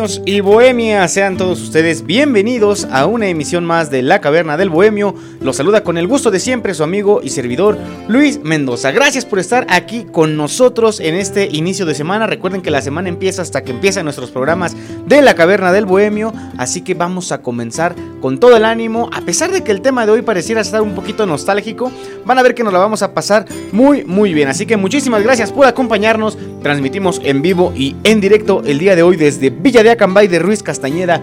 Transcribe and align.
Y 0.00 0.40
bohemias, 0.40 1.12
sean 1.12 1.36
todos 1.36 1.60
ustedes 1.60 2.06
bienvenidos 2.06 2.88
a 2.90 3.04
una 3.04 3.28
emisión 3.28 3.66
más 3.66 3.90
de 3.90 4.00
La 4.00 4.22
Caverna 4.22 4.56
del 4.56 4.70
Bohemio. 4.70 5.14
Los 5.42 5.56
saluda 5.56 5.84
con 5.84 5.98
el 5.98 6.06
gusto 6.06 6.30
de 6.30 6.40
siempre 6.40 6.72
su 6.72 6.82
amigo 6.82 7.20
y 7.22 7.28
servidor 7.28 7.76
Luis 8.08 8.40
Mendoza. 8.42 8.92
Gracias 8.92 9.26
por 9.26 9.38
estar 9.38 9.66
aquí 9.68 10.06
con 10.10 10.38
nosotros 10.38 11.00
en 11.00 11.16
este 11.16 11.50
inicio 11.52 11.84
de 11.84 11.94
semana. 11.94 12.26
Recuerden 12.26 12.62
que 12.62 12.70
la 12.70 12.80
semana 12.80 13.10
empieza 13.10 13.42
hasta 13.42 13.62
que 13.62 13.72
empiezan 13.72 14.04
nuestros 14.04 14.30
programas 14.30 14.74
de 15.04 15.20
La 15.20 15.34
Caverna 15.34 15.70
del 15.70 15.84
Bohemio, 15.84 16.32
así 16.56 16.80
que 16.80 16.94
vamos 16.94 17.30
a 17.30 17.42
comenzar 17.42 17.94
con 18.22 18.40
todo 18.40 18.56
el 18.56 18.64
ánimo. 18.64 19.10
A 19.12 19.20
pesar 19.20 19.52
de 19.52 19.62
que 19.62 19.70
el 19.70 19.82
tema 19.82 20.06
de 20.06 20.12
hoy 20.12 20.22
pareciera 20.22 20.62
estar 20.62 20.80
un 20.80 20.94
poquito 20.94 21.26
nostálgico, 21.26 21.92
van 22.24 22.38
a 22.38 22.42
ver 22.42 22.54
que 22.54 22.64
nos 22.64 22.72
la 22.72 22.78
vamos 22.78 23.02
a 23.02 23.12
pasar 23.12 23.44
muy 23.72 24.04
muy 24.04 24.32
bien. 24.32 24.48
Así 24.48 24.64
que 24.64 24.78
muchísimas 24.78 25.22
gracias 25.22 25.52
por 25.52 25.66
acompañarnos. 25.66 26.38
Transmitimos 26.62 27.20
en 27.22 27.42
vivo 27.42 27.74
y 27.76 27.96
en 28.04 28.22
directo 28.22 28.62
el 28.64 28.78
día 28.78 28.96
de 28.96 29.02
hoy 29.02 29.16
desde 29.16 29.50
Villa 29.50 29.82
de 29.82 29.89
Acambay 29.90 30.28
de 30.28 30.38
Ruiz 30.38 30.62
Castañeda. 30.62 31.20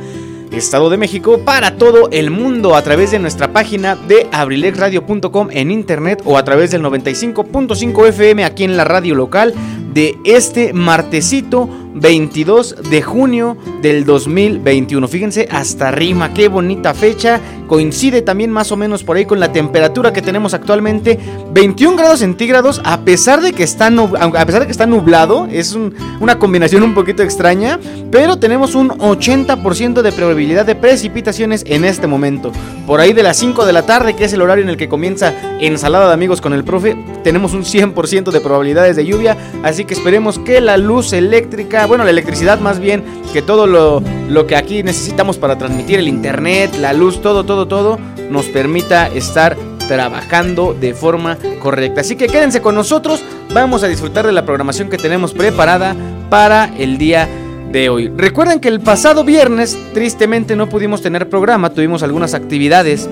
Estado 0.51 0.89
de 0.89 0.97
México 0.97 1.39
para 1.43 1.77
todo 1.77 2.09
el 2.11 2.31
mundo 2.31 2.75
a 2.75 2.81
través 2.81 3.11
de 3.11 3.19
nuestra 3.19 3.51
página 3.51 3.95
de 3.95 4.27
abrilexradio.com 4.31 5.49
en 5.51 5.71
internet 5.71 6.21
o 6.25 6.37
a 6.37 6.43
través 6.43 6.71
del 6.71 6.83
95.5 6.83 8.07
FM 8.07 8.43
aquí 8.43 8.63
en 8.63 8.77
la 8.77 8.85
radio 8.85 9.13
local 9.13 9.53
de 9.97 10.15
este 10.25 10.73
martesito 10.73 11.67
22 11.99 12.89
de 12.89 13.01
junio 13.01 13.57
del 13.81 14.05
2021. 14.05 15.07
Fíjense, 15.07 15.47
hasta 15.51 15.91
rima, 15.91 16.33
qué 16.33 16.47
bonita 16.47 16.93
fecha. 16.93 17.39
Coincide 17.67 18.21
también 18.21 18.49
más 18.49 18.71
o 18.71 18.77
menos 18.77 19.03
por 19.03 19.17
ahí 19.17 19.25
con 19.25 19.39
la 19.39 19.51
temperatura 19.51 20.13
que 20.13 20.21
tenemos 20.21 20.53
actualmente, 20.53 21.19
21 21.51 21.97
grados 21.97 22.19
centígrados, 22.19 22.81
a 22.85 23.01
pesar 23.01 23.41
de 23.41 23.51
que 23.51 23.63
está, 23.63 23.87
a 23.87 24.45
pesar 24.45 24.61
de 24.61 24.67
que 24.67 24.71
está 24.71 24.85
nublado, 24.85 25.47
es 25.51 25.77
una 26.21 26.39
combinación 26.39 26.83
un 26.83 26.93
poquito 26.93 27.23
extraña, 27.23 27.77
pero 28.09 28.37
tenemos 28.37 28.73
un 28.73 28.89
80% 28.89 30.01
de 30.01 30.11
probabilidad 30.13 30.65
de 30.65 30.75
precipitaciones 30.75 31.63
en 31.67 31.83
este 31.83 32.07
momento. 32.07 32.53
Por 32.85 33.01
ahí 33.01 33.11
de 33.11 33.23
las 33.23 33.35
5 33.37 33.65
de 33.65 33.73
la 33.73 33.85
tarde, 33.85 34.15
que 34.15 34.25
es 34.25 34.33
el 34.33 34.41
horario 34.41 34.63
en 34.63 34.69
el 34.69 34.77
que 34.77 34.87
comienza 34.87 35.33
ensalada 35.59 36.07
de 36.07 36.13
amigos 36.13 36.39
con 36.39 36.53
el 36.53 36.63
profe, 36.63 36.95
tenemos 37.23 37.53
un 37.53 37.63
100% 37.63 38.31
de 38.31 38.39
probabilidades 38.39 38.95
de 38.95 39.05
lluvia, 39.05 39.35
así 39.63 39.83
que 39.87 39.93
esperemos 39.93 40.37
que 40.39 40.61
la 40.61 40.77
luz 40.77 41.13
eléctrica 41.13 41.85
bueno, 41.87 42.03
la 42.03 42.09
electricidad 42.11 42.59
más 42.59 42.79
bien, 42.79 43.03
que 43.33 43.41
todo 43.41 43.65
lo, 43.65 44.03
lo 44.29 44.45
que 44.45 44.55
aquí 44.55 44.83
necesitamos 44.83 45.37
para 45.37 45.57
transmitir 45.57 45.99
el 45.99 46.07
internet, 46.07 46.75
la 46.79 46.93
luz, 46.93 47.21
todo, 47.21 47.45
todo, 47.45 47.67
todo, 47.67 47.97
nos 48.29 48.45
permita 48.47 49.07
estar 49.07 49.57
trabajando 49.87 50.75
de 50.79 50.93
forma 50.93 51.37
correcta. 51.59 52.01
Así 52.01 52.15
que 52.15 52.27
quédense 52.27 52.61
con 52.61 52.75
nosotros, 52.75 53.23
vamos 53.53 53.83
a 53.83 53.87
disfrutar 53.87 54.25
de 54.25 54.33
la 54.33 54.45
programación 54.45 54.89
que 54.89 54.97
tenemos 54.97 55.33
preparada 55.33 55.95
para 56.29 56.65
el 56.77 56.97
día 56.97 57.27
de 57.71 57.89
hoy. 57.89 58.11
Recuerden 58.15 58.59
que 58.59 58.67
el 58.67 58.81
pasado 58.81 59.23
viernes 59.23 59.77
tristemente 59.93 60.55
no 60.55 60.67
pudimos 60.69 61.01
tener 61.01 61.29
programa, 61.29 61.69
tuvimos 61.69 62.03
algunas 62.03 62.33
actividades 62.33 63.09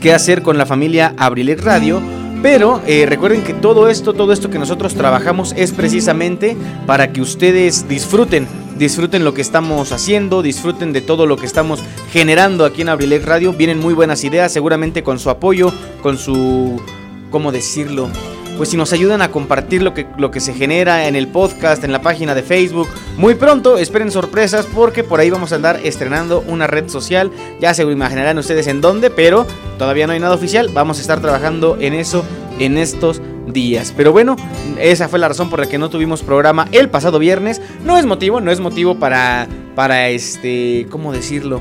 que 0.00 0.12
hacer 0.12 0.42
con 0.42 0.58
la 0.58 0.66
familia 0.66 1.14
Abrilex 1.16 1.64
Radio 1.64 2.00
pero 2.44 2.82
eh, 2.86 3.06
recuerden 3.06 3.42
que 3.42 3.54
todo 3.54 3.88
esto, 3.88 4.12
todo 4.12 4.30
esto 4.30 4.50
que 4.50 4.58
nosotros 4.58 4.92
trabajamos 4.92 5.54
es 5.56 5.72
precisamente 5.72 6.58
para 6.86 7.10
que 7.10 7.22
ustedes 7.22 7.88
disfruten, 7.88 8.46
disfruten 8.76 9.24
lo 9.24 9.32
que 9.32 9.40
estamos 9.40 9.92
haciendo, 9.92 10.42
disfruten 10.42 10.92
de 10.92 11.00
todo 11.00 11.24
lo 11.24 11.38
que 11.38 11.46
estamos 11.46 11.80
generando 12.12 12.66
aquí 12.66 12.82
en 12.82 12.90
Abrilex 12.90 13.24
Radio. 13.24 13.54
Vienen 13.54 13.78
muy 13.78 13.94
buenas 13.94 14.24
ideas, 14.24 14.52
seguramente 14.52 15.02
con 15.02 15.18
su 15.18 15.30
apoyo, 15.30 15.72
con 16.02 16.18
su, 16.18 16.82
¿cómo 17.30 17.50
decirlo? 17.50 18.10
Pues 18.56 18.68
si 18.68 18.76
nos 18.76 18.92
ayudan 18.92 19.22
a 19.22 19.30
compartir 19.30 19.82
lo 19.82 19.94
que, 19.94 20.06
lo 20.16 20.30
que 20.30 20.40
se 20.40 20.54
genera 20.54 21.08
en 21.08 21.16
el 21.16 21.28
podcast, 21.28 21.84
en 21.84 21.92
la 21.92 22.02
página 22.02 22.34
de 22.34 22.42
Facebook. 22.42 22.88
Muy 23.16 23.34
pronto, 23.34 23.78
esperen 23.78 24.10
sorpresas 24.10 24.66
porque 24.66 25.04
por 25.04 25.20
ahí 25.20 25.30
vamos 25.30 25.52
a 25.52 25.56
andar 25.56 25.80
estrenando 25.84 26.44
una 26.46 26.66
red 26.66 26.88
social. 26.88 27.30
Ya 27.60 27.74
se 27.74 27.82
imaginarán 27.82 28.38
ustedes 28.38 28.66
en 28.66 28.80
dónde, 28.80 29.10
pero 29.10 29.46
todavía 29.78 30.06
no 30.06 30.12
hay 30.12 30.20
nada 30.20 30.34
oficial. 30.34 30.70
Vamos 30.72 30.98
a 30.98 31.00
estar 31.00 31.20
trabajando 31.20 31.76
en 31.80 31.94
eso 31.94 32.24
en 32.58 32.78
estos 32.78 33.20
días. 33.46 33.92
Pero 33.96 34.12
bueno, 34.12 34.36
esa 34.78 35.08
fue 35.08 35.18
la 35.18 35.28
razón 35.28 35.50
por 35.50 35.60
la 35.60 35.66
que 35.66 35.78
no 35.78 35.90
tuvimos 35.90 36.22
programa 36.22 36.68
el 36.72 36.88
pasado 36.88 37.18
viernes. 37.18 37.60
No 37.84 37.98
es 37.98 38.06
motivo, 38.06 38.40
no 38.40 38.50
es 38.50 38.60
motivo 38.60 38.96
para, 38.96 39.48
para 39.74 40.08
este, 40.08 40.86
¿cómo 40.90 41.12
decirlo? 41.12 41.60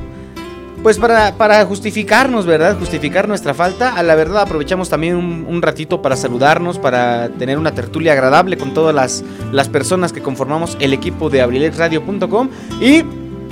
Pues 0.83 0.99
para, 0.99 1.65
justificarnos, 1.65 2.45
¿verdad? 2.45 2.77
Justificar 2.77 3.27
nuestra 3.27 3.53
falta. 3.53 3.95
A 3.95 4.03
la 4.03 4.15
verdad 4.15 4.41
aprovechamos 4.41 4.89
también 4.89 5.15
un, 5.15 5.61
ratito 5.61 6.01
para 6.01 6.17
saludarnos, 6.17 6.77
para 6.77 7.29
tener 7.29 7.57
una 7.57 7.73
tertulia 7.73 8.11
agradable 8.11 8.57
con 8.57 8.73
todas 8.73 8.93
las, 8.93 9.23
las 9.53 9.69
personas 9.69 10.11
que 10.11 10.21
conformamos 10.21 10.75
el 10.81 10.91
equipo 10.91 11.29
de 11.29 11.41
abrilexradio.com 11.41 12.49
y 12.81 13.03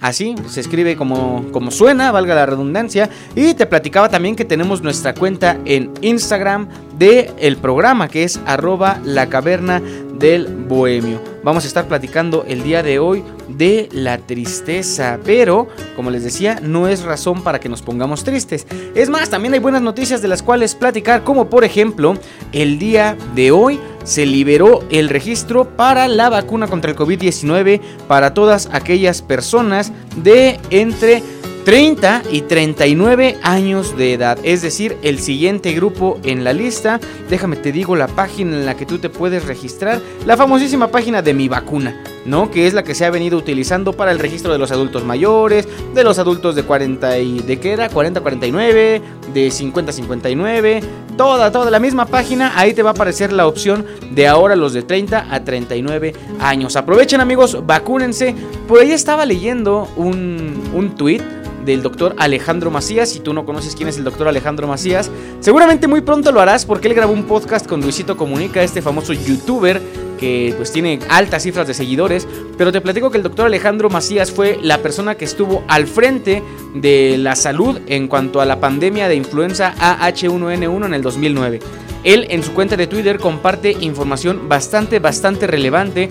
Así 0.00 0.34
se 0.46 0.60
escribe 0.60 0.94
como, 0.94 1.46
como 1.50 1.70
suena, 1.70 2.12
valga 2.12 2.34
la 2.34 2.44
redundancia. 2.44 3.08
Y 3.34 3.54
te 3.54 3.64
platicaba 3.64 4.10
también 4.10 4.36
que 4.36 4.44
tenemos 4.44 4.82
nuestra 4.82 5.14
cuenta 5.14 5.56
en 5.64 5.90
Instagram 6.02 6.68
de 6.98 7.32
el 7.38 7.56
programa 7.56 8.08
que 8.08 8.24
es 8.24 8.38
arroba 8.44 9.00
la 9.04 9.28
caverna 9.30 9.80
del 10.18 10.46
Bohemio. 10.46 11.20
Vamos 11.42 11.64
a 11.64 11.66
estar 11.66 11.86
platicando 11.86 12.44
el 12.48 12.62
día 12.62 12.82
de 12.82 12.98
hoy 12.98 13.22
de 13.48 13.88
la 13.92 14.18
tristeza, 14.18 15.18
pero 15.24 15.68
como 15.94 16.10
les 16.10 16.24
decía, 16.24 16.58
no 16.62 16.88
es 16.88 17.02
razón 17.02 17.42
para 17.42 17.60
que 17.60 17.68
nos 17.68 17.82
pongamos 17.82 18.24
tristes. 18.24 18.66
Es 18.94 19.10
más, 19.10 19.28
también 19.28 19.54
hay 19.54 19.60
buenas 19.60 19.82
noticias 19.82 20.22
de 20.22 20.28
las 20.28 20.42
cuales 20.42 20.74
platicar, 20.74 21.22
como 21.22 21.50
por 21.50 21.64
ejemplo, 21.64 22.16
el 22.52 22.78
día 22.78 23.16
de 23.34 23.50
hoy 23.50 23.78
se 24.04 24.26
liberó 24.26 24.84
el 24.90 25.08
registro 25.08 25.76
para 25.76 26.08
la 26.08 26.28
vacuna 26.28 26.66
contra 26.68 26.90
el 26.90 26.96
COVID-19 26.96 27.80
para 28.06 28.34
todas 28.34 28.68
aquellas 28.72 29.22
personas 29.22 29.92
de 30.16 30.60
entre 30.70 31.22
30 31.64 32.24
y 32.30 32.42
39 32.42 33.38
años 33.42 33.96
de 33.96 34.12
edad, 34.12 34.38
es 34.42 34.60
decir, 34.60 34.98
el 35.00 35.18
siguiente 35.18 35.72
grupo 35.72 36.20
en 36.22 36.44
la 36.44 36.52
lista. 36.52 37.00
Déjame 37.30 37.56
te 37.56 37.72
digo 37.72 37.96
la 37.96 38.06
página 38.06 38.54
en 38.54 38.66
la 38.66 38.76
que 38.76 38.84
tú 38.84 38.98
te 38.98 39.08
puedes 39.08 39.46
registrar, 39.46 39.98
la 40.26 40.36
famosísima 40.36 40.88
página 40.88 41.22
de 41.22 41.32
mi 41.32 41.48
vacuna, 41.48 42.04
¿no? 42.26 42.50
Que 42.50 42.66
es 42.66 42.74
la 42.74 42.82
que 42.84 42.94
se 42.94 43.06
ha 43.06 43.10
venido 43.10 43.38
utilizando 43.38 43.94
para 43.94 44.12
el 44.12 44.18
registro 44.18 44.52
de 44.52 44.58
los 44.58 44.72
adultos 44.72 45.04
mayores, 45.04 45.66
de 45.94 46.04
los 46.04 46.18
adultos 46.18 46.54
de 46.54 46.64
40 46.64 47.18
y 47.20 47.38
de 47.38 47.58
qué 47.58 47.72
era, 47.72 47.88
40 47.88 48.20
49, 48.20 49.02
de 49.32 49.50
50 49.50 49.92
59, 49.92 50.80
toda 51.16 51.50
toda 51.50 51.70
la 51.70 51.78
misma 51.78 52.04
página, 52.04 52.52
ahí 52.58 52.74
te 52.74 52.82
va 52.82 52.90
a 52.90 52.92
aparecer 52.92 53.32
la 53.32 53.46
opción 53.46 53.86
de 54.10 54.28
ahora 54.28 54.54
los 54.54 54.74
de 54.74 54.82
30 54.82 55.28
a 55.34 55.44
39 55.44 56.12
años. 56.40 56.76
Aprovechen 56.76 57.22
amigos, 57.22 57.64
vacúnense. 57.64 58.34
Por 58.68 58.80
ahí 58.80 58.92
estaba 58.92 59.24
leyendo 59.24 59.88
un 59.96 60.62
un 60.74 60.94
tweet 60.94 61.22
del 61.64 61.82
doctor 61.82 62.14
Alejandro 62.18 62.70
Macías. 62.70 63.10
Si 63.10 63.20
tú 63.20 63.32
no 63.32 63.44
conoces 63.44 63.74
quién 63.74 63.88
es 63.88 63.98
el 63.98 64.04
doctor 64.04 64.28
Alejandro 64.28 64.66
Macías, 64.66 65.10
seguramente 65.40 65.86
muy 65.86 66.00
pronto 66.00 66.32
lo 66.32 66.40
harás 66.40 66.64
porque 66.66 66.88
él 66.88 66.94
grabó 66.94 67.12
un 67.12 67.24
podcast 67.24 67.66
con 67.66 67.80
Luisito 67.80 68.16
Comunica, 68.16 68.62
este 68.62 68.82
famoso 68.82 69.12
youtuber 69.12 69.80
que 70.18 70.54
pues 70.56 70.72
tiene 70.72 71.00
altas 71.08 71.42
cifras 71.42 71.66
de 71.66 71.74
seguidores, 71.74 72.26
pero 72.56 72.72
te 72.72 72.80
platico 72.80 73.10
que 73.10 73.18
el 73.18 73.22
doctor 73.22 73.46
Alejandro 73.46 73.90
Macías 73.90 74.30
fue 74.30 74.58
la 74.62 74.78
persona 74.78 75.16
que 75.16 75.24
estuvo 75.24 75.64
al 75.68 75.86
frente 75.86 76.42
de 76.74 77.16
la 77.18 77.36
salud 77.36 77.80
en 77.86 78.08
cuanto 78.08 78.40
a 78.40 78.44
la 78.44 78.60
pandemia 78.60 79.08
de 79.08 79.16
influenza 79.16 79.74
AH1N1 79.76 80.86
en 80.86 80.94
el 80.94 81.02
2009. 81.02 81.60
Él 82.04 82.26
en 82.30 82.42
su 82.42 82.52
cuenta 82.52 82.76
de 82.76 82.86
Twitter 82.86 83.18
comparte 83.18 83.76
información 83.80 84.48
bastante, 84.48 84.98
bastante 84.98 85.46
relevante 85.46 86.10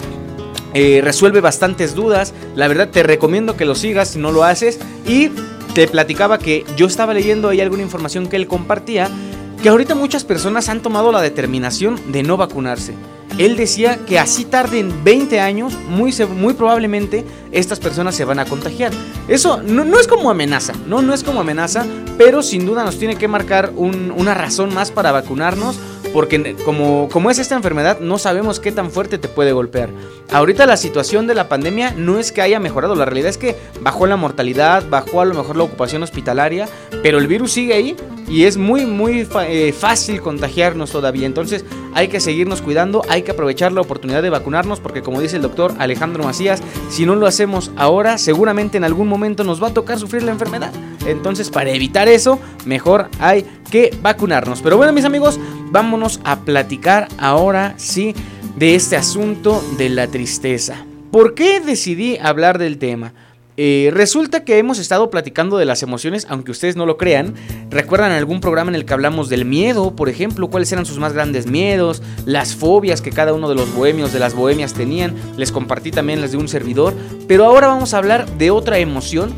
eh, 0.73 1.01
resuelve 1.03 1.41
bastantes 1.41 1.95
dudas. 1.95 2.33
La 2.55 2.67
verdad 2.67 2.89
te 2.89 3.03
recomiendo 3.03 3.55
que 3.55 3.65
lo 3.65 3.75
sigas 3.75 4.09
si 4.09 4.19
no 4.19 4.31
lo 4.31 4.43
haces. 4.43 4.79
Y 5.07 5.29
te 5.73 5.87
platicaba 5.87 6.37
que 6.37 6.65
yo 6.75 6.87
estaba 6.87 7.13
leyendo 7.13 7.49
ahí 7.49 7.61
alguna 7.61 7.83
información 7.83 8.27
que 8.27 8.35
él 8.35 8.47
compartía. 8.47 9.09
Que 9.61 9.69
ahorita 9.69 9.95
muchas 9.95 10.23
personas 10.23 10.69
han 10.69 10.81
tomado 10.81 11.11
la 11.11 11.21
determinación 11.21 11.99
de 12.11 12.23
no 12.23 12.37
vacunarse. 12.37 12.93
Él 13.37 13.57
decía 13.57 13.97
que 14.05 14.19
así 14.19 14.45
tarden 14.45 15.03
20 15.03 15.39
años, 15.39 15.73
muy, 15.89 16.13
muy 16.35 16.53
probablemente 16.53 17.25
estas 17.51 17.79
personas 17.79 18.15
se 18.15 18.25
van 18.25 18.39
a 18.39 18.45
contagiar. 18.45 18.91
Eso 19.27 19.61
no, 19.63 19.99
es 19.99 20.07
como 20.07 20.29
amenaza, 20.29 20.73
no, 20.87 21.01
no 21.01 21.13
es 21.13 21.23
como 21.23 21.41
amenaza, 21.41 21.85
pero 22.17 22.43
sin 22.43 22.65
duda 22.65 22.83
nos 22.83 22.99
tiene 22.99 23.15
que 23.15 23.27
marcar 23.27 23.71
una 23.75 24.33
razón 24.33 24.73
más 24.73 24.91
para 24.91 25.11
vacunarnos 25.11 25.79
porque 26.13 26.55
como, 26.63 27.09
como 27.11 27.31
es 27.31 27.39
esta 27.39 27.55
enfermedad, 27.55 27.99
no 27.99 28.19
sabemos 28.19 28.59
qué 28.59 28.71
tan 28.71 28.91
fuerte 28.91 29.17
te 29.17 29.27
puede 29.27 29.51
golpear. 29.51 29.89
Ahorita 30.31 30.65
la 30.67 30.77
situación 30.77 31.25
de 31.25 31.33
la 31.33 31.49
pandemia 31.49 31.91
no 31.97 32.19
es 32.19 32.31
que 32.31 32.41
haya 32.41 32.59
mejorado, 32.59 32.95
la 32.95 33.05
realidad 33.05 33.29
es 33.29 33.39
que 33.39 33.55
bajó 33.81 34.05
la 34.05 34.15
mortalidad, 34.15 34.87
bajó 34.89 35.21
a 35.21 35.25
lo 35.25 35.33
mejor 35.33 35.57
la 35.57 35.63
ocupación 35.63 36.03
hospitalaria, 36.03 36.69
pero 37.01 37.17
el 37.17 37.27
virus 37.27 37.53
sigue 37.53 37.73
ahí 37.73 37.95
y 38.27 38.43
es 38.43 38.57
muy, 38.57 38.85
muy 38.85 39.27
eh, 39.47 39.73
fácil 39.77 40.21
contagiarnos 40.21 40.91
todavía. 40.91 41.25
Entonces 41.25 41.65
hay 41.93 42.07
que 42.07 42.19
seguirnos 42.19 42.61
cuidando, 42.61 43.03
hay 43.09 43.23
que 43.23 43.31
aprovechar 43.31 43.71
la 43.71 43.81
oportunidad 43.81 44.21
de 44.21 44.29
vacunarnos, 44.29 44.79
porque 44.79 45.01
como 45.01 45.21
dice 45.21 45.35
el 45.35 45.41
doctor 45.41 45.73
Alejandro 45.79 46.23
Macías, 46.23 46.61
si 46.89 47.05
no 47.05 47.15
lo 47.15 47.27
hacemos 47.27 47.71
ahora, 47.75 48.17
seguramente 48.17 48.77
en 48.77 48.83
algún 48.83 49.07
momento 49.07 49.43
nos 49.43 49.61
va 49.61 49.67
a 49.67 49.73
tocar 49.73 49.99
sufrir 49.99 50.23
la 50.23 50.31
enfermedad. 50.31 50.71
Entonces, 51.05 51.49
para 51.49 51.71
evitar 51.71 52.07
eso, 52.07 52.39
mejor 52.65 53.09
hay 53.19 53.45
que 53.69 53.95
vacunarnos. 54.01 54.61
Pero 54.61 54.77
bueno, 54.77 54.93
mis 54.93 55.05
amigos, 55.05 55.39
vámonos 55.71 56.19
a 56.23 56.41
platicar 56.41 57.07
ahora 57.17 57.73
sí 57.77 58.15
de 58.55 58.75
este 58.75 58.95
asunto 58.95 59.63
de 59.77 59.89
la 59.89 60.07
tristeza. 60.07 60.85
¿Por 61.11 61.35
qué 61.35 61.59
decidí 61.59 62.17
hablar 62.17 62.57
del 62.57 62.77
tema? 62.77 63.13
Eh, 63.55 63.91
resulta 63.93 64.43
que 64.43 64.57
hemos 64.57 64.79
estado 64.79 65.09
platicando 65.09 65.57
de 65.57 65.65
las 65.65 65.83
emociones, 65.83 66.25
aunque 66.29 66.51
ustedes 66.51 66.75
no 66.75 66.85
lo 66.85 66.97
crean. 66.97 67.33
¿Recuerdan 67.69 68.11
algún 68.11 68.41
programa 68.41 68.71
en 68.71 68.75
el 68.75 68.85
que 68.85 68.93
hablamos 68.93 69.29
del 69.29 69.45
miedo, 69.45 69.95
por 69.95 70.09
ejemplo? 70.09 70.49
¿Cuáles 70.49 70.71
eran 70.71 70.85
sus 70.85 70.97
más 70.97 71.13
grandes 71.13 71.47
miedos? 71.47 72.01
Las 72.25 72.55
fobias 72.55 73.01
que 73.01 73.11
cada 73.11 73.33
uno 73.33 73.49
de 73.49 73.55
los 73.55 73.73
bohemios, 73.75 74.13
de 74.13 74.19
las 74.19 74.33
bohemias 74.33 74.73
tenían. 74.73 75.15
Les 75.37 75.51
compartí 75.51 75.91
también 75.91 76.21
las 76.21 76.31
de 76.31 76.37
un 76.37 76.47
servidor. 76.47 76.93
Pero 77.27 77.45
ahora 77.45 77.67
vamos 77.67 77.93
a 77.93 77.97
hablar 77.97 78.27
de 78.37 78.51
otra 78.51 78.79
emoción 78.79 79.33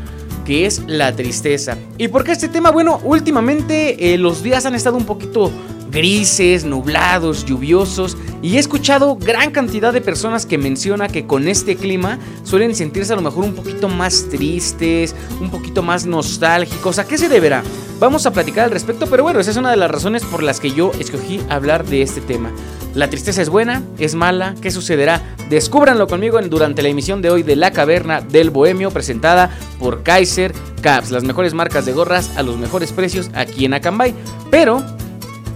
que 0.46 0.64
es 0.64 0.82
la 0.86 1.14
tristeza. 1.14 1.76
¿Y 1.98 2.08
por 2.08 2.22
qué 2.22 2.32
este 2.32 2.48
tema? 2.48 2.70
Bueno, 2.70 3.00
últimamente 3.02 4.14
eh, 4.14 4.16
los 4.16 4.44
días 4.44 4.64
han 4.64 4.76
estado 4.76 4.96
un 4.96 5.04
poquito 5.04 5.50
grises, 5.90 6.64
nublados, 6.64 7.44
lluviosos 7.44 8.16
y 8.42 8.56
he 8.56 8.58
escuchado 8.58 9.16
gran 9.16 9.50
cantidad 9.50 9.92
de 9.92 10.00
personas 10.00 10.46
que 10.46 10.58
menciona 10.58 11.08
que 11.08 11.26
con 11.26 11.48
este 11.48 11.76
clima 11.76 12.18
suelen 12.44 12.74
sentirse 12.74 13.12
a 13.12 13.16
lo 13.16 13.22
mejor 13.22 13.44
un 13.44 13.54
poquito 13.54 13.88
más 13.88 14.28
tristes, 14.30 15.14
un 15.40 15.50
poquito 15.50 15.82
más 15.82 16.06
nostálgicos. 16.06 16.98
¿A 16.98 17.06
qué 17.06 17.18
se 17.18 17.28
deberá? 17.28 17.62
Vamos 17.98 18.26
a 18.26 18.32
platicar 18.32 18.64
al 18.64 18.70
respecto, 18.70 19.06
pero 19.06 19.22
bueno, 19.22 19.40
esa 19.40 19.50
es 19.50 19.56
una 19.56 19.70
de 19.70 19.78
las 19.78 19.90
razones 19.90 20.22
por 20.24 20.42
las 20.42 20.60
que 20.60 20.72
yo 20.72 20.92
escogí 20.98 21.40
hablar 21.48 21.86
de 21.86 22.02
este 22.02 22.20
tema. 22.20 22.52
¿La 22.94 23.10
tristeza 23.10 23.42
es 23.42 23.50
buena? 23.50 23.82
¿Es 23.98 24.14
mala? 24.14 24.54
¿Qué 24.62 24.70
sucederá? 24.70 25.22
Descúbranlo 25.50 26.06
conmigo 26.06 26.40
durante 26.40 26.82
la 26.82 26.88
emisión 26.88 27.20
de 27.20 27.30
hoy 27.30 27.42
de 27.42 27.54
La 27.54 27.70
Caverna 27.70 28.20
del 28.20 28.50
Bohemio, 28.50 28.90
presentada 28.90 29.50
por 29.78 30.02
Kaiser 30.02 30.54
Caps, 30.80 31.10
las 31.10 31.22
mejores 31.22 31.52
marcas 31.52 31.84
de 31.84 31.92
gorras 31.92 32.30
a 32.36 32.42
los 32.42 32.56
mejores 32.56 32.92
precios 32.92 33.30
aquí 33.34 33.66
en 33.66 33.74
Acambay. 33.74 34.14
Pero 34.50 34.82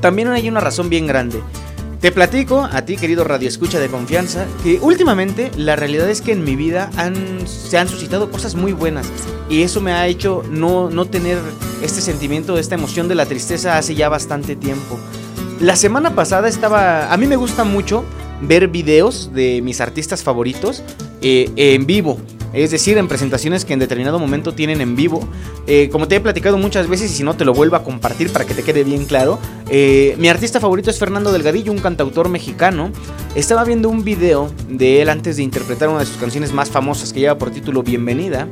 también 0.00 0.28
hay 0.28 0.48
una 0.48 0.60
razón 0.60 0.88
bien 0.88 1.06
grande. 1.06 1.40
Te 2.00 2.12
platico 2.12 2.66
a 2.72 2.82
ti, 2.82 2.96
querido 2.96 3.24
Radio 3.24 3.46
Escucha 3.46 3.78
de 3.78 3.88
confianza, 3.88 4.46
que 4.62 4.78
últimamente 4.80 5.50
la 5.58 5.76
realidad 5.76 6.08
es 6.08 6.22
que 6.22 6.32
en 6.32 6.44
mi 6.44 6.56
vida 6.56 6.90
se 7.44 7.76
han 7.76 7.88
suscitado 7.88 8.30
cosas 8.30 8.54
muy 8.54 8.72
buenas. 8.72 9.06
Y 9.50 9.62
eso 9.62 9.82
me 9.82 9.92
ha 9.92 10.06
hecho 10.06 10.42
no, 10.50 10.88
no 10.88 11.04
tener 11.04 11.36
este 11.82 12.00
sentimiento, 12.00 12.56
esta 12.56 12.74
emoción 12.74 13.06
de 13.08 13.16
la 13.16 13.26
tristeza 13.26 13.76
hace 13.76 13.94
ya 13.94 14.08
bastante 14.08 14.56
tiempo. 14.56 14.98
La 15.60 15.76
semana 15.76 16.14
pasada 16.14 16.48
estaba. 16.48 17.12
A 17.12 17.16
mí 17.18 17.26
me 17.26 17.36
gusta 17.36 17.64
mucho 17.64 18.04
ver 18.42 18.68
videos 18.68 19.32
de 19.32 19.60
mis 19.62 19.80
artistas 19.80 20.22
favoritos 20.22 20.82
eh, 21.22 21.50
en 21.56 21.86
vivo. 21.86 22.18
Es 22.52 22.72
decir, 22.72 22.98
en 22.98 23.06
presentaciones 23.06 23.64
que 23.64 23.72
en 23.74 23.78
determinado 23.78 24.18
momento 24.18 24.52
tienen 24.54 24.80
en 24.80 24.96
vivo. 24.96 25.26
Eh, 25.66 25.88
como 25.90 26.08
te 26.08 26.16
he 26.16 26.20
platicado 26.20 26.58
muchas 26.58 26.88
veces 26.88 27.12
y 27.12 27.14
si 27.14 27.22
no 27.22 27.34
te 27.34 27.44
lo 27.44 27.54
vuelvo 27.54 27.76
a 27.76 27.84
compartir 27.84 28.32
para 28.32 28.44
que 28.44 28.54
te 28.54 28.62
quede 28.62 28.82
bien 28.82 29.04
claro. 29.04 29.38
Eh, 29.68 30.16
mi 30.18 30.28
artista 30.28 30.58
favorito 30.58 30.90
es 30.90 30.98
Fernando 30.98 31.30
Delgadillo, 31.30 31.70
un 31.70 31.78
cantautor 31.78 32.28
mexicano. 32.28 32.90
Estaba 33.36 33.62
viendo 33.64 33.88
un 33.88 34.02
video 34.02 34.50
de 34.68 35.00
él 35.02 35.10
antes 35.10 35.36
de 35.36 35.44
interpretar 35.44 35.88
una 35.88 36.00
de 36.00 36.06
sus 36.06 36.16
canciones 36.16 36.52
más 36.52 36.70
famosas 36.70 37.12
que 37.12 37.20
lleva 37.20 37.38
por 37.38 37.50
título 37.50 37.84
Bienvenida. 37.84 38.48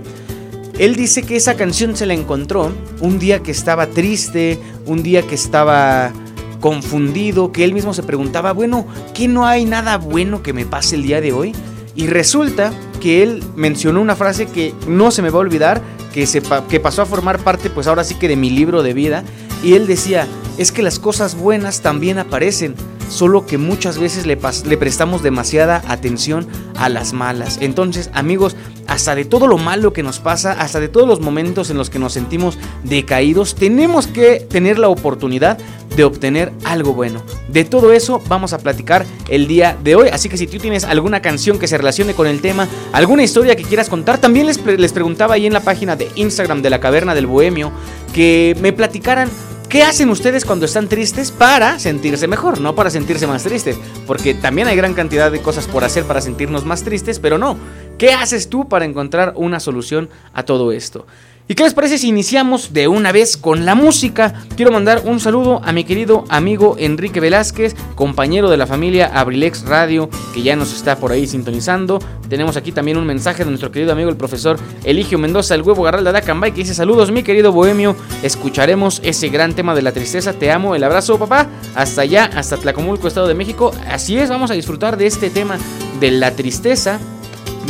Él 0.79 0.95
dice 0.95 1.23
que 1.23 1.35
esa 1.35 1.57
canción 1.57 1.97
se 1.97 2.07
la 2.07 2.15
encontró 2.15 2.71
un 3.01 3.19
día 3.19 3.41
que 3.43 3.51
estaba 3.51 3.89
triste, 3.89 4.61
un 4.87 5.03
día 5.03 5.23
que 5.23 5.35
estaba 5.35 6.13
confundido, 6.61 7.53
que 7.53 7.65
él 7.65 7.75
mismo 7.75 7.95
se 7.95 8.03
preguntaba, 8.03 8.53
bueno, 8.53 8.87
¿qué 9.15 9.29
no 9.29 9.47
hay 9.47 9.65
nada 9.65 9.99
bueno 9.99 10.43
que 10.43 10.53
me 10.53 10.67
pase 10.67 10.97
el 10.97 11.03
día 11.03 11.21
de 11.21 11.33
hoy? 11.33 11.55
Y 11.95 12.07
resulta 12.07 12.73
que 13.01 13.23
él 13.23 13.43
mencionó 13.57 14.01
una 14.01 14.17
frase 14.17 14.47
que 14.47 14.75
no 14.87 15.11
se 15.11 15.23
me 15.23 15.31
va 15.31 15.39
a 15.39 15.41
olvidar, 15.41 15.83
que, 16.13 16.27
se, 16.27 16.43
que 16.69 16.81
pasó 16.81 17.03
a 17.03 17.07
formar 17.07 17.39
parte 17.39 17.71
pues 17.71 17.87
ahora 17.87 18.05
sí 18.05 18.15
que 18.15 18.29
de 18.29 18.37
mi 18.37 18.51
libro 18.51 18.83
de 18.83 18.95
vida, 18.95 19.25
y 19.63 19.75
él 19.75 19.87
decía, 19.87 20.27
es 20.59 20.73
que 20.73 20.83
las 20.83 20.99
cosas 20.99 21.37
buenas 21.37 21.81
también 21.81 22.19
aparecen, 22.19 22.75
solo 23.09 23.47
que 23.47 23.59
muchas 23.59 23.99
veces 23.99 24.27
le, 24.27 24.39
le, 24.67 24.77
prestamos 24.77 25.23
demasiada 25.23 25.83
atención 25.89 26.47
a 26.77 26.89
las 26.89 27.13
malas. 27.13 27.59
Entonces, 27.61 28.11
amigos, 28.13 28.55
hasta 28.87 29.15
de 29.15 29.25
todo 29.25 29.47
lo 29.47 29.59
malo 29.59 29.93
que 29.93 30.03
nos 30.03 30.19
pasa, 30.19 30.53
hasta 30.53 30.81
de 30.81 30.89
todos 30.89 31.09
los 31.09 31.21
momentos 31.21 31.71
en 31.71 31.79
los 31.79 31.91
que 31.91 31.99
nos 31.99 32.13
sentimos 32.13 32.59
decaídos, 32.85 33.55
tenemos 33.55 34.07
que 34.07 34.41
tener 34.41 34.79
la 34.79 34.89
oportunidad 34.89 35.59
de 35.99 36.05
obtener 36.05 36.53
algo 36.65 36.95
bueno. 36.95 37.23
De 37.49 37.65
todo 37.65 37.93
eso 37.93 38.23
vamos 38.29 38.53
a 38.53 38.59
platicar 38.59 39.05
el 39.29 39.49
día 39.49 39.77
de 39.83 39.97
hoy. 39.97 40.09
Así 40.11 40.29
que 40.29 40.37
si 40.37 40.47
tú 40.47 40.59
tienes 40.59 40.85
alguna 40.85 41.21
canción 41.21 41.59
que 41.59 41.67
se 41.67 41.77
relacione 41.77 42.15
con 42.15 42.29
el 42.29 42.41
tema, 42.41 42.69
alguna 42.93 43.25
historia 43.25 43.57
que 43.57 43.65
quieras 43.65 43.89
contar, 43.89 44.19
también 44.19 44.47
les, 44.47 44.65
les 44.65 44.93
preguntaba 44.93 45.35
ahí 45.35 45.45
en 45.45 45.53
la 45.53 45.61
página 45.61 45.97
de 45.97 46.09
Instagram 46.15 46.63
de 46.63 46.71
la 46.71 46.79
Caverna 46.79 47.17
del 47.17 47.27
Bohemio 47.27 47.73
que 48.15 48.57
me 48.61 48.73
platicaran 48.73 49.29
¿Qué 49.69 49.83
hacen 49.83 50.09
ustedes 50.09 50.47
cuando 50.47 50.65
están 50.65 50.89
tristes 50.89 51.31
para 51.31 51.79
sentirse 51.79 52.27
mejor? 52.27 52.59
No 52.59 52.75
para 52.75 52.89
sentirse 52.89 53.27
más 53.27 53.43
tristes, 53.43 53.77
porque 54.07 54.33
también 54.33 54.67
hay 54.67 54.75
gran 54.77 54.95
cantidad 54.95 55.31
de 55.31 55.43
cosas 55.43 55.67
por 55.67 55.85
hacer 55.85 56.05
para 56.05 56.23
sentirnos 56.23 56.65
más 56.65 56.85
tristes, 56.85 57.19
pero 57.19 57.37
no. 57.37 57.59
¿Qué 57.99 58.15
haces 58.15 58.49
tú 58.49 58.67
para 58.67 58.87
encontrar 58.87 59.35
una 59.37 59.61
solución 59.61 60.09
a 60.33 60.45
todo 60.45 60.73
esto? 60.73 61.07
¿Y 61.51 61.55
qué 61.55 61.63
les 61.63 61.73
parece 61.73 61.97
si 61.97 62.09
iniciamos 62.09 62.75
de 62.75 62.89
una 62.89 63.11
vez 63.11 63.39
con 63.39 63.65
la 63.65 63.75
música? 63.75 64.35
Quiero 64.55 64.71
mandar 64.71 65.01
un 65.07 65.19
saludo 65.19 65.63
a 65.65 65.73
mi 65.73 65.85
querido 65.85 66.27
amigo 66.29 66.77
Enrique 66.79 67.21
Velázquez, 67.21 67.75
compañero 67.95 68.51
de 68.51 68.59
la 68.59 68.67
familia 68.67 69.11
Abrilex 69.15 69.65
Radio, 69.65 70.11
que 70.35 70.43
ya 70.43 70.57
nos 70.57 70.75
está 70.75 70.97
por 70.97 71.11
ahí 71.11 71.27
sintonizando. 71.27 72.01
Tenemos 72.29 72.59
aquí 72.59 72.71
también 72.71 72.99
un 72.99 73.07
mensaje 73.07 73.45
de 73.45 73.51
nuestro 73.51 73.73
querido 73.73 73.93
amigo 73.93 74.11
el 74.11 74.19
profesor 74.19 74.59
Eligio 74.85 75.19
Mendoza, 75.19 75.55
el 75.55 75.63
huevo 75.63 75.85
Garralda 75.85 76.13
de 76.13 76.19
Acambay, 76.19 76.53
que 76.53 76.59
dice 76.59 76.75
saludos 76.75 77.11
mi 77.13 77.23
querido 77.23 77.51
bohemio, 77.51 77.97
escucharemos 78.23 79.01
ese 79.03 79.31
gran 79.31 79.55
tema 79.55 79.75
de 79.75 79.81
la 79.81 79.93
tristeza, 79.93 80.35
te 80.35 80.53
amo, 80.53 80.75
el 80.75 80.85
abrazo 80.85 81.19
papá, 81.19 81.49
hasta 81.75 82.03
allá, 82.03 82.31
hasta 82.37 82.59
Tlacomulco, 82.59 83.09
Estado 83.09 83.27
de 83.27 83.35
México. 83.35 83.73
Así 83.89 84.19
es, 84.19 84.29
vamos 84.29 84.51
a 84.51 84.55
disfrutar 84.55 84.99
de 84.99 85.07
este 85.07 85.31
tema 85.31 85.57
de 85.99 86.11
la 86.11 86.33
tristeza. 86.33 87.01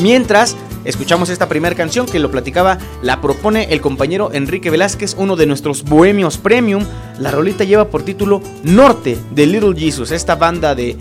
Mientras 0.00 0.56
escuchamos 0.84 1.28
esta 1.28 1.48
primera 1.48 1.74
canción 1.74 2.06
que 2.06 2.20
lo 2.20 2.30
platicaba, 2.30 2.78
la 3.02 3.20
propone 3.20 3.64
el 3.70 3.80
compañero 3.80 4.30
Enrique 4.32 4.70
Velázquez, 4.70 5.16
uno 5.18 5.34
de 5.34 5.44
nuestros 5.44 5.82
bohemios 5.82 6.38
premium. 6.38 6.84
La 7.18 7.32
rolita 7.32 7.64
lleva 7.64 7.88
por 7.88 8.04
título 8.04 8.40
Norte 8.62 9.18
de 9.32 9.46
Little 9.46 9.74
Jesus, 9.76 10.12
esta 10.12 10.36
banda 10.36 10.76
de 10.76 10.96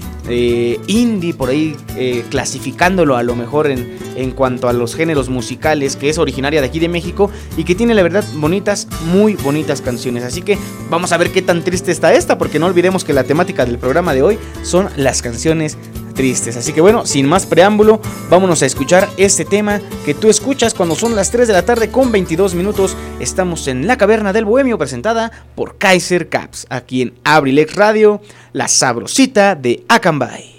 indie, 0.87 1.35
por 1.35 1.49
ahí 1.49 1.75
eh, 1.95 2.25
clasificándolo 2.29 3.15
a 3.15 3.23
lo 3.23 3.35
mejor 3.35 3.67
en, 3.67 3.97
en 4.15 4.31
cuanto 4.31 4.67
a 4.67 4.73
los 4.73 4.95
géneros 4.95 5.29
musicales, 5.29 5.95
que 5.95 6.09
es 6.09 6.17
originaria 6.17 6.59
de 6.59 6.67
aquí 6.67 6.79
de 6.79 6.89
México 6.89 7.29
y 7.55 7.63
que 7.63 7.75
tiene 7.75 7.93
la 7.93 8.01
verdad 8.01 8.25
bonitas, 8.35 8.87
muy 9.05 9.35
bonitas 9.35 9.81
canciones. 9.81 10.23
Así 10.23 10.41
que 10.41 10.57
vamos 10.89 11.11
a 11.11 11.17
ver 11.17 11.31
qué 11.31 11.43
tan 11.43 11.63
triste 11.63 11.91
está 11.91 12.13
esta, 12.15 12.39
porque 12.39 12.57
no 12.57 12.65
olvidemos 12.65 13.03
que 13.03 13.13
la 13.13 13.23
temática 13.23 13.63
del 13.63 13.77
programa 13.77 14.15
de 14.15 14.23
hoy 14.23 14.39
son 14.63 14.89
las 14.97 15.21
canciones 15.21 15.77
tristes. 16.17 16.57
Así 16.57 16.73
que 16.73 16.81
bueno, 16.81 17.05
sin 17.05 17.27
más 17.27 17.45
preámbulo, 17.45 18.01
vámonos 18.29 18.61
a 18.63 18.65
escuchar 18.65 19.07
este 19.15 19.45
tema 19.45 19.79
que 20.05 20.13
tú 20.13 20.29
escuchas 20.29 20.73
cuando 20.73 20.95
son 20.95 21.15
las 21.15 21.31
3 21.31 21.47
de 21.47 21.53
la 21.53 21.63
tarde 21.63 21.89
con 21.89 22.11
22 22.11 22.55
minutos. 22.55 22.97
Estamos 23.21 23.69
en 23.69 23.87
la 23.87 23.97
caverna 23.97 24.33
del 24.33 24.43
bohemio 24.43 24.77
presentada 24.77 25.31
por 25.55 25.77
Kaiser 25.77 26.27
Caps, 26.27 26.67
aquí 26.69 27.03
en 27.03 27.13
Abrilex 27.23 27.75
Radio, 27.75 28.21
la 28.51 28.67
sabrosita 28.67 29.55
de 29.55 29.85
Acambay. 29.87 30.56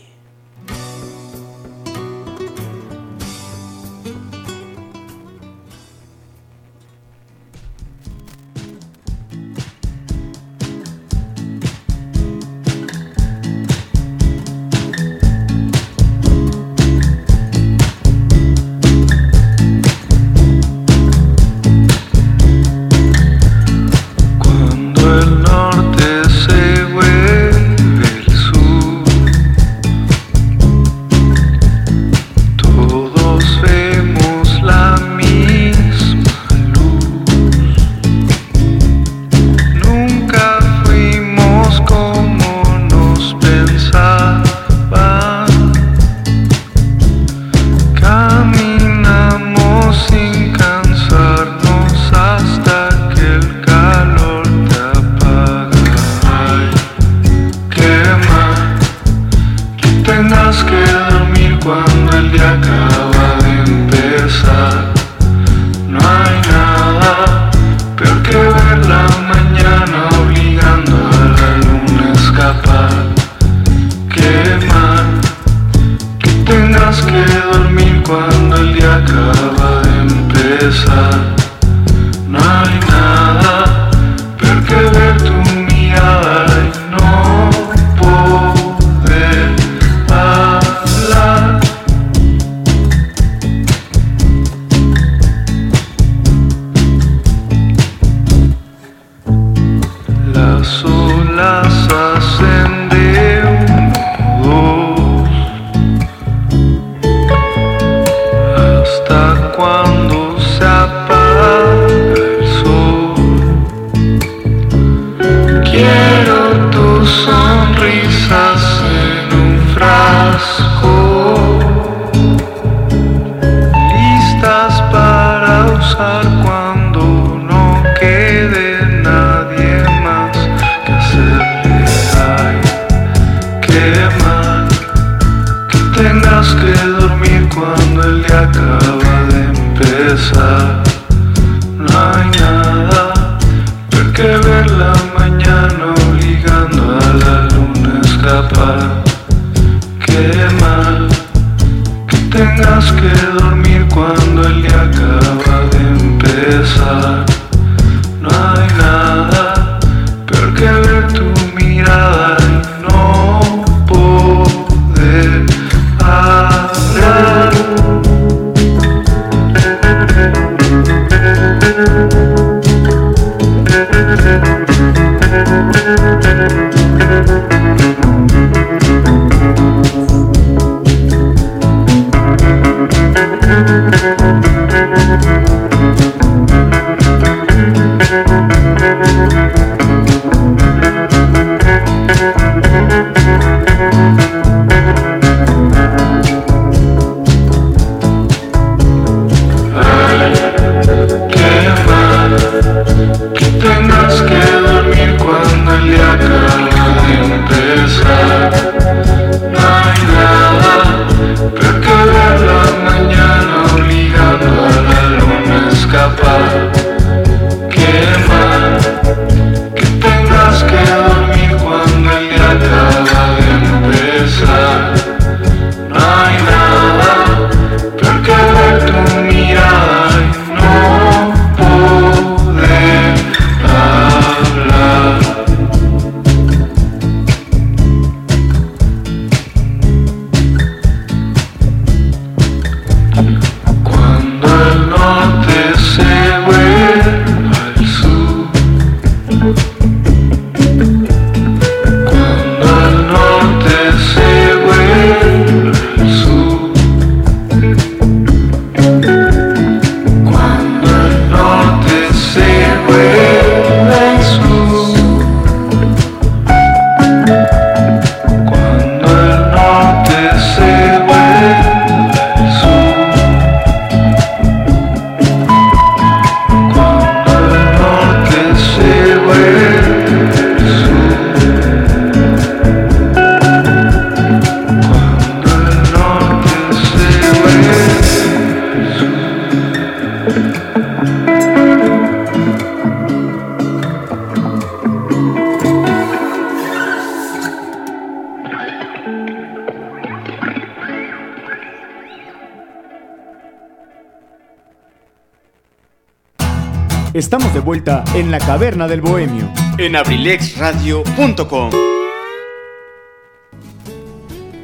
Del 308.87 309.01
bohemio 309.01 309.51
en 309.79 309.97
abrilexradio.com. 309.97 311.71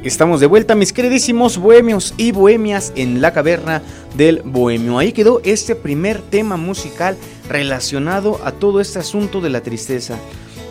Estamos 0.03 0.39
de 0.39 0.47
vuelta, 0.47 0.75
mis 0.75 0.93
queridísimos 0.93 1.57
bohemios 1.57 2.13
y 2.15 2.31
bohemias, 2.31 2.93
en 2.95 3.19
la 3.19 3.33
caverna 3.33 3.81
del 4.15 4.41
bohemio. 4.45 4.99
Ahí 4.99 5.11
quedó 5.11 5.41
este 5.43 5.75
primer 5.75 6.21
tema 6.21 6.55
musical 6.55 7.17
relacionado 7.49 8.39
a 8.45 8.53
todo 8.53 8.79
este 8.79 8.99
asunto 8.99 9.41
de 9.41 9.49
la 9.49 9.61
tristeza. 9.61 10.17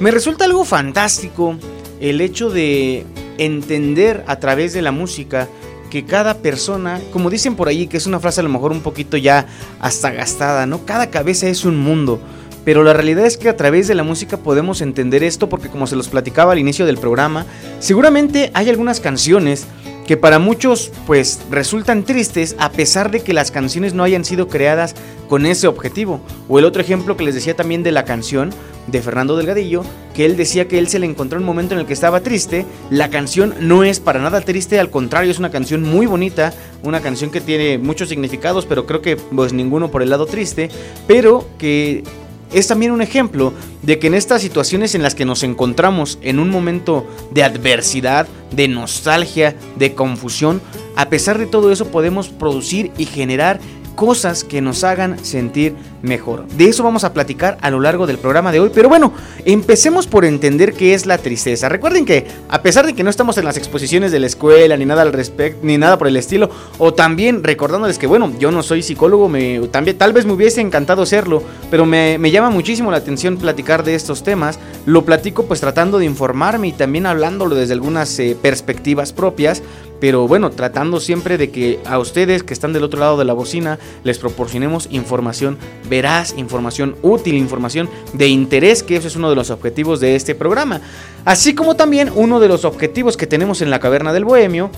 Me 0.00 0.10
resulta 0.10 0.46
algo 0.46 0.64
fantástico 0.64 1.56
el 2.00 2.22
hecho 2.22 2.48
de 2.48 3.04
entender 3.36 4.24
a 4.26 4.36
través 4.40 4.72
de 4.72 4.80
la 4.80 4.92
música 4.92 5.48
que 5.90 6.06
cada 6.06 6.38
persona, 6.38 7.00
como 7.12 7.28
dicen 7.28 7.56
por 7.56 7.68
ahí, 7.68 7.88
que 7.88 7.98
es 7.98 8.06
una 8.06 8.20
frase 8.20 8.40
a 8.40 8.44
lo 8.44 8.48
mejor 8.48 8.72
un 8.72 8.80
poquito 8.80 9.16
ya 9.16 9.46
hasta 9.80 10.10
gastada, 10.10 10.64
¿no? 10.66 10.86
Cada 10.86 11.10
cabeza 11.10 11.46
es 11.48 11.64
un 11.64 11.78
mundo. 11.78 12.20
Pero 12.64 12.82
la 12.82 12.92
realidad 12.92 13.26
es 13.26 13.36
que 13.36 13.48
a 13.48 13.56
través 13.56 13.88
de 13.88 13.94
la 13.94 14.02
música 14.02 14.38
podemos 14.38 14.80
entender 14.80 15.22
esto 15.22 15.48
porque 15.48 15.68
como 15.68 15.86
se 15.86 15.96
los 15.96 16.08
platicaba 16.08 16.52
al 16.52 16.58
inicio 16.58 16.86
del 16.86 16.98
programa, 16.98 17.46
seguramente 17.78 18.50
hay 18.54 18.70
algunas 18.70 19.00
canciones 19.00 19.66
que 20.06 20.16
para 20.16 20.38
muchos 20.38 20.92
pues 21.06 21.40
resultan 21.50 22.04
tristes 22.04 22.56
a 22.58 22.70
pesar 22.70 23.10
de 23.10 23.20
que 23.20 23.32
las 23.32 23.50
canciones 23.50 23.94
no 23.94 24.02
hayan 24.02 24.24
sido 24.24 24.48
creadas 24.48 24.94
con 25.28 25.46
ese 25.46 25.66
objetivo. 25.66 26.20
O 26.48 26.58
el 26.58 26.64
otro 26.64 26.82
ejemplo 26.82 27.16
que 27.16 27.24
les 27.24 27.34
decía 27.34 27.56
también 27.56 27.82
de 27.82 27.92
la 27.92 28.04
canción 28.04 28.50
de 28.86 29.00
Fernando 29.00 29.36
Delgadillo, 29.36 29.82
que 30.14 30.26
él 30.26 30.36
decía 30.36 30.68
que 30.68 30.78
él 30.78 30.88
se 30.88 30.98
le 30.98 31.06
encontró 31.06 31.38
en 31.38 31.44
un 31.44 31.46
momento 31.46 31.74
en 31.74 31.80
el 31.80 31.86
que 31.86 31.94
estaba 31.94 32.20
triste. 32.20 32.66
La 32.90 33.08
canción 33.08 33.54
no 33.60 33.82
es 33.82 33.98
para 33.98 34.20
nada 34.20 34.42
triste, 34.42 34.78
al 34.78 34.90
contrario, 34.90 35.30
es 35.30 35.38
una 35.38 35.50
canción 35.50 35.82
muy 35.82 36.04
bonita, 36.04 36.52
una 36.82 37.00
canción 37.00 37.30
que 37.30 37.40
tiene 37.40 37.78
muchos 37.78 38.10
significados, 38.10 38.66
pero 38.66 38.84
creo 38.84 39.00
que 39.00 39.16
pues 39.16 39.54
ninguno 39.54 39.90
por 39.90 40.02
el 40.02 40.10
lado 40.10 40.26
triste, 40.26 40.68
pero 41.06 41.46
que 41.56 42.04
es 42.52 42.68
también 42.68 42.92
un 42.92 43.02
ejemplo 43.02 43.52
de 43.82 43.98
que 43.98 44.06
en 44.06 44.14
estas 44.14 44.42
situaciones 44.42 44.94
en 44.94 45.02
las 45.02 45.14
que 45.14 45.24
nos 45.24 45.42
encontramos 45.42 46.18
en 46.22 46.38
un 46.38 46.50
momento 46.50 47.06
de 47.30 47.42
adversidad, 47.42 48.28
de 48.50 48.68
nostalgia, 48.68 49.56
de 49.76 49.94
confusión, 49.94 50.60
a 50.96 51.08
pesar 51.08 51.38
de 51.38 51.46
todo 51.46 51.72
eso 51.72 51.88
podemos 51.88 52.28
producir 52.28 52.92
y 52.96 53.06
generar 53.06 53.60
cosas 53.94 54.44
que 54.44 54.60
nos 54.60 54.84
hagan 54.84 55.24
sentir 55.24 55.74
mejor. 56.02 56.46
De 56.48 56.66
eso 56.66 56.82
vamos 56.82 57.04
a 57.04 57.12
platicar 57.12 57.58
a 57.60 57.70
lo 57.70 57.80
largo 57.80 58.06
del 58.06 58.18
programa 58.18 58.52
de 58.52 58.60
hoy. 58.60 58.70
Pero 58.74 58.88
bueno, 58.88 59.12
empecemos 59.44 60.06
por 60.06 60.24
entender 60.24 60.74
qué 60.74 60.94
es 60.94 61.06
la 61.06 61.18
tristeza. 61.18 61.68
Recuerden 61.68 62.04
que 62.04 62.26
a 62.48 62.62
pesar 62.62 62.86
de 62.86 62.94
que 62.94 63.02
no 63.02 63.10
estamos 63.10 63.38
en 63.38 63.44
las 63.44 63.56
exposiciones 63.56 64.12
de 64.12 64.20
la 64.20 64.26
escuela 64.26 64.76
ni 64.76 64.84
nada 64.84 65.02
al 65.02 65.12
respecto, 65.12 65.60
ni 65.62 65.78
nada 65.78 65.98
por 65.98 66.08
el 66.08 66.16
estilo, 66.16 66.50
o 66.78 66.92
también 66.94 67.42
recordándoles 67.42 67.98
que 67.98 68.06
bueno, 68.06 68.32
yo 68.38 68.50
no 68.50 68.62
soy 68.62 68.82
psicólogo, 68.82 69.28
me, 69.28 69.60
también, 69.68 69.96
tal 69.96 70.12
vez 70.12 70.26
me 70.26 70.32
hubiese 70.32 70.60
encantado 70.60 71.06
serlo, 71.06 71.42
pero 71.70 71.86
me, 71.86 72.18
me 72.18 72.30
llama 72.30 72.50
muchísimo 72.50 72.90
la 72.90 72.98
atención 72.98 73.36
platicar 73.36 73.84
de 73.84 73.94
estos 73.94 74.22
temas. 74.22 74.58
Lo 74.86 75.04
platico 75.04 75.46
pues 75.46 75.60
tratando 75.60 75.98
de 75.98 76.04
informarme 76.04 76.68
y 76.68 76.72
también 76.72 77.06
hablándolo 77.06 77.54
desde 77.54 77.72
algunas 77.72 78.18
eh, 78.18 78.36
perspectivas 78.40 79.12
propias 79.12 79.62
pero 80.04 80.28
bueno, 80.28 80.50
tratando 80.50 81.00
siempre 81.00 81.38
de 81.38 81.50
que 81.50 81.80
a 81.86 81.98
ustedes 81.98 82.42
que 82.42 82.52
están 82.52 82.74
del 82.74 82.84
otro 82.84 83.00
lado 83.00 83.16
de 83.16 83.24
la 83.24 83.32
bocina 83.32 83.78
les 84.02 84.18
proporcionemos 84.18 84.86
información 84.90 85.56
veraz, 85.88 86.34
información 86.36 86.94
útil, 87.00 87.36
información 87.36 87.88
de 88.12 88.28
interés, 88.28 88.82
que 88.82 88.96
ese 88.96 89.08
es 89.08 89.16
uno 89.16 89.30
de 89.30 89.36
los 89.36 89.48
objetivos 89.48 90.00
de 90.00 90.14
este 90.14 90.34
programa. 90.34 90.82
Así 91.24 91.54
como 91.54 91.74
también 91.74 92.10
uno 92.14 92.38
de 92.38 92.48
los 92.48 92.66
objetivos 92.66 93.16
que 93.16 93.26
tenemos 93.26 93.62
en 93.62 93.70
la 93.70 93.80
Caverna 93.80 94.12
del 94.12 94.26
Bohemio 94.26 94.70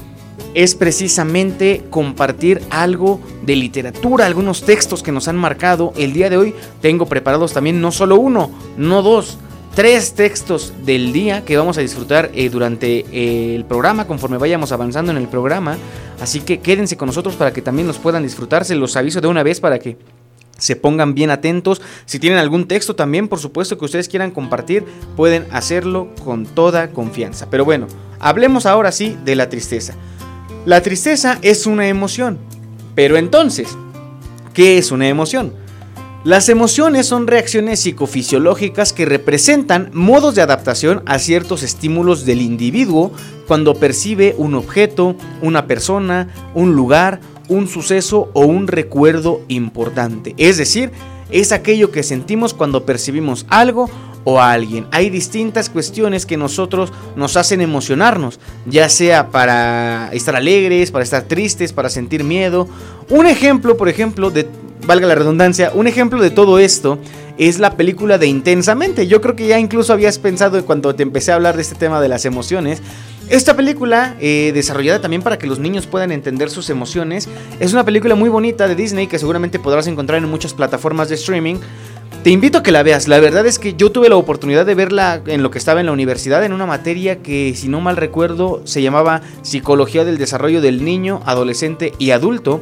es 0.54 0.76
precisamente 0.76 1.82
compartir 1.90 2.62
algo 2.70 3.18
de 3.42 3.56
literatura, 3.56 4.26
algunos 4.26 4.62
textos 4.62 5.02
que 5.02 5.10
nos 5.10 5.26
han 5.26 5.36
marcado. 5.36 5.92
El 5.96 6.12
día 6.12 6.30
de 6.30 6.36
hoy 6.36 6.54
tengo 6.80 7.06
preparados 7.06 7.52
también 7.52 7.80
no 7.80 7.90
solo 7.90 8.14
uno, 8.14 8.52
no 8.76 9.02
dos, 9.02 9.38
tres 9.76 10.14
textos 10.14 10.72
del 10.86 11.12
día 11.12 11.44
que 11.44 11.58
vamos 11.58 11.76
a 11.76 11.82
disfrutar 11.82 12.30
eh, 12.32 12.48
durante 12.48 13.04
eh, 13.12 13.54
el 13.54 13.66
programa, 13.66 14.06
conforme 14.06 14.38
vayamos 14.38 14.72
avanzando 14.72 15.12
en 15.12 15.18
el 15.18 15.28
programa. 15.28 15.76
Así 16.18 16.40
que 16.40 16.60
quédense 16.60 16.96
con 16.96 17.08
nosotros 17.08 17.36
para 17.36 17.52
que 17.52 17.60
también 17.60 17.86
los 17.86 17.98
puedan 17.98 18.22
disfrutar. 18.22 18.64
Se 18.64 18.74
los 18.74 18.96
aviso 18.96 19.20
de 19.20 19.28
una 19.28 19.42
vez 19.42 19.60
para 19.60 19.78
que 19.78 19.98
se 20.56 20.76
pongan 20.76 21.14
bien 21.14 21.30
atentos. 21.30 21.82
Si 22.06 22.18
tienen 22.18 22.38
algún 22.38 22.66
texto 22.66 22.96
también, 22.96 23.28
por 23.28 23.38
supuesto 23.38 23.76
que 23.76 23.84
ustedes 23.84 24.08
quieran 24.08 24.30
compartir, 24.30 24.82
pueden 25.14 25.46
hacerlo 25.52 26.08
con 26.24 26.46
toda 26.46 26.88
confianza. 26.92 27.50
Pero 27.50 27.66
bueno, 27.66 27.86
hablemos 28.18 28.64
ahora 28.64 28.90
sí 28.92 29.14
de 29.26 29.36
la 29.36 29.50
tristeza. 29.50 29.92
La 30.64 30.80
tristeza 30.80 31.38
es 31.42 31.66
una 31.66 31.86
emoción. 31.86 32.38
Pero 32.94 33.18
entonces, 33.18 33.76
¿qué 34.54 34.78
es 34.78 34.90
una 34.90 35.06
emoción? 35.06 35.52
Las 36.26 36.48
emociones 36.48 37.06
son 37.06 37.28
reacciones 37.28 37.78
psicofisiológicas 37.78 38.92
que 38.92 39.04
representan 39.04 39.90
modos 39.92 40.34
de 40.34 40.42
adaptación 40.42 41.04
a 41.06 41.20
ciertos 41.20 41.62
estímulos 41.62 42.26
del 42.26 42.42
individuo 42.42 43.12
cuando 43.46 43.76
percibe 43.76 44.34
un 44.36 44.56
objeto, 44.56 45.14
una 45.40 45.68
persona, 45.68 46.26
un 46.52 46.74
lugar, 46.74 47.20
un 47.46 47.68
suceso 47.68 48.28
o 48.32 48.40
un 48.40 48.66
recuerdo 48.66 49.42
importante. 49.46 50.34
Es 50.36 50.56
decir, 50.56 50.90
es 51.30 51.52
aquello 51.52 51.92
que 51.92 52.02
sentimos 52.02 52.54
cuando 52.54 52.84
percibimos 52.84 53.46
algo 53.48 53.88
o 54.28 54.40
a 54.40 54.50
alguien. 54.50 54.88
Hay 54.90 55.08
distintas 55.08 55.70
cuestiones 55.70 56.26
que 56.26 56.36
nosotros 56.36 56.92
nos 57.14 57.36
hacen 57.36 57.60
emocionarnos, 57.60 58.40
ya 58.66 58.88
sea 58.88 59.30
para 59.30 60.10
estar 60.12 60.34
alegres, 60.34 60.90
para 60.90 61.04
estar 61.04 61.22
tristes, 61.22 61.72
para 61.72 61.88
sentir 61.88 62.24
miedo. 62.24 62.68
Un 63.08 63.28
ejemplo, 63.28 63.76
por 63.76 63.88
ejemplo, 63.88 64.30
de 64.30 64.48
valga 64.84 65.06
la 65.06 65.14
redundancia, 65.14 65.70
un 65.74 65.86
ejemplo 65.86 66.20
de 66.20 66.30
todo 66.30 66.58
esto 66.58 66.98
es 67.38 67.58
la 67.58 67.76
película 67.76 68.18
de 68.18 68.26
Intensamente. 68.26 69.06
Yo 69.06 69.20
creo 69.20 69.36
que 69.36 69.46
ya 69.46 69.58
incluso 69.58 69.92
habías 69.92 70.18
pensado 70.18 70.64
cuando 70.64 70.94
te 70.94 71.02
empecé 71.02 71.32
a 71.32 71.36
hablar 71.36 71.54
de 71.54 71.62
este 71.62 71.74
tema 71.74 72.00
de 72.00 72.08
las 72.08 72.24
emociones. 72.24 72.82
Esta 73.28 73.56
película, 73.56 74.16
eh, 74.20 74.52
desarrollada 74.54 75.00
también 75.00 75.22
para 75.22 75.36
que 75.36 75.46
los 75.46 75.58
niños 75.58 75.86
puedan 75.86 76.12
entender 76.12 76.48
sus 76.48 76.70
emociones, 76.70 77.28
es 77.58 77.72
una 77.72 77.84
película 77.84 78.14
muy 78.14 78.28
bonita 78.28 78.68
de 78.68 78.74
Disney 78.74 79.08
que 79.08 79.18
seguramente 79.18 79.58
podrás 79.58 79.86
encontrar 79.88 80.22
en 80.22 80.30
muchas 80.30 80.54
plataformas 80.54 81.08
de 81.08 81.16
streaming. 81.16 81.56
Te 82.26 82.32
invito 82.32 82.58
a 82.58 82.62
que 82.64 82.72
la 82.72 82.82
veas. 82.82 83.06
La 83.06 83.20
verdad 83.20 83.46
es 83.46 83.60
que 83.60 83.74
yo 83.74 83.92
tuve 83.92 84.08
la 84.08 84.16
oportunidad 84.16 84.66
de 84.66 84.74
verla 84.74 85.22
en 85.26 85.44
lo 85.44 85.52
que 85.52 85.58
estaba 85.58 85.78
en 85.78 85.86
la 85.86 85.92
universidad, 85.92 86.44
en 86.44 86.52
una 86.52 86.66
materia 86.66 87.22
que, 87.22 87.54
si 87.54 87.68
no 87.68 87.80
mal 87.80 87.96
recuerdo, 87.96 88.62
se 88.64 88.82
llamaba 88.82 89.22
Psicología 89.42 90.04
del 90.04 90.18
Desarrollo 90.18 90.60
del 90.60 90.84
Niño, 90.84 91.22
Adolescente 91.24 91.92
y 92.00 92.10
Adulto. 92.10 92.60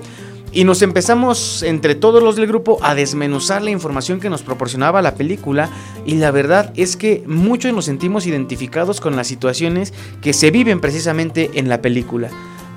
Y 0.53 0.65
nos 0.65 0.83
empezamos 0.83 1.63
entre 1.63 1.95
todos 1.95 2.23
los 2.23 2.37
del 2.37 2.47
grupo 2.47 2.79
a 2.83 2.95
desmenuzar 2.95 3.63
la 3.63 3.71
información 3.71 4.21
que 4.21 4.29
nos 4.29 4.43
proporcionaba 4.43 5.01
la 5.01 5.15
película 5.15 5.71
y 6.05 6.17
la 6.17 6.31
verdad 6.31 6.71
es 6.77 6.99
que 6.99 7.25
muchos 7.27 7.73
nos 7.73 7.87
sentimos 7.87 8.27
identificados 8.27 9.01
con 9.01 9.17
las 9.17 9.29
situaciones 9.29 9.95
que 10.21 10.35
se 10.35 10.51
viven 10.51 10.83
precisamente 10.83 11.51
en 11.55 11.71
la 11.71 11.81
película. 11.81 12.29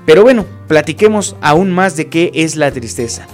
Pero 0.06 0.22
bueno, 0.22 0.46
platiquemos 0.68 1.36
aún 1.42 1.70
más 1.70 1.96
de 1.96 2.06
qué 2.06 2.30
es 2.32 2.56
la 2.56 2.70
tristeza. 2.70 3.26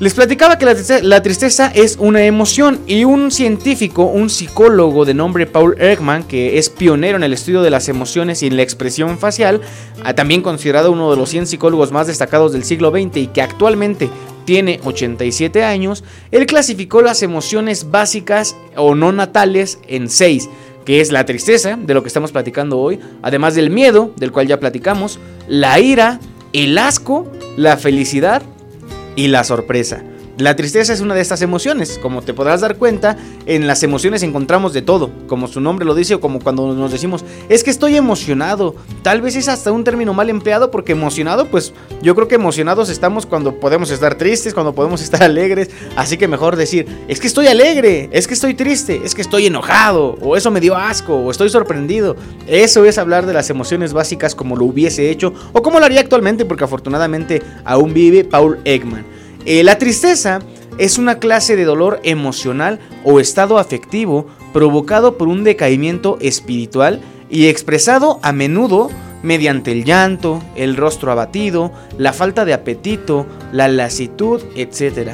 Les 0.00 0.14
platicaba 0.14 0.58
que 0.58 0.64
la 1.02 1.22
tristeza, 1.22 1.72
es 1.74 1.96
una 1.98 2.22
emoción 2.22 2.78
y 2.86 3.02
un 3.02 3.32
científico, 3.32 4.04
un 4.04 4.30
psicólogo 4.30 5.04
de 5.04 5.12
nombre 5.12 5.44
Paul 5.46 5.74
Ekman, 5.76 6.22
que 6.22 6.56
es 6.56 6.70
pionero 6.70 7.16
en 7.16 7.24
el 7.24 7.32
estudio 7.32 7.62
de 7.62 7.70
las 7.70 7.88
emociones 7.88 8.44
y 8.44 8.46
en 8.46 8.56
la 8.56 8.62
expresión 8.62 9.18
facial, 9.18 9.60
también 10.14 10.40
considerado 10.40 10.92
uno 10.92 11.10
de 11.10 11.16
los 11.16 11.28
100 11.30 11.48
psicólogos 11.48 11.90
más 11.90 12.06
destacados 12.06 12.52
del 12.52 12.62
siglo 12.62 12.92
XX 12.92 13.16
y 13.16 13.26
que 13.26 13.42
actualmente 13.42 14.08
tiene 14.44 14.78
87 14.84 15.64
años, 15.64 16.04
él 16.30 16.46
clasificó 16.46 17.02
las 17.02 17.24
emociones 17.24 17.90
básicas 17.90 18.54
o 18.76 18.94
no 18.94 19.10
natales 19.10 19.80
en 19.88 20.08
6, 20.08 20.48
que 20.84 21.00
es 21.00 21.10
la 21.10 21.26
tristeza, 21.26 21.76
de 21.76 21.94
lo 21.94 22.02
que 22.02 22.08
estamos 22.08 22.30
platicando 22.30 22.78
hoy, 22.78 23.00
además 23.20 23.56
del 23.56 23.70
miedo, 23.70 24.12
del 24.16 24.30
cual 24.30 24.46
ya 24.46 24.60
platicamos, 24.60 25.18
la 25.48 25.80
ira, 25.80 26.20
el 26.52 26.78
asco, 26.78 27.26
la 27.56 27.76
felicidad, 27.76 28.42
y 29.18 29.26
la 29.26 29.42
sorpresa. 29.42 30.04
La 30.38 30.54
tristeza 30.54 30.92
es 30.92 31.00
una 31.00 31.16
de 31.16 31.20
estas 31.20 31.42
emociones, 31.42 31.98
como 32.00 32.22
te 32.22 32.32
podrás 32.32 32.60
dar 32.60 32.76
cuenta, 32.76 33.16
en 33.46 33.66
las 33.66 33.82
emociones 33.82 34.22
encontramos 34.22 34.72
de 34.72 34.82
todo, 34.82 35.10
como 35.26 35.48
su 35.48 35.60
nombre 35.60 35.84
lo 35.84 35.96
dice 35.96 36.14
o 36.14 36.20
como 36.20 36.38
cuando 36.38 36.72
nos 36.74 36.92
decimos, 36.92 37.24
es 37.48 37.64
que 37.64 37.70
estoy 37.70 37.96
emocionado, 37.96 38.76
tal 39.02 39.20
vez 39.20 39.34
es 39.34 39.48
hasta 39.48 39.72
un 39.72 39.82
término 39.82 40.14
mal 40.14 40.30
empleado 40.30 40.70
porque 40.70 40.92
emocionado, 40.92 41.46
pues 41.48 41.72
yo 42.02 42.14
creo 42.14 42.28
que 42.28 42.36
emocionados 42.36 42.88
estamos 42.88 43.26
cuando 43.26 43.58
podemos 43.58 43.90
estar 43.90 44.14
tristes, 44.14 44.54
cuando 44.54 44.76
podemos 44.76 45.02
estar 45.02 45.24
alegres, 45.24 45.70
así 45.96 46.16
que 46.16 46.28
mejor 46.28 46.54
decir, 46.54 46.86
es 47.08 47.18
que 47.18 47.26
estoy 47.26 47.48
alegre, 47.48 48.08
es 48.12 48.28
que 48.28 48.34
estoy 48.34 48.54
triste, 48.54 49.00
es 49.04 49.16
que 49.16 49.22
estoy 49.22 49.46
enojado, 49.46 50.18
o 50.20 50.36
eso 50.36 50.52
me 50.52 50.60
dio 50.60 50.76
asco, 50.76 51.16
o 51.16 51.32
estoy 51.32 51.48
sorprendido. 51.48 52.14
Eso 52.46 52.84
es 52.84 52.96
hablar 52.98 53.26
de 53.26 53.32
las 53.32 53.50
emociones 53.50 53.92
básicas 53.92 54.36
como 54.36 54.54
lo 54.54 54.66
hubiese 54.66 55.10
hecho 55.10 55.34
o 55.52 55.62
como 55.62 55.80
lo 55.80 55.86
haría 55.86 56.00
actualmente 56.00 56.44
porque 56.44 56.62
afortunadamente 56.62 57.42
aún 57.64 57.92
vive 57.92 58.22
Paul 58.22 58.60
Ekman. 58.64 59.17
Eh, 59.50 59.64
la 59.64 59.78
tristeza 59.78 60.40
es 60.76 60.98
una 60.98 61.20
clase 61.20 61.56
de 61.56 61.64
dolor 61.64 62.00
emocional 62.02 62.80
o 63.02 63.18
estado 63.18 63.58
afectivo 63.58 64.26
provocado 64.52 65.16
por 65.16 65.26
un 65.26 65.42
decaimiento 65.42 66.18
espiritual 66.20 67.00
y 67.30 67.46
expresado 67.46 68.20
a 68.22 68.32
menudo 68.32 68.90
mediante 69.22 69.72
el 69.72 69.84
llanto, 69.84 70.42
el 70.54 70.76
rostro 70.76 71.10
abatido, 71.12 71.72
la 71.96 72.12
falta 72.12 72.44
de 72.44 72.52
apetito, 72.52 73.24
la 73.50 73.68
lasitud, 73.68 74.42
etc. 74.54 75.12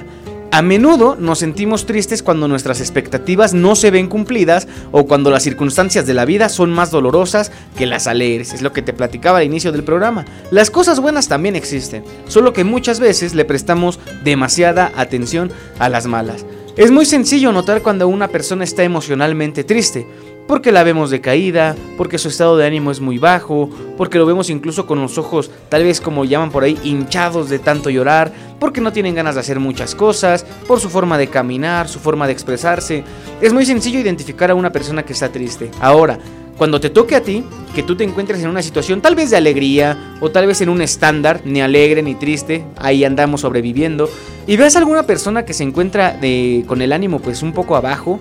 A 0.54 0.62
menudo 0.62 1.16
nos 1.18 1.40
sentimos 1.40 1.84
tristes 1.84 2.22
cuando 2.22 2.46
nuestras 2.46 2.80
expectativas 2.80 3.54
no 3.54 3.74
se 3.74 3.90
ven 3.90 4.06
cumplidas 4.06 4.68
o 4.92 5.04
cuando 5.04 5.32
las 5.32 5.42
circunstancias 5.42 6.06
de 6.06 6.14
la 6.14 6.24
vida 6.24 6.48
son 6.48 6.70
más 6.70 6.92
dolorosas 6.92 7.50
que 7.76 7.86
las 7.86 8.06
alegres. 8.06 8.52
Es 8.52 8.62
lo 8.62 8.72
que 8.72 8.80
te 8.80 8.92
platicaba 8.92 9.38
al 9.38 9.46
inicio 9.46 9.72
del 9.72 9.82
programa. 9.82 10.24
Las 10.52 10.70
cosas 10.70 11.00
buenas 11.00 11.26
también 11.26 11.56
existen, 11.56 12.04
solo 12.28 12.52
que 12.52 12.62
muchas 12.62 13.00
veces 13.00 13.34
le 13.34 13.44
prestamos 13.44 13.98
demasiada 14.22 14.92
atención 14.94 15.50
a 15.80 15.88
las 15.88 16.06
malas. 16.06 16.46
Es 16.76 16.92
muy 16.92 17.04
sencillo 17.04 17.50
notar 17.50 17.82
cuando 17.82 18.06
una 18.06 18.28
persona 18.28 18.62
está 18.62 18.84
emocionalmente 18.84 19.64
triste 19.64 20.06
porque 20.46 20.72
la 20.72 20.82
vemos 20.82 21.10
decaída, 21.10 21.74
porque 21.96 22.18
su 22.18 22.28
estado 22.28 22.56
de 22.56 22.66
ánimo 22.66 22.90
es 22.90 23.00
muy 23.00 23.18
bajo, 23.18 23.70
porque 23.96 24.18
lo 24.18 24.26
vemos 24.26 24.50
incluso 24.50 24.86
con 24.86 25.00
los 25.00 25.16
ojos 25.18 25.50
tal 25.68 25.84
vez 25.84 26.00
como 26.00 26.24
llaman 26.24 26.50
por 26.50 26.64
ahí 26.64 26.78
hinchados 26.84 27.48
de 27.48 27.58
tanto 27.58 27.90
llorar, 27.90 28.32
porque 28.60 28.80
no 28.80 28.92
tienen 28.92 29.14
ganas 29.14 29.34
de 29.34 29.40
hacer 29.40 29.60
muchas 29.60 29.94
cosas, 29.94 30.44
por 30.66 30.80
su 30.80 30.90
forma 30.90 31.18
de 31.18 31.28
caminar, 31.28 31.88
su 31.88 31.98
forma 31.98 32.26
de 32.26 32.32
expresarse. 32.32 33.04
Es 33.40 33.52
muy 33.52 33.64
sencillo 33.64 34.00
identificar 34.00 34.50
a 34.50 34.54
una 34.54 34.72
persona 34.72 35.02
que 35.02 35.12
está 35.14 35.30
triste. 35.30 35.70
Ahora, 35.80 36.18
cuando 36.56 36.80
te 36.80 36.90
toque 36.90 37.16
a 37.16 37.20
ti, 37.20 37.42
que 37.74 37.82
tú 37.82 37.96
te 37.96 38.04
encuentres 38.04 38.40
en 38.40 38.48
una 38.48 38.62
situación 38.62 39.00
tal 39.00 39.16
vez 39.16 39.30
de 39.30 39.36
alegría 39.36 40.16
o 40.20 40.30
tal 40.30 40.46
vez 40.46 40.60
en 40.60 40.68
un 40.68 40.82
estándar, 40.82 41.40
ni 41.44 41.60
alegre 41.60 42.00
ni 42.02 42.14
triste, 42.14 42.64
ahí 42.76 43.04
andamos 43.04 43.40
sobreviviendo, 43.40 44.08
y 44.46 44.56
veas 44.56 44.76
a 44.76 44.78
alguna 44.78 45.02
persona 45.04 45.44
que 45.44 45.52
se 45.52 45.64
encuentra 45.64 46.20
con 46.66 46.80
el 46.80 46.92
ánimo 46.92 47.18
pues 47.18 47.42
un 47.42 47.52
poco 47.52 47.74
abajo, 47.74 48.20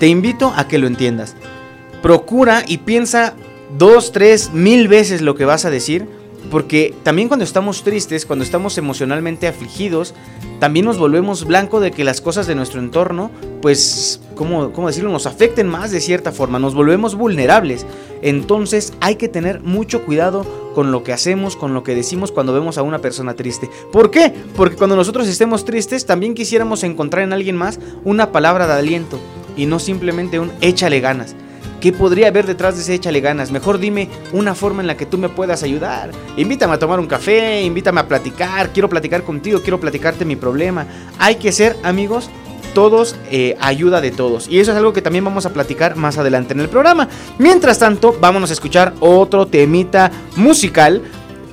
te 0.00 0.08
invito 0.08 0.52
a 0.56 0.66
que 0.66 0.78
lo 0.78 0.86
entiendas. 0.86 1.36
Procura 2.02 2.64
y 2.66 2.78
piensa 2.78 3.34
dos, 3.76 4.10
tres, 4.12 4.50
mil 4.52 4.88
veces 4.88 5.20
lo 5.20 5.36
que 5.36 5.44
vas 5.44 5.66
a 5.66 5.70
decir. 5.70 6.08
Porque 6.50 6.94
también 7.02 7.28
cuando 7.28 7.44
estamos 7.44 7.84
tristes, 7.84 8.24
cuando 8.24 8.42
estamos 8.44 8.78
emocionalmente 8.78 9.46
afligidos, 9.46 10.14
también 10.58 10.86
nos 10.86 10.96
volvemos 10.96 11.44
blanco 11.44 11.80
de 11.80 11.90
que 11.90 12.02
las 12.02 12.22
cosas 12.22 12.46
de 12.46 12.54
nuestro 12.54 12.80
entorno, 12.80 13.30
pues, 13.60 14.22
¿cómo, 14.34 14.72
¿cómo, 14.72 14.88
decirlo?, 14.88 15.10
nos 15.10 15.26
afecten 15.26 15.68
más 15.68 15.90
de 15.90 16.00
cierta 16.00 16.32
forma, 16.32 16.58
nos 16.58 16.74
volvemos 16.74 17.14
vulnerables. 17.14 17.84
Entonces 18.22 18.94
hay 19.00 19.16
que 19.16 19.28
tener 19.28 19.60
mucho 19.60 20.06
cuidado 20.06 20.46
con 20.74 20.92
lo 20.92 21.04
que 21.04 21.12
hacemos, 21.12 21.56
con 21.56 21.74
lo 21.74 21.84
que 21.84 21.94
decimos 21.94 22.32
cuando 22.32 22.54
vemos 22.54 22.78
a 22.78 22.82
una 22.82 23.00
persona 23.00 23.34
triste. 23.34 23.68
¿Por 23.92 24.10
qué? 24.10 24.32
Porque 24.56 24.76
cuando 24.76 24.96
nosotros 24.96 25.28
estemos 25.28 25.66
tristes, 25.66 26.06
también 26.06 26.32
quisiéramos 26.32 26.84
encontrar 26.84 27.22
en 27.22 27.34
alguien 27.34 27.56
más 27.56 27.78
una 28.02 28.32
palabra 28.32 28.66
de 28.66 28.72
aliento 28.72 29.20
y 29.60 29.66
no 29.66 29.78
simplemente 29.78 30.40
un 30.40 30.50
échale 30.62 31.00
ganas. 31.00 31.36
¿Qué 31.82 31.92
podría 31.92 32.28
haber 32.28 32.46
detrás 32.46 32.76
de 32.76 32.82
ese 32.82 32.94
échale 32.94 33.20
ganas? 33.20 33.50
Mejor 33.50 33.78
dime 33.78 34.08
una 34.32 34.54
forma 34.54 34.80
en 34.80 34.86
la 34.86 34.96
que 34.96 35.04
tú 35.04 35.18
me 35.18 35.28
puedas 35.28 35.62
ayudar. 35.62 36.12
Invítame 36.38 36.74
a 36.74 36.78
tomar 36.78 36.98
un 36.98 37.06
café, 37.06 37.60
invítame 37.60 38.00
a 38.00 38.08
platicar, 38.08 38.70
quiero 38.70 38.88
platicar 38.88 39.22
contigo, 39.22 39.60
quiero 39.60 39.78
platicarte 39.78 40.24
mi 40.24 40.34
problema. 40.34 40.86
Hay 41.18 41.34
que 41.34 41.52
ser, 41.52 41.76
amigos, 41.82 42.30
todos 42.72 43.16
eh, 43.30 43.54
ayuda 43.60 44.00
de 44.00 44.10
todos. 44.10 44.48
Y 44.48 44.60
eso 44.60 44.70
es 44.70 44.78
algo 44.78 44.94
que 44.94 45.02
también 45.02 45.24
vamos 45.24 45.44
a 45.44 45.52
platicar 45.52 45.94
más 45.94 46.16
adelante 46.16 46.54
en 46.54 46.60
el 46.60 46.70
programa. 46.70 47.06
Mientras 47.38 47.78
tanto, 47.78 48.16
vámonos 48.18 48.48
a 48.48 48.54
escuchar 48.54 48.94
otro 49.00 49.46
temita 49.46 50.10
musical. 50.36 51.02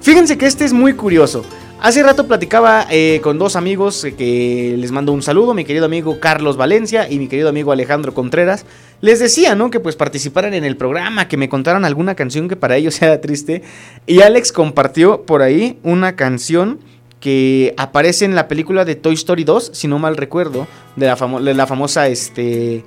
Fíjense 0.02 0.38
que 0.38 0.46
este 0.46 0.64
es 0.64 0.72
muy 0.72 0.94
curioso. 0.94 1.44
Hace 1.80 2.02
rato 2.02 2.26
platicaba 2.28 2.88
eh, 2.90 3.22
con 3.22 3.38
dos 3.38 3.56
amigos 3.56 4.04
eh, 4.04 4.16
que 4.16 4.76
les 4.80 4.92
mando 4.92 5.12
un 5.12 5.22
saludo, 5.22 5.54
mi 5.54 5.64
querido 5.64 5.86
amigo 5.86 6.20
Carlos 6.20 6.58
Valencia 6.58 7.08
y 7.08 7.20
mi 7.20 7.28
querido 7.28 7.50
amigo 7.50 7.72
Alejandro 7.72 8.16
Contreras. 8.16 8.66
Les 9.00 9.20
decía, 9.20 9.54
¿no? 9.54 9.70
Que 9.70 9.80
pues 9.80 9.96
participaran 9.96 10.56
en 10.56 10.64
el 10.64 10.76
programa, 10.76 11.28
que 11.28 11.38
me 11.38 11.50
contaran 11.50 11.86
alguna 11.86 12.16
canción 12.16 12.50
que 12.50 12.56
para 12.56 12.78
ellos 12.78 12.96
sea 12.96 13.22
triste. 13.22 13.62
Y 14.08 14.22
Alex 14.22 14.52
compartió 14.52 15.22
por 15.22 15.44
ahí 15.44 15.78
una 15.84 16.16
canción 16.16 16.80
que 17.20 17.76
aparece 17.78 18.26
en 18.26 18.34
la 18.34 18.48
película 18.48 18.84
de 18.84 18.96
Toy 18.96 19.14
Story 19.14 19.44
2, 19.44 19.72
si 19.74 19.88
no 19.88 20.00
mal 20.00 20.18
recuerdo, 20.18 20.68
de 20.96 21.06
la, 21.06 21.16
de 21.16 21.54
la 21.54 21.68
famosa 21.68 22.08
este, 22.08 22.84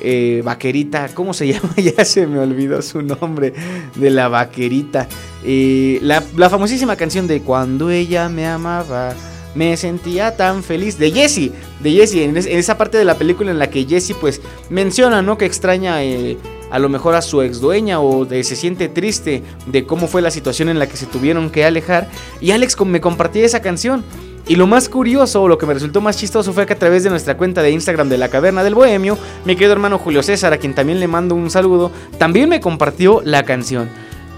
eh, 0.00 0.42
vaquerita, 0.44 1.08
¿cómo 1.14 1.34
se 1.34 1.48
llama? 1.52 1.74
ya 1.76 2.04
se 2.04 2.26
me 2.26 2.38
olvidó 2.38 2.82
su 2.82 3.02
nombre, 3.02 3.52
de 3.94 4.10
la 4.10 4.28
vaquerita. 4.28 5.08
Eh, 5.44 5.98
la, 6.02 6.22
famosísima 6.50 6.96
canción 6.96 7.26
de 7.26 7.40
Cuando 7.40 7.90
ella 7.90 8.28
me 8.28 8.46
amaba, 8.46 9.14
me 9.54 9.76
sentía 9.76 10.36
tan 10.36 10.62
feliz, 10.62 10.98
de 10.98 11.10
Jessie, 11.10 11.52
de 11.80 11.92
Jessie, 11.92 12.24
en, 12.24 12.36
esa 12.36 12.76
parte 12.76 12.98
de 12.98 13.04
la 13.04 13.16
película 13.16 13.50
en 13.50 13.58
la 13.58 13.70
que 13.70 13.84
Jessie 13.84 14.14
pues 14.20 14.40
menciona, 14.70 15.22
¿no? 15.22 15.38
Que 15.38 15.46
extraña 15.46 16.02
eh, 16.02 16.36
a 16.70 16.78
lo 16.78 16.88
mejor 16.88 17.14
a 17.14 17.22
su 17.22 17.42
ex 17.42 17.60
dueña 17.60 18.00
o 18.00 18.26
se 18.26 18.44
siente 18.44 18.88
triste 18.88 19.42
de 19.66 19.86
cómo 19.86 20.08
fue 20.08 20.20
la 20.20 20.30
situación 20.30 20.68
en 20.68 20.78
la 20.78 20.88
que 20.88 20.96
se 20.96 21.06
tuvieron 21.06 21.50
que 21.50 21.64
alejar. 21.64 22.08
Y 22.40 22.50
Alex 22.50 22.78
me 22.84 23.00
compartía 23.00 23.44
esa 23.44 23.60
canción. 23.62 24.04
Y 24.48 24.54
lo 24.54 24.68
más 24.68 24.88
curioso, 24.88 25.42
o 25.42 25.48
lo 25.48 25.58
que 25.58 25.66
me 25.66 25.74
resultó 25.74 26.00
más 26.00 26.16
chistoso, 26.16 26.52
fue 26.52 26.66
que 26.66 26.74
a 26.74 26.78
través 26.78 27.02
de 27.02 27.10
nuestra 27.10 27.36
cuenta 27.36 27.62
de 27.62 27.72
Instagram 27.72 28.08
de 28.08 28.16
la 28.16 28.28
Caverna 28.28 28.62
del 28.62 28.76
Bohemio, 28.76 29.18
mi 29.44 29.54
querido 29.54 29.72
hermano 29.72 29.98
Julio 29.98 30.22
César, 30.22 30.52
a 30.52 30.58
quien 30.58 30.72
también 30.72 31.00
le 31.00 31.08
mando 31.08 31.34
un 31.34 31.50
saludo, 31.50 31.90
también 32.18 32.48
me 32.48 32.60
compartió 32.60 33.20
la 33.24 33.42
canción. 33.42 33.90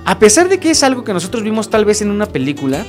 A 0.06 0.18
pesar 0.18 0.48
de 0.48 0.58
que 0.58 0.70
es 0.70 0.82
algo 0.82 1.04
que 1.04 1.12
nosotros 1.12 1.42
vimos 1.42 1.68
tal 1.68 1.84
vez 1.84 2.00
en 2.00 2.10
una 2.10 2.24
película, 2.24 2.86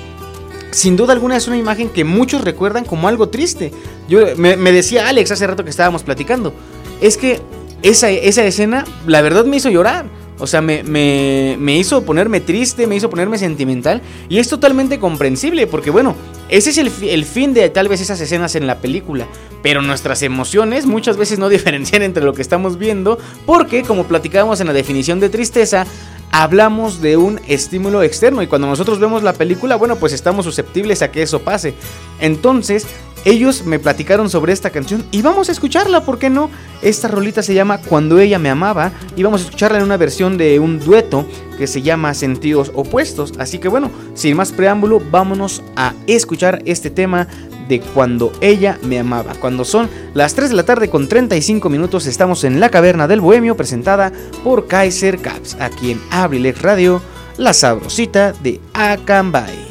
sin 0.71 0.95
duda 0.95 1.11
alguna 1.11 1.35
es 1.35 1.47
una 1.47 1.57
imagen 1.57 1.89
que 1.89 2.05
muchos 2.05 2.41
recuerdan 2.41 2.85
como 2.85 3.09
algo 3.09 3.27
triste. 3.27 3.73
Yo 4.07 4.21
me, 4.37 4.55
decía 4.71 5.09
Alex 5.09 5.31
hace 5.31 5.45
rato 5.45 5.65
que 5.65 5.69
estábamos 5.71 6.03
platicando, 6.03 6.53
es 7.01 7.17
que 7.17 7.41
esa, 7.81 8.09
esa 8.09 8.45
escena, 8.45 8.85
la 9.05 9.21
verdad 9.21 9.43
me 9.43 9.57
hizo 9.57 9.69
llorar. 9.69 10.05
O 10.39 10.47
sea, 10.47 10.61
me, 10.61 10.83
me, 10.83 11.77
hizo 11.77 12.03
ponerme 12.03 12.39
triste, 12.39 12.87
me 12.87 12.95
hizo 12.95 13.09
ponerme 13.09 13.37
sentimental. 13.37 14.01
Y 14.29 14.39
es 14.39 14.47
totalmente 14.47 14.97
comprensible, 14.99 15.67
porque 15.67 15.91
bueno, 15.91 16.15
ese 16.47 16.69
es 16.69 16.77
el, 16.77 16.91
el, 17.01 17.25
fin 17.25 17.53
de 17.53 17.69
tal 17.69 17.87
vez 17.87 18.01
esas 18.01 18.19
escenas 18.21 18.55
en 18.55 18.65
la 18.65 18.79
película. 18.79 19.27
Pero 19.61 19.81
nuestras 19.81 20.21
emociones 20.23 20.85
muchas 20.85 21.17
veces 21.17 21.39
no 21.39 21.49
diferencian 21.49 22.01
entre 22.01 22.23
lo 22.23 22.33
que 22.33 22.41
estamos 22.41 22.77
viendo, 22.77 23.19
porque 23.45 23.83
como 23.83 24.05
platicábamos 24.05 24.61
en 24.61 24.67
la 24.67 24.73
definición 24.73 25.19
de 25.19 25.29
tristeza, 25.29 25.85
hablamos 26.31 27.01
de 27.01 27.17
un 27.17 27.41
estímulo 27.47 28.03
externo 28.03 28.41
y 28.41 28.47
cuando 28.47 28.67
nosotros 28.67 28.99
vemos 28.99 29.23
la 29.23 29.33
película, 29.33 29.75
bueno, 29.75 29.95
pues 29.95 30.13
estamos 30.13 30.45
susceptibles 30.45 31.01
a 31.01 31.11
que 31.11 31.21
eso 31.21 31.39
pase. 31.39 31.73
Entonces, 32.19 32.85
ellos 33.25 33.65
me 33.65 33.79
platicaron 33.79 34.29
sobre 34.29 34.53
esta 34.53 34.69
canción 34.69 35.05
y 35.11 35.21
vamos 35.21 35.49
a 35.49 35.51
escucharla, 35.51 36.05
¿por 36.05 36.19
qué 36.19 36.29
no? 36.29 36.49
Esta 36.81 37.07
rolita 37.07 37.43
se 37.43 37.53
llama 37.53 37.79
Cuando 37.79 38.19
ella 38.19 38.39
me 38.39 38.49
amaba 38.49 38.91
y 39.15 39.23
vamos 39.23 39.41
a 39.41 39.45
escucharla 39.45 39.79
en 39.79 39.83
una 39.83 39.97
versión 39.97 40.37
de 40.37 40.59
un 40.59 40.79
dueto 40.79 41.25
que 41.57 41.67
se 41.67 41.81
llama 41.81 42.13
Sentidos 42.13 42.71
Opuestos. 42.73 43.33
Así 43.37 43.59
que 43.59 43.67
bueno, 43.67 43.91
sin 44.13 44.37
más 44.37 44.51
preámbulo, 44.51 45.01
vámonos 45.11 45.61
a 45.75 45.93
escuchar 46.07 46.61
este 46.65 46.89
tema 46.89 47.27
de 47.67 47.81
Cuando 47.81 48.31
ella 48.41 48.79
me 48.83 48.99
amaba. 48.99 49.33
Cuando 49.35 49.65
son 49.65 49.89
las 50.13 50.33
3 50.33 50.49
de 50.49 50.55
la 50.55 50.63
tarde 50.63 50.89
con 50.89 51.07
35 51.07 51.69
minutos 51.69 52.07
estamos 52.07 52.43
en 52.43 52.59
la 52.59 52.69
caverna 52.69 53.07
del 53.07 53.21
Bohemio 53.21 53.55
presentada 53.55 54.11
por 54.43 54.67
Kaiser 54.67 55.19
Caps, 55.19 55.57
aquí 55.59 55.91
en 55.91 56.01
Abrilex 56.09 56.61
Radio, 56.61 57.01
la 57.37 57.53
sabrosita 57.53 58.33
de 58.41 58.59
Acambay. 58.73 59.68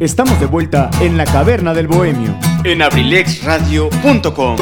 Estamos 0.00 0.40
de 0.40 0.46
vuelta 0.46 0.90
en 1.02 1.18
la 1.18 1.26
caverna 1.26 1.74
del 1.74 1.86
bohemio. 1.86 2.34
En 2.64 2.80
abrilexradio.com. 2.80 4.56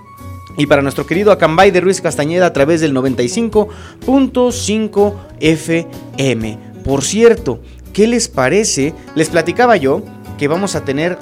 Y 0.57 0.67
para 0.67 0.81
nuestro 0.81 1.05
querido 1.05 1.31
Acambay 1.31 1.71
de 1.71 1.79
Ruiz 1.81 1.99
Castañeda 2.01 2.47
a 2.47 2.53
través 2.53 2.79
del 2.81 2.93
95.5 2.93 5.13
FM. 5.39 6.57
Por 6.83 7.03
cierto, 7.03 7.59
¿qué 7.91 8.07
les 8.07 8.27
parece? 8.27 8.93
Les 9.15 9.29
platicaba 9.29 9.77
yo 9.77 10.03
que 10.37 10.47
vamos 10.47 10.75
a 10.75 10.85
tener 10.85 11.17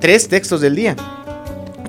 tres 0.00 0.28
textos 0.28 0.60
del 0.60 0.76
día. 0.76 0.94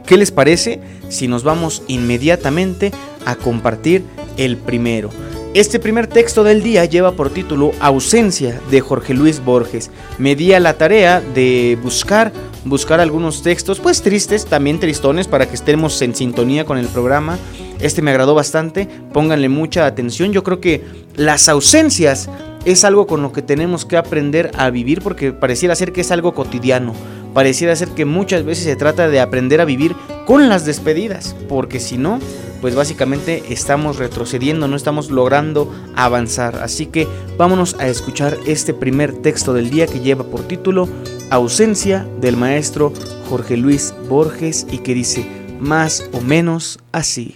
¿Qué 0.06 0.18
les 0.18 0.32
parece 0.32 0.82
si 1.10 1.28
nos 1.28 1.44
vamos 1.44 1.84
inmediatamente 1.88 2.92
a 3.26 3.36
compartir 3.36 4.04
el 4.38 4.58
primero? 4.58 5.12
Este 5.58 5.80
primer 5.80 6.06
texto 6.06 6.44
del 6.44 6.62
día 6.62 6.86
lleva 6.86 7.14
por 7.14 7.32
título 7.32 7.72
Ausencia 7.80 8.62
de 8.70 8.80
Jorge 8.80 9.16
Luis 9.16 9.44
Borges. 9.44 9.90
Me 10.20 10.36
di 10.36 10.54
a 10.54 10.60
la 10.60 10.76
tarea 10.76 11.20
de 11.20 11.80
buscar, 11.82 12.32
buscar 12.64 13.00
algunos 13.00 13.42
textos, 13.42 13.80
pues 13.80 14.04
tristes, 14.04 14.46
también 14.46 14.80
tristones, 14.80 15.28
para 15.28 15.48
que 15.48 15.56
estemos 15.56 16.00
en 16.04 16.14
sintonía 16.14 16.64
con 16.64 16.78
el 16.78 16.86
programa. 16.86 17.40
Este 17.80 18.04
me 18.04 18.12
agradó 18.12 18.36
bastante, 18.36 18.88
pónganle 19.12 19.50
mucha 19.50 19.88
atención. 19.88 20.32
Yo 20.32 20.44
creo 20.44 20.62
que 20.62 20.84
las 21.16 21.50
ausencias 21.50 22.30
es 22.66 22.84
algo 22.84 23.08
con 23.08 23.24
lo 23.24 23.32
que 23.32 23.42
tenemos 23.42 23.84
que 23.84 23.98
aprender 23.98 24.52
a 24.60 24.70
vivir 24.70 25.02
porque 25.02 25.34
pareciera 25.34 25.74
ser 25.74 25.92
que 25.92 26.02
es 26.02 26.12
algo 26.12 26.36
cotidiano. 26.36 26.94
Pareciera 27.34 27.76
ser 27.76 27.90
que 27.90 28.06
muchas 28.06 28.46
veces 28.46 28.64
se 28.64 28.76
trata 28.76 29.10
de 29.10 29.20
aprender 29.20 29.60
a 29.60 29.66
vivir 29.66 29.96
con 30.28 30.50
las 30.50 30.66
despedidas, 30.66 31.36
porque 31.50 31.80
si 31.80 31.98
no, 31.98 32.20
pues 32.62 32.76
básicamente 32.76 33.44
estamos 33.50 33.98
retrocediendo, 33.98 34.68
no 34.68 34.76
estamos 34.76 35.12
logrando 35.12 35.72
avanzar. 35.96 36.58
Así 36.58 36.88
que 36.88 37.08
vámonos 37.38 37.76
a 37.80 37.88
escuchar 37.88 38.38
este 38.46 38.74
primer 38.74 39.14
texto 39.14 39.54
del 39.54 39.70
día 39.70 39.88
que 39.88 40.00
lleva 40.00 40.24
por 40.24 40.42
título 40.48 40.88
Ausencia 41.30 42.08
del 42.20 42.38
maestro 42.38 42.94
Jorge 43.30 43.58
Luis 43.58 43.94
Borges 44.10 44.66
y 44.72 44.80
que 44.80 44.94
dice 44.94 45.26
más 45.60 46.10
o 46.14 46.22
menos 46.22 46.80
así. 46.92 47.36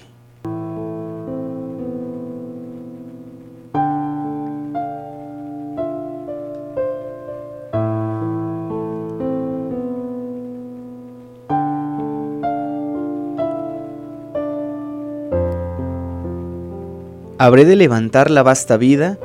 Habré 17.41 17.65
de 17.65 17.75
levantar 17.75 18.30
la 18.30 18.43
vasta 18.43 18.77
vida 18.77 19.17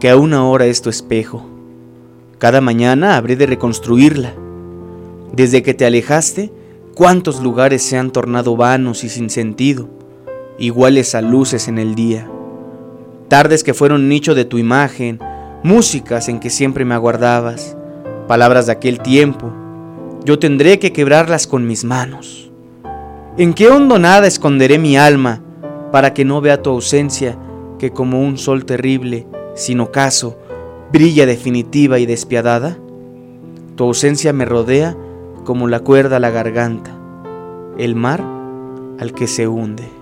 que 0.00 0.08
aún 0.08 0.32
ahora 0.32 0.64
es 0.64 0.80
tu 0.80 0.88
espejo. 0.88 1.44
Cada 2.38 2.62
mañana 2.62 3.18
habré 3.18 3.36
de 3.36 3.44
reconstruirla. 3.44 4.32
Desde 5.34 5.62
que 5.62 5.74
te 5.74 5.84
alejaste, 5.84 6.50
cuántos 6.94 7.42
lugares 7.42 7.82
se 7.82 7.98
han 7.98 8.10
tornado 8.10 8.56
vanos 8.56 9.04
y 9.04 9.10
sin 9.10 9.28
sentido, 9.28 9.86
iguales 10.58 11.14
a 11.14 11.20
luces 11.20 11.68
en 11.68 11.76
el 11.76 11.94
día. 11.94 12.26
Tardes 13.28 13.62
que 13.62 13.74
fueron 13.74 14.08
nicho 14.08 14.34
de 14.34 14.46
tu 14.46 14.56
imagen, 14.56 15.20
músicas 15.62 16.30
en 16.30 16.40
que 16.40 16.48
siempre 16.48 16.86
me 16.86 16.94
aguardabas, 16.94 17.76
palabras 18.26 18.64
de 18.64 18.72
aquel 18.72 19.00
tiempo. 19.00 19.52
Yo 20.24 20.38
tendré 20.38 20.78
que 20.78 20.94
quebrarlas 20.94 21.46
con 21.46 21.66
mis 21.66 21.84
manos. 21.84 22.50
¿En 23.36 23.52
qué 23.52 23.68
hondonada 23.68 24.26
esconderé 24.26 24.78
mi 24.78 24.96
alma 24.96 25.42
para 25.92 26.14
que 26.14 26.24
no 26.24 26.40
vea 26.40 26.62
tu 26.62 26.70
ausencia 26.70 27.36
que 27.78 27.90
como 27.90 28.20
un 28.20 28.38
sol 28.38 28.64
terrible, 28.64 29.26
sin 29.54 29.80
ocaso, 29.80 30.38
brilla 30.92 31.26
definitiva 31.26 31.98
y 31.98 32.06
despiadada? 32.06 32.78
Tu 33.76 33.84
ausencia 33.84 34.32
me 34.32 34.44
rodea 34.44 34.96
como 35.44 35.68
la 35.68 35.80
cuerda 35.80 36.16
a 36.16 36.20
la 36.20 36.30
garganta, 36.30 36.96
el 37.78 37.94
mar 37.94 38.24
al 38.98 39.12
que 39.12 39.26
se 39.26 39.46
hunde. 39.48 39.97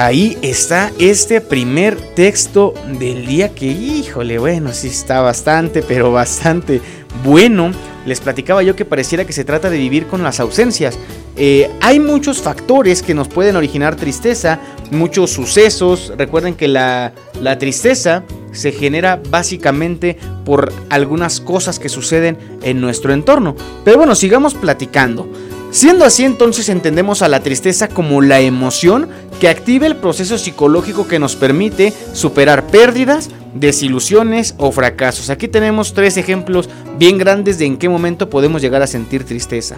Ahí 0.00 0.38
está 0.40 0.90
este 0.98 1.42
primer 1.42 1.94
texto 2.14 2.72
del 2.98 3.26
día 3.26 3.50
que, 3.54 3.66
híjole, 3.66 4.38
bueno, 4.38 4.72
sí 4.72 4.86
está 4.86 5.20
bastante, 5.20 5.82
pero 5.82 6.10
bastante 6.10 6.80
bueno. 7.22 7.70
Les 8.06 8.18
platicaba 8.18 8.62
yo 8.62 8.74
que 8.74 8.86
pareciera 8.86 9.26
que 9.26 9.34
se 9.34 9.44
trata 9.44 9.68
de 9.68 9.76
vivir 9.76 10.06
con 10.06 10.22
las 10.22 10.40
ausencias. 10.40 10.98
Eh, 11.36 11.70
hay 11.82 12.00
muchos 12.00 12.40
factores 12.40 13.02
que 13.02 13.12
nos 13.12 13.28
pueden 13.28 13.56
originar 13.56 13.94
tristeza, 13.94 14.58
muchos 14.90 15.32
sucesos. 15.32 16.14
Recuerden 16.16 16.54
que 16.54 16.66
la, 16.66 17.12
la 17.38 17.58
tristeza 17.58 18.24
se 18.52 18.72
genera 18.72 19.20
básicamente 19.28 20.16
por 20.46 20.72
algunas 20.88 21.42
cosas 21.42 21.78
que 21.78 21.90
suceden 21.90 22.38
en 22.62 22.80
nuestro 22.80 23.12
entorno. 23.12 23.54
Pero 23.84 23.98
bueno, 23.98 24.14
sigamos 24.14 24.54
platicando. 24.54 25.28
Siendo 25.70 26.04
así, 26.04 26.24
entonces 26.24 26.68
entendemos 26.68 27.22
a 27.22 27.28
la 27.28 27.40
tristeza 27.40 27.86
como 27.86 28.22
la 28.22 28.40
emoción 28.40 29.08
que 29.40 29.48
activa 29.48 29.86
el 29.86 29.96
proceso 29.96 30.36
psicológico 30.36 31.06
que 31.06 31.20
nos 31.20 31.36
permite 31.36 31.92
superar 32.12 32.66
pérdidas, 32.66 33.30
desilusiones 33.54 34.54
o 34.58 34.72
fracasos. 34.72 35.30
Aquí 35.30 35.46
tenemos 35.46 35.94
tres 35.94 36.16
ejemplos 36.16 36.68
bien 36.98 37.18
grandes 37.18 37.58
de 37.58 37.66
en 37.66 37.76
qué 37.76 37.88
momento 37.88 38.28
podemos 38.28 38.60
llegar 38.60 38.82
a 38.82 38.88
sentir 38.88 39.24
tristeza. 39.24 39.76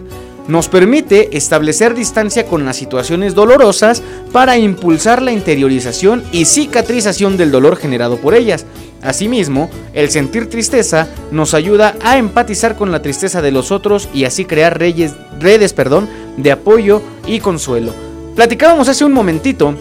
Nos 0.48 0.68
permite 0.68 1.36
establecer 1.36 1.94
distancia 1.94 2.46
con 2.46 2.64
las 2.64 2.76
situaciones 2.76 3.34
dolorosas 3.34 4.02
para 4.32 4.58
impulsar 4.58 5.22
la 5.22 5.30
interiorización 5.30 6.24
y 6.32 6.46
cicatrización 6.46 7.36
del 7.36 7.52
dolor 7.52 7.76
generado 7.76 8.16
por 8.16 8.34
ellas. 8.34 8.66
Asimismo, 9.02 9.70
el 9.94 10.10
sentir 10.10 10.50
tristeza 10.50 11.08
nos 11.30 11.54
ayuda 11.54 11.94
a 12.02 12.18
empatizar 12.18 12.76
con 12.76 12.90
la 12.90 13.02
tristeza 13.02 13.40
de 13.40 13.52
los 13.52 13.70
otros 13.70 14.08
y 14.12 14.24
así 14.24 14.44
crear 14.44 14.78
redes 14.78 15.72
perdón, 15.72 16.08
de 16.36 16.52
apoyo 16.52 17.02
y 17.26 17.40
consuelo. 17.40 17.92
Platicábamos 18.34 18.88
hace 18.88 19.04
un 19.04 19.12
momentito 19.12 19.74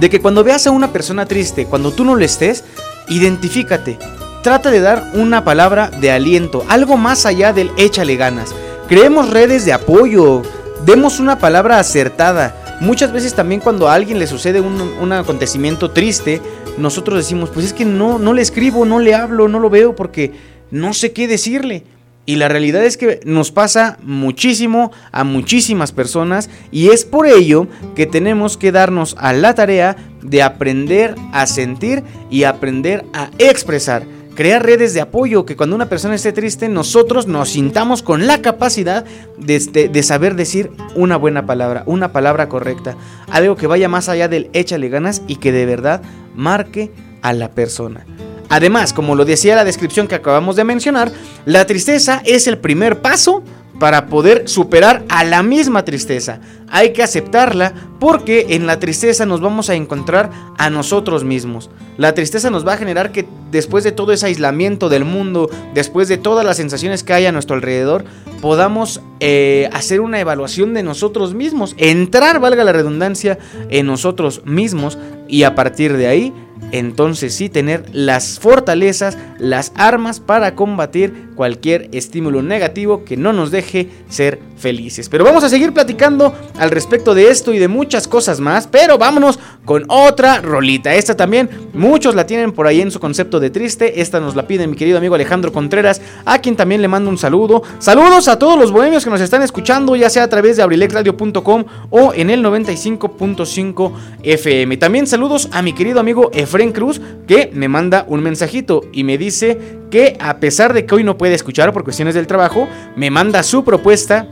de 0.00 0.10
que 0.10 0.20
cuando 0.20 0.42
veas 0.42 0.66
a 0.66 0.70
una 0.70 0.92
persona 0.92 1.26
triste, 1.26 1.66
cuando 1.66 1.92
tú 1.92 2.04
no 2.04 2.16
le 2.16 2.24
estés, 2.24 2.64
identifícate. 3.08 3.98
Trata 4.42 4.70
de 4.70 4.80
dar 4.80 5.12
una 5.14 5.44
palabra 5.44 5.90
de 5.90 6.10
aliento, 6.10 6.64
algo 6.68 6.96
más 6.96 7.26
allá 7.26 7.52
del 7.52 7.70
échale 7.76 8.16
ganas. 8.16 8.54
Creemos 8.88 9.30
redes 9.30 9.64
de 9.64 9.72
apoyo, 9.72 10.42
demos 10.84 11.20
una 11.20 11.38
palabra 11.38 11.78
acertada. 11.78 12.78
Muchas 12.80 13.12
veces 13.12 13.34
también 13.34 13.60
cuando 13.60 13.88
a 13.88 13.94
alguien 13.94 14.18
le 14.18 14.26
sucede 14.26 14.60
un, 14.60 14.80
un 14.80 15.12
acontecimiento 15.12 15.90
triste, 15.92 16.40
nosotros 16.78 17.18
decimos, 17.18 17.50
pues 17.50 17.66
es 17.66 17.72
que 17.72 17.84
no, 17.84 18.18
no 18.18 18.32
le 18.32 18.42
escribo, 18.42 18.84
no 18.84 18.98
le 18.98 19.14
hablo, 19.14 19.48
no 19.48 19.58
lo 19.58 19.70
veo 19.70 19.94
porque 19.94 20.32
no 20.70 20.92
sé 20.94 21.12
qué 21.12 21.28
decirle. 21.28 21.84
Y 22.24 22.36
la 22.36 22.48
realidad 22.48 22.84
es 22.84 22.96
que 22.96 23.20
nos 23.24 23.50
pasa 23.50 23.98
muchísimo 24.02 24.92
a 25.10 25.24
muchísimas 25.24 25.90
personas 25.90 26.50
y 26.70 26.90
es 26.90 27.04
por 27.04 27.26
ello 27.26 27.66
que 27.96 28.06
tenemos 28.06 28.56
que 28.56 28.70
darnos 28.70 29.16
a 29.18 29.32
la 29.32 29.54
tarea 29.54 29.96
de 30.22 30.40
aprender 30.42 31.16
a 31.32 31.46
sentir 31.46 32.04
y 32.30 32.44
aprender 32.44 33.04
a 33.12 33.30
expresar. 33.38 34.04
Crear 34.34 34.64
redes 34.64 34.94
de 34.94 35.02
apoyo, 35.02 35.44
que 35.44 35.56
cuando 35.56 35.76
una 35.76 35.90
persona 35.90 36.14
esté 36.14 36.32
triste 36.32 36.68
nosotros 36.68 37.26
nos 37.26 37.50
sintamos 37.50 38.02
con 38.02 38.26
la 38.26 38.40
capacidad 38.40 39.04
de, 39.36 39.58
de, 39.58 39.88
de 39.88 40.02
saber 40.02 40.36
decir 40.36 40.70
una 40.94 41.16
buena 41.16 41.44
palabra, 41.44 41.82
una 41.84 42.12
palabra 42.12 42.48
correcta, 42.48 42.96
algo 43.30 43.56
que 43.56 43.66
vaya 43.66 43.88
más 43.88 44.08
allá 44.08 44.28
del 44.28 44.48
échale 44.54 44.88
ganas 44.88 45.22
y 45.26 45.36
que 45.36 45.52
de 45.52 45.66
verdad 45.66 46.00
marque 46.34 46.92
a 47.20 47.34
la 47.34 47.50
persona. 47.50 48.06
Además, 48.48 48.92
como 48.92 49.14
lo 49.14 49.24
decía 49.24 49.56
la 49.56 49.64
descripción 49.64 50.08
que 50.08 50.14
acabamos 50.14 50.56
de 50.56 50.64
mencionar, 50.64 51.10
la 51.46 51.66
tristeza 51.66 52.22
es 52.24 52.46
el 52.46 52.58
primer 52.58 53.00
paso 53.00 53.42
para 53.82 54.06
poder 54.06 54.48
superar 54.48 55.04
a 55.08 55.24
la 55.24 55.42
misma 55.42 55.84
tristeza. 55.84 56.38
Hay 56.68 56.92
que 56.92 57.02
aceptarla 57.02 57.74
porque 57.98 58.46
en 58.50 58.64
la 58.64 58.78
tristeza 58.78 59.26
nos 59.26 59.40
vamos 59.40 59.70
a 59.70 59.74
encontrar 59.74 60.30
a 60.56 60.70
nosotros 60.70 61.24
mismos. 61.24 61.68
La 61.96 62.14
tristeza 62.14 62.48
nos 62.48 62.64
va 62.64 62.74
a 62.74 62.76
generar 62.76 63.10
que 63.10 63.26
después 63.50 63.82
de 63.82 63.90
todo 63.90 64.12
ese 64.12 64.26
aislamiento 64.26 64.88
del 64.88 65.04
mundo, 65.04 65.50
después 65.74 66.06
de 66.06 66.16
todas 66.16 66.46
las 66.46 66.58
sensaciones 66.58 67.02
que 67.02 67.12
hay 67.12 67.26
a 67.26 67.32
nuestro 67.32 67.56
alrededor, 67.56 68.04
podamos 68.40 69.00
eh, 69.18 69.68
hacer 69.72 70.00
una 70.00 70.20
evaluación 70.20 70.74
de 70.74 70.84
nosotros 70.84 71.34
mismos, 71.34 71.74
entrar, 71.76 72.38
valga 72.38 72.62
la 72.62 72.72
redundancia, 72.72 73.40
en 73.68 73.86
nosotros 73.86 74.42
mismos 74.46 74.96
y 75.26 75.42
a 75.42 75.56
partir 75.56 75.96
de 75.96 76.06
ahí 76.06 76.32
entonces 76.70 77.34
sí 77.34 77.48
tener 77.48 77.84
las 77.92 78.38
fortalezas, 78.38 79.18
las 79.38 79.72
armas 79.76 80.20
para 80.20 80.54
combatir 80.54 81.30
cualquier 81.42 81.88
estímulo 81.90 82.40
negativo 82.40 83.04
que 83.04 83.16
no 83.16 83.32
nos 83.32 83.50
deje 83.50 83.88
ser 84.08 84.38
felices. 84.56 85.08
Pero 85.08 85.24
vamos 85.24 85.42
a 85.42 85.48
seguir 85.48 85.72
platicando 85.72 86.32
al 86.56 86.70
respecto 86.70 87.16
de 87.16 87.30
esto 87.30 87.52
y 87.52 87.58
de 87.58 87.66
muchas 87.66 88.06
cosas 88.06 88.38
más, 88.38 88.68
pero 88.68 88.96
vámonos 88.96 89.40
con 89.64 89.82
otra 89.88 90.40
rolita. 90.40 90.94
Esta 90.94 91.16
también 91.16 91.50
muchos 91.74 92.14
la 92.14 92.26
tienen 92.26 92.52
por 92.52 92.68
ahí 92.68 92.80
en 92.80 92.92
su 92.92 93.00
concepto 93.00 93.40
de 93.40 93.50
triste, 93.50 94.00
esta 94.00 94.20
nos 94.20 94.36
la 94.36 94.46
pide 94.46 94.68
mi 94.68 94.76
querido 94.76 94.98
amigo 94.98 95.16
Alejandro 95.16 95.52
Contreras, 95.52 96.00
a 96.24 96.38
quien 96.38 96.54
también 96.54 96.80
le 96.80 96.86
mando 96.86 97.10
un 97.10 97.18
saludo. 97.18 97.64
Saludos 97.80 98.28
a 98.28 98.38
todos 98.38 98.56
los 98.56 98.70
bohemios 98.70 99.02
que 99.02 99.10
nos 99.10 99.20
están 99.20 99.42
escuchando, 99.42 99.96
ya 99.96 100.10
sea 100.10 100.22
a 100.22 100.28
través 100.28 100.58
de 100.58 100.62
abrilexradio.com 100.62 101.64
o 101.90 102.12
en 102.14 102.30
el 102.30 102.44
95.5 102.44 103.92
FM. 104.22 104.76
También 104.76 105.08
saludos 105.08 105.48
a 105.50 105.60
mi 105.60 105.72
querido 105.72 105.98
amigo 105.98 106.30
Efren 106.32 106.70
Cruz, 106.70 107.00
que 107.26 107.50
me 107.52 107.66
manda 107.66 108.04
un 108.06 108.22
mensajito 108.22 108.82
y 108.92 109.02
me 109.02 109.18
dice 109.18 109.81
que 109.92 110.16
a 110.18 110.38
pesar 110.38 110.72
de 110.72 110.86
que 110.86 110.94
hoy 110.94 111.04
no 111.04 111.18
puede 111.18 111.34
escuchar 111.34 111.70
por 111.72 111.84
cuestiones 111.84 112.14
del 112.14 112.26
trabajo, 112.26 112.66
me 112.96 113.10
manda 113.10 113.42
su 113.42 113.62
propuesta 113.62 114.26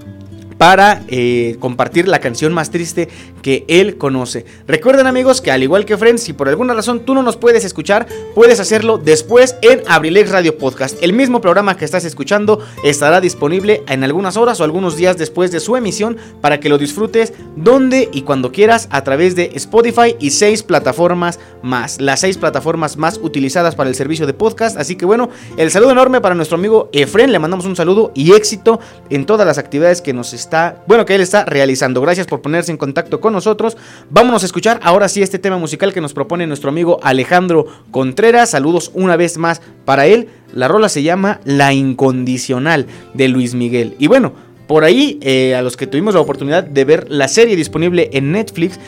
para 0.60 1.04
eh, 1.08 1.56
compartir 1.58 2.06
la 2.06 2.18
canción 2.18 2.52
más 2.52 2.70
triste 2.70 3.08
que 3.40 3.64
él 3.66 3.96
conoce. 3.96 4.44
Recuerden 4.68 5.06
amigos 5.06 5.40
que 5.40 5.50
al 5.50 5.62
igual 5.62 5.86
que 5.86 5.96
Friends, 5.96 6.22
si 6.22 6.34
por 6.34 6.50
alguna 6.50 6.74
razón 6.74 7.06
tú 7.06 7.14
no 7.14 7.22
nos 7.22 7.38
puedes 7.38 7.64
escuchar, 7.64 8.06
puedes 8.34 8.60
hacerlo 8.60 8.98
después 8.98 9.56
en 9.62 9.80
Abrilex 9.88 10.30
Radio 10.30 10.58
Podcast. 10.58 11.02
El 11.02 11.14
mismo 11.14 11.40
programa 11.40 11.78
que 11.78 11.86
estás 11.86 12.04
escuchando 12.04 12.60
estará 12.84 13.22
disponible 13.22 13.82
en 13.88 14.04
algunas 14.04 14.36
horas 14.36 14.60
o 14.60 14.64
algunos 14.64 14.98
días 14.98 15.16
después 15.16 15.50
de 15.50 15.60
su 15.60 15.76
emisión 15.76 16.18
para 16.42 16.60
que 16.60 16.68
lo 16.68 16.76
disfrutes 16.76 17.32
donde 17.56 18.10
y 18.12 18.20
cuando 18.20 18.52
quieras 18.52 18.86
a 18.90 19.02
través 19.02 19.34
de 19.36 19.52
Spotify 19.54 20.14
y 20.20 20.28
seis 20.28 20.62
plataformas 20.62 21.38
más. 21.62 22.02
Las 22.02 22.20
seis 22.20 22.36
plataformas 22.36 22.98
más 22.98 23.18
utilizadas 23.22 23.74
para 23.74 23.88
el 23.88 23.96
servicio 23.96 24.26
de 24.26 24.34
podcast. 24.34 24.76
Así 24.76 24.96
que 24.96 25.06
bueno, 25.06 25.30
el 25.56 25.70
saludo 25.70 25.92
enorme 25.92 26.20
para 26.20 26.34
nuestro 26.34 26.58
amigo 26.58 26.90
Efren. 26.92 27.32
Le 27.32 27.38
mandamos 27.38 27.64
un 27.64 27.76
saludo 27.76 28.12
y 28.14 28.32
éxito 28.32 28.78
en 29.08 29.24
todas 29.24 29.46
las 29.46 29.56
actividades 29.56 30.02
que 30.02 30.12
nos 30.12 30.34
está 30.34 30.49
bueno, 30.86 31.04
que 31.04 31.14
él 31.14 31.20
está 31.20 31.44
realizando. 31.44 32.00
Gracias 32.00 32.26
por 32.26 32.42
ponerse 32.42 32.70
en 32.70 32.76
contacto 32.76 33.20
con 33.20 33.32
nosotros. 33.32 33.76
Vámonos 34.10 34.42
a 34.42 34.46
escuchar 34.46 34.80
ahora 34.82 35.08
sí 35.08 35.22
este 35.22 35.38
tema 35.38 35.58
musical 35.58 35.92
que 35.92 36.00
nos 36.00 36.12
propone 36.12 36.46
nuestro 36.46 36.70
amigo 36.70 36.98
Alejandro 37.02 37.66
Contreras. 37.90 38.50
Saludos 38.50 38.90
una 38.94 39.16
vez 39.16 39.38
más 39.38 39.62
para 39.84 40.06
él. 40.06 40.28
La 40.52 40.68
rola 40.68 40.88
se 40.88 41.02
llama 41.02 41.40
La 41.44 41.72
Incondicional 41.72 42.86
de 43.14 43.28
Luis 43.28 43.54
Miguel. 43.54 43.94
Y 43.98 44.08
bueno, 44.08 44.32
por 44.66 44.84
ahí, 44.84 45.18
eh, 45.22 45.54
a 45.54 45.62
los 45.62 45.76
que 45.76 45.86
tuvimos 45.86 46.14
la 46.14 46.20
oportunidad 46.20 46.64
de 46.64 46.84
ver 46.84 47.06
la 47.10 47.28
serie 47.28 47.56
disponible 47.56 48.10
en 48.12 48.32
Netflix, 48.32 48.78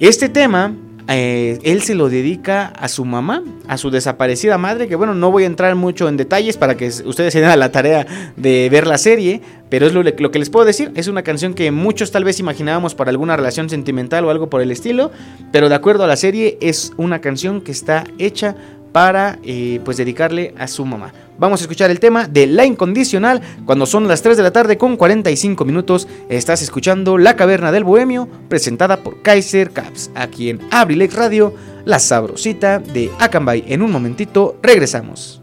este 0.00 0.28
tema 0.28 0.74
eh, 1.10 1.58
él 1.62 1.80
se 1.82 1.94
lo 1.94 2.10
dedica 2.10 2.66
a 2.66 2.86
su 2.88 3.06
mamá, 3.06 3.42
a 3.66 3.78
su 3.78 3.90
desaparecida 3.90 4.58
madre, 4.58 4.88
que 4.88 4.94
bueno, 4.94 5.14
no 5.14 5.30
voy 5.30 5.44
a 5.44 5.46
entrar 5.46 5.74
mucho 5.74 6.06
en 6.06 6.18
detalles 6.18 6.58
para 6.58 6.76
que 6.76 6.88
ustedes 6.88 7.32
se 7.32 7.40
den 7.40 7.48
a 7.48 7.56
la 7.56 7.72
tarea 7.72 8.06
de 8.36 8.68
ver 8.70 8.86
la 8.86 8.98
serie, 8.98 9.40
pero 9.70 9.86
es 9.86 9.94
lo, 9.94 10.02
lo, 10.02 10.30
que 10.30 10.38
les 10.38 10.50
puedo 10.50 10.66
decir, 10.66 10.92
es 10.96 11.08
una 11.08 11.22
canción 11.22 11.54
que 11.54 11.70
muchos 11.70 12.10
tal 12.10 12.24
vez 12.24 12.40
imaginábamos 12.40 12.94
para 12.94 13.10
alguna 13.10 13.36
relación 13.38 13.70
sentimental 13.70 14.26
o 14.26 14.30
algo 14.30 14.50
por 14.50 14.60
el 14.60 14.70
estilo, 14.70 15.10
pero 15.50 15.70
de 15.70 15.74
acuerdo 15.74 16.04
a 16.04 16.06
la 16.06 16.16
serie 16.16 16.58
es 16.60 16.92
una 16.98 17.22
canción 17.22 17.62
que 17.62 17.72
está 17.72 18.04
hecha 18.18 18.54
para 18.92 19.38
eh, 19.42 19.80
pues 19.84 19.96
dedicarle 19.96 20.54
a 20.58 20.66
su 20.66 20.84
mamá. 20.84 21.12
Vamos 21.38 21.60
a 21.60 21.64
escuchar 21.64 21.90
el 21.90 22.00
tema 22.00 22.26
de 22.26 22.46
La 22.46 22.64
Incondicional 22.64 23.40
cuando 23.64 23.86
son 23.86 24.08
las 24.08 24.22
3 24.22 24.36
de 24.36 24.42
la 24.42 24.52
tarde 24.52 24.76
con 24.76 24.96
45 24.96 25.64
minutos. 25.64 26.08
Estás 26.28 26.62
escuchando 26.62 27.16
La 27.16 27.36
Caverna 27.36 27.70
del 27.70 27.84
Bohemio 27.84 28.28
presentada 28.48 28.98
por 29.02 29.22
Kaiser 29.22 29.70
Caps 29.70 30.10
aquí 30.14 30.50
en 30.50 30.60
Abrilex 30.70 31.14
Radio, 31.14 31.54
la 31.84 32.00
sabrosita 32.00 32.80
de 32.80 33.10
Acambay. 33.20 33.64
En 33.68 33.82
un 33.82 33.92
momentito 33.92 34.58
regresamos. 34.62 35.42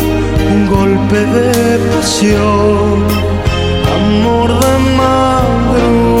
un 0.53 0.67
golpe 0.67 1.19
de 1.25 1.79
pasión, 1.91 3.05
amor 3.95 4.49
de 4.59 4.73
madrugada. 4.97 6.20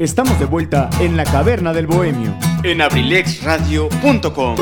Estamos 0.00 0.40
de 0.40 0.46
vuelta 0.46 0.90
en 0.98 1.16
la 1.16 1.22
caverna 1.22 1.72
del 1.72 1.86
bohemio. 1.86 2.36
En 2.64 2.80
abrilexradio.com. 2.80 4.56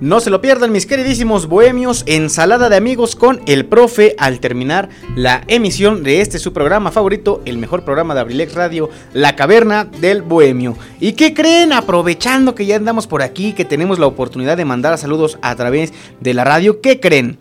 No 0.00 0.18
se 0.18 0.30
lo 0.30 0.40
pierdan 0.40 0.72
mis 0.72 0.86
queridísimos 0.86 1.46
bohemios, 1.46 2.02
ensalada 2.06 2.68
de 2.68 2.74
amigos 2.74 3.14
con 3.14 3.40
el 3.46 3.64
profe 3.64 4.16
al 4.18 4.40
terminar 4.40 4.88
la 5.14 5.44
emisión 5.46 6.02
de 6.02 6.20
este 6.20 6.40
su 6.40 6.52
programa 6.52 6.90
favorito, 6.90 7.42
el 7.44 7.58
mejor 7.58 7.84
programa 7.84 8.12
de 8.14 8.22
Abrilex 8.22 8.54
Radio, 8.54 8.90
La 9.12 9.36
Caverna 9.36 9.84
del 9.84 10.22
Bohemio. 10.22 10.76
¿Y 10.98 11.12
qué 11.12 11.32
creen? 11.32 11.72
Aprovechando 11.72 12.56
que 12.56 12.66
ya 12.66 12.74
andamos 12.74 13.06
por 13.06 13.22
aquí, 13.22 13.52
que 13.52 13.64
tenemos 13.64 14.00
la 14.00 14.08
oportunidad 14.08 14.56
de 14.56 14.64
mandar 14.64 14.98
saludos 14.98 15.38
a 15.42 15.54
través 15.54 15.92
de 16.18 16.34
la 16.34 16.42
radio, 16.42 16.80
¿qué 16.80 16.98
creen? 16.98 17.38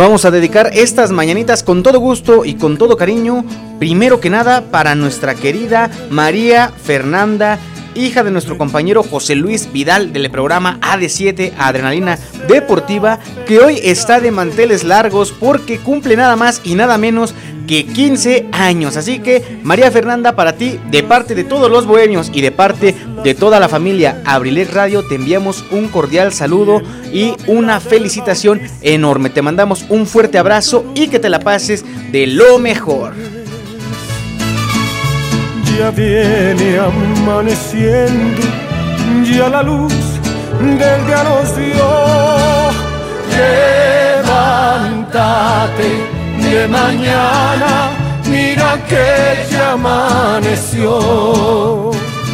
Vamos 0.00 0.24
a 0.24 0.30
dedicar 0.30 0.70
estas 0.72 1.10
mañanitas 1.10 1.62
con 1.62 1.82
todo 1.82 2.00
gusto 2.00 2.46
y 2.46 2.54
con 2.54 2.78
todo 2.78 2.96
cariño, 2.96 3.44
primero 3.78 4.18
que 4.18 4.30
nada 4.30 4.62
para 4.70 4.94
nuestra 4.94 5.34
querida 5.34 5.90
María 6.08 6.72
Fernanda 6.82 7.58
hija 7.94 8.22
de 8.22 8.30
nuestro 8.30 8.56
compañero 8.56 9.02
José 9.02 9.34
Luis 9.34 9.70
Vidal 9.72 10.12
del 10.12 10.30
programa 10.30 10.78
AD7 10.80 11.52
Adrenalina 11.58 12.18
Deportiva, 12.48 13.18
que 13.46 13.58
hoy 13.58 13.80
está 13.82 14.20
de 14.20 14.30
manteles 14.30 14.84
largos 14.84 15.32
porque 15.32 15.78
cumple 15.78 16.16
nada 16.16 16.36
más 16.36 16.60
y 16.64 16.74
nada 16.74 16.98
menos 16.98 17.34
que 17.70 17.86
15 17.86 18.48
años. 18.50 18.96
Así 18.96 19.20
que, 19.20 19.60
María 19.62 19.92
Fernanda, 19.92 20.34
para 20.34 20.54
ti, 20.54 20.80
de 20.90 21.04
parte 21.04 21.36
de 21.36 21.44
todos 21.44 21.70
los 21.70 21.86
bohemios 21.86 22.28
y 22.34 22.40
de 22.40 22.50
parte 22.50 22.96
de 23.22 23.34
toda 23.34 23.60
la 23.60 23.68
familia 23.68 24.20
Abrilex 24.24 24.74
Radio, 24.74 25.06
te 25.06 25.14
enviamos 25.14 25.64
un 25.70 25.86
cordial 25.86 26.32
saludo 26.32 26.82
y 27.12 27.32
una 27.46 27.78
felicitación 27.78 28.60
enorme. 28.82 29.30
Te 29.30 29.40
mandamos 29.40 29.84
un 29.88 30.08
fuerte 30.08 30.36
abrazo 30.36 30.84
y 30.96 31.06
que 31.06 31.20
te 31.20 31.28
la 31.28 31.38
pases 31.38 31.84
de 32.10 32.26
lo 32.26 32.58
mejor 32.58 33.12
ya 35.78 35.92
viene 35.92 36.76
amaneciendo, 36.76 38.42
ya 39.22 39.48
la 39.48 39.62
luz 39.62 39.94
del 40.60 41.06
día 41.06 41.22
nos 41.22 41.56
dio. 41.56 41.86
Levántate 44.60 46.19
de 46.50 46.66
mañana, 46.66 47.90
mira 48.28 48.78
que 48.88 49.46
ya 49.50 49.72
amaneció. 49.72 50.90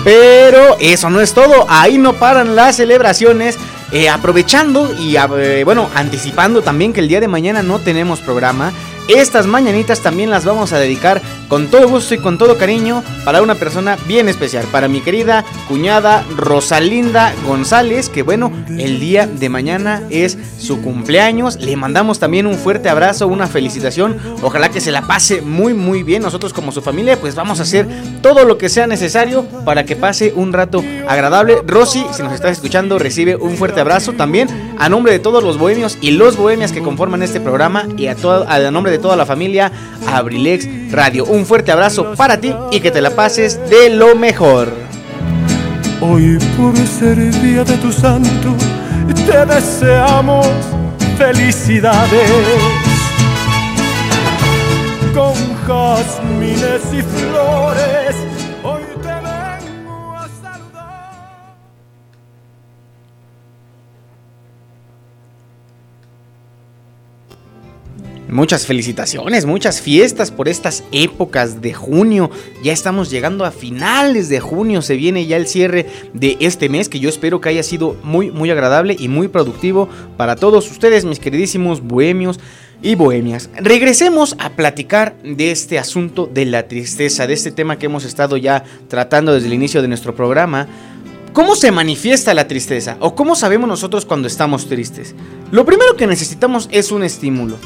Pero 0.05 0.77
eso 0.81 1.11
no 1.11 1.21
es 1.21 1.35
todo, 1.35 1.67
ahí 1.69 1.99
no 1.99 2.15
paran 2.15 2.57
las 2.57 2.77
celebraciones. 2.77 3.59
Eh, 3.93 4.09
aprovechando 4.09 4.93
y 4.99 5.17
eh, 5.17 5.63
bueno, 5.65 5.89
anticipando 5.95 6.61
también 6.61 6.93
que 6.93 6.99
el 6.99 7.07
día 7.07 7.21
de 7.21 7.29
mañana 7.29 7.63
no 7.63 7.79
tenemos 7.79 8.21
programa, 8.21 8.73
estas 9.09 9.47
mañanitas 9.47 10.01
también 10.01 10.31
las 10.31 10.45
vamos 10.45 10.73
a 10.73 10.79
dedicar 10.79 11.23
con 11.49 11.69
todo 11.69 11.89
gusto 11.89 12.15
y 12.15 12.19
con 12.19 12.39
todo 12.39 12.59
cariño 12.59 13.05
para 13.25 13.43
una 13.43 13.55
persona 13.55 13.97
bien 14.07 14.29
especial, 14.29 14.65
para 14.73 14.89
mi 14.89 15.01
querida 15.01 15.45
cuñada 15.69 16.25
Rosalinda 16.37 17.33
González, 17.47 18.09
que 18.09 18.23
bueno, 18.23 18.53
el 18.69 18.99
día 18.99 19.27
de 19.27 19.49
mañana 19.49 20.03
es 20.11 20.37
su 20.59 20.83
cumpleaños. 20.83 21.57
Le 21.61 21.77
mandamos 21.77 22.19
también 22.19 22.47
un 22.47 22.57
fuerte 22.57 22.89
abrazo, 22.89 23.29
una 23.29 23.47
felicitación. 23.47 24.17
Ojalá 24.43 24.71
que 24.71 24.81
se 24.81 24.91
la 24.91 25.03
pase 25.03 25.41
muy 25.41 25.75
muy 25.75 26.03
bien. 26.03 26.23
Nosotros 26.23 26.53
como 26.53 26.73
su 26.73 26.83
familia 26.83 27.19
pues 27.21 27.35
vamos 27.35 27.61
a 27.61 27.63
hacer 27.63 27.87
todo 28.23 28.45
lo 28.45 28.59
que 28.59 28.69
sea 28.69 28.87
necesario 28.87 29.45
para 29.65 29.85
que 29.85 29.97
pase 29.97 30.33
un 30.35 30.53
rato 30.53 30.83
agradable. 31.09 31.59
Rosy, 31.67 32.05
si 32.13 32.23
nos 32.23 32.33
estás 32.33 32.53
escuchando, 32.53 32.99
recibe 32.99 33.37
un 33.37 33.57
fuerte 33.57 33.81
abrazo 33.81 34.13
también 34.13 34.49
a 34.79 34.89
nombre 34.89 35.13
de 35.13 35.19
todos 35.19 35.43
los 35.43 35.59
bohemios 35.59 35.99
y 36.01 36.11
los 36.13 36.37
bohemias 36.37 36.73
que 36.73 36.83
conforman 36.83 37.23
este 37.23 37.41
programa 37.41 37.87
y 37.97 38.09
a, 38.09 38.15
todo, 38.15 38.47
a 38.49 38.59
nombre 38.71 38.93
de 38.93 38.96
toda 38.99 39.17
la 39.17 39.27
familia 39.27 39.71
Abrilex 40.07 40.91
Radio. 40.91 41.25
Un 41.25 41.47
fuerte 41.47 41.73
abrazo 41.73 42.15
para 42.17 42.41
ti 42.41 42.55
y 42.71 42.81
que 42.81 42.91
te 42.91 43.01
la 43.01 43.11
pases 43.11 43.61
de 43.69 43.91
lo 43.91 44.15
mejor. 44.15 44.73
Hoy 46.01 46.39
por 46.57 46.77
ser 46.77 47.17
día 47.41 47.65
de 47.65 47.77
tu 47.79 47.91
santo, 47.91 48.55
te 49.27 49.47
deseamos 49.47 50.47
felicidades. 51.17 52.31
Con 55.15 55.35
jazmines 55.67 56.83
y 56.93 57.03
flores 57.03 58.26
Muchas 68.29 68.67
felicitaciones, 68.67 69.47
muchas 69.47 69.81
fiestas 69.81 70.33
por 70.33 70.49
estas 70.49 70.83
épocas 70.91 71.63
de 71.63 71.73
junio. 71.73 72.29
Ya 72.61 72.73
estamos 72.73 73.09
llegando 73.09 73.45
a 73.45 73.53
finales 73.53 74.29
de 74.29 74.41
junio, 74.41 74.83
se 74.83 74.97
viene 74.97 75.27
ya 75.27 75.37
el 75.37 75.47
cierre 75.47 75.87
de 76.13 76.37
este 76.41 76.69
mes 76.69 76.89
que 76.89 76.99
yo 76.99 77.09
espero 77.09 77.41
que 77.41 77.51
haya 77.51 77.63
sido 77.63 77.97
muy 78.03 78.33
muy 78.33 78.51
agradable 78.51 78.97
y 78.99 79.07
muy 79.07 79.29
productivo 79.29 79.89
para 80.17 80.35
todos 80.35 80.69
ustedes, 80.73 81.05
mis 81.05 81.21
queridísimos 81.21 81.81
bohemios 81.81 82.41
y 82.83 82.97
bohemias. 82.97 83.49
Regresemos 83.61 84.35
a 84.41 84.51
platicar 84.51 85.15
de 85.23 85.53
este 85.53 85.79
asunto 85.79 86.27
de 86.27 86.47
la 86.47 86.67
tristeza, 86.67 87.29
de 87.29 87.35
este 87.35 87.53
tema 87.53 87.79
que 87.79 87.87
hemos 87.87 88.05
estado 88.05 88.37
ya 88.37 88.65
tratando 88.89 89.35
desde 89.35 89.47
el 89.47 89.55
inicio 89.55 89.83
de 89.83 89.89
nuestro 89.89 90.17
programa. 90.17 90.67
¿Cómo 91.33 91.55
se 91.55 91.71
manifiesta 91.71 92.35
la 92.35 92.49
tristeza? 92.49 92.97
¿O 92.99 93.15
cómo 93.15 93.37
sabemos 93.37 93.69
nosotros 93.69 94.05
cuando 94.05 94.27
estamos 94.27 94.67
tristes? 94.67 95.15
Lo 95.53 95.65
primero 95.65 95.95
que 95.95 96.09
necesitamos 96.09 96.69
es 96.73 96.91
un 96.91 97.05
estímulo. 97.05 97.57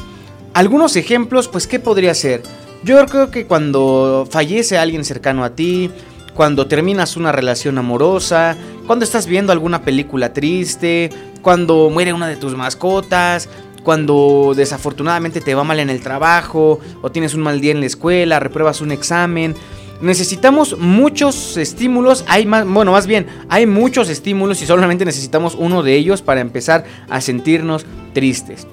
Algunos 0.53 0.97
ejemplos, 0.97 1.47
pues, 1.47 1.65
¿qué 1.65 1.79
podría 1.79 2.13
ser? 2.13 2.43
Yo 2.83 3.05
creo 3.05 3.31
que 3.31 3.45
cuando 3.45 4.27
fallece 4.29 4.77
alguien 4.77 5.05
cercano 5.05 5.45
a 5.45 5.51
ti, 5.51 5.89
cuando 6.33 6.67
terminas 6.67 7.15
una 7.15 7.31
relación 7.31 7.77
amorosa, 7.77 8.57
cuando 8.85 9.05
estás 9.05 9.27
viendo 9.27 9.53
alguna 9.53 9.83
película 9.83 10.33
triste, 10.33 11.09
cuando 11.41 11.89
muere 11.89 12.11
una 12.11 12.27
de 12.27 12.35
tus 12.35 12.57
mascotas, 12.57 13.47
cuando 13.83 14.53
desafortunadamente 14.55 15.39
te 15.39 15.55
va 15.55 15.63
mal 15.63 15.79
en 15.79 15.89
el 15.89 16.01
trabajo 16.01 16.79
o 17.01 17.11
tienes 17.11 17.33
un 17.33 17.41
mal 17.41 17.61
día 17.61 17.71
en 17.71 17.79
la 17.79 17.85
escuela, 17.85 18.39
repruebas 18.39 18.81
un 18.81 18.91
examen. 18.91 19.55
Necesitamos 20.01 20.77
muchos 20.77 21.55
estímulos, 21.57 22.25
hay 22.27 22.45
más, 22.45 22.67
bueno, 22.67 22.91
más 22.91 23.07
bien, 23.07 23.27
hay 23.47 23.67
muchos 23.67 24.09
estímulos 24.09 24.61
y 24.61 24.65
solamente 24.65 25.05
necesitamos 25.05 25.55
uno 25.55 25.81
de 25.83 25.95
ellos 25.95 26.21
para 26.21 26.41
empezar 26.41 26.83
a 27.09 27.21
sentirnos 27.21 27.85
tristes. 28.13 28.67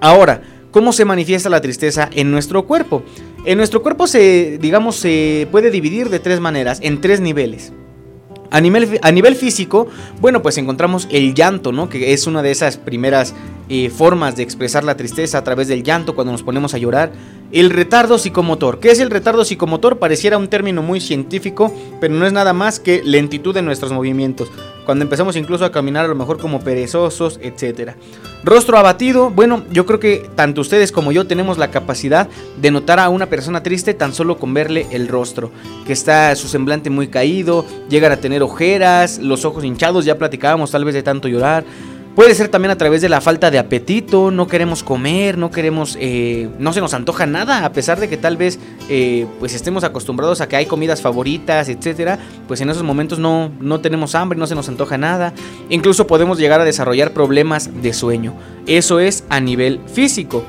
Ahora, 0.00 0.42
¿Cómo 0.74 0.92
se 0.92 1.04
manifiesta 1.04 1.48
la 1.48 1.60
tristeza 1.60 2.10
en 2.12 2.32
nuestro 2.32 2.66
cuerpo? 2.66 3.04
En 3.44 3.58
nuestro 3.58 3.80
cuerpo 3.80 4.08
se, 4.08 4.58
digamos, 4.58 4.96
se 4.96 5.46
puede 5.52 5.70
dividir 5.70 6.08
de 6.08 6.18
tres 6.18 6.40
maneras, 6.40 6.80
en 6.82 7.00
tres 7.00 7.20
niveles. 7.20 7.72
A 8.50 8.60
nivel, 8.60 8.98
a 9.00 9.12
nivel, 9.12 9.36
físico, 9.36 9.86
bueno, 10.20 10.42
pues 10.42 10.58
encontramos 10.58 11.06
el 11.12 11.32
llanto, 11.32 11.70
¿no? 11.70 11.88
Que 11.88 12.12
es 12.12 12.26
una 12.26 12.42
de 12.42 12.50
esas 12.50 12.76
primeras 12.76 13.34
eh, 13.68 13.88
formas 13.88 14.34
de 14.34 14.42
expresar 14.42 14.82
la 14.82 14.96
tristeza 14.96 15.38
a 15.38 15.44
través 15.44 15.68
del 15.68 15.84
llanto 15.84 16.16
cuando 16.16 16.32
nos 16.32 16.42
ponemos 16.42 16.74
a 16.74 16.78
llorar. 16.78 17.12
El 17.52 17.70
retardo 17.70 18.18
psicomotor. 18.18 18.80
¿Qué 18.80 18.90
es 18.90 18.98
el 18.98 19.10
retardo 19.10 19.44
psicomotor? 19.44 20.00
Pareciera 20.00 20.38
un 20.38 20.48
término 20.48 20.82
muy 20.82 21.00
científico, 21.00 21.72
pero 22.00 22.14
no 22.14 22.26
es 22.26 22.32
nada 22.32 22.52
más 22.52 22.80
que 22.80 23.00
lentitud 23.04 23.56
en 23.56 23.64
nuestros 23.64 23.92
movimientos. 23.92 24.50
Cuando 24.84 25.04
empezamos 25.04 25.36
incluso 25.36 25.64
a 25.64 25.72
caminar 25.72 26.04
a 26.04 26.08
lo 26.08 26.14
mejor 26.14 26.38
como 26.38 26.60
perezosos, 26.60 27.38
etc. 27.42 27.92
Rostro 28.42 28.76
abatido. 28.76 29.30
Bueno, 29.30 29.64
yo 29.70 29.86
creo 29.86 29.98
que 29.98 30.28
tanto 30.34 30.60
ustedes 30.60 30.92
como 30.92 31.10
yo 31.12 31.26
tenemos 31.26 31.56
la 31.56 31.70
capacidad 31.70 32.28
de 32.60 32.70
notar 32.70 33.00
a 33.00 33.08
una 33.08 33.26
persona 33.26 33.62
triste 33.62 33.94
tan 33.94 34.12
solo 34.12 34.38
con 34.38 34.52
verle 34.52 34.86
el 34.90 35.08
rostro. 35.08 35.50
Que 35.86 35.94
está 35.94 36.34
su 36.36 36.48
semblante 36.48 36.90
muy 36.90 37.08
caído, 37.08 37.64
llegan 37.88 38.12
a 38.12 38.18
tener 38.18 38.42
ojeras, 38.42 39.18
los 39.18 39.44
ojos 39.44 39.64
hinchados, 39.64 40.04
ya 40.04 40.18
platicábamos 40.18 40.70
tal 40.70 40.84
vez 40.84 40.94
de 40.94 41.02
tanto 41.02 41.28
llorar. 41.28 41.64
Puede 42.14 42.36
ser 42.36 42.46
también 42.46 42.70
a 42.70 42.78
través 42.78 43.02
de 43.02 43.08
la 43.08 43.20
falta 43.20 43.50
de 43.50 43.58
apetito, 43.58 44.30
no 44.30 44.46
queremos 44.46 44.84
comer, 44.84 45.36
no 45.36 45.50
queremos, 45.50 45.98
eh, 46.00 46.48
no 46.60 46.72
se 46.72 46.80
nos 46.80 46.94
antoja 46.94 47.26
nada, 47.26 47.64
a 47.64 47.72
pesar 47.72 47.98
de 47.98 48.08
que 48.08 48.16
tal 48.16 48.36
vez 48.36 48.60
eh, 48.88 49.26
pues 49.40 49.52
estemos 49.52 49.82
acostumbrados 49.82 50.40
a 50.40 50.46
que 50.46 50.54
hay 50.54 50.66
comidas 50.66 51.02
favoritas, 51.02 51.68
etcétera, 51.68 52.20
pues 52.46 52.60
en 52.60 52.70
esos 52.70 52.84
momentos 52.84 53.18
no, 53.18 53.50
no 53.58 53.80
tenemos 53.80 54.14
hambre, 54.14 54.38
no 54.38 54.46
se 54.46 54.54
nos 54.54 54.68
antoja 54.68 54.96
nada. 54.96 55.34
Incluso 55.70 56.06
podemos 56.06 56.38
llegar 56.38 56.60
a 56.60 56.64
desarrollar 56.64 57.10
problemas 57.10 57.82
de 57.82 57.92
sueño. 57.92 58.32
Eso 58.68 59.00
es 59.00 59.24
a 59.28 59.40
nivel 59.40 59.80
físico. 59.92 60.44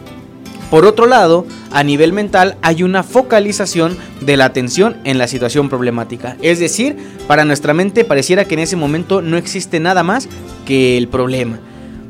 Por 0.69 0.85
otro 0.85 1.05
lado, 1.05 1.45
a 1.71 1.83
nivel 1.83 2.11
mental 2.11 2.57
hay 2.61 2.83
una 2.83 3.03
focalización 3.03 3.97
de 4.21 4.35
la 4.35 4.45
atención 4.45 4.97
en 5.03 5.17
la 5.17 5.27
situación 5.27 5.69
problemática. 5.69 6.37
Es 6.41 6.59
decir, 6.59 6.97
para 7.27 7.45
nuestra 7.45 7.73
mente 7.73 8.03
pareciera 8.03 8.45
que 8.45 8.55
en 8.55 8.61
ese 8.61 8.75
momento 8.75 9.21
no 9.21 9.37
existe 9.37 9.79
nada 9.79 10.03
más 10.03 10.27
que 10.65 10.97
el 10.97 11.07
problema. 11.07 11.59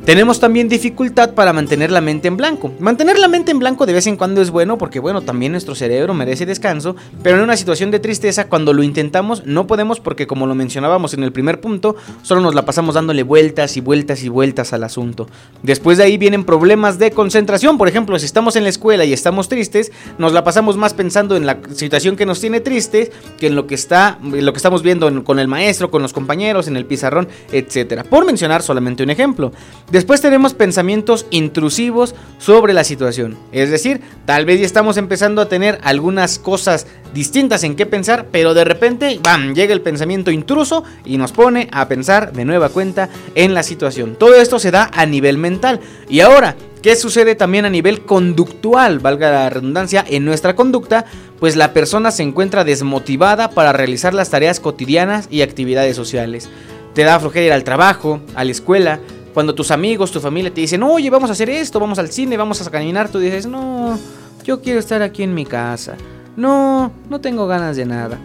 Tenemos 0.06 0.40
también 0.40 0.70
dificultad 0.70 1.34
para 1.34 1.52
mantener 1.52 1.90
la 1.90 2.00
mente 2.00 2.28
en 2.28 2.38
blanco. 2.38 2.72
Mantener 2.80 3.18
la 3.18 3.28
mente 3.28 3.50
en 3.50 3.58
blanco 3.58 3.88
de 3.88 3.94
vez 3.94 4.06
en 4.06 4.18
cuando 4.18 4.40
es 4.40 4.52
bueno 4.52 4.78
porque 4.78 5.00
bueno, 5.00 5.22
también 5.22 5.52
nuestro 5.52 5.74
cerebro 5.74 6.14
merece 6.14 6.46
descanso, 6.46 6.96
pero 7.24 7.38
en 7.38 7.44
una 7.44 7.58
situación 7.58 7.90
de 7.90 7.98
tristeza 7.98 8.48
cuando 8.48 8.72
lo 8.72 8.84
intentamos 8.84 9.48
no 9.48 9.66
podemos 9.66 10.00
porque 10.00 10.28
como 10.28 10.46
lo 10.46 10.54
mencionábamos 10.54 11.16
en 11.16 11.24
el 11.24 11.32
primer 11.32 11.60
punto, 11.60 11.96
solo 12.22 12.40
nos 12.42 12.54
la 12.54 12.66
pasamos 12.66 12.94
dándole 12.94 13.24
vueltas 13.24 13.78
y 13.78 13.82
vueltas 13.82 14.24
y 14.24 14.30
vueltas 14.30 14.74
al 14.74 14.84
asunto. 14.84 15.28
Después 15.64 15.98
de 15.98 16.04
ahí 16.04 16.20
vienen 16.20 16.44
problemas 16.44 17.00
de 17.00 17.10
concentración, 17.10 17.80
por 17.80 17.88
ejemplo, 17.88 18.20
si 18.20 18.28
estamos 18.28 18.56
en 18.56 18.62
la 18.62 18.70
escuela 18.70 19.06
y 19.06 19.14
estamos 19.14 19.50
tristes, 19.50 19.92
nos 20.20 20.34
la 20.34 20.44
pasamos 20.44 20.78
más 20.78 20.94
pensando 20.94 21.36
en 21.36 21.48
la 21.48 21.58
situación 21.74 22.16
que 22.16 22.28
nos 22.28 22.40
tiene 22.40 22.60
tristes 22.60 23.12
que 23.40 23.48
en 23.48 23.56
lo 23.56 23.66
que 23.66 23.74
está 23.74 24.20
lo 24.22 24.54
que 24.54 24.58
estamos 24.58 24.84
viendo 24.84 25.24
con 25.24 25.40
el 25.40 25.48
maestro, 25.48 25.90
con 25.90 26.04
los 26.04 26.14
compañeros, 26.14 26.68
en 26.68 26.78
el 26.78 26.86
pizarrón, 26.86 27.28
etcétera. 27.52 28.04
Por 28.04 28.24
mencionar 28.24 28.62
solamente 28.62 29.02
un 29.02 29.10
ejemplo. 29.10 29.52
Después 29.96 30.20
tenemos 30.20 30.54
pensamientos 30.54 31.26
intrusivos 31.30 32.16
sobre 32.38 32.74
la 32.74 32.84
situación. 32.84 33.38
Es 33.54 33.72
decir, 33.72 34.02
tal 34.26 34.44
vez 34.44 34.60
ya 34.60 34.66
estamos 34.66 34.98
empezando 34.98 35.42
a 35.42 35.48
tener 35.48 35.80
algunas 35.84 36.38
cosas 36.38 36.86
distintas 37.14 37.64
en 37.64 37.78
qué 37.78 37.86
pensar, 37.86 38.26
pero 38.30 38.54
de 38.54 38.66
repente, 38.66 39.22
¡bam!, 39.24 39.56
llega 39.56 39.72
el 39.72 39.80
pensamiento 39.80 40.32
intruso 40.32 40.84
y 41.06 41.18
nos 41.18 41.32
pone 41.32 41.70
a 41.72 41.88
pensar 41.88 42.34
de 42.34 42.44
nueva 42.44 42.68
cuenta 42.68 43.08
en 43.36 43.54
la 43.54 43.64
situación. 43.64 44.18
Todo 44.18 44.36
esto 44.36 44.60
se 44.60 44.70
da 44.70 44.92
a 44.94 45.06
nivel 45.06 45.38
mental. 45.38 45.80
Y 46.10 46.20
ahora, 46.20 46.58
¿Qué 46.82 46.96
sucede 46.96 47.34
también 47.34 47.66
a 47.66 47.70
nivel 47.72 48.02
conductual? 48.02 49.00
Valga 49.00 49.32
la 49.32 49.50
redundancia, 49.50 50.06
en 50.08 50.24
nuestra 50.24 50.56
conducta, 50.56 51.06
pues 51.40 51.56
la 51.56 51.74
persona 51.74 52.12
se 52.12 52.22
encuentra 52.22 52.64
desmotivada 52.64 53.50
para 53.50 53.74
realizar 53.74 54.14
las 54.14 54.30
tareas 54.30 54.60
cotidianas 54.60 55.28
y 55.32 55.42
actividades 55.42 55.96
sociales. 55.96 56.48
Te 56.94 57.04
da 57.04 57.20
flojera 57.20 57.46
ir 57.48 57.54
al 57.54 57.64
trabajo, 57.64 58.22
a 58.36 58.44
la 58.44 58.52
escuela, 58.52 59.00
cuando 59.36 59.54
tus 59.54 59.70
amigos, 59.70 60.12
tu 60.12 60.22
familia 60.22 60.52
te 60.52 60.62
dicen, 60.62 60.82
oye, 60.82 61.10
vamos 61.10 61.30
a 61.30 61.34
hacer 61.34 61.50
esto, 61.50 61.78
vamos 61.78 62.00
al 62.00 62.10
cine, 62.10 62.38
vamos 62.38 62.66
a 62.66 62.72
caminar, 62.72 63.10
tú 63.10 63.20
dices, 63.20 63.46
no, 63.46 64.00
yo 64.46 64.62
quiero 64.62 64.80
estar 64.80 65.02
aquí 65.02 65.24
en 65.24 65.34
mi 65.34 65.46
casa. 65.46 65.98
No, 66.38 66.94
no 67.10 67.20
tengo 67.20 67.46
ganas 67.46 67.76
de 67.76 67.86
nada. 67.86 68.18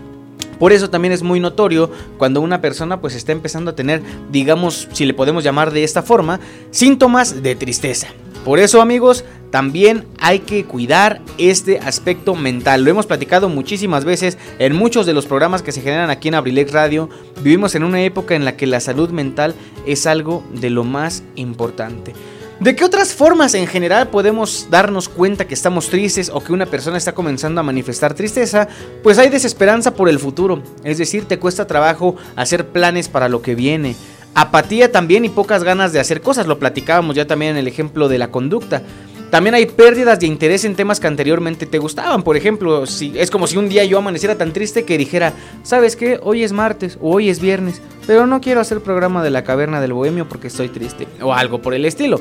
Por 0.60 0.72
eso 0.72 0.88
también 0.88 1.10
es 1.10 1.24
muy 1.24 1.40
notorio 1.40 1.90
cuando 2.16 2.40
una 2.40 2.60
persona 2.60 3.00
pues 3.00 3.16
está 3.16 3.32
empezando 3.32 3.72
a 3.72 3.74
tener, 3.74 4.02
digamos, 4.30 4.86
si 4.92 5.04
le 5.04 5.12
podemos 5.12 5.42
llamar 5.42 5.72
de 5.72 5.82
esta 5.82 6.04
forma, 6.04 6.38
síntomas 6.70 7.42
de 7.42 7.56
tristeza. 7.56 8.06
Por 8.44 8.58
eso 8.58 8.80
amigos, 8.80 9.24
también 9.50 10.06
hay 10.18 10.40
que 10.40 10.64
cuidar 10.64 11.20
este 11.36 11.78
aspecto 11.80 12.34
mental. 12.34 12.84
Lo 12.84 12.90
hemos 12.90 13.06
platicado 13.06 13.48
muchísimas 13.48 14.04
veces 14.04 14.38
en 14.58 14.74
muchos 14.74 15.06
de 15.06 15.12
los 15.12 15.26
programas 15.26 15.62
que 15.62 15.72
se 15.72 15.82
generan 15.82 16.08
aquí 16.08 16.28
en 16.28 16.36
Abrilex 16.36 16.72
Radio. 16.72 17.10
Vivimos 17.42 17.74
en 17.74 17.84
una 17.84 18.02
época 18.02 18.34
en 18.34 18.44
la 18.44 18.56
que 18.56 18.66
la 18.66 18.80
salud 18.80 19.10
mental 19.10 19.54
es 19.86 20.06
algo 20.06 20.44
de 20.54 20.70
lo 20.70 20.84
más 20.84 21.22
importante. 21.34 22.14
¿De 22.60 22.76
qué 22.76 22.84
otras 22.84 23.14
formas 23.14 23.54
en 23.54 23.66
general 23.66 24.08
podemos 24.08 24.68
darnos 24.70 25.08
cuenta 25.08 25.46
que 25.46 25.54
estamos 25.54 25.88
tristes 25.88 26.30
o 26.32 26.44
que 26.44 26.52
una 26.52 26.66
persona 26.66 26.98
está 26.98 27.12
comenzando 27.12 27.60
a 27.60 27.64
manifestar 27.64 28.12
tristeza? 28.12 28.68
Pues 29.02 29.18
hay 29.18 29.30
desesperanza 29.30 29.94
por 29.94 30.10
el 30.10 30.18
futuro, 30.18 30.62
es 30.84 30.98
decir, 30.98 31.24
te 31.24 31.38
cuesta 31.38 31.66
trabajo 31.66 32.16
hacer 32.36 32.68
planes 32.68 33.08
para 33.08 33.30
lo 33.30 33.40
que 33.40 33.54
viene. 33.54 33.96
Apatía 34.34 34.92
también 34.92 35.24
y 35.24 35.28
pocas 35.28 35.64
ganas 35.64 35.92
de 35.92 36.00
hacer 36.00 36.20
cosas, 36.20 36.46
lo 36.46 36.58
platicábamos 36.58 37.16
ya 37.16 37.26
también 37.26 37.52
en 37.52 37.58
el 37.58 37.68
ejemplo 37.68 38.08
de 38.08 38.18
la 38.18 38.30
conducta. 38.30 38.82
También 39.30 39.54
hay 39.54 39.66
pérdidas 39.66 40.18
de 40.18 40.26
interés 40.26 40.64
en 40.64 40.74
temas 40.74 40.98
que 40.98 41.06
anteriormente 41.06 41.64
te 41.64 41.78
gustaban. 41.78 42.24
Por 42.24 42.36
ejemplo, 42.36 42.84
si, 42.86 43.12
es 43.16 43.30
como 43.30 43.46
si 43.46 43.56
un 43.56 43.68
día 43.68 43.84
yo 43.84 43.98
amaneciera 43.98 44.36
tan 44.36 44.52
triste 44.52 44.84
que 44.84 44.98
dijera, 44.98 45.32
¿sabes 45.62 45.94
qué? 45.94 46.18
Hoy 46.22 46.42
es 46.42 46.52
martes 46.52 46.98
o 47.00 47.14
hoy 47.14 47.28
es 47.28 47.40
viernes, 47.40 47.80
pero 48.08 48.26
no 48.26 48.40
quiero 48.40 48.60
hacer 48.60 48.80
programa 48.80 49.22
de 49.22 49.30
la 49.30 49.44
caverna 49.44 49.80
del 49.80 49.92
bohemio 49.92 50.28
porque 50.28 50.48
estoy 50.48 50.68
triste. 50.68 51.06
O 51.22 51.32
algo 51.32 51.62
por 51.62 51.74
el 51.74 51.84
estilo. 51.84 52.20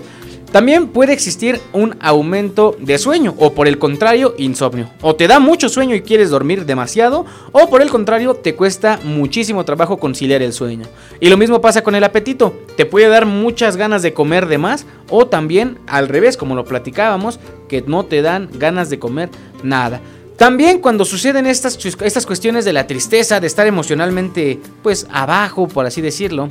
También 0.52 0.88
puede 0.88 1.14
existir 1.14 1.62
un 1.74 1.96
aumento 2.00 2.76
de 2.80 2.98
sueño 2.98 3.36
o 3.38 3.54
por 3.54 3.68
el 3.68 3.78
contrario 3.78 4.34
insomnio. 4.40 4.90
O 5.02 5.16
te 5.16 5.28
da 5.28 5.40
mucho 5.40 5.70
sueño 5.70 5.96
y 5.96 6.02
quieres 6.02 6.32
dormir 6.32 6.66
demasiado 6.66 7.26
o 7.52 7.70
por 7.70 7.84
el 7.84 7.92
contrario 7.92 8.34
te 8.34 8.56
cuesta 8.56 9.00
muchísimo 9.04 9.64
trabajo 9.64 9.98
conciliar 9.98 10.42
el 10.42 10.52
sueño. 10.52 10.88
Y 11.20 11.30
lo 11.30 11.38
mismo 11.38 11.62
pasa 11.62 11.84
con 11.84 11.94
el 11.94 12.04
apetito. 12.04 12.54
Te 12.76 12.88
puede 12.88 13.10
dar 13.10 13.28
muchas 13.28 13.78
ganas 13.78 14.02
de 14.02 14.14
comer 14.14 14.48
de 14.48 14.58
más 14.58 14.88
o 15.10 15.28
también 15.28 15.78
al 15.86 16.08
revés 16.08 16.36
como 16.36 16.56
lo 16.56 16.66
platicábamos 16.66 17.40
que 17.68 17.84
no 17.84 18.06
te 18.06 18.24
dan 18.24 18.50
ganas 18.54 18.90
de 18.90 18.98
comer 18.98 19.30
nada. 19.62 20.02
También 20.36 20.80
cuando 20.80 21.06
suceden 21.06 21.46
estas, 21.46 21.78
estas 21.86 22.26
cuestiones 22.26 22.66
de 22.66 22.74
la 22.74 22.88
tristeza, 22.88 23.40
de 23.40 23.46
estar 23.46 23.68
emocionalmente 23.68 24.60
pues 24.82 25.06
abajo 25.12 25.68
por 25.68 25.86
así 25.86 26.02
decirlo 26.02 26.50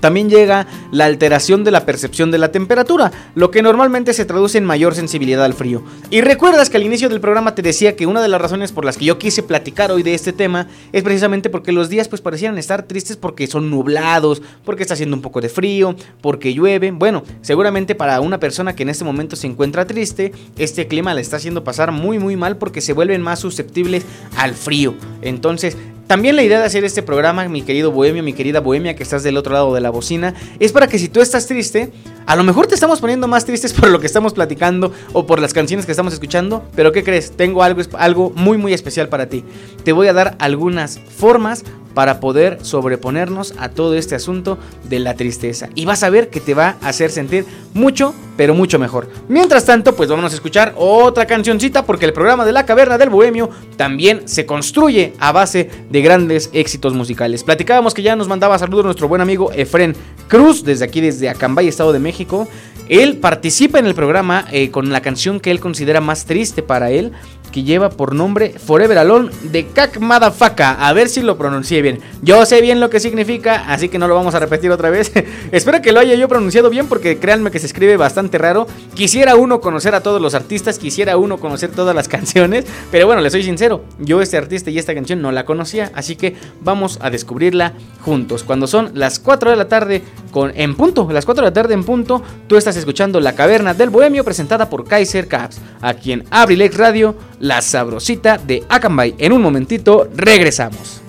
también 0.00 0.28
llega 0.28 0.66
la 0.90 1.04
alteración 1.04 1.64
de 1.64 1.70
la 1.70 1.86
percepción 1.86 2.30
de 2.30 2.38
la 2.38 2.52
temperatura, 2.52 3.12
lo 3.34 3.50
que 3.50 3.62
normalmente 3.62 4.12
se 4.12 4.24
traduce 4.24 4.58
en 4.58 4.64
mayor 4.64 4.94
sensibilidad 4.94 5.44
al 5.44 5.54
frío. 5.54 5.82
Y 6.10 6.20
recuerdas 6.20 6.70
que 6.70 6.76
al 6.76 6.84
inicio 6.84 7.08
del 7.08 7.20
programa 7.20 7.54
te 7.54 7.62
decía 7.62 7.96
que 7.96 8.06
una 8.06 8.22
de 8.22 8.28
las 8.28 8.40
razones 8.40 8.72
por 8.72 8.84
las 8.84 8.96
que 8.96 9.04
yo 9.04 9.18
quise 9.18 9.42
platicar 9.42 9.92
hoy 9.92 10.02
de 10.02 10.14
este 10.14 10.32
tema 10.32 10.68
es 10.92 11.02
precisamente 11.02 11.50
porque 11.50 11.72
los 11.72 11.88
días 11.88 12.08
pues 12.08 12.20
parecían 12.20 12.58
estar 12.58 12.84
tristes 12.84 13.16
porque 13.16 13.46
son 13.46 13.70
nublados, 13.70 14.42
porque 14.64 14.82
está 14.82 14.94
haciendo 14.94 15.16
un 15.16 15.22
poco 15.22 15.40
de 15.40 15.48
frío, 15.48 15.94
porque 16.20 16.54
llueve. 16.54 16.90
Bueno, 16.90 17.22
seguramente 17.42 17.94
para 17.94 18.20
una 18.20 18.40
persona 18.40 18.74
que 18.74 18.82
en 18.82 18.88
este 18.88 19.04
momento 19.04 19.36
se 19.36 19.46
encuentra 19.46 19.86
triste, 19.86 20.32
este 20.58 20.86
clima 20.86 21.14
le 21.14 21.20
está 21.20 21.36
haciendo 21.36 21.64
pasar 21.64 21.92
muy 21.92 22.18
muy 22.18 22.36
mal 22.36 22.56
porque 22.56 22.80
se 22.80 22.92
vuelven 22.92 23.22
más 23.22 23.40
susceptibles 23.40 24.04
al 24.36 24.54
frío. 24.54 24.94
Entonces, 25.22 25.76
también 26.10 26.34
la 26.34 26.42
idea 26.42 26.58
de 26.58 26.64
hacer 26.64 26.82
este 26.82 27.04
programa, 27.04 27.46
mi 27.46 27.62
querido 27.62 27.92
bohemio, 27.92 28.24
mi 28.24 28.32
querida 28.32 28.58
bohemia 28.58 28.96
que 28.96 29.04
estás 29.04 29.22
del 29.22 29.36
otro 29.36 29.52
lado 29.52 29.72
de 29.72 29.80
la 29.80 29.90
bocina, 29.90 30.34
es 30.58 30.72
para 30.72 30.88
que 30.88 30.98
si 30.98 31.08
tú 31.08 31.20
estás 31.20 31.46
triste, 31.46 31.92
a 32.26 32.34
lo 32.34 32.42
mejor 32.42 32.66
te 32.66 32.74
estamos 32.74 33.00
poniendo 33.00 33.28
más 33.28 33.44
tristes 33.44 33.72
por 33.80 33.88
lo 33.90 34.00
que 34.00 34.06
estamos 34.06 34.34
platicando 34.34 34.92
o 35.12 35.24
por 35.24 35.38
las 35.38 35.54
canciones 35.54 35.86
que 35.86 35.92
estamos 35.92 36.12
escuchando, 36.12 36.64
pero 36.74 36.90
¿qué 36.90 37.04
crees? 37.04 37.30
Tengo 37.30 37.62
algo, 37.62 37.80
algo 37.96 38.32
muy 38.34 38.58
muy 38.58 38.72
especial 38.72 39.08
para 39.08 39.28
ti. 39.28 39.44
Te 39.84 39.92
voy 39.92 40.08
a 40.08 40.12
dar 40.12 40.34
algunas 40.40 40.98
formas 40.98 41.62
para 41.94 42.20
poder 42.20 42.58
sobreponernos 42.62 43.54
a 43.58 43.68
todo 43.68 43.94
este 43.94 44.14
asunto 44.14 44.58
de 44.88 44.98
la 44.98 45.14
tristeza. 45.14 45.68
Y 45.74 45.84
vas 45.84 46.02
a 46.02 46.10
ver 46.10 46.30
que 46.30 46.40
te 46.40 46.54
va 46.54 46.76
a 46.82 46.88
hacer 46.88 47.10
sentir 47.10 47.44
mucho, 47.74 48.14
pero 48.36 48.54
mucho 48.54 48.78
mejor. 48.78 49.08
Mientras 49.28 49.64
tanto, 49.64 49.94
pues 49.94 50.08
vamos 50.08 50.32
a 50.32 50.34
escuchar 50.34 50.74
otra 50.76 51.26
cancioncita 51.26 51.84
porque 51.84 52.06
el 52.06 52.12
programa 52.12 52.44
de 52.44 52.52
la 52.52 52.66
Caverna 52.66 52.98
del 52.98 53.10
Bohemio 53.10 53.50
también 53.76 54.26
se 54.26 54.46
construye 54.46 55.14
a 55.18 55.32
base 55.32 55.70
de 55.90 56.02
grandes 56.02 56.50
éxitos 56.52 56.94
musicales. 56.94 57.44
Platicábamos 57.44 57.94
que 57.94 58.02
ya 58.02 58.16
nos 58.16 58.28
mandaba 58.28 58.58
saludos 58.58 58.84
nuestro 58.84 59.08
buen 59.08 59.20
amigo 59.20 59.50
Efren 59.52 59.94
Cruz 60.28 60.64
desde 60.64 60.84
aquí, 60.84 61.00
desde 61.00 61.28
Acambay, 61.28 61.68
Estado 61.68 61.92
de 61.92 61.98
México. 61.98 62.48
Él 62.88 63.18
participa 63.18 63.78
en 63.78 63.86
el 63.86 63.94
programa 63.94 64.46
eh, 64.50 64.70
con 64.70 64.90
la 64.90 65.00
canción 65.00 65.38
que 65.38 65.52
él 65.52 65.60
considera 65.60 66.00
más 66.00 66.24
triste 66.24 66.62
para 66.62 66.90
él 66.90 67.12
que 67.50 67.62
lleva 67.62 67.90
por 67.90 68.14
nombre 68.14 68.54
Forever 68.58 68.98
Alone 68.98 69.30
de 69.42 69.66
Kak 69.66 69.98
Madafaka. 69.98 70.72
A 70.72 70.92
ver 70.92 71.08
si 71.08 71.22
lo 71.22 71.36
pronuncié 71.36 71.82
bien. 71.82 72.00
Yo 72.22 72.44
sé 72.46 72.60
bien 72.60 72.80
lo 72.80 72.90
que 72.90 73.00
significa, 73.00 73.64
así 73.72 73.88
que 73.88 73.98
no 73.98 74.08
lo 74.08 74.14
vamos 74.14 74.34
a 74.34 74.38
repetir 74.38 74.70
otra 74.70 74.90
vez. 74.90 75.12
Espero 75.52 75.82
que 75.82 75.92
lo 75.92 76.00
haya 76.00 76.14
yo 76.14 76.28
pronunciado 76.28 76.70
bien 76.70 76.86
porque 76.86 77.18
créanme 77.18 77.50
que 77.50 77.58
se 77.58 77.66
escribe 77.66 77.96
bastante 77.96 78.38
raro. 78.38 78.66
Quisiera 78.94 79.36
uno 79.36 79.60
conocer 79.60 79.94
a 79.94 80.02
todos 80.02 80.20
los 80.20 80.34
artistas, 80.34 80.78
quisiera 80.78 81.16
uno 81.16 81.38
conocer 81.38 81.70
todas 81.70 81.94
las 81.94 82.08
canciones, 82.20 82.64
pero 82.90 83.06
bueno, 83.06 83.20
le 83.20 83.30
soy 83.30 83.42
sincero, 83.42 83.84
yo 83.98 84.20
este 84.20 84.36
artista 84.36 84.70
y 84.70 84.78
esta 84.78 84.94
canción 84.94 85.22
no 85.22 85.32
la 85.32 85.44
conocía, 85.44 85.90
así 85.94 86.16
que 86.16 86.36
vamos 86.62 86.98
a 87.02 87.10
descubrirla 87.10 87.74
juntos. 88.00 88.44
Cuando 88.44 88.66
son 88.66 88.90
las 88.94 89.18
4 89.18 89.50
de 89.50 89.56
la 89.56 89.68
tarde 89.68 90.02
con 90.30 90.52
en 90.54 90.74
punto, 90.74 91.08
las 91.10 91.24
4 91.24 91.44
de 91.44 91.50
la 91.50 91.54
tarde 91.54 91.74
en 91.74 91.84
punto, 91.84 92.22
tú 92.46 92.56
estás 92.56 92.76
escuchando 92.76 93.20
La 93.20 93.34
Caverna 93.34 93.74
del 93.74 93.90
Bohemio 93.90 94.24
presentada 94.24 94.68
por 94.68 94.86
Kaiser 94.86 95.28
Caps, 95.28 95.60
aquí 95.80 96.12
en 96.12 96.24
Abrilex 96.30 96.76
Radio 96.76 97.16
la 97.40 97.60
sabrosita 97.60 98.38
de 98.38 98.64
Akanbay. 98.68 99.16
En 99.18 99.32
un 99.32 99.42
momentito 99.42 100.08
regresamos. 100.14 101.02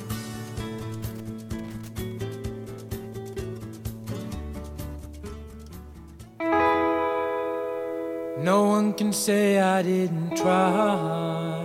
No 8.42 8.64
one 8.64 8.94
can 8.94 9.14
say 9.14 9.60
I 9.60 9.84
didn't 9.84 10.36
try. 10.36 11.62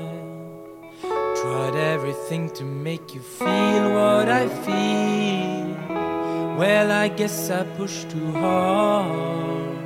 Tried 1.41 1.75
everything 1.75 2.51
to 2.51 2.65
make 2.65 3.15
you 3.15 3.23
feel 3.23 3.95
what 3.95 4.29
I 4.29 4.47
feel. 4.65 5.75
Well, 6.59 6.91
I 6.91 7.09
guess 7.09 7.51
I 7.51 7.65
pushed 7.79 8.11
too 8.11 8.33
hard. 8.33 9.77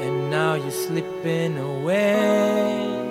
And 0.00 0.30
now 0.30 0.54
you're 0.54 0.70
slipping 0.70 1.56
away. 1.56 3.05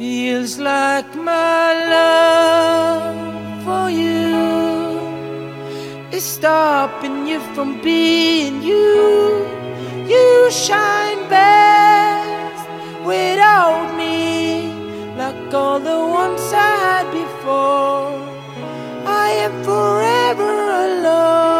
Feels 0.00 0.58
like 0.58 1.14
my 1.14 1.74
love 1.94 3.62
for 3.66 3.90
you 3.90 4.96
is 6.10 6.24
stopping 6.24 7.26
you 7.26 7.38
from 7.54 7.82
being 7.82 8.62
you. 8.62 9.46
You 10.08 10.50
shine 10.50 11.28
best 11.28 12.66
without 13.04 13.94
me, 13.98 14.72
like 15.18 15.52
all 15.52 15.78
the 15.78 16.00
ones 16.22 16.50
I 16.50 16.72
had 16.86 17.06
before. 17.12 18.08
I 19.04 19.28
am 19.44 19.52
forever 19.62 20.52
alone. 20.86 21.59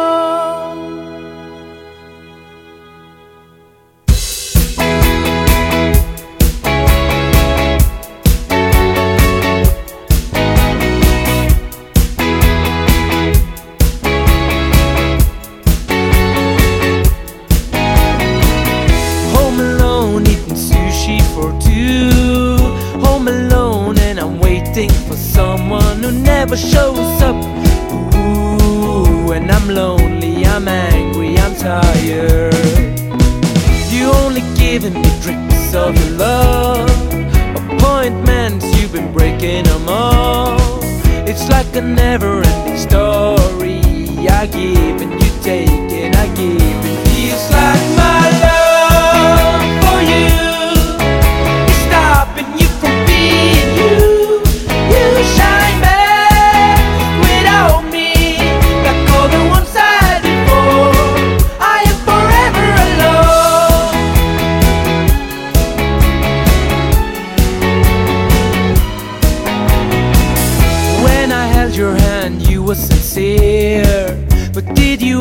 Never 26.11 26.57
shows 26.57 27.21
up. 27.21 27.35
Ooh, 28.15 29.31
and 29.31 29.49
I'm 29.51 29.69
lonely, 29.69 30.45
I'm 30.45 30.67
angry, 30.67 31.37
I'm 31.37 31.55
tired. 31.55 32.53
You 33.89 34.11
only 34.23 34.41
giving 34.55 34.93
me 34.93 35.09
drips 35.21 35.73
of 35.73 35.97
your 35.97 36.17
love. 36.17 36.89
Appointments, 37.73 38.65
you've 38.79 38.93
been 38.93 39.11
breaking 39.13 39.63
them 39.65 39.87
all. 39.87 40.59
It's 41.27 41.49
like 41.49 41.75
a 41.75 41.81
never 41.81 42.41
ending 42.41 42.77
story. 42.77 43.81
I 44.27 44.47
give 44.47 45.01
and 45.01 45.13
you 45.21 45.31
take 45.43 45.69
and 45.69 46.15
I 46.15 46.27
give. 46.35 46.57
It 46.59 47.07
feels 47.09 47.51
like 47.51 47.97
my 47.97 48.39
love. 48.41 48.60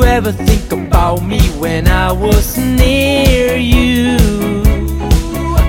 Ever 0.05 0.33
think 0.33 0.73
about 0.73 1.23
me 1.23 1.41
when 1.59 1.89
I 1.89 2.13
was 2.13 2.57
near 2.57 3.57
you? 3.57 4.17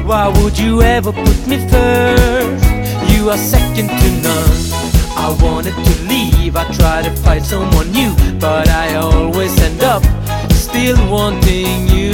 Why 0.06 0.28
would 0.28 0.58
you 0.58 0.82
ever 0.82 1.12
put 1.12 1.48
me 1.48 1.58
first? 1.70 2.66
You 3.12 3.30
are 3.30 3.38
second 3.38 3.90
to 3.90 4.10
none. 4.22 4.52
I 5.16 5.38
wanted 5.42 5.76
to 5.76 6.04
leave, 6.04 6.56
I 6.56 6.66
tried 6.74 7.06
to 7.06 7.12
find 7.12 7.44
someone 7.46 7.92
new, 7.92 8.14
but 8.40 8.68
I 8.70 8.96
always 8.96 9.60
end 9.62 9.84
up 9.84 10.04
still 10.52 10.98
wanting 11.10 11.88
you. 11.88 12.12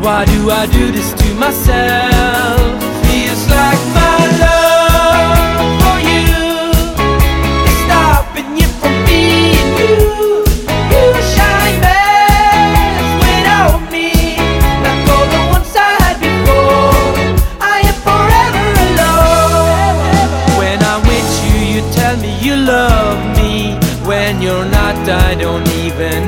Why 0.00 0.24
do 0.24 0.50
I 0.50 0.66
do 0.66 0.92
this 0.92 1.12
to 1.14 1.34
myself? 1.34 2.95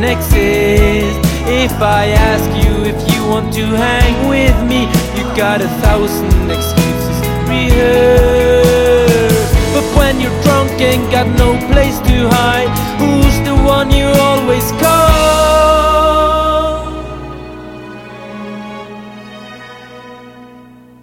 Exist. 0.08 1.18
If 1.46 1.72
I 1.80 2.06
ask 2.30 2.48
you 2.62 2.84
if 2.84 2.98
you 3.12 3.20
want 3.28 3.52
to 3.54 3.64
hang 3.64 4.28
with 4.28 4.56
me, 4.70 4.80
you 5.16 5.24
got 5.36 5.60
a 5.60 5.68
thousand 5.84 6.50
excuses 6.50 7.18
rehearsed. 7.48 9.54
But 9.74 9.86
when 9.98 10.20
you're 10.20 10.38
drunk 10.42 10.80
and 10.80 11.02
got 11.10 11.26
no 11.38 11.50
place 11.72 11.98
to 12.08 12.16
hide, 12.36 12.70
who's 13.00 13.36
the 13.48 13.54
one 13.76 13.90
you 13.90 14.06
always 14.28 14.68
call? 14.82 15.08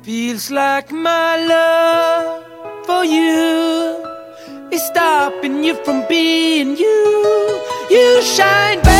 Feels 0.03 0.51
like 0.51 0.91
my 0.91 1.31
love 1.53 2.43
for 2.85 3.03
you 3.03 4.05
is 4.71 4.83
stopping 4.83 5.63
you 5.63 5.73
from 5.83 6.05
being 6.07 6.77
you. 6.77 7.61
You 7.89 8.21
shine 8.21 8.81
best 8.81 8.94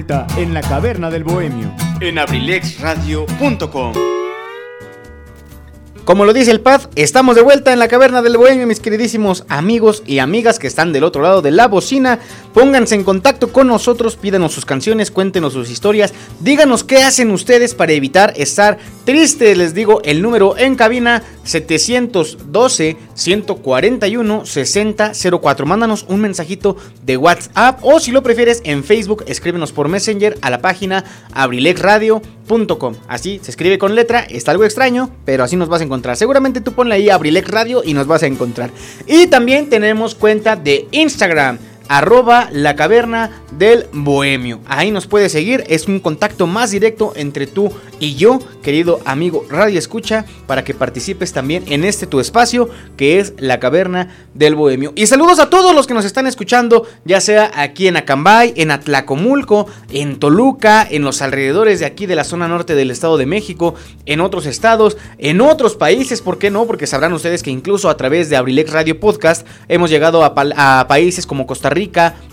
vuelta 0.00 0.26
en 0.38 0.54
la 0.54 0.62
caverna 0.62 1.10
del 1.10 1.24
bohemio. 1.24 1.74
En 2.00 2.18
abrilexradio.com. 2.18 3.92
Como 6.06 6.24
lo 6.24 6.32
dice 6.32 6.50
el 6.50 6.60
Pad, 6.60 6.88
estamos 6.94 7.36
de 7.36 7.42
vuelta 7.42 7.72
en 7.72 7.78
la 7.78 7.86
caverna 7.86 8.22
del 8.22 8.38
bohemio, 8.38 8.66
mis 8.66 8.80
queridísimos 8.80 9.44
amigos 9.48 10.02
y 10.06 10.18
amigas 10.18 10.58
que 10.58 10.66
están 10.66 10.94
del 10.94 11.04
otro 11.04 11.20
lado 11.20 11.42
de 11.42 11.50
la 11.50 11.68
bocina. 11.68 12.18
Pónganse 12.54 12.94
en 12.94 13.04
contacto 13.04 13.52
con 13.52 13.68
nosotros, 13.68 14.16
pídanos 14.16 14.54
sus 14.54 14.64
canciones, 14.64 15.10
cuéntenos 15.10 15.52
sus 15.52 15.70
historias, 15.70 16.14
díganos 16.40 16.82
qué 16.82 17.02
hacen 17.02 17.30
ustedes 17.30 17.74
para 17.74 17.92
evitar 17.92 18.32
estar 18.36 18.78
tristes. 19.04 19.58
Les 19.58 19.74
digo 19.74 20.00
el 20.02 20.22
número 20.22 20.56
en 20.56 20.76
cabina 20.76 21.22
712 21.50 22.96
141 23.14 24.46
6004. 24.46 25.66
Mándanos 25.66 26.06
un 26.08 26.20
mensajito 26.20 26.76
de 27.04 27.16
WhatsApp 27.16 27.80
o 27.82 28.00
si 28.00 28.12
lo 28.12 28.22
prefieres 28.22 28.62
en 28.64 28.84
Facebook, 28.84 29.24
escríbenos 29.26 29.72
por 29.72 29.88
Messenger 29.88 30.38
a 30.40 30.50
la 30.50 30.60
página 30.60 31.04
abrilexradio.com. 31.32 32.94
Así 33.08 33.40
se 33.42 33.50
escribe 33.50 33.78
con 33.78 33.94
letra, 33.94 34.20
está 34.20 34.52
algo 34.52 34.64
extraño, 34.64 35.10
pero 35.24 35.44
así 35.44 35.56
nos 35.56 35.68
vas 35.68 35.80
a 35.80 35.84
encontrar. 35.84 36.16
Seguramente 36.16 36.60
tú 36.60 36.72
ponle 36.72 36.94
ahí 36.94 37.10
Abrilex 37.10 37.48
Radio 37.48 37.82
y 37.84 37.94
nos 37.94 38.06
vas 38.06 38.22
a 38.22 38.26
encontrar. 38.26 38.70
Y 39.06 39.26
también 39.26 39.68
tenemos 39.68 40.14
cuenta 40.14 40.56
de 40.56 40.86
Instagram 40.92 41.58
arroba 41.90 42.48
la 42.52 42.76
caverna 42.76 43.42
del 43.50 43.86
bohemio. 43.92 44.60
Ahí 44.66 44.92
nos 44.92 45.08
puedes 45.08 45.32
seguir, 45.32 45.64
es 45.66 45.88
un 45.88 45.98
contacto 45.98 46.46
más 46.46 46.70
directo 46.70 47.12
entre 47.16 47.48
tú 47.48 47.72
y 47.98 48.14
yo, 48.14 48.38
querido 48.62 49.00
amigo 49.04 49.44
Radio 49.50 49.76
Escucha, 49.76 50.24
para 50.46 50.62
que 50.62 50.72
participes 50.72 51.32
también 51.32 51.64
en 51.66 51.84
este 51.84 52.06
tu 52.06 52.20
espacio 52.20 52.70
que 52.96 53.18
es 53.18 53.34
la 53.38 53.58
caverna 53.58 54.08
del 54.34 54.54
bohemio. 54.54 54.92
Y 54.94 55.06
saludos 55.06 55.40
a 55.40 55.50
todos 55.50 55.74
los 55.74 55.88
que 55.88 55.94
nos 55.94 56.04
están 56.04 56.28
escuchando, 56.28 56.86
ya 57.04 57.20
sea 57.20 57.50
aquí 57.54 57.88
en 57.88 57.96
Acambay, 57.96 58.54
en 58.56 58.70
Atlacomulco, 58.70 59.66
en 59.90 60.20
Toluca, 60.20 60.86
en 60.88 61.02
los 61.02 61.22
alrededores 61.22 61.80
de 61.80 61.86
aquí 61.86 62.06
de 62.06 62.14
la 62.14 62.22
zona 62.22 62.46
norte 62.46 62.76
del 62.76 62.92
Estado 62.92 63.16
de 63.16 63.26
México, 63.26 63.74
en 64.06 64.20
otros 64.20 64.46
estados, 64.46 64.96
en 65.18 65.40
otros 65.40 65.74
países, 65.74 66.22
¿por 66.22 66.38
qué 66.38 66.50
no? 66.50 66.66
Porque 66.66 66.86
sabrán 66.86 67.12
ustedes 67.12 67.42
que 67.42 67.50
incluso 67.50 67.90
a 67.90 67.96
través 67.96 68.30
de 68.30 68.36
Abrilex 68.36 68.70
Radio 68.70 69.00
Podcast 69.00 69.46
hemos 69.68 69.90
llegado 69.90 70.24
a, 70.24 70.34
países 70.86 71.26
como 71.26 71.46
Costa 71.46 71.68
Rica, 71.68 71.79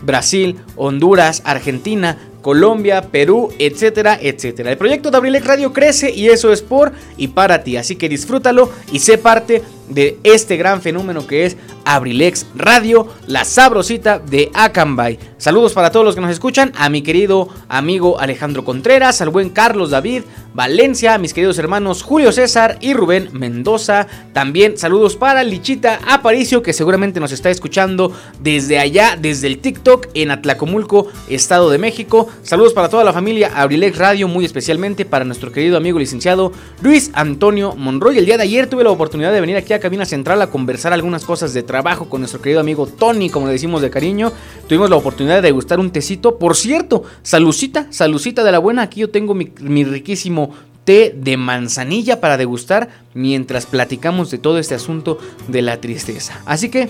Brasil, 0.02 0.58
Honduras, 0.76 1.42
Argentina, 1.46 2.18
Colombia, 2.42 3.02
Perú, 3.02 3.50
etcétera, 3.60 4.18
etcétera. 4.22 4.72
El 4.72 4.78
proyecto 4.78 5.12
de 5.12 5.18
Abrilex 5.18 5.46
Radio 5.46 5.74
crece 5.74 6.12
y 6.12 6.28
eso 6.28 6.52
es 6.54 6.62
por 6.62 6.94
y 7.18 7.30
para 7.30 7.64
ti, 7.64 7.78
así 7.78 7.96
que 7.96 8.08
disfrútalo 8.10 8.72
y 8.92 9.00
sé 9.00 9.18
parte 9.18 9.64
de 9.90 10.18
este 10.24 10.58
gran 10.58 10.82
fenómeno 10.82 11.28
que 11.28 11.46
es 11.46 11.58
Abrilex 11.88 12.46
Radio, 12.56 13.08
la 13.28 13.46
sabrosita 13.46 14.20
de 14.20 14.52
Acambay. 14.54 15.18
Saludos 15.38 15.74
para 15.74 15.92
todos 15.92 16.06
los 16.06 16.16
que 16.16 16.22
nos 16.22 16.32
escuchan, 16.32 16.74
a 16.76 16.90
mi 16.90 17.02
querido 17.02 17.48
amigo 17.70 18.20
Alejandro 18.20 18.66
Contreras, 18.66 19.22
al 19.22 19.30
buen 19.30 19.50
Carlos 19.50 19.92
David, 19.92 20.24
Valencia, 20.54 21.14
a 21.14 21.18
mis 21.20 21.34
queridos 21.34 21.60
hermanos 21.60 22.02
Julio 22.02 22.32
César 22.32 22.78
y 22.82 22.94
Rubén 22.94 23.30
Mendoza. 23.32 24.08
También 24.34 24.78
saludos 24.78 25.16
para 25.16 25.44
Lichita 25.44 26.00
Aparicio, 26.08 26.64
que 26.64 26.74
seguramente 26.74 27.20
nos 27.20 27.32
está 27.32 27.52
escuchando 27.52 28.12
desde 28.40 28.80
allá, 28.80 29.18
desde 29.20 29.48
el 29.48 29.60
TikTok 29.60 30.08
en 30.16 30.32
Atlacomulco, 30.32 31.08
Estado 31.30 31.70
de 31.70 31.78
México. 31.78 32.28
Saludos 32.42 32.74
para 32.74 32.90
toda 32.90 33.04
la 33.04 33.14
familia 33.14 33.52
Abrilex 33.56 33.98
Radio, 33.98 34.28
muy 34.28 34.44
especialmente 34.46 35.06
para 35.06 35.24
nuestro 35.26 35.52
querido 35.52 35.78
amigo 35.78 36.00
licenciado 36.00 36.52
Luis 36.82 37.12
Antonio 37.14 37.76
Monroy. 37.76 38.18
El 38.18 38.26
día 38.26 38.38
de 38.38 38.44
ayer 38.44 38.68
tuve 38.68 38.84
la 38.84 38.90
oportunidad 38.90 39.32
de 39.32 39.42
venir 39.42 39.58
aquí 39.58 39.74
a 39.74 39.80
Cabina 39.80 40.06
Central 40.06 40.42
a 40.42 40.48
conversar 40.48 40.92
algunas 40.92 41.24
cosas 41.24 41.54
de 41.54 41.62
trabajo 41.78 42.10
con 42.10 42.22
nuestro 42.22 42.42
querido 42.42 42.60
amigo 42.60 42.88
Tony, 42.88 43.30
como 43.30 43.46
le 43.46 43.54
decimos 43.54 43.84
de 43.84 43.92
cariño. 43.92 44.32
Tuvimos 44.68 44.90
la 44.90 44.96
oportunidad 44.96 45.36
de 45.36 45.42
degustar 45.44 45.80
un 45.80 45.92
tecito. 45.92 46.40
Por 46.40 46.56
cierto, 46.56 47.04
salucita, 47.22 47.86
salucita 47.92 48.44
de 48.44 48.52
la 48.52 48.58
buena. 48.58 48.82
Aquí 48.82 49.02
yo 49.02 49.12
tengo 49.12 49.36
mi, 49.36 49.84
riquísimo 49.84 50.50
té 50.86 51.14
de 51.16 51.38
manzanilla 51.38 52.20
para 52.20 52.36
degustar 52.36 52.90
mientras 53.14 53.68
platicamos 53.68 54.32
de 54.32 54.40
todo 54.40 54.58
este 54.58 54.74
asunto 54.74 55.20
de 55.48 55.62
la 55.62 55.80
tristeza. 55.80 56.42
Así 56.46 56.70
que 56.70 56.90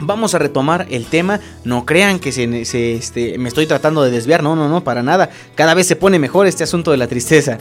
Vamos 0.00 0.32
a 0.32 0.38
retomar 0.38 0.86
el 0.90 1.06
tema. 1.06 1.40
No 1.64 1.84
crean 1.84 2.20
que 2.20 2.30
se, 2.30 2.64
se, 2.64 2.94
este, 2.94 3.36
me 3.36 3.48
estoy 3.48 3.66
tratando 3.66 4.04
de 4.04 4.12
desviar. 4.12 4.44
No, 4.44 4.54
no, 4.54 4.68
no, 4.68 4.84
para 4.84 5.02
nada. 5.02 5.28
Cada 5.56 5.74
vez 5.74 5.88
se 5.88 5.96
pone 5.96 6.20
mejor 6.20 6.46
este 6.46 6.62
asunto 6.62 6.92
de 6.92 6.98
la 6.98 7.08
tristeza. 7.08 7.58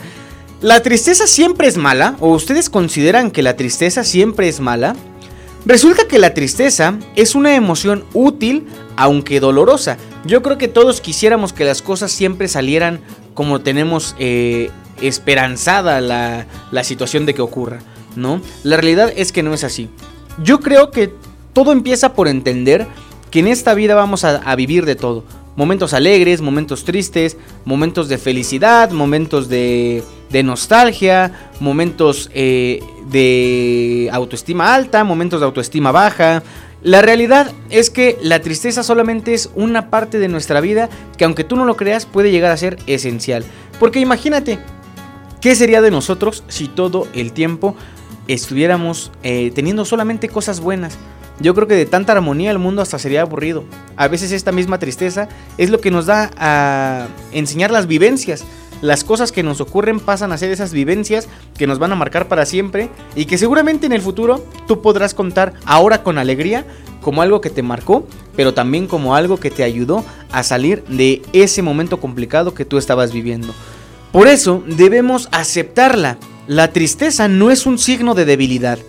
¿La 0.61 0.83
tristeza 0.83 1.25
siempre 1.25 1.67
es 1.67 1.77
mala? 1.77 2.15
¿O 2.19 2.29
ustedes 2.29 2.69
consideran 2.69 3.31
que 3.31 3.41
la 3.41 3.55
tristeza 3.55 4.03
siempre 4.03 4.47
es 4.47 4.59
mala? 4.59 4.95
Resulta 5.67 6.07
que 6.07 6.17
la 6.17 6.33
tristeza 6.33 6.97
es 7.17 7.35
una 7.35 7.53
emoción 7.53 8.05
útil, 8.13 8.67
aunque 8.95 9.41
dolorosa. 9.41 9.97
Yo 10.25 10.41
creo 10.41 10.57
que 10.57 10.69
todos 10.69 11.01
quisiéramos 11.01 11.51
que 11.51 11.65
las 11.65 11.81
cosas 11.81 12.09
siempre 12.09 12.47
salieran 12.47 13.01
como 13.33 13.59
tenemos 13.59 14.15
eh, 14.17 14.71
esperanzada 15.01 15.99
la, 15.99 16.47
la 16.71 16.85
situación 16.85 17.25
de 17.25 17.33
que 17.33 17.41
ocurra, 17.41 17.79
¿no? 18.15 18.39
La 18.63 18.77
realidad 18.77 19.11
es 19.13 19.33
que 19.33 19.43
no 19.43 19.53
es 19.53 19.65
así. 19.65 19.89
Yo 20.41 20.61
creo 20.61 20.89
que 20.89 21.13
todo 21.51 21.73
empieza 21.73 22.13
por 22.13 22.29
entender 22.29 22.87
que 23.29 23.39
en 23.39 23.49
esta 23.49 23.73
vida 23.73 23.93
vamos 23.93 24.23
a, 24.23 24.37
a, 24.37 24.55
vivir 24.55 24.85
de 24.85 24.95
todo. 24.95 25.25
momentos 25.57 25.93
alegres, 25.93 26.39
momentos 26.39 26.85
tristes, 26.85 27.35
momentos 27.65 28.07
de 28.07 28.17
felicidad, 28.17 28.91
momentos 28.91 29.49
de, 29.49 30.01
de 30.29 30.43
nostalgia, 30.43 31.31
momentos 31.59 32.29
eh, 32.33 32.81
de 33.09 34.09
autoestima 34.11 34.73
alta, 34.75 35.03
momentos 35.03 35.39
de 35.39 35.45
autoestima 35.45 35.91
baja. 35.91 36.43
La 36.83 37.01
realidad 37.01 37.51
es 37.69 37.89
que 37.89 38.17
la 38.21 38.39
tristeza 38.39 38.83
solamente 38.83 39.33
es 39.33 39.49
una 39.55 39.89
parte 39.89 40.19
de 40.19 40.27
nuestra 40.27 40.61
vida 40.61 40.89
que 41.17 41.25
aunque 41.25 41.43
tú 41.43 41.55
no 41.55 41.65
lo 41.65 41.75
creas 41.75 42.05
puede 42.05 42.31
llegar 42.31 42.51
a 42.51 42.57
ser 42.57 42.77
esencial. 42.87 43.43
Porque 43.79 43.99
imagínate, 43.99 44.59
¿qué 45.41 45.55
sería 45.55 45.81
de 45.81 45.91
nosotros 45.91 46.43
si 46.47 46.67
todo 46.67 47.07
el 47.13 47.33
tiempo 47.33 47.75
estuviéramos 48.27 49.11
eh, 49.23 49.51
teniendo 49.55 49.85
solamente 49.85 50.29
cosas 50.29 50.59
buenas? 50.59 50.97
Yo 51.39 51.53
creo 51.53 51.67
que 51.67 51.75
de 51.75 51.85
tanta 51.85 52.13
armonía 52.13 52.49
el 52.49 52.57
mundo 52.57 52.81
hasta 52.81 52.97
sería 52.97 53.21
aburrido. 53.21 53.63
A 53.95 54.07
veces 54.07 54.31
esta 54.31 54.51
misma 54.51 54.79
tristeza 54.79 55.29
es 55.57 55.69
lo 55.69 55.79
que 55.79 55.91
nos 55.91 56.07
da 56.07 56.31
a 56.37 57.07
enseñar 57.31 57.69
las 57.69 57.85
vivencias. 57.85 58.43
Las 58.81 59.03
cosas 59.03 59.31
que 59.31 59.43
nos 59.43 59.59
ocurren 59.59 59.99
pasan 59.99 60.31
a 60.31 60.37
ser 60.37 60.51
esas 60.51 60.71
vivencias 60.71 61.27
que 61.57 61.67
nos 61.67 61.79
van 61.79 61.91
a 61.91 61.95
marcar 61.95 62.27
para 62.27 62.45
siempre 62.45 62.89
y 63.15 63.25
que 63.25 63.37
seguramente 63.37 63.87
en 63.87 63.93
el 63.93 64.01
futuro 64.01 64.45
tú 64.67 64.81
podrás 64.81 65.13
contar 65.13 65.53
ahora 65.65 66.03
con 66.03 66.17
alegría 66.17 66.65
como 67.01 67.21
algo 67.21 67.41
que 67.41 67.49
te 67.49 67.63
marcó, 67.63 68.05
pero 68.35 68.53
también 68.53 68.85
como 68.85 69.15
algo 69.15 69.37
que 69.37 69.49
te 69.49 69.63
ayudó 69.63 70.03
a 70.31 70.43
salir 70.43 70.83
de 70.85 71.21
ese 71.33 71.61
momento 71.61 71.99
complicado 71.99 72.53
que 72.53 72.65
tú 72.65 72.77
estabas 72.77 73.13
viviendo. 73.13 73.53
Por 74.11 74.27
eso 74.27 74.63
debemos 74.67 75.27
aceptarla. 75.31 76.17
La 76.47 76.71
tristeza 76.71 77.27
no 77.27 77.49
es 77.49 77.65
un 77.65 77.77
signo 77.77 78.13
de 78.13 78.25
debilidad. 78.25 78.79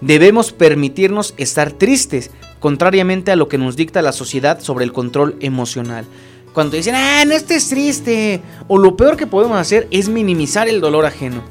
Debemos 0.00 0.52
permitirnos 0.52 1.34
estar 1.36 1.72
tristes, 1.72 2.30
contrariamente 2.60 3.30
a 3.30 3.36
lo 3.36 3.48
que 3.48 3.58
nos 3.58 3.76
dicta 3.76 4.02
la 4.02 4.12
sociedad 4.12 4.60
sobre 4.60 4.84
el 4.84 4.92
control 4.92 5.36
emocional. 5.40 6.04
Cuando 6.52 6.76
dicen, 6.76 6.94
ah, 6.94 7.24
no 7.26 7.34
estés 7.34 7.68
triste. 7.68 8.42
O 8.66 8.78
lo 8.78 8.96
peor 8.96 9.16
que 9.16 9.26
podemos 9.26 9.58
hacer 9.58 9.86
es 9.90 10.08
minimizar 10.08 10.68
el 10.68 10.80
dolor 10.80 11.06
ajeno. 11.06 11.42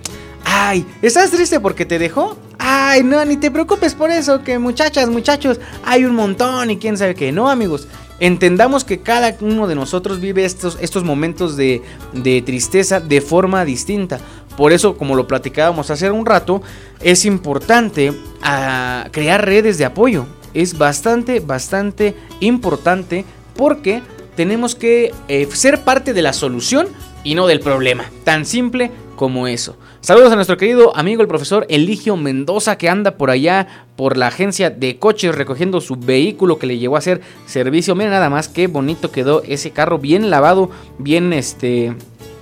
Ay, 0.43 0.86
¿estás 1.02 1.32
triste 1.32 1.60
porque 1.60 1.86
te 1.86 2.00
dejó? 2.00 2.38
Ay, 2.58 3.04
no, 3.04 3.24
ni 3.26 3.38
te 3.38 3.52
preocupes 3.52 3.93
por 3.93 4.12
eso, 4.12 4.43
que 4.43 4.60
muchachas, 4.60 5.10
muchachos, 5.10 5.60
hay 5.84 6.06
un 6.06 6.16
montón 6.16 6.72
y 6.72 6.78
quién 6.78 6.98
sabe 6.98 7.16
qué. 7.16 7.32
No, 7.32 7.50
amigos, 7.50 7.88
entendamos 8.20 8.84
que 8.84 9.00
cada 9.00 9.36
uno 9.41 9.68
de 9.68 9.76
nosotros 9.76 10.20
vive 10.20 10.45
estos, 10.45 10.78
estos 10.82 11.04
momentos 11.04 11.58
de, 11.58 11.82
de 12.14 12.41
tristeza 12.41 13.00
de 13.00 13.22
forma 13.22 13.66
distinta. 13.66 14.20
Por 14.58 14.74
eso, 14.74 14.98
como 14.98 15.16
lo 15.16 15.28
platicábamos 15.28 15.91
hace 15.91 16.10
un 16.10 16.26
rato, 16.26 16.62
es 17.02 17.26
importante 17.26 18.14
ah, 18.41 19.08
crear 19.12 19.45
redes 19.45 19.78
de 19.78 19.86
apoyo. 19.86 20.26
Es 20.54 20.78
bastante, 20.78 21.39
bastante 21.39 22.16
importante 22.39 23.24
porque 23.56 24.02
tenemos 24.38 24.76
que 24.76 25.12
eh, 25.28 25.48
ser 25.52 25.82
parte 25.82 26.14
de 26.14 26.22
la 26.22 26.32
solución 26.32 26.88
y 27.24 27.36
no 27.36 27.48
del 27.48 27.60
problema. 27.60 28.06
Tan 28.24 28.46
simple 28.46 28.92
como 29.18 29.48
eso. 29.48 29.76
Saludos 30.00 30.32
a 30.32 30.36
nuestro 30.36 30.58
querido 30.58 30.96
amigo 30.96 31.24
el 31.24 31.28
profesor 31.28 31.66
Eligio 31.70 32.16
Mendoza 32.16 32.78
que 32.78 32.88
anda 32.88 33.18
por 33.18 33.32
allá 33.32 33.86
por 33.96 34.16
la 34.16 34.28
agencia 34.28 34.70
de 34.70 35.00
coches 35.00 35.34
recogiendo 35.34 35.82
su 35.82 35.96
vehículo 35.96 36.60
que 36.60 36.68
le 36.68 36.78
llevó 36.78 36.96
a 36.96 37.00
hacer 37.00 37.22
servicio. 37.48 37.96
Miren 37.96 38.12
nada 38.12 38.30
más 38.30 38.48
qué 38.48 38.68
bonito 38.68 39.12
quedó 39.12 39.42
ese 39.44 39.72
carro, 39.72 39.98
bien 39.98 40.30
lavado, 40.30 40.70
bien 41.00 41.34
este 41.34 41.96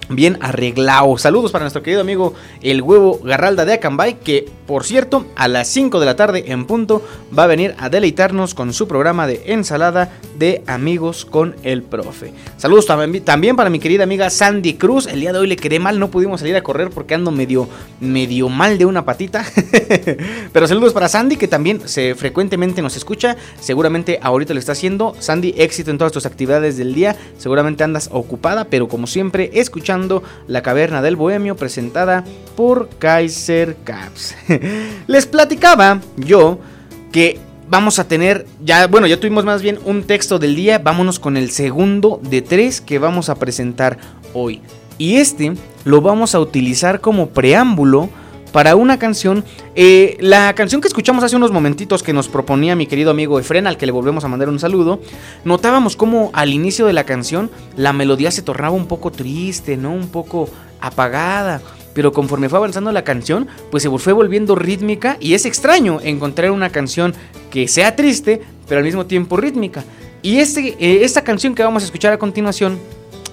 bien 0.09 0.37
arreglado. 0.41 1.17
Saludos 1.17 1.51
para 1.51 1.63
nuestro 1.63 1.83
querido 1.83 2.01
amigo 2.01 2.33
el 2.61 2.81
huevo 2.81 3.19
Garralda 3.23 3.65
de 3.65 3.73
Acambay, 3.73 4.19
que 4.19 4.47
por 4.67 4.83
cierto 4.83 5.25
a 5.35 5.47
las 5.47 5.67
5 5.69 5.99
de 5.99 6.05
la 6.05 6.15
tarde 6.15 6.45
en 6.47 6.65
punto 6.65 7.01
va 7.37 7.43
a 7.43 7.47
venir 7.47 7.75
a 7.77 7.89
deleitarnos 7.89 8.53
con 8.53 8.73
su 8.73 8.87
programa 8.87 9.27
de 9.27 9.41
ensalada 9.47 10.11
de 10.37 10.63
amigos 10.67 11.25
con 11.25 11.55
el 11.63 11.83
profe. 11.83 12.33
Saludos 12.57 12.87
también 13.23 13.55
para 13.55 13.69
mi 13.69 13.79
querida 13.79 14.03
amiga 14.03 14.29
Sandy 14.29 14.75
Cruz. 14.75 15.07
El 15.07 15.21
día 15.21 15.33
de 15.33 15.39
hoy 15.39 15.47
le 15.47 15.55
quedé 15.55 15.79
mal, 15.79 15.99
no 15.99 16.09
pudimos 16.09 16.39
salir 16.39 16.55
a 16.55 16.63
correr 16.63 16.89
porque 16.89 17.15
ando 17.15 17.31
medio, 17.31 17.67
medio 17.99 18.49
mal 18.49 18.77
de 18.77 18.85
una 18.85 19.05
patita. 19.05 19.45
Pero 20.53 20.67
saludos 20.67 20.93
para 20.93 21.09
Sandy 21.09 21.37
que 21.37 21.47
también 21.47 21.87
se 21.87 22.15
frecuentemente 22.15 22.81
nos 22.81 22.95
escucha. 22.95 23.37
Seguramente 23.59 24.19
ahorita 24.21 24.53
lo 24.53 24.59
está 24.59 24.73
haciendo. 24.73 25.15
Sandy, 25.19 25.55
éxito 25.57 25.91
en 25.91 25.97
todas 25.97 26.11
tus 26.11 26.25
actividades 26.25 26.77
del 26.77 26.93
día. 26.93 27.15
Seguramente 27.37 27.83
andas 27.83 28.09
ocupada, 28.11 28.65
pero 28.65 28.87
como 28.87 29.07
siempre, 29.07 29.51
escuchando 29.53 29.94
la 30.47 30.61
Caverna 30.61 31.01
del 31.01 31.15
Bohemio 31.15 31.55
presentada 31.55 32.23
por 32.55 32.89
Kaiser 32.99 33.77
Caps. 33.83 34.35
Les 35.07 35.25
platicaba 35.25 36.01
yo 36.17 36.59
que 37.11 37.39
vamos 37.69 37.99
a 37.99 38.07
tener 38.07 38.45
ya, 38.63 38.87
bueno, 38.87 39.07
ya 39.07 39.19
tuvimos 39.19 39.45
más 39.45 39.61
bien 39.61 39.79
un 39.85 40.03
texto 40.03 40.39
del 40.39 40.55
día, 40.55 40.79
vámonos 40.79 41.19
con 41.19 41.37
el 41.37 41.49
segundo 41.49 42.19
de 42.23 42.41
tres 42.41 42.81
que 42.81 42.99
vamos 42.99 43.29
a 43.29 43.35
presentar 43.35 43.97
hoy. 44.33 44.61
Y 44.97 45.15
este 45.15 45.53
lo 45.83 46.01
vamos 46.01 46.35
a 46.35 46.39
utilizar 46.39 47.01
como 47.01 47.29
preámbulo 47.29 48.09
para 48.55 48.77
una 48.77 48.97
canción. 48.97 49.43
Eh, 49.75 50.15
la 50.21 50.55
canción 50.55 50.79
que 50.79 50.87
escuchamos 50.87 51.25
hace 51.25 51.35
unos 51.35 51.51
momentitos 51.51 52.01
que 52.01 52.13
nos 52.13 52.29
proponía 52.29 52.73
mi 52.77 52.87
querido 52.87 53.11
amigo 53.11 53.37
Efren, 53.37 53.67
al 53.67 53.75
que 53.75 53.85
le 53.85 53.91
volvemos 53.91 54.23
a 54.23 54.29
mandar 54.29 54.47
un 54.47 54.59
saludo, 54.59 55.01
notábamos 55.43 55.97
como 55.97 56.29
al 56.31 56.53
inicio 56.53 56.85
de 56.85 56.93
la 56.93 57.03
canción 57.03 57.51
la 57.75 57.91
melodía 57.91 58.31
se 58.31 58.43
tornaba 58.43 58.73
un 58.73 58.87
poco 58.87 59.11
triste, 59.11 59.75
¿no? 59.75 59.91
Un 59.91 60.07
poco 60.07 60.49
apagada. 60.79 61.61
Pero 61.93 62.13
conforme 62.13 62.47
fue 62.47 62.59
avanzando 62.59 62.93
la 62.93 63.03
canción, 63.03 63.49
pues 63.71 63.83
se 63.83 63.89
fue 63.89 64.13
volviendo 64.13 64.55
rítmica 64.55 65.17
y 65.19 65.33
es 65.33 65.45
extraño 65.45 65.99
encontrar 66.01 66.51
una 66.51 66.69
canción 66.69 67.13
que 67.51 67.67
sea 67.67 67.97
triste, 67.97 68.41
pero 68.69 68.79
al 68.79 68.85
mismo 68.85 69.05
tiempo 69.05 69.35
rítmica. 69.35 69.83
Y 70.21 70.37
este, 70.37 70.77
eh, 70.79 71.03
esta 71.03 71.25
canción 71.25 71.55
que 71.55 71.63
vamos 71.63 71.83
a 71.83 71.87
escuchar 71.87 72.13
a 72.13 72.17
continuación 72.17 72.79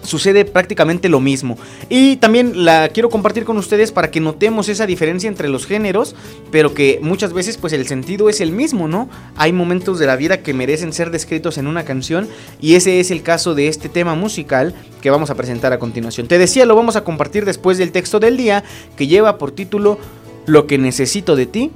sucede 0.03 0.45
prácticamente 0.45 1.09
lo 1.09 1.21
mismo. 1.21 1.59
Y 1.89 2.17
también 2.17 2.65
la 2.65 2.89
quiero 2.89 3.09
compartir 3.09 3.45
con 3.45 3.57
ustedes 3.57 3.93
para 3.93 4.11
que 4.11 4.21
notemos 4.21 4.69
esa 4.69 4.87
diferencia 4.87 5.29
entre 5.29 5.49
los 5.49 5.67
géneros, 5.67 6.15
pero 6.51 6.75
que 6.75 6.99
muchas 7.03 7.33
veces 7.33 7.57
pues 7.57 7.73
el 7.73 7.87
sentido 7.87 8.29
es 8.29 8.41
el 8.41 8.53
mismo, 8.53 8.89
¿no? 8.89 9.09
Hay 9.37 9.53
momentos 9.53 9.99
de 9.99 10.07
la 10.07 10.17
vida 10.17 10.43
que 10.43 10.55
merecen 10.55 10.93
ser 10.93 11.11
descritos 11.11 11.59
en 11.59 11.67
una 11.67 11.85
canción 11.85 12.29
y 12.61 12.75
ese 12.75 13.01
es 13.01 13.11
el 13.11 13.23
caso 13.23 13.55
de 13.55 13.69
este 13.69 13.89
tema 13.89 14.15
musical 14.15 14.75
que 15.01 15.11
vamos 15.11 15.31
a 15.31 15.35
presentar 15.35 15.73
a 15.73 15.79
continuación. 15.79 16.29
Te 16.29 16.39
decía, 16.39 16.67
lo 16.67 16.77
vamos 16.77 16.97
a 16.97 17.05
compartir 17.05 17.45
después 17.45 17.79
del 17.79 17.93
texto 17.93 18.21
del 18.21 18.37
día 18.37 18.65
que 18.97 19.07
lleva 19.07 19.39
por 19.39 19.53
título 19.53 19.99
Lo 20.47 20.67
que 20.67 20.79
necesito 20.79 21.37
de 21.37 21.47
ti 21.47 21.71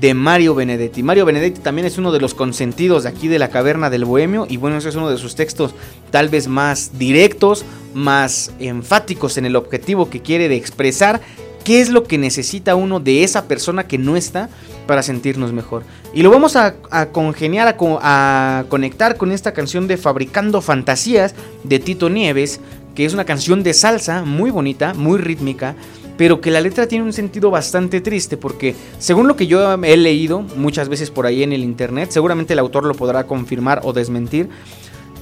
de 0.00 0.14
Mario 0.14 0.54
Benedetti. 0.54 1.02
Mario 1.02 1.24
Benedetti 1.24 1.60
también 1.60 1.86
es 1.86 1.98
uno 1.98 2.12
de 2.12 2.20
los 2.20 2.34
consentidos 2.34 3.02
de 3.02 3.10
aquí 3.10 3.28
de 3.28 3.38
la 3.38 3.50
caverna 3.50 3.90
del 3.90 4.04
bohemio 4.04 4.46
y 4.48 4.56
bueno, 4.56 4.76
ese 4.78 4.88
es 4.88 4.96
uno 4.96 5.10
de 5.10 5.18
sus 5.18 5.34
textos 5.34 5.74
tal 6.10 6.28
vez 6.28 6.48
más 6.48 6.98
directos, 6.98 7.64
más 7.94 8.52
enfáticos 8.58 9.36
en 9.36 9.46
el 9.46 9.56
objetivo 9.56 10.08
que 10.10 10.22
quiere 10.22 10.48
de 10.48 10.56
expresar 10.56 11.20
qué 11.64 11.80
es 11.80 11.90
lo 11.90 12.04
que 12.04 12.18
necesita 12.18 12.74
uno 12.74 13.00
de 13.00 13.22
esa 13.22 13.46
persona 13.46 13.86
que 13.86 13.98
no 13.98 14.16
está 14.16 14.48
para 14.86 15.02
sentirnos 15.02 15.52
mejor. 15.52 15.84
Y 16.12 16.22
lo 16.22 16.30
vamos 16.30 16.56
a, 16.56 16.74
congeniar, 17.12 17.68
a, 17.68 18.58
a 18.58 18.64
conectar 18.64 19.16
con 19.16 19.32
esta 19.32 19.52
canción 19.52 19.86
de 19.86 19.96
Fabricando 19.96 20.60
Fantasías 20.60 21.34
de 21.62 21.78
Tito 21.78 22.10
Nieves, 22.10 22.60
que 22.94 23.04
es 23.04 23.14
una 23.14 23.24
canción 23.24 23.62
de 23.62 23.74
salsa 23.74 24.24
muy 24.24 24.50
bonita, 24.50 24.92
muy 24.94 25.18
rítmica 25.18 25.76
pero 26.16 26.40
que 26.40 26.50
la 26.50 26.60
letra 26.60 26.86
tiene 26.86 27.04
un 27.04 27.12
sentido 27.12 27.50
bastante 27.50 28.00
triste 28.00 28.36
porque 28.36 28.74
según 28.98 29.28
lo 29.28 29.36
que 29.36 29.46
yo 29.46 29.74
he 29.82 29.96
leído 29.96 30.42
muchas 30.56 30.88
veces 30.88 31.10
por 31.10 31.26
ahí 31.26 31.42
en 31.42 31.52
el 31.52 31.62
internet, 31.62 32.10
seguramente 32.10 32.52
el 32.52 32.58
autor 32.58 32.84
lo 32.84 32.94
podrá 32.94 33.24
confirmar 33.24 33.80
o 33.84 33.92
desmentir, 33.92 34.48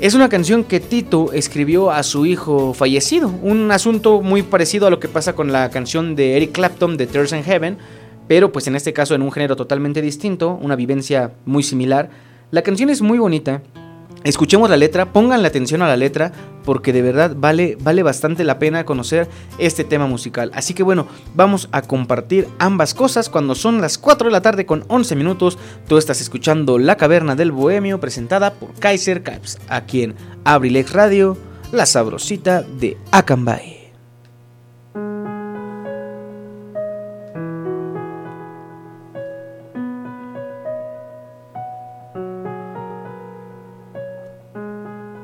es 0.01 0.15
una 0.15 0.31
canción 0.31 0.65
que 0.65 0.81
Tito 0.81 1.31
escribió 1.33 1.91
a 1.91 2.03
su 2.03 2.25
hijo 2.25 2.73
fallecido, 2.73 3.29
un 3.43 3.71
asunto 3.71 4.23
muy 4.23 4.43
parecido 4.43 4.87
a 4.87 4.91
lo 4.91 4.99
que 4.99 5.09
pasa 5.09 5.35
con 5.35 5.53
la 5.53 5.69
canción 5.69 6.17
de 6.17 6.39
Eric 6.39 6.53
Clapton 6.53 6.97
de 6.97 7.07
Tears 7.07 7.33
in 7.33 7.45
Heaven, 7.45 7.77
pero 8.27 8.51
pues 8.51 8.67
en 8.67 8.77
este 8.77 8.95
caso 8.95 9.15
en 9.15 9.21
un 9.21 9.31
género 9.31 9.57
totalmente 9.57 10.01
distinto, 10.01 10.59
una 10.63 10.75
vivencia 10.75 11.33
muy 11.45 11.63
similar. 11.63 12.09
La 12.51 12.63
canción 12.63 12.89
es 12.89 13.03
muy 13.03 13.19
bonita, 13.19 13.61
Escuchemos 14.23 14.69
la 14.69 14.77
letra, 14.77 15.13
pongan 15.13 15.41
la 15.41 15.49
atención 15.49 15.81
a 15.81 15.89
la 15.89 15.97
letra, 15.97 16.33
porque 16.65 16.93
de 16.93 17.01
verdad 17.01 17.35
vale, 17.37 17.79
vale 17.81 18.03
bastante 18.03 18.45
la 18.45 18.59
pena 18.59 18.85
conocer 18.85 19.29
este 19.59 19.83
tema 19.83 20.07
musical. 20.07 20.51
Así 20.55 20.75
que 20.75 20.83
bueno, 20.83 21.07
vamos 21.35 21.69
a 21.73 21.83
compartir 21.83 22.47
ambas 22.59 22.93
cosas 22.93 23.31
cuando 23.31 23.55
son 23.55 23.81
las 23.81 23.97
4 23.97 24.29
de 24.29 24.33
la 24.33 24.43
tarde 24.43 24.67
con 24.67 24.85
11 24.89 25.17
minutos. 25.17 25.59
Tú 25.89 25.97
estás 25.97 26.21
escuchando 26.21 26.79
La 26.79 26.97
Caverna 26.97 27.35
del 27.35 27.51
Bohemio 27.51 27.99
presentada 27.99 28.53
por 28.53 28.75
Kaiser 28.75 29.23
Caps, 29.23 29.59
aquí 29.69 30.03
en 30.03 30.15
Abrilex 30.45 30.93
Radio, 30.93 31.39
la 31.73 31.87
sabrosita 31.87 32.63
de 32.63 32.99
Acambay. 33.13 33.80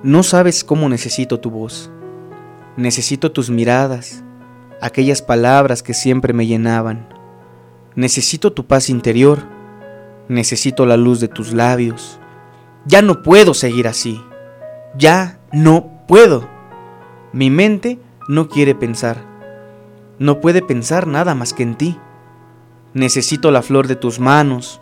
No 0.07 0.23
sabes 0.23 0.63
cómo 0.63 0.89
necesito 0.89 1.41
tu 1.41 1.51
voz. 1.51 1.91
Necesito 2.77 3.33
tus 3.33 3.51
miradas, 3.51 4.23
aquellas 4.81 5.21
palabras 5.21 5.83
que 5.83 5.95
siempre 5.95 6.33
me 6.33 6.47
llenaban. 6.47 7.09
Necesito 7.97 8.53
tu 8.53 8.69
paz 8.69 8.89
interior. 8.89 9.41
Necesito 10.29 10.87
la 10.87 10.97
luz 10.97 11.19
de 11.19 11.27
tus 11.27 11.53
labios. 11.53 12.21
Ya 12.85 13.03
no 13.03 13.25
puedo 13.25 13.53
seguir 13.53 13.89
así. 13.89 14.23
Ya 14.97 15.41
no 15.51 16.05
puedo. 16.07 16.49
Mi 17.33 17.51
mente 17.51 17.99
no 18.29 18.49
quiere 18.49 18.77
pensar. 18.77 19.25
No 20.21 20.41
puede 20.41 20.63
pensar 20.63 21.09
nada 21.09 21.35
más 21.35 21.53
que 21.53 21.65
en 21.65 21.75
ti. 21.75 21.99
Necesito 22.95 23.51
la 23.51 23.61
flor 23.61 23.89
de 23.89 23.97
tus 23.97 24.21
manos, 24.21 24.79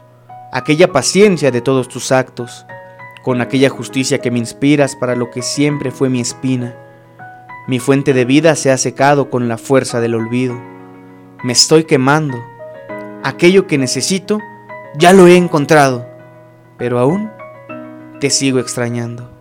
aquella 0.52 0.92
paciencia 0.92 1.50
de 1.50 1.62
todos 1.62 1.88
tus 1.88 2.12
actos, 2.12 2.66
con 3.24 3.40
aquella 3.40 3.70
justicia 3.70 4.18
que 4.18 4.30
me 4.30 4.38
inspiras 4.38 4.94
para 4.94 5.16
lo 5.16 5.30
que 5.30 5.42
siempre 5.42 5.90
fue 5.90 6.10
mi 6.10 6.20
espina. 6.20 6.76
Mi 7.66 7.78
fuente 7.78 8.12
de 8.12 8.26
vida 8.26 8.54
se 8.54 8.70
ha 8.70 8.76
secado 8.76 9.30
con 9.30 9.48
la 9.48 9.56
fuerza 9.56 10.00
del 10.00 10.14
olvido. 10.14 10.54
Me 11.42 11.52
estoy 11.54 11.84
quemando. 11.84 12.44
Aquello 13.22 13.66
que 13.66 13.78
necesito 13.78 14.40
ya 14.96 15.12
lo 15.14 15.26
he 15.26 15.36
encontrado, 15.36 16.06
pero 16.76 16.98
aún 16.98 17.30
te 18.20 18.28
sigo 18.28 18.58
extrañando. 18.58 19.33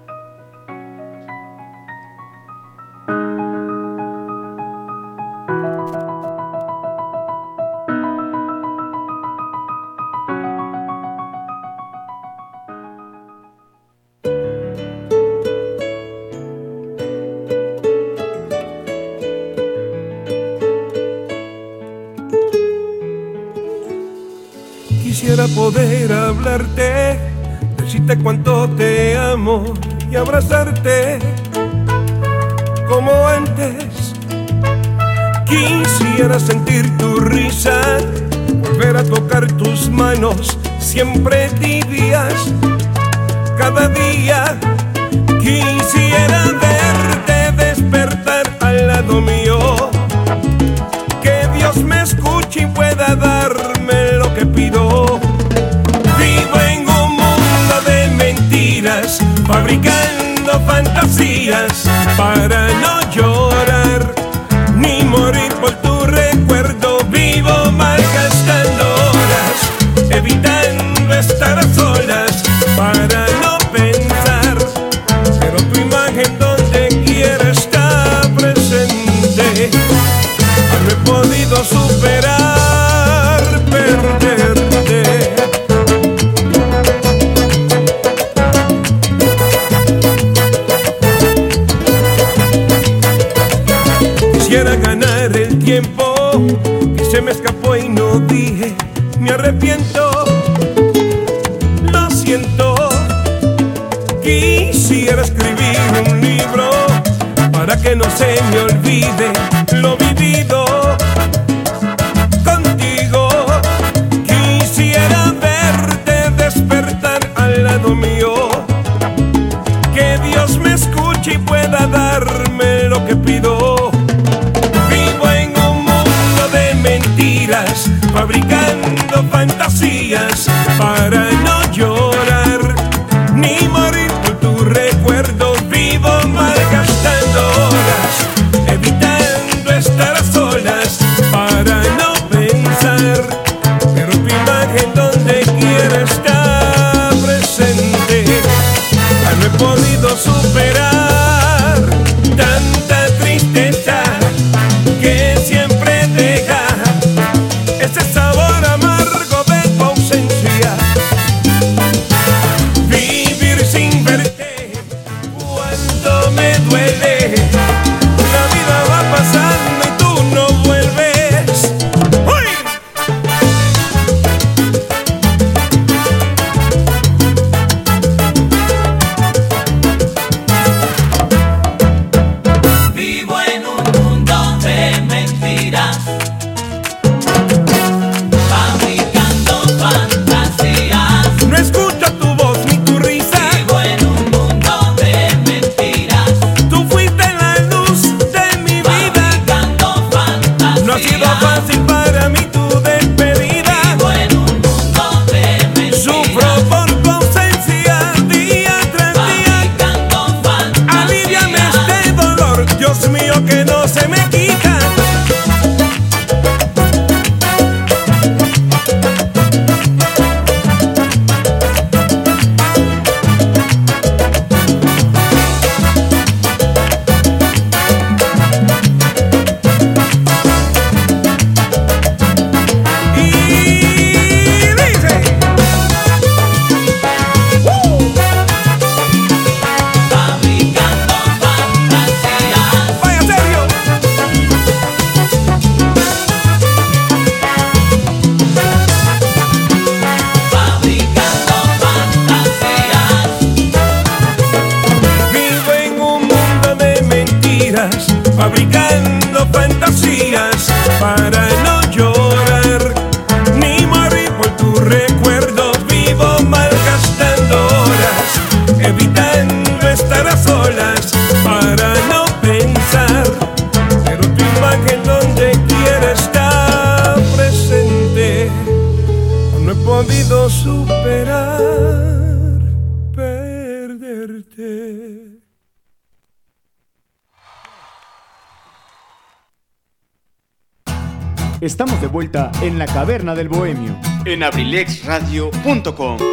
En 292.64 292.80
la 292.80 292.86
caverna 292.86 293.36
del 293.36 293.49
bohemio. 293.49 293.95
En 294.26 294.41
abrilexradio.com. 294.41 296.33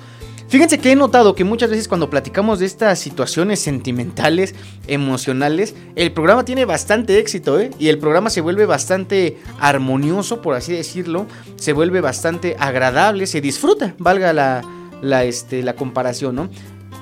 Fíjense 0.56 0.78
que 0.78 0.94
he 0.94 0.96
notado 0.96 1.36
que 1.36 1.44
muchas 1.44 1.70
veces 1.70 1.90
cuando 1.90 2.10
platicamos 2.10 2.60
de 2.60 2.66
estas 2.66 2.98
situaciones 2.98 3.60
sentimentales, 3.60 4.56
emocionales, 4.88 5.76
el 5.98 6.14
programa 6.14 6.46
tiene 6.46 6.64
bastante 6.64 7.20
éxito, 7.20 7.60
¿eh? 7.60 7.72
Y 7.78 7.90
el 7.90 7.98
programa 7.98 8.30
se 8.30 8.40
vuelve 8.40 8.66
bastante 8.66 9.38
armonioso, 9.60 10.42
por 10.42 10.56
así 10.56 10.72
decirlo, 10.72 11.26
se 11.58 11.74
vuelve 11.74 12.00
bastante 12.00 12.56
agradable, 12.58 13.28
se 13.28 13.42
disfruta, 13.42 13.96
valga 13.98 14.32
la, 14.32 14.62
la, 15.02 15.26
este, 15.26 15.62
la 15.62 15.76
comparación, 15.76 16.36
¿no? 16.36 16.50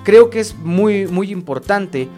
Creo 0.04 0.32
que 0.32 0.40
es 0.40 0.56
muy, 0.56 1.06
muy 1.06 1.32
importante 1.32 2.10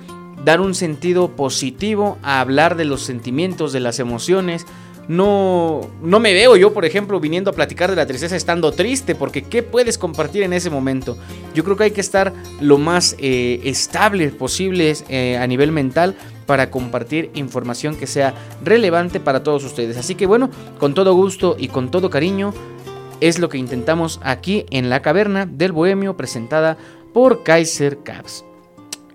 dar 0.45 0.61
un 0.61 0.73
sentido 0.73 1.35
positivo 1.35 2.17
a 2.23 2.39
hablar 2.39 2.77
de 2.77 2.85
los 2.85 3.01
sentimientos, 3.01 3.73
de 3.73 3.81
las 3.81 3.99
emociones. 3.99 4.65
No, 5.07 5.81
no 6.01 6.19
me 6.19 6.33
veo 6.33 6.55
yo, 6.55 6.73
por 6.73 6.83
ejemplo, 6.83 7.19
viniendo 7.19 7.51
a 7.51 7.53
platicar 7.53 7.89
de 7.91 7.95
la 7.95 8.07
tristeza 8.07 8.35
estando 8.35 8.71
triste, 8.71 9.13
porque 9.13 9.43
¿qué 9.43 9.61
puedes 9.61 9.97
compartir 9.97 10.41
en 10.43 10.53
ese 10.53 10.69
momento? 10.69 11.17
Yo 11.53 11.63
creo 11.63 11.77
que 11.77 11.83
hay 11.85 11.91
que 11.91 12.01
estar 12.01 12.33
lo 12.59 12.77
más 12.79 13.15
eh, 13.19 13.61
estable 13.63 14.29
posible 14.29 14.95
eh, 15.09 15.37
a 15.37 15.45
nivel 15.45 15.71
mental 15.71 16.15
para 16.47 16.71
compartir 16.71 17.29
información 17.35 17.95
que 17.95 18.07
sea 18.07 18.33
relevante 18.63 19.19
para 19.19 19.43
todos 19.43 19.63
ustedes. 19.63 19.97
Así 19.97 20.15
que 20.15 20.25
bueno, 20.25 20.49
con 20.79 20.93
todo 20.93 21.13
gusto 21.13 21.55
y 21.59 21.67
con 21.67 21.91
todo 21.91 22.09
cariño, 22.09 22.53
es 23.21 23.39
lo 23.39 23.49
que 23.49 23.57
intentamos 23.57 24.19
aquí 24.23 24.65
en 24.71 24.89
la 24.89 25.01
caverna 25.01 25.45
del 25.45 25.71
Bohemio 25.71 26.17
presentada 26.17 26.77
por 27.13 27.43
Kaiser 27.43 27.99
Caps. 27.99 28.43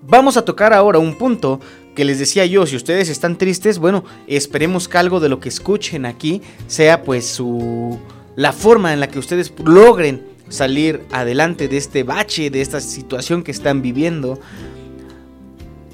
Vamos 0.02 0.36
a 0.36 0.44
tocar 0.44 0.72
ahora 0.72 0.98
un 0.98 1.16
punto 1.16 1.60
que 1.94 2.04
les 2.04 2.18
decía 2.18 2.46
yo, 2.46 2.66
si 2.66 2.76
ustedes 2.76 3.08
están 3.08 3.36
tristes, 3.36 3.78
bueno, 3.78 4.04
esperemos 4.26 4.88
que 4.88 4.98
algo 4.98 5.20
de 5.20 5.28
lo 5.28 5.40
que 5.40 5.48
escuchen 5.48 6.06
aquí 6.06 6.40
sea 6.66 7.02
pues 7.02 7.26
su 7.26 7.98
la 8.36 8.52
forma 8.52 8.92
en 8.92 9.00
la 9.00 9.08
que 9.08 9.18
ustedes 9.18 9.52
logren 9.64 10.22
salir 10.48 11.02
adelante 11.10 11.68
de 11.68 11.76
este 11.76 12.02
bache, 12.02 12.50
de 12.50 12.60
esta 12.60 12.80
situación 12.80 13.42
que 13.42 13.50
están 13.50 13.82
viviendo. 13.82 14.40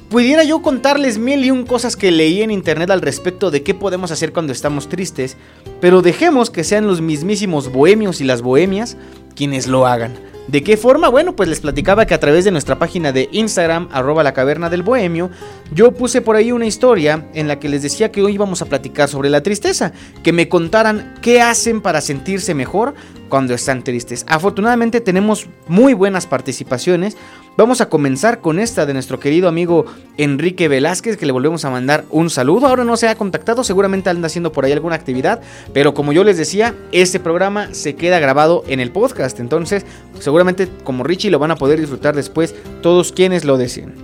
Pudiera 0.09 0.45
yo 0.45 0.63
contarles 0.63 1.19
mil 1.19 1.45
y 1.45 1.51
un 1.51 1.67
cosas 1.67 1.97
que 1.97 2.13
leí 2.13 2.43
en 2.43 2.51
internet 2.51 2.91
al 2.91 3.03
respecto 3.03 3.51
de 3.51 3.63
qué 3.63 3.75
podemos 3.75 4.13
hacer 4.13 4.33
cuando 4.33 4.53
estamos 4.53 4.89
tristes, 4.89 5.37
pero 5.81 6.03
dejemos 6.03 6.51
que 6.51 6.63
sean 6.63 6.87
los 6.87 7.01
mismísimos 7.01 7.73
bohemios 7.73 8.21
y 8.21 8.25
las 8.25 8.43
bohemias 8.43 8.97
quienes 9.35 9.67
lo 9.67 9.87
hagan. 9.87 10.15
¿De 10.49 10.63
qué 10.63 10.77
forma? 10.77 11.09
Bueno, 11.09 11.35
pues 11.35 11.49
les 11.49 11.59
platicaba 11.59 12.07
que 12.07 12.15
a 12.15 12.21
través 12.21 12.45
de 12.45 12.53
nuestra 12.53 12.79
página 12.79 13.11
de 13.11 13.29
Instagram, 13.33 13.89
arroba 13.91 14.23
la 14.23 14.33
caverna 14.33 14.71
del 14.71 14.85
bohemio, 14.85 15.29
yo 15.73 15.91
puse 15.93 16.21
por 16.21 16.37
ahí 16.37 16.53
una 16.53 16.67
historia 16.67 17.29
en 17.35 17.49
la 17.49 17.59
que 17.59 17.69
les 17.69 17.83
decía 17.83 18.13
que 18.13 18.23
hoy 18.23 18.35
íbamos 18.35 18.63
a 18.63 18.67
platicar 18.67 19.09
sobre 19.09 19.29
la 19.29 19.43
tristeza, 19.43 19.93
que 20.23 20.33
me 20.33 20.49
contaran 20.49 21.15
qué 21.21 21.41
hacen 21.41 21.81
para 21.81 22.01
sentirse 22.01 22.55
mejor 22.55 22.95
cuando 23.29 23.55
están 23.55 23.83
tristes. 23.83 24.25
Afortunadamente 24.29 25.01
tenemos 25.01 25.49
muy 25.67 25.95
buenas 25.95 26.27
participaciones. 26.27 27.17
Vamos 27.57 27.81
a 27.81 27.89
comenzar 27.89 28.43
con 28.43 28.59
esta 28.59 28.85
de 28.85 28.93
nuestro 28.93 29.19
querido 29.19 29.49
amigo 29.49 29.87
Enrique 30.19 30.69
Velázquez, 30.69 31.17
que 31.17 31.25
le 31.25 31.33
volvemos 31.33 31.65
a 31.65 31.71
mandar 31.71 32.05
un 32.11 32.29
saludo. 32.29 32.67
Ahora 32.67 32.85
no 32.85 32.99
se 32.99 33.09
ha 33.09 33.15
contactado, 33.15 33.65
seguramente 33.65 34.11
anda 34.11 34.27
haciendo 34.27 34.53
por 34.53 34.67
ahí 34.67 34.73
alguna 34.73 34.97
actividad, 34.97 35.41
pero 35.73 35.95
como 35.95 36.13
yo 36.13 36.23
les 36.23 36.37
decía, 36.37 36.75
este 36.93 37.19
programa 37.19 37.73
se 37.73 37.97
queda 37.97 38.19
grabado 38.19 38.63
en 38.69 38.79
el 38.79 38.93
podcast, 38.93 39.41
entonces 39.41 39.87
seguramente 40.21 40.69
como 40.85 41.03
Richie 41.03 41.31
lo 41.31 41.39
van 41.39 41.51
a 41.51 41.57
poder 41.57 41.81
disfrutar 41.81 42.15
después 42.15 42.55
todos 42.83 43.11
quienes 43.11 43.47
lo 43.47 43.57
deseen. 43.57 43.95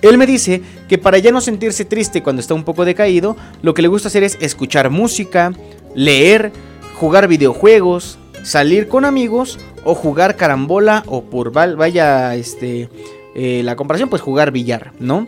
Él 0.00 0.16
me 0.16 0.26
dice 0.26 0.62
que 0.88 0.96
para 0.96 1.18
ya 1.18 1.32
no 1.32 1.40
sentirse 1.40 1.84
triste 1.84 2.22
cuando 2.22 2.38
está 2.38 2.54
un 2.54 2.62
poco 2.62 2.84
decaído, 2.84 3.36
lo 3.62 3.74
que 3.74 3.82
le 3.82 3.88
gusta 3.88 4.06
hacer 4.06 4.22
es 4.22 4.38
escuchar 4.40 4.90
música, 4.90 5.52
leer, 5.96 6.52
jugar 6.94 7.26
videojuegos, 7.26 8.18
salir 8.44 8.86
con 8.88 9.04
amigos 9.04 9.58
o 9.82 9.94
jugar 9.96 10.36
carambola 10.36 11.02
o 11.06 11.24
por 11.24 11.50
val- 11.50 11.74
vaya 11.76 12.34
este 12.36 12.88
eh, 13.34 13.62
la 13.64 13.74
comparación 13.74 14.08
pues 14.08 14.22
jugar 14.22 14.52
billar, 14.52 14.92
¿no? 15.00 15.26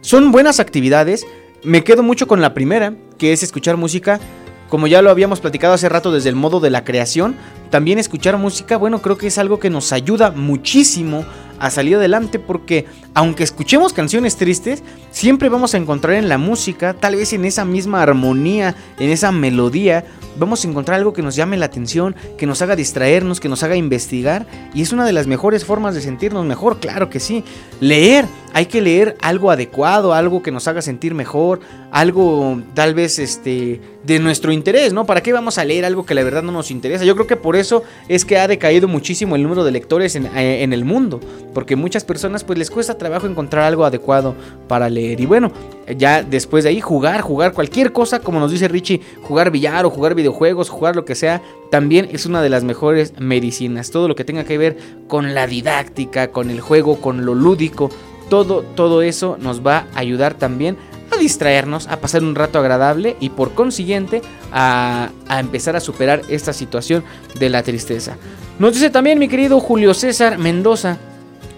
Son 0.00 0.32
buenas 0.32 0.58
actividades. 0.58 1.26
Me 1.62 1.84
quedo 1.84 2.02
mucho 2.02 2.26
con 2.26 2.40
la 2.40 2.54
primera, 2.54 2.94
que 3.18 3.32
es 3.32 3.42
escuchar 3.42 3.76
música. 3.76 4.18
Como 4.68 4.86
ya 4.86 5.02
lo 5.02 5.10
habíamos 5.10 5.40
platicado 5.40 5.74
hace 5.74 5.90
rato 5.90 6.10
desde 6.12 6.30
el 6.30 6.34
modo 6.34 6.58
de 6.58 6.70
la 6.70 6.82
creación, 6.82 7.36
también 7.68 7.98
escuchar 7.98 8.38
música, 8.38 8.78
bueno, 8.78 9.02
creo 9.02 9.18
que 9.18 9.26
es 9.26 9.36
algo 9.36 9.58
que 9.60 9.68
nos 9.68 9.92
ayuda 9.92 10.30
muchísimo 10.30 11.26
a 11.58 11.68
salir 11.70 11.96
adelante 11.96 12.38
porque 12.38 12.86
aunque 13.12 13.44
escuchemos 13.44 13.92
canciones 13.92 14.36
tristes, 14.36 14.82
siempre 15.12 15.48
vamos 15.48 15.74
a 15.74 15.76
encontrar 15.76 16.16
en 16.16 16.28
la 16.28 16.38
música, 16.38 16.94
tal 16.94 17.16
vez 17.16 17.32
en 17.32 17.44
esa 17.44 17.64
misma 17.64 18.02
armonía, 18.02 18.74
en 18.98 19.10
esa 19.10 19.30
melodía, 19.30 20.04
vamos 20.36 20.64
a 20.64 20.68
encontrar 20.68 20.98
algo 20.98 21.12
que 21.12 21.22
nos 21.22 21.36
llame 21.36 21.56
la 21.56 21.66
atención, 21.66 22.16
que 22.36 22.46
nos 22.46 22.62
haga 22.62 22.76
distraernos, 22.76 23.40
que 23.40 23.48
nos 23.48 23.62
haga 23.62 23.76
investigar. 23.76 24.46
Y 24.74 24.82
es 24.82 24.92
una 24.92 25.04
de 25.04 25.12
las 25.12 25.26
mejores 25.26 25.64
formas 25.64 25.94
de 25.94 26.00
sentirnos 26.00 26.44
mejor, 26.44 26.80
claro 26.80 27.10
que 27.10 27.20
sí. 27.20 27.44
Leer, 27.80 28.26
hay 28.54 28.66
que 28.66 28.80
leer 28.80 29.16
algo 29.20 29.50
adecuado, 29.50 30.14
algo 30.14 30.42
que 30.42 30.50
nos 30.50 30.66
haga 30.68 30.82
sentir 30.82 31.14
mejor, 31.14 31.60
algo 31.90 32.60
tal 32.74 32.94
vez 32.94 33.18
este 33.18 33.80
de 34.04 34.18
nuestro 34.18 34.52
interés, 34.52 34.92
¿no? 34.92 35.06
¿Para 35.06 35.22
qué 35.22 35.32
vamos 35.32 35.58
a 35.58 35.64
leer 35.64 35.84
algo 35.84 36.04
que 36.04 36.14
la 36.14 36.24
verdad 36.24 36.42
no 36.42 36.52
nos 36.52 36.70
interesa? 36.70 37.04
Yo 37.04 37.14
creo 37.14 37.26
que 37.26 37.36
por 37.36 37.56
eso 37.56 37.84
es 38.08 38.24
que 38.24 38.38
ha 38.38 38.48
decaído 38.48 38.88
muchísimo 38.88 39.36
el 39.36 39.42
número 39.42 39.64
de 39.64 39.70
lectores 39.70 40.16
en, 40.16 40.26
eh, 40.26 40.62
en 40.62 40.72
el 40.72 40.84
mundo, 40.84 41.20
porque 41.54 41.76
muchas 41.76 42.04
personas 42.04 42.44
pues 42.44 42.58
les 42.58 42.70
cuesta 42.70 42.98
trabajo 42.98 43.26
encontrar 43.26 43.64
algo 43.64 43.84
adecuado 43.84 44.34
para 44.68 44.88
leer. 44.88 45.01
Y 45.10 45.26
bueno, 45.26 45.52
ya 45.96 46.22
después 46.22 46.64
de 46.64 46.70
ahí 46.70 46.80
jugar, 46.80 47.20
jugar 47.20 47.52
cualquier 47.52 47.92
cosa, 47.92 48.20
como 48.20 48.40
nos 48.40 48.50
dice 48.50 48.68
Richie, 48.68 49.00
jugar 49.22 49.50
billar 49.50 49.84
o 49.84 49.90
jugar 49.90 50.14
videojuegos, 50.14 50.68
jugar 50.68 50.96
lo 50.96 51.04
que 51.04 51.14
sea, 51.14 51.42
también 51.70 52.08
es 52.12 52.26
una 52.26 52.42
de 52.42 52.48
las 52.48 52.64
mejores 52.64 53.18
medicinas. 53.18 53.90
Todo 53.90 54.08
lo 54.08 54.14
que 54.14 54.24
tenga 54.24 54.44
que 54.44 54.58
ver 54.58 54.76
con 55.08 55.34
la 55.34 55.46
didáctica, 55.46 56.28
con 56.28 56.50
el 56.50 56.60
juego, 56.60 57.00
con 57.00 57.26
lo 57.26 57.34
lúdico, 57.34 57.90
todo, 58.28 58.62
todo 58.62 59.02
eso 59.02 59.36
nos 59.40 59.66
va 59.66 59.86
a 59.94 59.98
ayudar 59.98 60.34
también 60.34 60.76
a 61.12 61.18
distraernos, 61.18 61.88
a 61.88 62.00
pasar 62.00 62.22
un 62.22 62.34
rato 62.34 62.58
agradable 62.58 63.16
y 63.20 63.28
por 63.28 63.52
consiguiente 63.52 64.22
a, 64.50 65.10
a, 65.28 65.40
empezar 65.40 65.76
a 65.76 65.80
superar 65.80 66.22
esta 66.28 66.52
situación 66.52 67.04
de 67.38 67.50
la 67.50 67.62
tristeza. 67.62 68.16
Nos 68.58 68.74
dice 68.74 68.88
también 68.88 69.18
mi 69.18 69.28
querido 69.28 69.60
Julio 69.60 69.92
César 69.92 70.38
Mendoza 70.38 70.98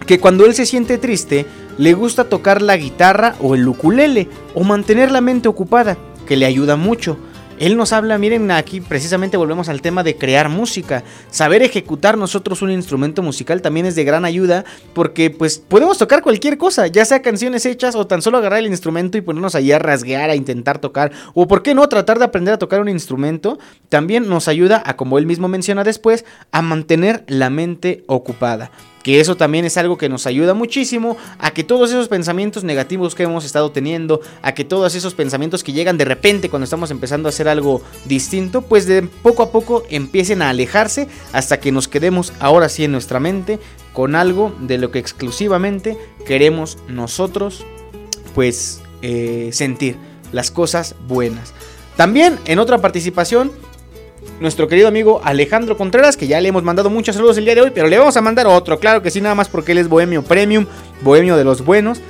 que 0.07 0.19
cuando 0.19 0.45
él 0.47 0.55
se 0.55 0.67
siente 0.67 0.99
triste 0.99 1.47
le 1.79 1.95
gusta 1.95 2.25
tocar 2.25 2.63
la 2.63 2.77
guitarra 2.77 3.35
o 3.41 3.55
el 3.55 3.67
ukulele 3.67 4.29
o 4.55 4.65
mantener 4.65 5.11
la 5.11 5.21
mente 5.21 5.49
ocupada, 5.49 5.97
que 6.27 6.37
le 6.37 6.47
ayuda 6.47 6.77
mucho. 6.77 7.17
Él 7.59 7.77
nos 7.77 7.93
habla, 7.93 8.19
miren, 8.19 8.51
aquí 8.51 8.81
precisamente 8.81 9.37
volvemos 9.37 9.69
al 9.69 9.81
tema 9.81 10.03
de 10.03 10.17
crear 10.17 10.49
música. 10.49 11.05
Saber 11.31 11.63
ejecutar 11.63 12.19
nosotros 12.19 12.63
un 12.63 12.73
instrumento 12.73 13.23
musical 13.23 13.63
también 13.63 13.87
es 13.87 13.95
de 13.95 14.03
gran 14.03 14.25
ayuda 14.25 14.65
porque 14.93 15.31
pues 15.31 15.59
podemos 15.59 15.97
tocar 15.97 16.23
cualquier 16.23 16.59
cosa, 16.59 16.89
ya 16.89 17.05
sea 17.05 17.23
canciones 17.23 17.65
hechas 17.65 17.95
o 17.95 18.09
tan 18.09 18.23
solo 18.23 18.39
agarrar 18.39 18.59
el 18.59 18.67
instrumento 18.67 19.19
y 19.19 19.21
ponernos 19.21 19.55
ahí 19.55 19.71
a 19.71 19.79
rasguear, 19.79 20.31
a 20.31 20.35
intentar 20.35 20.81
tocar 20.81 21.13
o 21.33 21.47
por 21.47 21.63
qué 21.63 21.75
no 21.75 21.89
tratar 21.89 22.19
de 22.19 22.25
aprender 22.25 22.55
a 22.55 22.59
tocar 22.59 22.81
un 22.81 22.89
instrumento. 22.89 23.59
También 23.89 24.29
nos 24.29 24.49
ayuda 24.49 24.83
a, 24.85 24.97
como 24.97 25.19
él 25.19 25.27
mismo 25.27 25.47
menciona 25.47 25.85
después, 25.85 26.25
a 26.51 26.61
mantener 26.61 27.25
la 27.29 27.51
mente 27.51 28.03
ocupada 28.09 28.73
que 29.05 29.21
eso 29.21 29.37
también 29.37 29.67
es 29.67 29.77
algo 29.77 29.99
que 29.99 30.09
nos 30.09 30.27
ayuda 30.27 30.55
muchísimo 30.55 31.17
a 31.39 31.53
que 31.53 31.63
todos 31.63 31.91
esos 31.91 32.09
pensamientos 32.09 32.65
negativos 32.65 33.15
que 33.15 33.23
hemos 33.23 33.45
estado 33.45 33.71
teniendo, 33.71 34.21
a 34.43 34.55
que 34.55 34.65
todos 34.65 34.95
esos 34.95 35.15
pensamientos 35.15 35.63
que 35.63 35.73
llegan 35.73 35.99
de 35.99 36.07
repente 36.07 36.49
cuando 36.49 36.65
estamos 36.65 36.91
empezando 36.91 37.29
a 37.29 37.31
hacer 37.31 37.47
algo 37.47 37.83
distinto, 38.07 38.63
pues 38.63 38.87
de 38.87 39.03
poco 39.03 39.43
a 39.43 39.53
poco 39.53 39.85
empiecen 39.91 40.41
a 40.41 40.49
alejarse 40.49 41.07
hasta 41.35 41.61
que 41.61 41.71
nos 41.71 41.87
quedemos 41.87 42.33
ahora 42.41 42.71
sí 42.71 42.83
en 42.83 42.93
nuestra 42.93 43.21
mente 43.21 43.61
con 43.93 44.17
algo 44.17 44.55
de 44.59 44.79
lo 44.79 44.91
que 44.91 45.01
exclusivamente 45.01 45.99
queremos 46.27 46.79
nosotros 46.89 47.65
pues 48.35 48.81
eh, 49.03 49.51
sentir, 49.53 49.97
las 50.33 50.51
cosas 50.51 50.97
buenas. 51.07 51.53
También 51.97 52.39
en 52.47 52.59
otra 52.59 52.79
participación 52.79 53.53
nuestro 54.41 54.69
querido 54.69 54.89
amigo 54.89 55.21
Alejandro 55.25 55.77
Contreras, 55.77 56.17
que 56.17 56.27
ya 56.27 56.41
le 56.41 56.49
hemos 56.49 56.63
mandado 56.63 56.91
muchos 56.91 57.15
saludos 57.15 57.39
el 57.39 57.45
día 57.45 57.55
de 57.55 57.63
hoy, 57.63 57.71
pero 57.75 57.89
le 57.89 57.99
vamos 57.99 58.17
a 58.17 58.21
mandar 58.21 58.47
otro, 58.47 58.79
claro 58.79 59.03
que 59.03 59.11
sí, 59.11 59.21
nada 59.21 59.35
más 59.35 59.49
porque 59.49 59.73
él 59.73 59.79
es 59.79 59.89
bohemio 59.89 60.23
premium, 60.23 60.67
bohemio 61.03 61.37
de 61.37 61.45
los 61.45 61.65
buenos. 61.65 62.01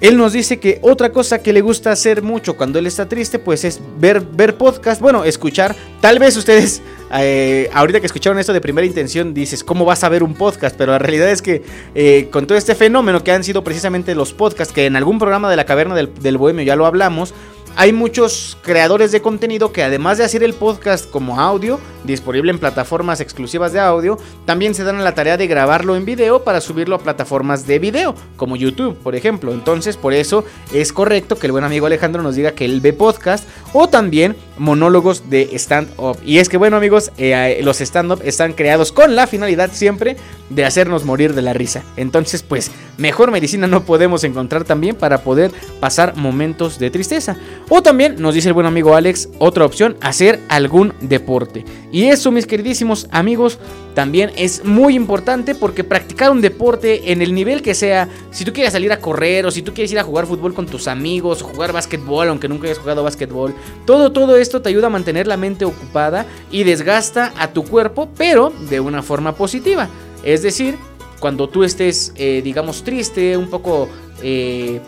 Él 0.00 0.18
nos 0.18 0.32
dice 0.32 0.58
que 0.58 0.80
otra 0.82 1.12
cosa 1.12 1.42
que 1.42 1.52
le 1.52 1.62
gusta 1.62 1.90
hacer 1.90 2.22
mucho 2.22 2.56
cuando 2.56 2.78
él 2.78 2.86
está 2.86 3.08
triste, 3.08 3.38
pues 3.38 3.64
es 3.64 3.80
ver, 3.98 4.20
ver 4.20 4.56
podcast, 4.56 5.00
bueno, 5.00 5.24
escuchar. 5.24 5.74
Tal 6.00 6.18
vez 6.18 6.36
ustedes, 6.36 6.82
eh, 7.14 7.70
ahorita 7.72 8.00
que 8.00 8.06
escucharon 8.06 8.38
esto 8.38 8.52
de 8.52 8.60
primera 8.60 8.86
intención, 8.86 9.32
dices, 9.32 9.64
¿cómo 9.64 9.84
vas 9.84 10.04
a 10.04 10.08
ver 10.08 10.22
un 10.22 10.34
podcast? 10.34 10.76
Pero 10.76 10.92
la 10.92 10.98
realidad 10.98 11.30
es 11.30 11.40
que 11.40 11.62
eh, 11.94 12.28
con 12.30 12.46
todo 12.46 12.58
este 12.58 12.74
fenómeno 12.74 13.24
que 13.24 13.32
han 13.32 13.44
sido 13.44 13.64
precisamente 13.64 14.14
los 14.14 14.34
podcasts, 14.34 14.74
que 14.74 14.84
en 14.84 14.96
algún 14.96 15.18
programa 15.18 15.48
de 15.48 15.56
la 15.56 15.64
caverna 15.64 15.94
del, 15.94 16.12
del 16.20 16.36
bohemio 16.36 16.64
ya 16.64 16.76
lo 16.76 16.84
hablamos, 16.86 17.32
hay 17.76 17.92
muchos 17.92 18.56
creadores 18.62 19.10
de 19.10 19.20
contenido 19.20 19.72
que 19.72 19.82
además 19.82 20.18
de 20.18 20.24
hacer 20.24 20.42
el 20.42 20.54
podcast 20.54 21.10
como 21.10 21.40
audio, 21.40 21.80
disponible 22.04 22.52
en 22.52 22.58
plataformas 22.58 23.20
exclusivas 23.20 23.72
de 23.72 23.80
audio, 23.80 24.16
también 24.44 24.74
se 24.74 24.84
dan 24.84 24.96
a 24.96 25.02
la 25.02 25.14
tarea 25.14 25.36
de 25.36 25.46
grabarlo 25.46 25.96
en 25.96 26.04
video 26.04 26.44
para 26.44 26.60
subirlo 26.60 26.96
a 26.96 27.00
plataformas 27.00 27.66
de 27.66 27.78
video, 27.78 28.14
como 28.36 28.56
YouTube, 28.56 28.96
por 28.98 29.14
ejemplo. 29.14 29.52
Entonces, 29.52 29.96
por 29.96 30.12
eso 30.12 30.44
es 30.72 30.92
correcto 30.92 31.36
que 31.36 31.46
el 31.46 31.52
buen 31.52 31.64
amigo 31.64 31.86
Alejandro 31.86 32.22
nos 32.22 32.36
diga 32.36 32.52
que 32.52 32.64
él 32.64 32.80
ve 32.80 32.92
podcast 32.92 33.48
o 33.72 33.88
también 33.88 34.36
monólogos 34.56 35.28
de 35.28 35.50
stand-up. 35.58 36.18
Y 36.24 36.38
es 36.38 36.48
que, 36.48 36.56
bueno, 36.56 36.76
amigos, 36.76 37.10
eh, 37.18 37.60
los 37.62 37.80
stand-up 37.80 38.20
están 38.24 38.52
creados 38.52 38.92
con 38.92 39.16
la 39.16 39.26
finalidad 39.26 39.70
siempre 39.72 40.16
de 40.50 40.64
hacernos 40.64 41.04
morir 41.04 41.34
de 41.34 41.42
la 41.42 41.52
risa. 41.52 41.82
Entonces, 41.96 42.42
pues, 42.42 42.70
mejor 42.98 43.30
medicina 43.30 43.66
no 43.66 43.84
podemos 43.84 44.22
encontrar 44.24 44.64
también 44.64 44.94
para 44.94 45.22
poder 45.22 45.50
pasar 45.80 46.16
momentos 46.16 46.78
de 46.78 46.90
tristeza. 46.90 47.36
O 47.68 47.82
también, 47.82 48.16
nos 48.18 48.34
dice 48.34 48.48
el 48.48 48.54
buen 48.54 48.66
amigo 48.66 48.94
Alex, 48.94 49.30
otra 49.38 49.64
opción, 49.64 49.96
hacer 50.00 50.40
algún 50.48 50.92
deporte. 51.00 51.64
Y 51.90 52.04
eso, 52.06 52.30
mis 52.30 52.46
queridísimos 52.46 53.08
amigos, 53.10 53.58
también 53.94 54.32
es 54.36 54.64
muy 54.64 54.94
importante 54.94 55.54
porque 55.54 55.84
practicar 55.84 56.30
un 56.30 56.40
deporte 56.40 57.12
en 57.12 57.22
el 57.22 57.34
nivel 57.34 57.62
que 57.62 57.74
sea, 57.74 58.08
si 58.30 58.44
tú 58.44 58.52
quieres 58.52 58.72
salir 58.72 58.92
a 58.92 58.98
correr 58.98 59.46
o 59.46 59.50
si 59.50 59.62
tú 59.62 59.72
quieres 59.72 59.92
ir 59.92 59.98
a 59.98 60.04
jugar 60.04 60.26
fútbol 60.26 60.52
con 60.52 60.66
tus 60.66 60.88
amigos 60.88 61.40
o 61.40 61.46
jugar 61.46 61.72
básquetbol, 61.72 62.28
aunque 62.28 62.48
nunca 62.48 62.66
hayas 62.66 62.78
jugado 62.78 63.02
básquetbol, 63.02 63.54
todo, 63.86 64.12
todo 64.12 64.36
esto 64.36 64.60
te 64.60 64.68
ayuda 64.68 64.88
a 64.88 64.90
mantener 64.90 65.26
la 65.26 65.36
mente 65.36 65.64
ocupada 65.64 66.26
y 66.50 66.64
desgasta 66.64 67.32
a 67.38 67.52
tu 67.52 67.64
cuerpo, 67.64 68.10
pero 68.16 68.52
de 68.68 68.80
una 68.80 69.02
forma 69.02 69.36
positiva. 69.36 69.88
Es 70.22 70.42
decir, 70.42 70.76
cuando 71.20 71.48
tú 71.48 71.64
estés, 71.64 72.12
eh, 72.16 72.42
digamos, 72.44 72.84
triste, 72.84 73.36
un 73.36 73.48
poco... 73.48 73.88
Eh, 74.22 74.80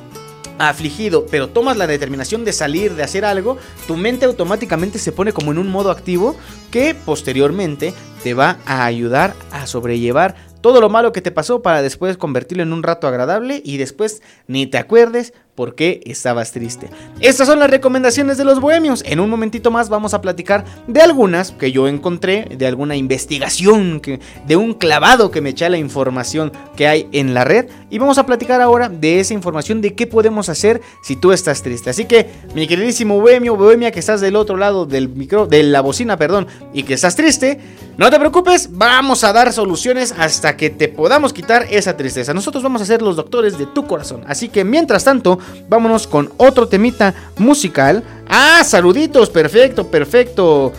afligido, 0.59 1.27
pero 1.27 1.49
tomas 1.49 1.77
la 1.77 1.87
determinación 1.87 2.45
de 2.45 2.53
salir, 2.53 2.95
de 2.95 3.03
hacer 3.03 3.25
algo, 3.25 3.59
tu 3.87 3.97
mente 3.97 4.27
automáticamente 4.27 4.99
se 4.99 5.13
pone 5.13 5.33
como 5.33 5.53
en 5.53 5.59
un 5.59 5.69
modo 5.69 5.91
activo 5.91 6.37
que 6.71 6.95
posteriormente 6.95 7.95
te 8.23 8.35
va 8.35 8.59
a 8.67 8.85
ayudar 8.85 9.35
a 9.53 9.67
sobrellevar 9.67 10.35
todo 10.61 10.81
lo 10.81 10.89
malo 10.89 11.13
que 11.13 11.23
te 11.23 11.31
pasó 11.31 11.63
para 11.63 11.83
después 11.83 12.17
convertirlo 12.17 12.63
en 12.63 12.73
un 12.73 12.83
rato 12.83 13.07
agradable 13.07 13.63
y 13.65 13.77
después 13.77 14.23
ni 14.49 14.67
te 14.67 14.79
acuerdes 14.79 15.33
por 15.57 15.75
qué 15.75 16.01
estabas 16.05 16.53
triste. 16.53 16.89
Estas 17.21 17.49
son 17.49 17.59
las 17.59 17.71
recomendaciones 17.71 18.37
de 18.37 18.45
los 18.45 18.61
bohemios. 18.61 19.03
En 19.07 19.19
un 19.19 19.29
momentito 19.29 19.71
más 19.73 19.89
vamos 19.89 20.15
a 20.15 20.21
platicar 20.21 20.65
de 20.87 21.01
algunas 21.01 21.51
que 21.51 21.73
yo 21.73 21.89
encontré, 21.89 22.47
de 22.57 22.67
alguna 22.67 22.95
investigación, 22.95 24.01
que, 24.01 24.21
de 24.47 24.57
un 24.57 24.75
clavado 24.75 25.31
que 25.31 25.41
me 25.41 25.51
echa 25.51 25.69
la 25.69 25.79
información 25.79 26.53
que 26.77 26.87
hay 26.87 27.09
en 27.11 27.35
la 27.35 27.45
red. 27.45 27.67
Y 27.91 27.99
vamos 27.99 28.19
a 28.19 28.27
platicar 28.27 28.61
ahora 28.61 28.89
de 28.89 29.19
esa 29.19 29.35
información 29.35 29.81
de 29.81 29.95
qué 29.95 30.07
podemos 30.07 30.49
hacer 30.49 30.83
si 31.03 31.17
tú 31.17 31.33
estás 31.33 31.63
triste. 31.63 31.91
Así 31.91 32.05
que, 32.05 32.31
mi 32.55 32.67
queridísimo 32.67 33.19
bohemio, 33.19 33.57
bohemia 33.57 33.91
que 33.91 34.01
estás 34.01 34.21
del 34.21 34.37
otro 34.37 34.57
lado 34.57 34.85
del 34.85 35.09
micro, 35.09 35.47
de 35.47 35.63
la 35.63 35.81
bocina, 35.81 36.19
perdón, 36.19 36.47
y 36.75 36.83
que 36.83 36.95
estás 36.95 37.17
triste, 37.17 37.59
no 37.97 38.11
te 38.11 38.19
preocupes, 38.19 38.69
vamos 38.73 39.25
a 39.25 39.33
dar 39.33 39.55
soluciones 39.55 40.13
hasta 40.13 40.57
que 40.59 40.69
te 40.69 40.89
podamos 40.89 41.33
quitar 41.33 41.67
esa 41.71 41.97
tristeza. 41.97 42.35
Nosotros 42.35 42.63
vamos 42.63 42.83
a 42.83 42.85
ser 42.85 43.01
los 43.01 43.17
doctores 43.17 43.57
de 43.57 43.65
tu 43.65 43.87
corazón. 43.87 44.23
Así 44.27 44.51
que, 44.51 44.65
mientras 44.65 45.05
tanto, 45.05 45.39
vámonos 45.69 46.07
con 46.07 46.33
otro 46.37 46.69
temita 46.69 47.15
musical. 47.39 48.03
Ah, 48.29 48.63
saluditos, 48.65 49.31
perfecto, 49.31 49.89
perfecto. 49.89 50.73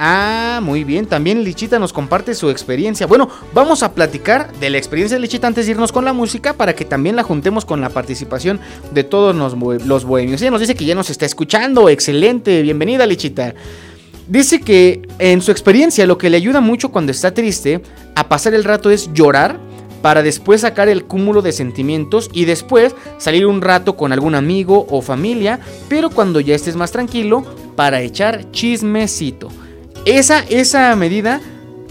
Ah, 0.00 0.60
muy 0.62 0.84
bien. 0.84 1.06
También 1.06 1.42
Lichita 1.42 1.78
nos 1.80 1.92
comparte 1.92 2.34
su 2.34 2.50
experiencia. 2.50 3.06
Bueno, 3.06 3.28
vamos 3.52 3.82
a 3.82 3.92
platicar 3.94 4.52
de 4.54 4.70
la 4.70 4.78
experiencia 4.78 5.16
de 5.16 5.20
Lichita 5.20 5.48
antes 5.48 5.66
de 5.66 5.72
irnos 5.72 5.90
con 5.90 6.04
la 6.04 6.12
música 6.12 6.52
para 6.52 6.74
que 6.74 6.84
también 6.84 7.16
la 7.16 7.24
juntemos 7.24 7.64
con 7.64 7.80
la 7.80 7.88
participación 7.90 8.60
de 8.92 9.02
todos 9.02 9.34
los, 9.34 10.04
bohemios. 10.04 10.40
Ella 10.40 10.52
nos 10.52 10.60
dice 10.60 10.76
que 10.76 10.84
ya 10.84 10.94
nos 10.94 11.10
está 11.10 11.26
escuchando. 11.26 11.88
Excelente. 11.88 12.62
Bienvenida, 12.62 13.06
Lichita. 13.06 13.54
Dice 14.28 14.60
que 14.60 15.02
en 15.18 15.42
su 15.42 15.50
experiencia 15.50 16.06
lo 16.06 16.16
que 16.16 16.30
le 16.30 16.36
ayuda 16.36 16.60
mucho 16.60 16.90
cuando 16.90 17.10
está 17.10 17.34
triste 17.34 17.80
a 18.14 18.28
pasar 18.28 18.54
el 18.54 18.62
rato 18.62 18.90
es 18.90 19.12
llorar 19.12 19.58
para 20.02 20.22
después 20.22 20.62
sacar 20.62 20.88
el 20.88 21.04
cúmulo 21.04 21.42
de 21.42 21.52
sentimientos 21.52 22.30
y 22.32 22.44
después 22.44 22.94
salir 23.18 23.46
un 23.46 23.60
rato 23.60 23.96
con 23.96 24.12
algún 24.12 24.34
amigo 24.34 24.86
o 24.90 25.02
familia, 25.02 25.60
pero 25.88 26.10
cuando 26.10 26.40
ya 26.40 26.54
estés 26.54 26.76
más 26.76 26.92
tranquilo, 26.92 27.44
para 27.76 28.00
echar 28.00 28.50
chismecito. 28.50 29.48
Esa, 30.04 30.40
esa 30.48 30.94
medida 30.96 31.40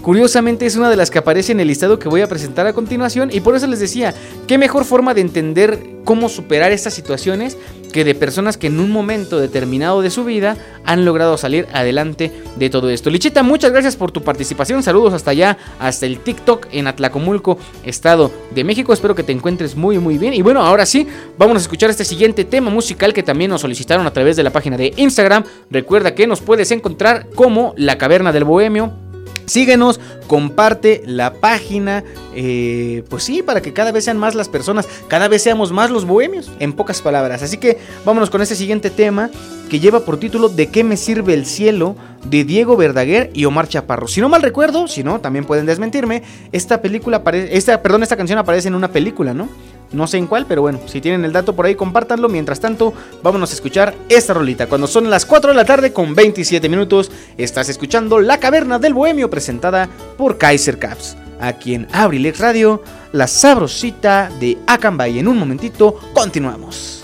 curiosamente 0.07 0.65
es 0.65 0.77
una 0.77 0.89
de 0.89 0.95
las 0.95 1.11
que 1.11 1.17
aparece 1.17 1.51
en 1.51 1.59
el 1.59 1.67
listado 1.67 1.99
que 1.99 2.07
voy 2.07 2.21
a 2.21 2.29
presentar 2.29 2.65
a 2.65 2.71
continuación 2.71 3.29
y 3.29 3.41
por 3.41 3.57
eso 3.57 3.67
les 3.67 3.81
decía, 3.81 4.13
qué 4.47 4.57
mejor 4.57 4.85
forma 4.85 5.13
de 5.13 5.19
entender 5.19 5.97
cómo 6.05 6.29
superar 6.29 6.71
estas 6.71 6.93
situaciones 6.93 7.57
que 7.91 8.05
de 8.05 8.15
personas 8.15 8.55
que 8.55 8.67
en 8.67 8.79
un 8.79 8.89
momento 8.89 9.37
determinado 9.37 10.01
de 10.01 10.09
su 10.09 10.23
vida 10.23 10.55
han 10.85 11.03
logrado 11.03 11.35
salir 11.35 11.67
adelante 11.73 12.31
de 12.55 12.69
todo 12.69 12.89
esto. 12.89 13.09
Lichita, 13.09 13.43
muchas 13.43 13.73
gracias 13.73 13.97
por 13.97 14.13
tu 14.13 14.23
participación. 14.23 14.81
Saludos 14.81 15.13
hasta 15.13 15.31
allá, 15.31 15.57
hasta 15.77 16.05
el 16.05 16.19
TikTok 16.19 16.67
en 16.71 16.87
Atlacomulco, 16.87 17.57
Estado 17.83 18.31
de 18.55 18.63
México. 18.63 18.93
Espero 18.93 19.13
que 19.13 19.23
te 19.23 19.33
encuentres 19.33 19.75
muy 19.75 19.99
muy 19.99 20.17
bien. 20.17 20.33
Y 20.33 20.41
bueno, 20.41 20.61
ahora 20.61 20.85
sí, 20.85 21.05
vamos 21.37 21.57
a 21.57 21.59
escuchar 21.59 21.89
este 21.89 22.05
siguiente 22.05 22.45
tema 22.45 22.71
musical 22.71 23.13
que 23.13 23.23
también 23.23 23.51
nos 23.51 23.59
solicitaron 23.59 24.07
a 24.07 24.13
través 24.13 24.37
de 24.37 24.43
la 24.43 24.51
página 24.51 24.77
de 24.77 24.93
Instagram. 24.95 25.43
Recuerda 25.69 26.15
que 26.15 26.27
nos 26.27 26.39
puedes 26.39 26.71
encontrar 26.71 27.27
como 27.35 27.73
La 27.75 27.97
Caverna 27.97 28.31
del 28.31 28.45
Bohemio 28.45 29.06
Síguenos, 29.47 29.99
comparte 30.27 31.03
la 31.05 31.33
página, 31.33 32.03
eh, 32.35 33.03
pues 33.09 33.23
sí, 33.23 33.41
para 33.41 33.61
que 33.61 33.73
cada 33.73 33.91
vez 33.91 34.03
sean 34.03 34.17
más 34.17 34.35
las 34.35 34.49
personas, 34.49 34.87
cada 35.07 35.29
vez 35.29 35.41
seamos 35.41 35.71
más 35.71 35.89
los 35.89 36.05
bohemios, 36.05 36.51
en 36.59 36.73
pocas 36.73 37.01
palabras. 37.01 37.41
Así 37.41 37.57
que 37.57 37.77
vámonos 38.05 38.29
con 38.29 38.41
este 38.41 38.55
siguiente 38.55 38.89
tema 38.89 39.29
que 39.69 39.79
lleva 39.79 40.01
por 40.01 40.19
título 40.19 40.49
¿De 40.49 40.67
qué 40.67 40.83
me 40.83 40.97
sirve 40.97 41.33
el 41.33 41.45
cielo? 41.45 41.95
de 42.29 42.43
Diego 42.43 42.75
Verdaguer 42.75 43.29
y 43.33 43.45
Omar 43.45 43.67
Chaparro. 43.67 44.07
Si 44.07 44.21
no 44.21 44.29
mal 44.29 44.41
recuerdo, 44.41 44.87
si 44.87 45.03
no, 45.03 45.21
también 45.21 45.45
pueden 45.45 45.65
desmentirme, 45.65 46.23
esta 46.51 46.81
película 46.81 47.21
esta, 47.33 47.81
perdón, 47.81 48.03
esta 48.03 48.17
canción 48.17 48.37
aparece 48.37 48.67
en 48.67 48.75
una 48.75 48.89
película, 48.89 49.33
¿no? 49.33 49.47
No 49.91 50.07
sé 50.07 50.17
en 50.17 50.27
cuál, 50.27 50.45
pero 50.45 50.61
bueno, 50.61 50.79
si 50.85 50.99
tienen 51.01 51.23
el 51.23 51.31
dato 51.31 51.55
por 51.55 51.65
ahí, 51.65 51.75
compártanlo. 51.75 52.27
Mientras 52.29 52.59
tanto, 52.59 52.93
vámonos 53.23 53.51
a 53.51 53.53
escuchar 53.53 53.95
esta 54.09 54.33
rolita. 54.33 54.67
Cuando 54.67 54.87
son 54.87 55.09
las 55.09 55.25
4 55.25 55.51
de 55.51 55.55
la 55.55 55.65
tarde 55.65 55.93
con 55.93 56.13
27 56.13 56.67
minutos, 56.69 57.11
estás 57.37 57.69
escuchando 57.69 58.19
La 58.19 58.39
Caverna 58.39 58.79
del 58.79 58.93
Bohemio 58.93 59.29
presentada 59.29 59.89
por 60.17 60.37
Kaiser 60.37 60.77
Caps. 60.77 61.17
Aquí 61.39 61.75
en 61.75 61.87
Abrilex 61.91 62.39
Radio, 62.39 62.81
la 63.11 63.27
sabrosita 63.27 64.29
de 64.39 64.57
Acambay. 64.67 65.19
En 65.19 65.27
un 65.27 65.37
momentito, 65.37 65.99
continuamos. 66.13 66.96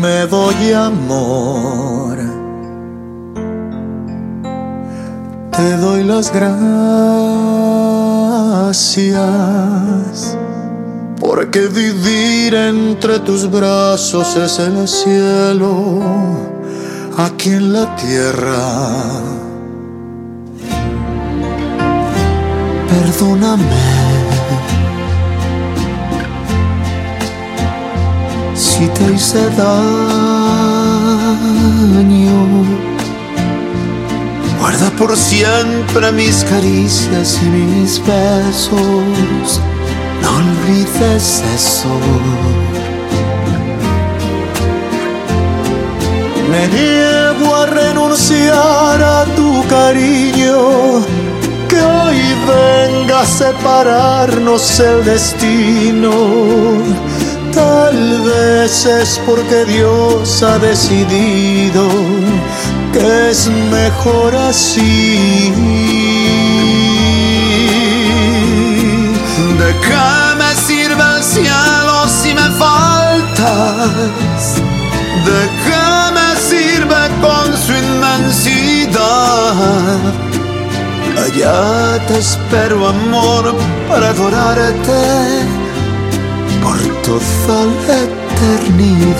Me 0.00 0.26
doy 0.26 0.72
amor. 0.72 2.18
Te 5.56 5.76
doy 5.76 6.04
las 6.04 6.32
gracias, 6.32 6.56
porque 11.20 11.66
vivir 11.66 12.54
entre 12.54 13.18
tus 13.20 13.50
brazos 13.50 14.36
es 14.36 14.58
el 14.58 14.88
cielo, 14.88 15.92
aquí 17.18 17.50
en 17.50 17.72
la 17.74 17.94
tierra. 17.96 18.58
Perdóname 22.88 24.09
si 28.60 28.86
te 28.88 29.12
hice 29.14 29.48
daño. 29.56 29.70
Guarda 34.58 34.90
por 34.98 35.16
siempre 35.16 36.12
mis 36.12 36.44
caricias 36.44 37.38
y 37.42 37.46
mis 37.46 37.98
besos, 38.06 39.60
no 40.22 40.28
olvides 40.42 41.42
eso. 41.54 41.88
Me 46.50 46.68
niego 46.68 47.54
a 47.54 47.66
renunciar 47.66 49.02
a 49.02 49.24
tu 49.36 49.66
cariño, 49.68 51.00
que 51.66 51.80
hoy 51.80 52.20
venga 52.52 53.20
a 53.22 53.26
separarnos 53.26 54.80
el 54.80 55.04
destino 55.04 56.10
Tal 57.54 58.22
vez 58.22 58.86
es 58.86 59.20
porque 59.26 59.64
Dios 59.64 60.42
ha 60.42 60.58
decidido 60.58 61.88
que 62.92 63.30
es 63.30 63.48
mejor 63.48 64.36
así. 64.36 65.52
¿De 69.58 69.74
qué 69.80 70.36
me 70.38 70.54
sirve 70.54 71.02
el 71.16 71.22
cielo 71.24 72.08
si 72.08 72.34
me 72.34 72.50
faltas? 72.58 74.54
¿De 75.26 75.40
qué 75.64 75.86
me 76.14 76.28
sirve 76.40 77.02
con 77.20 77.46
su 77.56 77.72
inmensidad? 77.72 78.90
Allá 81.16 82.06
te 82.06 82.18
espero 82.18 82.88
amor 82.88 83.54
para 83.88 84.10
adorarte 84.10 85.59
toda 87.02 87.64
la 87.86 87.96
eternidad. 88.02 89.10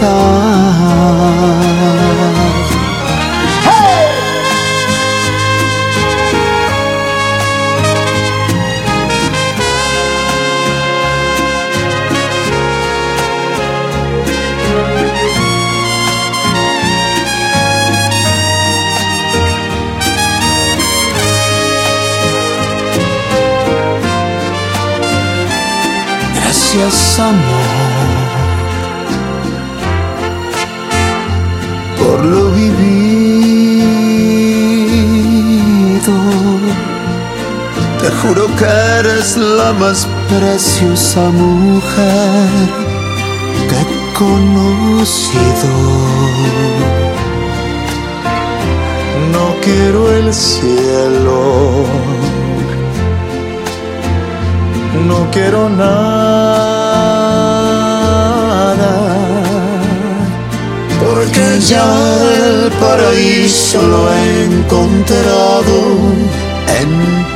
Gracias 26.73 27.19
amor 27.19 27.70
juro 38.23 38.47
que 38.57 38.65
eres 38.99 39.37
la 39.37 39.73
más 39.73 40.07
preciosa 40.29 41.21
mujer 41.31 42.69
que 43.69 43.77
he 43.81 44.13
conocido. 44.15 45.73
No 49.33 49.55
quiero 49.63 50.13
el 50.13 50.33
cielo 50.35 51.85
no 55.07 55.31
quiero 55.31 55.69
nada, 55.69 55.91
porque 61.01 61.61
ya 61.61 61.85
el 62.37 62.71
paraíso 62.73 63.81
lo 63.83 64.13
he 64.13 64.45
encontrado 64.45 65.77
en 66.81 67.30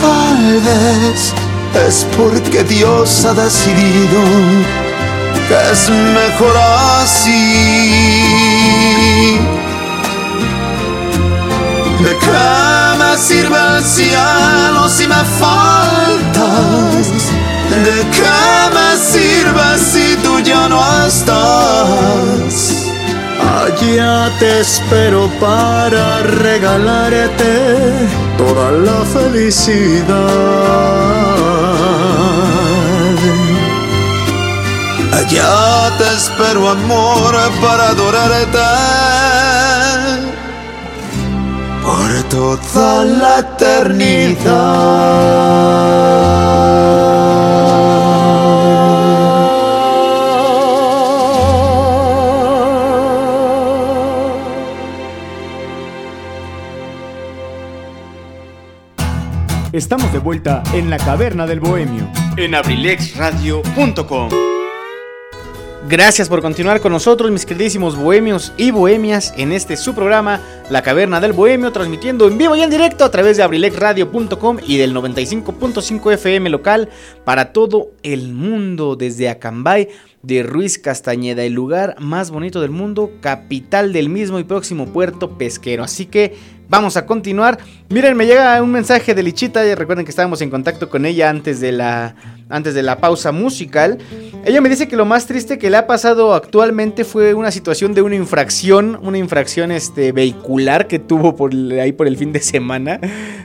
Tal 0.00 0.60
vez 0.60 1.32
es 1.86 2.04
porque 2.16 2.64
Dios 2.64 3.24
ha 3.24 3.34
decidido 3.34 4.20
que 5.46 5.72
es 5.72 5.88
mejor 5.90 6.56
así. 7.02 7.38
¿De 12.02 12.16
qué 12.18 12.96
me 12.98 13.16
sirve 13.16 13.58
el 13.76 13.84
cielo 13.84 14.88
si 14.88 15.06
me 15.06 15.22
faltas? 15.38 17.06
¿De 17.84 18.06
qué 18.10 18.40
me 18.74 18.96
sirve 18.96 19.78
si 19.78 20.16
tú 20.22 20.40
ya 20.40 20.68
no 20.68 21.06
estás? 21.06 22.89
Allá 23.64 24.30
te 24.38 24.60
espero 24.60 25.28
para 25.38 26.22
regalarte 26.22 27.52
toda 28.38 28.72
la 28.72 29.04
felicidad. 29.04 30.16
Allá 35.12 35.96
te 35.98 36.06
espero 36.16 36.70
amor 36.70 37.34
para 37.60 37.88
adorarte 37.90 38.58
toda 42.30 43.04
la 43.04 43.40
eternidad. 43.40 44.60
Estamos 59.80 60.12
de 60.12 60.18
vuelta 60.18 60.62
en 60.74 60.90
la 60.90 60.98
caverna 60.98 61.46
del 61.46 61.58
bohemio. 61.58 62.06
En 62.36 62.54
abrilexradio.com. 62.54 64.28
Gracias 65.88 66.28
por 66.28 66.42
continuar 66.42 66.82
con 66.82 66.92
nosotros, 66.92 67.30
mis 67.30 67.46
queridísimos 67.46 67.96
bohemios 67.96 68.52
y 68.58 68.72
bohemias, 68.72 69.32
en 69.38 69.52
este 69.52 69.78
su 69.78 69.94
programa, 69.94 70.42
La 70.68 70.82
Caverna 70.82 71.18
del 71.18 71.32
Bohemio, 71.32 71.72
transmitiendo 71.72 72.28
en 72.28 72.36
vivo 72.36 72.54
y 72.56 72.60
en 72.60 72.68
directo 72.68 73.06
a 73.06 73.10
través 73.10 73.38
de 73.38 73.42
abrilexradio.com 73.42 74.58
y 74.66 74.76
del 74.76 74.94
95.5 74.94 76.12
FM 76.12 76.50
local 76.50 76.90
para 77.24 77.54
todo 77.54 77.92
el 78.02 78.34
mundo, 78.34 78.96
desde 78.96 79.30
Acambay 79.30 79.88
de 80.22 80.42
Ruiz 80.42 80.78
Castañeda, 80.78 81.42
el 81.42 81.54
lugar 81.54 81.96
más 81.98 82.30
bonito 82.30 82.60
del 82.60 82.70
mundo, 82.70 83.12
capital 83.22 83.94
del 83.94 84.10
mismo 84.10 84.38
y 84.38 84.44
próximo 84.44 84.92
puerto 84.92 85.38
pesquero. 85.38 85.82
Así 85.82 86.04
que 86.04 86.59
vamos 86.70 86.96
a 86.96 87.04
continuar. 87.04 87.58
Miren, 87.88 88.16
me 88.16 88.24
llega 88.24 88.62
un 88.62 88.70
mensaje 88.70 89.14
de 89.14 89.22
Lichita, 89.22 89.66
ya 89.66 89.74
recuerden 89.74 90.06
que 90.06 90.10
estábamos 90.10 90.40
en 90.40 90.48
contacto 90.48 90.88
con 90.88 91.04
ella 91.04 91.28
antes 91.28 91.60
de 91.60 91.72
la 91.72 92.14
antes 92.48 92.74
de 92.74 92.82
la 92.82 92.98
pausa 92.98 93.32
musical. 93.32 93.98
Ella 94.44 94.60
me 94.60 94.68
dice 94.68 94.88
que 94.88 94.96
lo 94.96 95.04
más 95.04 95.26
triste 95.26 95.58
que 95.58 95.70
le 95.70 95.76
ha 95.76 95.86
pasado 95.86 96.34
actualmente 96.34 97.04
fue 97.04 97.34
una 97.34 97.50
situación 97.50 97.94
de 97.94 98.02
una 98.02 98.16
infracción, 98.16 98.98
una 99.02 99.18
infracción 99.18 99.70
este 99.70 100.12
vehicular 100.12 100.88
que 100.88 100.98
tuvo 100.98 101.36
por 101.36 101.52
ahí 101.52 101.92
por 101.92 102.06
el 102.08 102.16
fin 102.16 102.32
de 102.32 102.40
semana. 102.40 103.00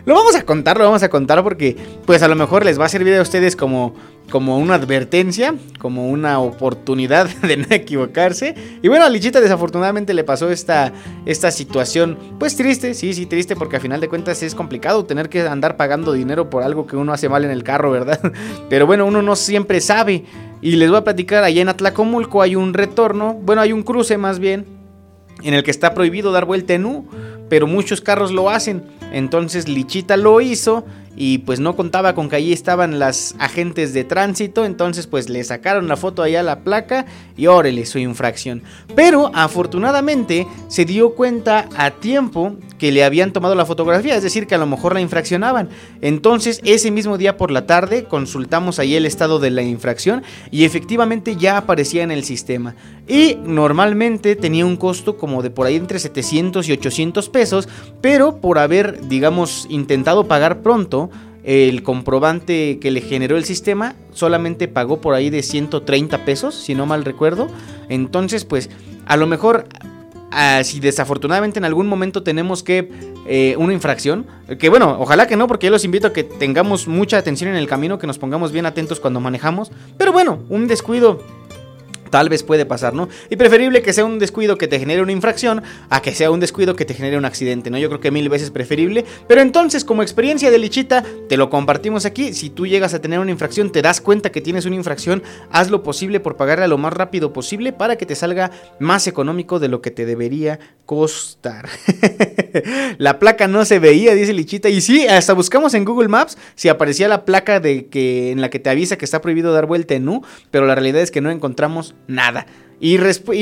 Lo 0.06 0.16
vamos 0.16 0.36
a 0.36 0.44
contar, 0.44 0.78
lo 0.78 0.86
vamos 0.86 1.04
a 1.04 1.10
contar 1.10 1.44
porque 1.44 1.76
pues 2.06 2.24
a 2.24 2.28
lo 2.28 2.36
mejor 2.36 2.66
les 2.66 2.80
va 2.80 2.86
a 2.86 2.90
servir 2.90 3.16
a 3.16 3.22
ustedes 3.22 3.56
como 3.56 3.94
como 4.30 4.58
una 4.58 4.76
advertencia, 4.76 5.56
como 5.80 6.10
una 6.10 6.40
oportunidad 6.40 7.30
de 7.42 7.58
no 7.58 7.68
equivocarse. 7.70 8.56
Y 8.82 8.88
bueno, 8.88 9.06
a 9.06 9.10
Lichita 9.10 9.40
desafortunadamente 9.42 10.14
le 10.14 10.24
pasó 10.24 10.50
esta, 10.50 10.92
esta 11.26 11.52
situación, 11.52 12.18
pues 12.40 12.56
triste, 12.56 12.94
sí, 12.94 13.14
sí, 13.14 13.26
triste, 13.26 13.56
porque 13.56 13.78
a 13.78 13.80
final 13.80 14.02
de 14.02 14.10
cuentas 14.10 14.42
es 14.44 14.56
complicado 14.56 15.06
tener 15.06 15.30
que 15.30 15.42
andar 15.42 15.78
pagando 15.78 16.14
dinero 16.14 16.50
por 16.50 16.64
algo 16.64 16.88
que 16.88 16.98
uno 16.98 17.14
hace 17.14 17.30
mal 17.30 17.46
en 17.46 17.52
el 17.52 17.64
carro, 17.64 17.92
¿verdad? 17.92 18.20
Pero 18.70 18.86
bueno, 18.86 19.06
uno 19.06 19.22
no 19.22 19.36
siempre 19.36 19.82
sabe. 19.82 20.26
Y 20.62 20.78
les 20.78 20.90
voy 20.90 20.98
a 20.98 21.04
platicar, 21.04 21.44
allá 21.44 21.62
en 21.62 21.70
Atlacomulco 21.70 22.42
hay 22.42 22.56
un 22.56 22.74
retorno, 22.74 23.34
bueno, 23.34 23.62
hay 23.62 23.72
un 23.72 23.84
cruce 23.84 24.18
más 24.18 24.40
bien, 24.40 24.66
en 25.44 25.54
el 25.54 25.64
que 25.64 25.72
está 25.72 25.94
prohibido 25.94 26.32
dar 26.32 26.46
vuelta 26.46 26.74
en 26.74 26.86
U, 26.86 27.08
pero 27.50 27.68
muchos 27.68 28.02
carros 28.02 28.32
lo 28.32 28.50
hacen. 28.50 28.84
Entonces 29.16 29.70
Lichita 29.70 30.18
lo 30.18 30.42
hizo 30.42 30.84
y 31.16 31.38
pues 31.40 31.60
no 31.62 31.76
contaba 31.76 32.14
con 32.14 32.28
que 32.28 32.36
allí 32.36 32.52
estaban 32.52 33.00
las 33.00 33.36
agentes 33.40 33.94
de 33.94 34.04
tránsito, 34.04 34.66
entonces 34.66 35.08
pues 35.08 35.30
le 35.30 35.42
sacaron 35.46 35.88
la 35.88 35.96
foto 35.96 36.22
allá 36.22 36.42
a 36.42 36.44
la 36.44 36.60
placa 36.60 37.06
y 37.38 37.48
órale 37.48 37.86
su 37.86 38.00
infracción. 38.00 38.62
Pero 38.94 39.32
afortunadamente 39.34 40.46
se 40.68 40.84
dio 40.84 41.12
cuenta 41.12 41.70
a 41.78 41.92
tiempo 41.92 42.56
que 42.78 42.92
le 42.92 43.06
habían 43.06 43.32
tomado 43.32 43.56
la 43.56 43.66
fotografía, 43.66 44.18
es 44.18 44.24
decir, 44.24 44.48
que 44.48 44.56
a 44.56 44.58
lo 44.58 44.66
mejor 44.66 44.94
la 44.94 45.00
infraccionaban. 45.00 45.70
Entonces 46.02 46.60
ese 46.66 46.92
mismo 46.92 47.18
día 47.18 47.38
por 47.38 47.52
la 47.52 47.66
tarde 47.66 48.04
consultamos 48.04 48.80
ahí 48.80 48.96
el 48.96 49.06
estado 49.06 49.40
de 49.40 49.52
la 49.52 49.64
infracción 49.64 50.24
y 50.52 50.66
efectivamente 50.66 51.38
ya 51.38 51.58
aparecía 51.58 52.04
en 52.04 52.12
el 52.12 52.26
sistema. 52.26 52.76
Y 53.08 53.38
normalmente 53.46 54.36
tenía 54.36 54.66
un 54.66 54.78
costo 54.78 55.16
como 55.18 55.44
de 55.44 55.52
por 55.52 55.68
ahí 55.68 55.76
entre 55.76 56.00
700 56.00 56.68
y 56.68 56.72
800 56.74 57.30
pesos, 57.30 57.70
pero 58.02 58.42
por 58.42 58.58
haber, 58.58 59.00
digamos, 59.08 59.68
intentado 59.70 60.28
pagar 60.28 60.62
pronto, 60.62 61.10
el 61.46 61.84
comprobante 61.84 62.80
que 62.80 62.90
le 62.90 63.02
generó 63.02 63.38
el 63.38 63.46
sistema 63.46 63.96
solamente 64.14 64.68
pagó 64.68 65.00
por 65.00 65.14
ahí 65.14 65.30
de 65.30 65.44
130 65.44 66.26
pesos, 66.26 66.56
si 66.56 66.74
no 66.74 66.88
mal 66.88 67.06
recuerdo. 67.06 67.48
Entonces, 67.88 68.46
pues, 68.46 68.70
a 69.06 69.16
lo 69.16 69.28
mejor, 69.28 69.66
ah, 70.32 70.62
si 70.64 70.80
desafortunadamente 70.80 71.60
en 71.60 71.66
algún 71.66 71.86
momento 71.86 72.24
tenemos 72.24 72.64
que 72.64 72.90
eh, 73.28 73.56
una 73.60 73.74
infracción, 73.74 74.26
que 74.58 74.70
bueno, 74.70 74.98
ojalá 75.00 75.28
que 75.28 75.36
no, 75.36 75.48
porque 75.48 75.68
yo 75.68 75.72
los 75.72 75.86
invito 75.86 76.08
a 76.08 76.14
que 76.14 76.24
tengamos 76.24 76.88
mucha 76.88 77.20
atención 77.20 77.52
en 77.52 77.58
el 77.58 77.68
camino, 77.68 78.00
que 78.00 78.08
nos 78.08 78.18
pongamos 78.18 78.52
bien 78.52 78.66
atentos 78.66 79.00
cuando 79.00 79.20
manejamos. 79.20 79.72
Pero 80.00 80.12
bueno, 80.12 80.40
un 80.50 80.68
descuido 80.68 81.22
Tal 82.16 82.30
vez 82.30 82.44
puede 82.44 82.66
pasar, 82.66 82.94
¿no? 82.94 83.10
Y 83.30 83.36
preferible 83.36 83.82
que 83.82 83.92
sea 83.92 84.06
un 84.06 84.20
descuido 84.20 84.58
que 84.58 84.70
te 84.70 84.80
genere 84.80 85.02
una 85.02 85.12
infracción 85.12 85.62
a 85.90 86.02
que 86.02 86.16
sea 86.16 86.32
un 86.32 86.40
descuido 86.40 86.74
que 86.74 86.86
te 86.86 86.94
genere 86.94 87.18
un 87.18 87.26
accidente, 87.26 87.70
¿no? 87.70 87.78
Yo 87.78 87.90
creo 87.90 88.00
que 88.00 88.10
mil 88.10 88.30
veces 88.30 88.52
preferible. 88.52 89.04
Pero 89.28 89.42
entonces, 89.42 89.84
como 89.84 90.02
experiencia 90.02 90.50
de 90.50 90.58
Lichita, 90.58 91.04
te 91.28 91.36
lo 91.36 91.50
compartimos 91.50 92.06
aquí. 92.06 92.32
Si 92.32 92.50
tú 92.50 92.68
llegas 92.68 92.94
a 92.94 93.02
tener 93.02 93.20
una 93.20 93.32
infracción, 93.32 93.70
te 93.70 93.82
das 93.82 94.00
cuenta 94.00 94.32
que 94.32 94.40
tienes 94.40 94.66
una 94.66 94.78
infracción, 94.78 95.24
haz 95.52 95.70
lo 95.70 95.84
posible 95.84 96.22
por 96.22 96.38
pagarla 96.38 96.70
lo 96.70 96.78
más 96.78 96.94
rápido 96.94 97.34
posible 97.34 97.74
para 97.74 97.98
que 97.98 98.06
te 98.06 98.16
salga 98.16 98.50
más 98.80 99.08
económico 99.08 99.60
de 99.60 99.68
lo 99.68 99.82
que 99.82 99.92
te 99.92 100.06
debería 100.06 100.58
costar. 100.86 101.68
la 102.98 103.20
placa 103.20 103.50
no 103.50 103.66
se 103.66 103.80
veía, 103.80 104.16
dice 104.16 104.32
Lichita. 104.32 104.70
Y 104.70 104.80
sí, 104.80 105.06
hasta 105.06 105.34
buscamos 105.34 105.74
en 105.74 105.84
Google 105.84 106.08
Maps 106.08 106.38
si 106.56 106.70
aparecía 106.70 107.10
la 107.10 107.26
placa 107.26 107.60
de 107.60 107.88
que 107.88 108.32
en 108.32 108.40
la 108.40 108.50
que 108.50 108.60
te 108.60 108.70
avisa 108.70 108.98
que 108.98 109.04
está 109.04 109.20
prohibido 109.20 109.52
dar 109.52 109.66
vuelta 109.66 109.96
en 109.96 110.08
U, 110.08 110.22
pero 110.50 110.66
la 110.66 110.76
realidad 110.76 111.02
es 111.02 111.12
que 111.12 111.20
no 111.20 111.30
encontramos 111.30 111.94
nada. 112.08 112.46
Y, 112.80 112.98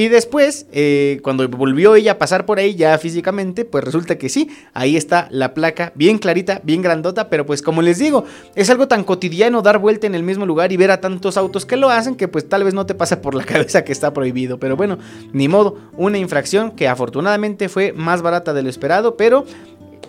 después, 0.09 0.67
eh, 0.71 1.19
cuando 1.23 1.47
volvió 1.49 1.95
ella 1.95 2.13
a 2.13 2.17
pasar 2.19 2.45
por 2.45 2.59
ahí 2.59 2.75
ya 2.75 2.97
físicamente, 2.99 3.65
pues 3.65 3.83
resulta 3.83 4.17
que 4.17 4.29
sí, 4.29 4.49
ahí 4.73 4.95
está 4.95 5.27
la 5.31 5.55
placa, 5.55 5.91
bien 5.95 6.19
clarita, 6.19 6.61
bien 6.63 6.83
grandota, 6.83 7.29
pero 7.29 7.45
pues 7.45 7.63
como 7.63 7.81
les 7.81 7.97
digo, 7.97 8.25
es 8.55 8.69
algo 8.69 8.87
tan 8.87 9.03
cotidiano 9.03 9.63
dar 9.63 9.79
vuelta 9.79 10.05
en 10.05 10.13
el 10.13 10.21
mismo 10.21 10.45
lugar 10.45 10.71
y 10.71 10.77
ver 10.77 10.91
a 10.91 11.01
tantos 11.01 11.35
autos 11.35 11.65
que 11.65 11.77
lo 11.77 11.89
hacen 11.89 12.15
que 12.15 12.27
pues 12.27 12.47
tal 12.47 12.63
vez 12.63 12.75
no 12.75 12.85
te 12.85 12.93
pasa 12.93 13.21
por 13.21 13.33
la 13.33 13.43
cabeza 13.45 13.83
que 13.83 13.91
está 13.91 14.13
prohibido. 14.13 14.59
Pero 14.59 14.77
bueno, 14.77 14.99
ni 15.33 15.47
modo, 15.47 15.77
una 15.97 16.19
infracción 16.19 16.71
que 16.71 16.87
afortunadamente 16.87 17.69
fue 17.69 17.91
más 17.91 18.21
barata 18.21 18.53
de 18.53 18.61
lo 18.61 18.69
esperado, 18.69 19.17
pero 19.17 19.45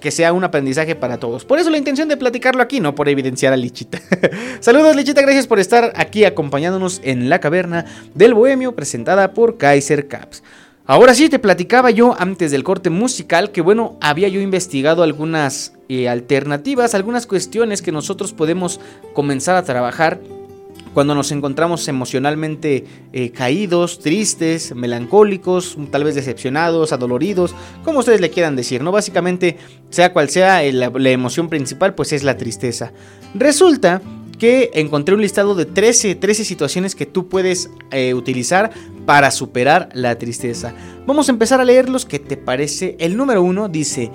que 0.05 0.11
sea 0.11 0.35
un 0.35 0.45
aprendizaje 0.45 0.95
para 0.95 1.17
todos. 1.17 1.47
Por 1.47 1.59
eso 1.59 1.71
la 1.71 1.79
intención 1.79 2.11
de 2.11 2.19
platicarlo 2.19 2.63
aquí, 2.63 2.79
no 2.79 2.95
por 2.95 3.09
evidenciar 3.09 3.55
a 3.55 3.57
Lichita. 3.57 3.99
Saludos 4.61 4.95
Lichita, 4.95 5.23
gracias 5.23 5.47
por 5.47 5.59
estar 5.59 5.95
aquí 5.97 6.27
acompañándonos 6.27 7.01
en 7.05 7.31
la 7.31 7.41
caverna 7.41 7.87
del 8.15 8.35
Bohemio 8.35 8.77
presentada 8.77 9.33
por 9.33 9.57
Kaiser 9.57 10.07
Caps. 10.07 10.43
Ahora 10.85 11.15
sí, 11.15 11.31
te 11.31 11.39
platicaba 11.39 11.91
yo 11.91 12.15
antes 12.19 12.51
del 12.51 12.65
corte 12.65 12.91
musical 12.91 13.51
que 13.51 13.63
bueno, 13.63 13.97
había 14.03 14.29
yo 14.29 14.43
investigado 14.43 15.03
algunas 15.03 15.73
eh, 15.89 16.07
alternativas, 16.11 16.95
algunas 16.95 17.27
cuestiones 17.27 17.81
que 17.81 17.91
nosotros 17.91 18.35
podemos 18.35 18.81
comenzar 19.15 19.57
a 19.57 19.65
trabajar 19.65 20.21
cuando 20.95 21.15
nos 21.15 21.33
encontramos 21.33 21.87
emocionalmente 21.89 22.85
eh, 23.13 23.31
caídos, 23.31 23.99
tristes, 23.99 24.75
melancólicos, 24.75 25.77
tal 25.91 26.05
vez 26.05 26.15
decepcionados, 26.15 26.93
adoloridos, 26.93 27.55
como 27.83 27.99
ustedes 27.99 28.21
le 28.21 28.31
quieran 28.31 28.57
decir, 28.57 28.83
¿no? 28.83 28.93
Básicamente, 28.93 29.59
sea 29.91 30.13
cual 30.13 30.31
sea 30.31 30.63
la, 30.73 30.91
la 30.91 31.11
emoción 31.11 31.49
principal, 31.49 31.95
pues 31.95 32.13
es 32.13 32.23
la 32.23 32.37
tristeza. 32.37 32.93
Resulta 33.35 34.01
que 34.39 34.71
encontré 34.75 35.15
un 35.15 35.21
listado 35.21 35.55
de 35.55 35.65
13, 35.65 36.15
13 36.15 36.45
situaciones 36.45 36.95
que 36.95 37.07
tú 37.07 37.29
puedes 37.29 37.71
eh, 37.91 38.15
utilizar 38.15 38.71
para 39.07 39.31
superar 39.31 39.89
la 39.95 40.19
tristeza. 40.19 40.75
Vamos 41.07 41.29
a 41.29 41.33
empezar 41.33 41.61
a 41.61 41.65
leerlos. 41.65 42.05
¿Qué 42.05 42.19
te 42.19 42.37
parece? 42.37 42.97
El 42.99 43.17
número 43.17 43.43
uno 43.43 43.69
dice, 43.69 44.11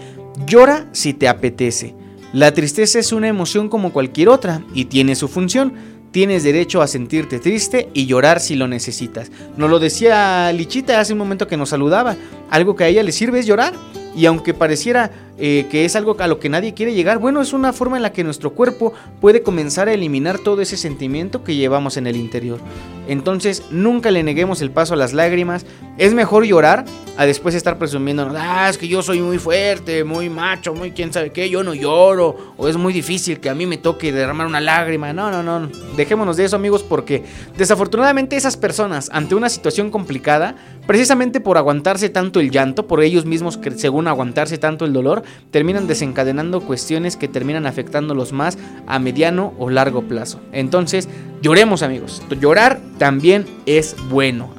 llora 0.46 0.88
si 0.92 1.14
te 1.14 1.28
apetece. 1.28 1.96
La 2.34 2.54
tristeza 2.54 3.00
es 3.00 3.12
una 3.12 3.28
emoción 3.28 3.70
como 3.70 3.92
cualquier 3.92 4.30
otra 4.30 4.64
y 4.74 4.86
tiene 4.86 5.16
su 5.16 5.28
función. 5.28 5.74
Tienes 6.12 6.44
derecho 6.44 6.82
a 6.82 6.88
sentirte 6.88 7.40
triste 7.40 7.90
y 7.94 8.08
llorar 8.08 8.40
si 8.40 8.56
lo 8.56 8.68
necesitas. 8.68 9.32
Nos 9.58 9.70
lo 9.70 9.80
decía 9.80 10.52
Lichita 10.52 11.00
hace 11.00 11.14
un 11.14 11.20
momento 11.20 11.48
que 11.48 11.58
nos 11.58 11.70
saludaba. 11.70 12.16
Algo 12.50 12.76
que 12.76 12.86
a 12.86 12.88
ella 12.88 13.04
le 13.04 13.12
sirve 13.12 13.40
es 13.40 13.46
llorar. 13.46 13.74
Y 14.16 14.26
aunque 14.26 14.56
pareciera 14.56 15.12
eh, 15.40 15.68
que 15.70 15.86
es 15.86 15.96
algo 15.96 16.16
a 16.20 16.28
lo 16.28 16.40
que 16.40 16.50
nadie 16.50 16.74
quiere 16.74 16.94
llegar, 16.94 17.18
bueno, 17.18 17.42
es 17.42 17.54
una 17.54 17.74
forma 17.74 17.98
en 17.98 18.04
la 18.04 18.12
que 18.12 18.24
nuestro 18.24 18.52
cuerpo 18.52 18.94
puede 19.22 19.42
comenzar 19.42 19.88
a 19.88 19.94
eliminar 19.94 20.40
todo 20.40 20.62
ese 20.62 20.78
sentimiento 20.78 21.44
que 21.44 21.56
llevamos 21.56 21.98
en 21.98 22.08
el 22.08 22.16
interior. 22.16 22.60
Entonces, 23.08 23.64
nunca 23.72 24.12
le 24.12 24.22
neguemos 24.22 24.62
el 24.62 24.70
paso 24.70 24.94
a 24.94 24.98
las 24.98 25.14
lágrimas. 25.14 25.66
Es 25.98 26.14
mejor 26.14 26.46
llorar 26.46 26.86
a 27.18 27.26
después 27.26 27.56
estar 27.56 27.78
presumiendo, 27.78 28.32
ah, 28.38 28.68
es 28.70 28.78
que 28.78 28.88
yo 28.88 29.02
soy 29.02 29.20
muy 29.20 29.40
fuerte, 29.40 30.04
muy 30.04 30.30
macho, 30.30 30.74
muy 30.74 30.92
quién 30.92 31.12
sabe 31.12 31.32
qué, 31.32 31.50
yo 31.50 31.64
no 31.64 31.74
lloro, 31.74 32.54
o 32.56 32.68
es 32.68 32.78
muy 32.78 32.94
difícil 32.94 33.40
que 33.40 33.50
a 33.50 33.56
mí 33.56 33.66
me 33.66 33.78
toque 33.78 34.12
derramar 34.12 34.48
una 34.48 34.62
lágrima. 34.62 35.12
No, 35.12 35.30
no, 35.32 35.44
no, 35.44 35.70
dejémonos 35.98 36.38
de 36.38 36.46
eso, 36.46 36.56
amigos, 36.56 36.84
porque 36.84 37.24
desafortunadamente 37.58 38.38
esas 38.38 38.56
personas, 38.56 39.10
ante 39.12 39.36
una 39.36 39.50
situación 39.50 39.92
complicada, 39.92 40.56
precisamente 40.88 41.42
por 41.42 41.58
aguantarse 41.58 42.10
tanto 42.10 42.40
el 42.40 42.52
llanto, 42.52 42.88
por 42.88 43.04
ellos 43.04 43.26
mismos 43.26 43.58
que 43.58 43.72
según 43.72 44.08
aguantarse 44.08 44.58
tanto 44.58 44.86
el 44.86 44.94
dolor, 44.94 45.24
terminan 45.52 45.88
desencadenando 45.88 46.62
cuestiones 46.62 47.16
que 47.16 47.28
terminan 47.28 47.66
afectándolos 47.66 48.34
más 48.34 48.58
a 48.88 49.00
mediano 49.00 49.54
o 49.58 49.70
largo 49.70 50.04
plazo. 50.04 50.40
Entonces, 50.52 51.08
lloremos 51.42 51.84
amigos. 51.84 52.22
Llorar 52.40 52.80
también 52.98 53.46
es 53.66 53.96
bueno. 54.10 54.50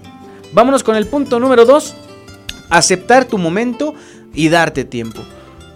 Vámonos 0.52 0.82
con 0.82 0.96
el 0.96 1.06
punto 1.06 1.38
número 1.38 1.64
2. 1.64 1.94
Aceptar 2.70 3.24
tu 3.24 3.38
momento 3.38 3.94
y 4.34 4.48
darte 4.48 4.84
tiempo. 4.84 5.20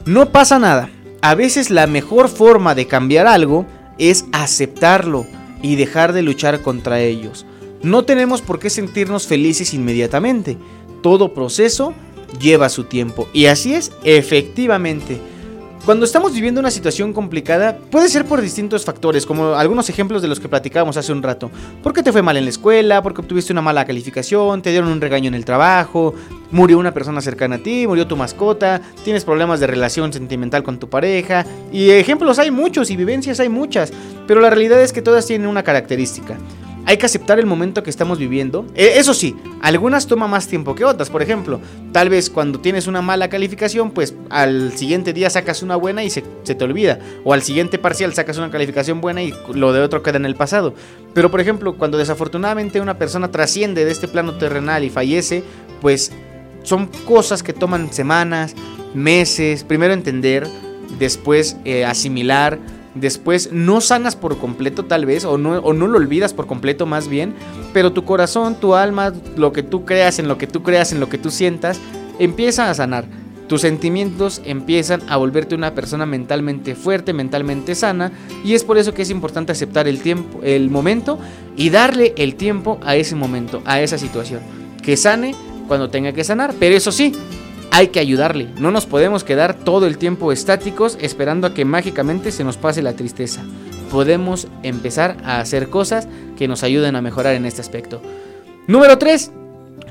No 0.04 0.30
pasa 0.30 0.58
nada. 0.58 0.90
A 1.22 1.34
veces 1.34 1.70
la 1.70 1.86
mejor 1.86 2.28
forma 2.28 2.74
de 2.74 2.86
cambiar 2.86 3.26
algo 3.26 3.66
es 3.98 4.26
aceptarlo 4.32 5.26
y 5.62 5.76
dejar 5.76 6.12
de 6.12 6.22
luchar 6.22 6.60
contra 6.60 7.00
ellos. 7.00 7.46
No 7.82 8.04
tenemos 8.04 8.42
por 8.42 8.58
qué 8.58 8.68
sentirnos 8.70 9.26
felices 9.26 9.74
inmediatamente. 9.74 10.58
Todo 11.02 11.34
proceso 11.34 11.94
lleva 12.40 12.68
su 12.68 12.84
tiempo. 12.84 13.28
Y 13.32 13.46
así 13.46 13.74
es, 13.74 13.92
efectivamente. 14.04 15.20
Cuando 15.84 16.06
estamos 16.06 16.32
viviendo 16.32 16.60
una 16.60 16.70
situación 16.70 17.12
complicada, 17.12 17.76
puede 17.90 18.08
ser 18.08 18.24
por 18.24 18.40
distintos 18.40 18.86
factores, 18.86 19.26
como 19.26 19.48
algunos 19.48 19.90
ejemplos 19.90 20.22
de 20.22 20.28
los 20.28 20.40
que 20.40 20.48
platicábamos 20.48 20.96
hace 20.96 21.12
un 21.12 21.22
rato. 21.22 21.50
Porque 21.82 22.02
te 22.02 22.10
fue 22.10 22.22
mal 22.22 22.38
en 22.38 22.44
la 22.44 22.50
escuela, 22.50 23.02
porque 23.02 23.20
obtuviste 23.20 23.52
una 23.52 23.60
mala 23.60 23.84
calificación, 23.84 24.62
te 24.62 24.70
dieron 24.70 24.88
un 24.88 25.02
regaño 25.02 25.28
en 25.28 25.34
el 25.34 25.44
trabajo, 25.44 26.14
murió 26.50 26.78
una 26.78 26.94
persona 26.94 27.20
cercana 27.20 27.56
a 27.56 27.58
ti, 27.58 27.86
murió 27.86 28.06
tu 28.06 28.16
mascota, 28.16 28.80
tienes 29.04 29.26
problemas 29.26 29.60
de 29.60 29.66
relación 29.66 30.10
sentimental 30.10 30.62
con 30.62 30.78
tu 30.78 30.88
pareja. 30.88 31.44
Y 31.70 31.90
ejemplos 31.90 32.38
hay 32.38 32.50
muchos 32.50 32.90
y 32.90 32.96
vivencias 32.96 33.38
hay 33.38 33.50
muchas, 33.50 33.92
pero 34.26 34.40
la 34.40 34.48
realidad 34.48 34.80
es 34.80 34.90
que 34.90 35.02
todas 35.02 35.26
tienen 35.26 35.48
una 35.48 35.64
característica. 35.64 36.38
Hay 36.86 36.98
que 36.98 37.06
aceptar 37.06 37.38
el 37.38 37.46
momento 37.46 37.82
que 37.82 37.90
estamos 37.90 38.18
viviendo. 38.18 38.66
Eh, 38.74 38.94
eso 38.96 39.14
sí, 39.14 39.34
algunas 39.62 40.06
toman 40.06 40.30
más 40.30 40.46
tiempo 40.46 40.74
que 40.74 40.84
otras. 40.84 41.08
Por 41.08 41.22
ejemplo, 41.22 41.60
tal 41.92 42.10
vez 42.10 42.28
cuando 42.28 42.60
tienes 42.60 42.86
una 42.86 43.00
mala 43.00 43.28
calificación, 43.28 43.90
pues 43.90 44.14
al 44.28 44.76
siguiente 44.76 45.12
día 45.14 45.30
sacas 45.30 45.62
una 45.62 45.76
buena 45.76 46.04
y 46.04 46.10
se, 46.10 46.22
te 46.22 46.64
olvida. 46.64 46.98
O 47.24 47.32
al 47.32 47.42
siguiente 47.42 47.78
parcial 47.78 48.12
sacas 48.12 48.36
una 48.36 48.50
calificación 48.50 49.00
buena 49.00 49.22
y 49.22 49.32
lo 49.54 49.72
de 49.72 49.80
otro 49.80 50.02
queda 50.02 50.18
en 50.18 50.26
el 50.26 50.34
pasado. 50.34 50.74
Pero 51.14 51.30
por 51.30 51.40
ejemplo, 51.40 51.76
cuando 51.78 51.96
desafortunadamente 51.96 52.80
una 52.80 52.98
persona 52.98 53.30
trasciende 53.30 53.84
de 53.84 53.90
este 53.90 54.08
plano 54.08 54.34
terrenal 54.34 54.84
y 54.84 54.90
fallece, 54.90 55.42
pues 55.80 56.12
son 56.64 56.86
cosas 57.06 57.42
que 57.42 57.54
toman 57.54 57.92
semanas, 57.92 58.54
meses. 58.92 59.64
Primero 59.64 59.94
entender, 59.94 60.46
después 60.98 61.56
eh, 61.64 61.86
asimilar 61.86 62.58
después 62.94 63.50
no 63.52 63.80
sanas 63.80 64.16
por 64.16 64.38
completo 64.38 64.84
tal 64.84 65.06
vez, 65.06 65.24
o 65.24 65.38
no, 65.38 65.60
no 65.60 65.86
lo 65.86 65.98
olvidas 65.98 66.32
por 66.32 66.46
completo 66.46 66.86
más 66.86 67.08
bien, 67.08 67.34
pero 67.72 67.92
tu 67.92 68.04
corazón, 68.04 68.56
tu 68.60 68.74
alma, 68.74 69.12
lo 69.36 69.52
que 69.52 69.62
tú 69.62 69.84
creas, 69.84 70.18
en 70.18 70.28
lo 70.28 70.38
que 70.38 70.46
tú 70.46 70.62
creas, 70.62 70.92
en 70.92 71.00
lo 71.00 71.08
que 71.08 71.18
tú 71.18 71.30
sientas, 71.30 71.80
empieza 72.18 72.70
a 72.70 72.74
sanar. 72.74 73.04
Tus 73.48 73.60
sentimientos 73.60 74.40
empiezan 74.46 75.02
a 75.06 75.18
volverte 75.18 75.54
una 75.54 75.74
persona 75.74 76.06
mentalmente 76.06 76.74
fuerte, 76.74 77.12
mentalmente 77.12 77.74
sana, 77.74 78.10
y 78.42 78.54
es 78.54 78.64
por 78.64 78.78
eso 78.78 78.94
que 78.94 79.02
es 79.02 79.10
importante 79.10 79.52
aceptar 79.52 79.86
el 79.86 80.00
tiempo, 80.00 80.40
el 80.42 80.70
momento 80.70 81.18
y 81.56 81.68
darle 81.68 82.14
el 82.16 82.36
tiempo 82.36 82.78
a 82.82 82.96
ese 82.96 83.16
momento, 83.16 83.60
a 83.66 83.82
esa 83.82 83.98
situación. 83.98 84.40
Que 84.82 84.96
sane 84.96 85.34
cuando 85.68 85.90
tenga 85.90 86.12
que 86.12 86.24
sanar, 86.24 86.54
pero 86.58 86.74
eso 86.74 86.90
sí, 86.90 87.12
hay 87.70 87.88
que 87.88 88.00
ayudarle. 88.00 88.48
No 88.58 88.70
nos 88.70 88.86
podemos 88.86 89.24
quedar 89.24 89.54
todo 89.54 89.86
el 89.86 89.98
tiempo 89.98 90.32
estáticos 90.32 90.96
esperando 91.00 91.46
a 91.46 91.54
que 91.54 91.64
mágicamente 91.64 92.32
se 92.32 92.44
nos 92.44 92.56
pase 92.56 92.82
la 92.82 92.94
tristeza. 92.94 93.42
Podemos 93.90 94.48
empezar 94.62 95.16
a 95.24 95.40
hacer 95.40 95.70
cosas 95.70 96.08
que 96.36 96.48
nos 96.48 96.62
ayuden 96.62 96.96
a 96.96 97.02
mejorar 97.02 97.34
en 97.34 97.46
este 97.46 97.60
aspecto. 97.60 98.00
Número 98.66 98.98
3. 98.98 99.30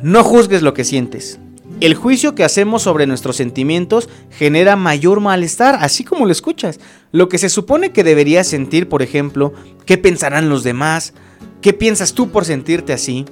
No 0.01 0.23
juzgues 0.23 0.61
lo 0.61 0.73
que 0.73 0.83
sientes. 0.83 1.39
El 1.79 1.95
juicio 1.95 2.35
que 2.35 2.43
hacemos 2.43 2.83
sobre 2.83 3.07
nuestros 3.07 3.35
sentimientos 3.35 4.09
genera 4.31 4.75
mayor 4.75 5.19
malestar, 5.19 5.77
así 5.81 6.03
como 6.03 6.25
lo 6.25 6.31
escuchas. 6.31 6.79
Lo 7.11 7.29
que 7.29 7.37
se 7.37 7.49
supone 7.49 7.91
que 7.91 8.03
deberías 8.03 8.47
sentir, 8.47 8.87
por 8.87 9.01
ejemplo, 9.01 9.53
¿qué 9.85 9.97
pensarán 9.97 10.49
los 10.49 10.63
demás? 10.63 11.13
¿Qué 11.61 11.73
piensas 11.73 12.13
tú 12.13 12.29
por 12.29 12.45
sentirte 12.45 12.93
así? 12.93 13.25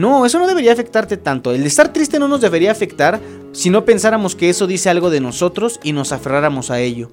No, 0.00 0.24
eso 0.24 0.38
no 0.38 0.46
debería 0.46 0.72
afectarte 0.72 1.18
tanto. 1.18 1.52
El 1.52 1.66
estar 1.66 1.92
triste 1.92 2.18
no 2.18 2.26
nos 2.26 2.40
debería 2.40 2.72
afectar 2.72 3.20
si 3.52 3.68
no 3.68 3.84
pensáramos 3.84 4.34
que 4.34 4.48
eso 4.48 4.66
dice 4.66 4.88
algo 4.88 5.10
de 5.10 5.20
nosotros 5.20 5.78
y 5.82 5.92
nos 5.92 6.12
aferráramos 6.12 6.70
a 6.70 6.80
ello. 6.80 7.10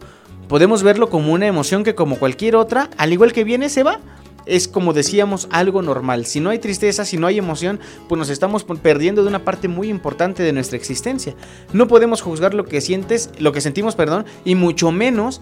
Podemos 0.48 0.84
verlo 0.84 1.10
como 1.10 1.34
una 1.34 1.48
emoción 1.48 1.84
que 1.84 1.96
como 1.96 2.18
cualquier 2.18 2.56
otra, 2.56 2.90
al 2.98 3.12
igual 3.12 3.34
que 3.34 3.44
viene, 3.44 3.68
se 3.68 3.84
va. 3.84 4.00
Es 4.46 4.70
como 4.70 4.94
decíamos, 4.94 5.50
algo 5.52 5.82
normal. 5.82 6.26
Si 6.26 6.40
no 6.40 6.50
hay 6.50 6.60
tristeza, 6.60 7.04
si 7.04 7.18
no 7.18 7.28
hay 7.28 7.38
emoción, 7.40 7.82
pues 8.08 8.20
nos 8.20 8.30
estamos 8.30 8.64
perdiendo 8.64 9.22
de 9.22 9.28
una 9.28 9.44
parte 9.44 9.68
muy 9.68 9.90
importante 9.90 10.42
de 10.42 10.54
nuestra 10.54 10.78
existencia. 10.78 11.36
No 11.74 11.90
podemos 11.90 12.22
juzgar 12.22 12.54
lo 12.54 12.64
que 12.64 12.80
sientes, 12.80 13.32
lo 13.38 13.52
que 13.52 13.60
sentimos, 13.60 13.96
perdón, 13.96 14.24
y 14.46 14.56
mucho 14.56 14.94
menos 14.94 15.42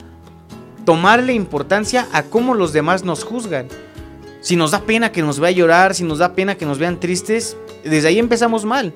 tomarle 0.83 1.33
importancia 1.33 2.07
a 2.11 2.23
cómo 2.23 2.55
los 2.55 2.73
demás 2.73 3.03
nos 3.03 3.23
juzgan. 3.23 3.67
Si 4.45 4.55
nos 4.55 4.69
da 4.69 4.81
pena 4.81 5.11
que 5.11 5.23
nos 5.23 5.39
vea 5.39 5.49
llorar, 5.49 5.95
si 5.95 6.03
nos 6.03 6.19
da 6.19 6.35
pena 6.35 6.53
que 6.53 6.67
nos 6.67 6.77
vean 6.77 6.99
tristes, 6.99 7.57
desde 7.83 8.09
ahí 8.09 8.19
empezamos 8.19 8.63
mal. 8.63 8.93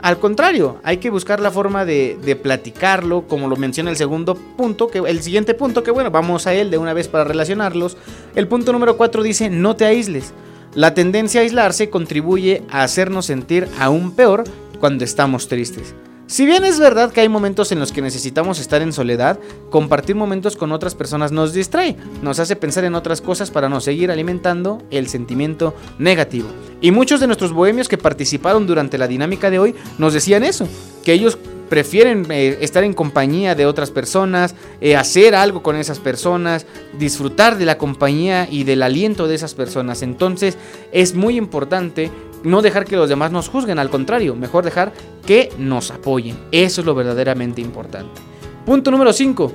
Al 0.00 0.20
contrario, 0.20 0.78
hay 0.84 0.98
que 0.98 1.10
buscar 1.10 1.40
la 1.40 1.50
forma 1.50 1.84
de, 1.84 2.38
platicarlo, 2.40 3.26
como 3.26 3.48
lo 3.48 3.56
menciona 3.56 3.90
el 3.90 3.96
segundo 3.96 4.36
punto, 4.36 4.86
que 4.86 4.98
el 4.98 5.20
siguiente 5.20 5.54
punto, 5.54 5.82
que 5.82 5.90
bueno, 5.90 6.12
vamos 6.12 6.46
a 6.46 6.54
él 6.54 6.70
de 6.70 6.78
una 6.78 6.92
vez 6.92 7.08
para 7.08 7.24
relacionarlos. 7.24 7.96
El 8.36 8.46
punto 8.46 8.72
número 8.72 8.96
4 8.96 9.24
dice, 9.24 9.50
no 9.50 9.74
te 9.74 9.86
aísles. 9.86 10.34
La 10.72 10.94
tendencia 10.94 11.40
a 11.40 11.42
aislarse 11.42 11.90
contribuye 11.90 12.62
a 12.70 12.84
hacernos 12.84 13.26
sentir 13.26 13.66
aún 13.80 14.12
peor 14.12 14.44
cuando 14.78 15.02
estamos 15.02 15.48
tristes. 15.48 15.96
Si 16.32 16.46
bien 16.46 16.64
es 16.64 16.80
verdad 16.80 17.12
que 17.12 17.20
hay 17.20 17.28
momentos 17.28 17.72
en 17.72 17.78
los 17.78 17.92
que 17.92 18.00
necesitamos 18.00 18.58
estar 18.58 18.80
en 18.80 18.94
soledad, 18.94 19.38
compartir 19.68 20.16
momentos 20.16 20.56
con 20.56 20.72
otras 20.72 20.94
personas 20.94 21.30
nos 21.30 21.52
distrae, 21.52 21.94
nos 22.22 22.38
hace 22.38 22.56
pensar 22.56 22.84
en 22.84 22.94
otras 22.94 23.20
cosas 23.20 23.50
para 23.50 23.68
no 23.68 23.82
seguir 23.82 24.10
alimentando 24.10 24.82
el 24.90 25.08
sentimiento 25.08 25.74
negativo. 25.98 26.48
Y 26.80 26.90
muchos 26.90 27.20
de 27.20 27.26
nuestros 27.26 27.52
bohemios 27.52 27.86
que 27.86 27.98
participaron 27.98 28.66
durante 28.66 28.96
la 28.96 29.08
dinámica 29.08 29.50
de 29.50 29.58
hoy 29.58 29.74
nos 29.98 30.14
decían 30.14 30.42
eso, 30.42 30.66
que 31.04 31.12
ellos 31.12 31.36
prefieren 31.68 32.26
eh, 32.30 32.56
estar 32.62 32.82
en 32.82 32.94
compañía 32.94 33.54
de 33.54 33.66
otras 33.66 33.90
personas, 33.90 34.54
eh, 34.80 34.96
hacer 34.96 35.34
algo 35.34 35.62
con 35.62 35.76
esas 35.76 35.98
personas, 35.98 36.64
disfrutar 36.98 37.58
de 37.58 37.66
la 37.66 37.76
compañía 37.76 38.48
y 38.50 38.64
del 38.64 38.82
aliento 38.82 39.28
de 39.28 39.34
esas 39.34 39.52
personas. 39.52 40.00
Entonces 40.00 40.56
es 40.92 41.14
muy 41.14 41.36
importante 41.36 42.10
no 42.44 42.62
dejar 42.62 42.84
que 42.84 42.96
los 42.96 43.08
demás 43.08 43.32
nos 43.32 43.48
juzguen, 43.48 43.78
al 43.78 43.90
contrario, 43.90 44.34
mejor 44.34 44.64
dejar 44.64 44.92
que 45.26 45.50
nos 45.58 45.90
apoyen. 45.90 46.36
Eso 46.52 46.80
es 46.80 46.86
lo 46.86 46.94
verdaderamente 46.94 47.60
importante. 47.60 48.20
Punto 48.66 48.90
número 48.90 49.12
5. 49.12 49.52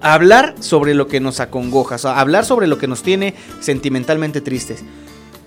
Hablar 0.00 0.54
sobre 0.60 0.94
lo 0.94 1.08
que 1.08 1.20
nos 1.20 1.40
acongoja, 1.40 1.96
o 2.02 2.08
hablar 2.08 2.44
sobre 2.44 2.66
lo 2.66 2.78
que 2.78 2.86
nos 2.86 3.02
tiene 3.02 3.34
sentimentalmente 3.60 4.40
tristes. 4.40 4.84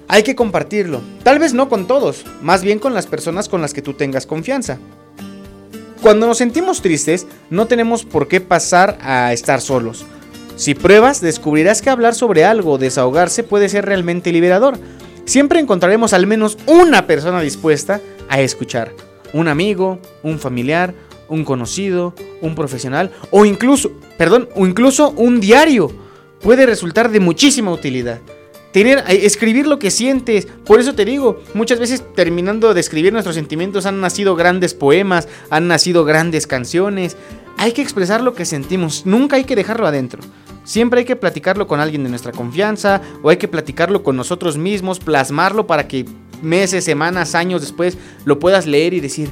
Hay 0.07 0.23
que 0.23 0.35
compartirlo, 0.35 1.01
tal 1.23 1.37
vez 1.37 1.53
no 1.53 1.69
con 1.69 1.85
todos, 1.85 2.25
más 2.41 2.63
bien 2.63 2.79
con 2.79 2.95
las 2.95 3.05
personas 3.05 3.47
con 3.47 3.61
las 3.61 3.73
que 3.73 3.83
tú 3.83 3.93
tengas 3.93 4.25
confianza. 4.25 4.79
Cuando 6.01 6.25
nos 6.25 6.39
sentimos 6.39 6.81
tristes, 6.81 7.27
no 7.49 7.67
tenemos 7.67 8.05
por 8.05 8.27
qué 8.27 8.41
pasar 8.41 8.97
a 9.01 9.33
estar 9.33 9.61
solos. 9.61 10.05
Si 10.55 10.73
pruebas, 10.73 11.21
descubrirás 11.21 11.81
que 11.81 11.89
hablar 11.89 12.15
sobre 12.15 12.43
algo 12.43 12.77
desahogarse 12.77 13.43
puede 13.43 13.69
ser 13.69 13.85
realmente 13.85 14.31
liberador 14.31 14.79
siempre 15.29 15.59
encontraremos 15.59 16.13
al 16.13 16.27
menos 16.27 16.57
una 16.65 17.07
persona 17.07 17.41
dispuesta 17.41 18.01
a 18.27 18.41
escuchar. 18.41 18.91
Un 19.31 19.47
amigo, 19.47 19.99
un 20.23 20.39
familiar, 20.39 20.93
un 21.29 21.45
conocido, 21.45 22.13
un 22.41 22.55
profesional 22.55 23.11
o 23.31 23.45
incluso, 23.45 23.91
perdón, 24.17 24.49
o 24.55 24.65
incluso 24.65 25.11
un 25.11 25.39
diario 25.39 25.91
puede 26.41 26.65
resultar 26.65 27.09
de 27.11 27.19
muchísima 27.19 27.71
utilidad. 27.71 28.19
Tener, 28.71 28.99
eh, 29.07 29.21
escribir 29.23 29.65
lo 29.65 29.79
que 29.79 29.91
sientes. 29.91 30.47
Por 30.65 30.79
eso 30.79 30.93
te 30.93 31.05
digo, 31.05 31.41
muchas 31.53 31.79
veces 31.79 32.03
terminando 32.15 32.73
de 32.73 32.79
escribir 32.79 33.13
nuestros 33.13 33.35
sentimientos 33.35 33.85
han 33.85 33.99
nacido 33.99 34.35
grandes 34.35 34.73
poemas, 34.73 35.27
han 35.49 35.67
nacido 35.67 36.05
grandes 36.05 36.47
canciones. 36.47 37.17
Hay 37.59 37.73
que 37.73 37.81
expresar 37.81 38.21
lo 38.21 38.35
que 38.35 38.45
sentimos, 38.45 39.05
nunca 39.05 39.35
hay 39.35 39.43
que 39.43 39.57
dejarlo 39.57 39.85
adentro. 39.85 40.21
Siempre 40.63 40.99
hay 40.99 41.05
que 41.05 41.17
platicarlo 41.17 41.67
con 41.67 41.81
alguien 41.81 42.05
de 42.05 42.09
nuestra 42.09 42.31
confianza 42.31 43.01
o 43.21 43.29
hay 43.29 43.35
que 43.35 43.49
platicarlo 43.49 44.01
con 44.01 44.15
nosotros 44.15 44.57
mismos, 44.57 44.99
plasmarlo 44.99 45.67
para 45.67 45.85
que 45.85 46.05
meses, 46.41 46.85
semanas, 46.85 47.35
años 47.35 47.59
después 47.59 47.97
lo 48.23 48.39
puedas 48.39 48.65
leer 48.65 48.93
y 48.93 49.01
decir, 49.01 49.29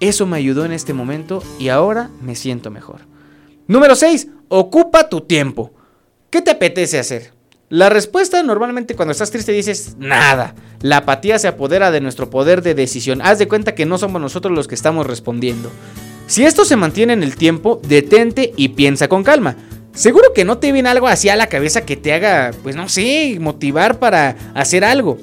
eso 0.00 0.26
me 0.26 0.38
ayudó 0.38 0.64
en 0.64 0.72
este 0.72 0.92
momento 0.92 1.40
y 1.60 1.68
ahora 1.68 2.10
me 2.20 2.34
siento 2.34 2.72
mejor. 2.72 3.02
Número 3.68 3.94
6. 3.94 4.26
Ocupa 4.48 5.08
tu 5.08 5.20
tiempo. 5.20 5.72
¿Qué 6.30 6.42
te 6.42 6.50
apetece 6.50 6.98
hacer? 6.98 7.32
La 7.68 7.90
respuesta 7.90 8.42
normalmente 8.42 8.96
cuando 8.96 9.12
estás 9.12 9.30
triste 9.30 9.52
dices 9.52 9.94
nada. 10.00 10.56
La 10.80 10.96
apatía 10.96 11.38
se 11.38 11.46
apodera 11.46 11.92
de 11.92 12.00
nuestro 12.00 12.28
poder 12.28 12.60
de 12.60 12.74
decisión. 12.74 13.22
Haz 13.22 13.38
de 13.38 13.46
cuenta 13.46 13.76
que 13.76 13.86
no 13.86 13.98
somos 13.98 14.20
nosotros 14.20 14.52
los 14.52 14.66
que 14.66 14.74
estamos 14.74 15.06
respondiendo. 15.06 15.70
Si 16.32 16.46
esto 16.46 16.64
se 16.64 16.76
mantiene 16.76 17.12
en 17.12 17.22
el 17.22 17.36
tiempo, 17.36 17.78
detente 17.86 18.54
y 18.56 18.70
piensa 18.70 19.06
con 19.06 19.22
calma. 19.22 19.54
Seguro 19.92 20.32
que 20.34 20.46
no 20.46 20.56
te 20.56 20.72
viene 20.72 20.88
algo 20.88 21.06
así 21.06 21.28
a 21.28 21.36
la 21.36 21.48
cabeza 21.48 21.84
que 21.84 21.94
te 21.94 22.14
haga, 22.14 22.52
pues 22.62 22.74
no 22.74 22.88
sé, 22.88 23.36
motivar 23.38 23.98
para 23.98 24.34
hacer 24.54 24.82
algo. 24.82 25.18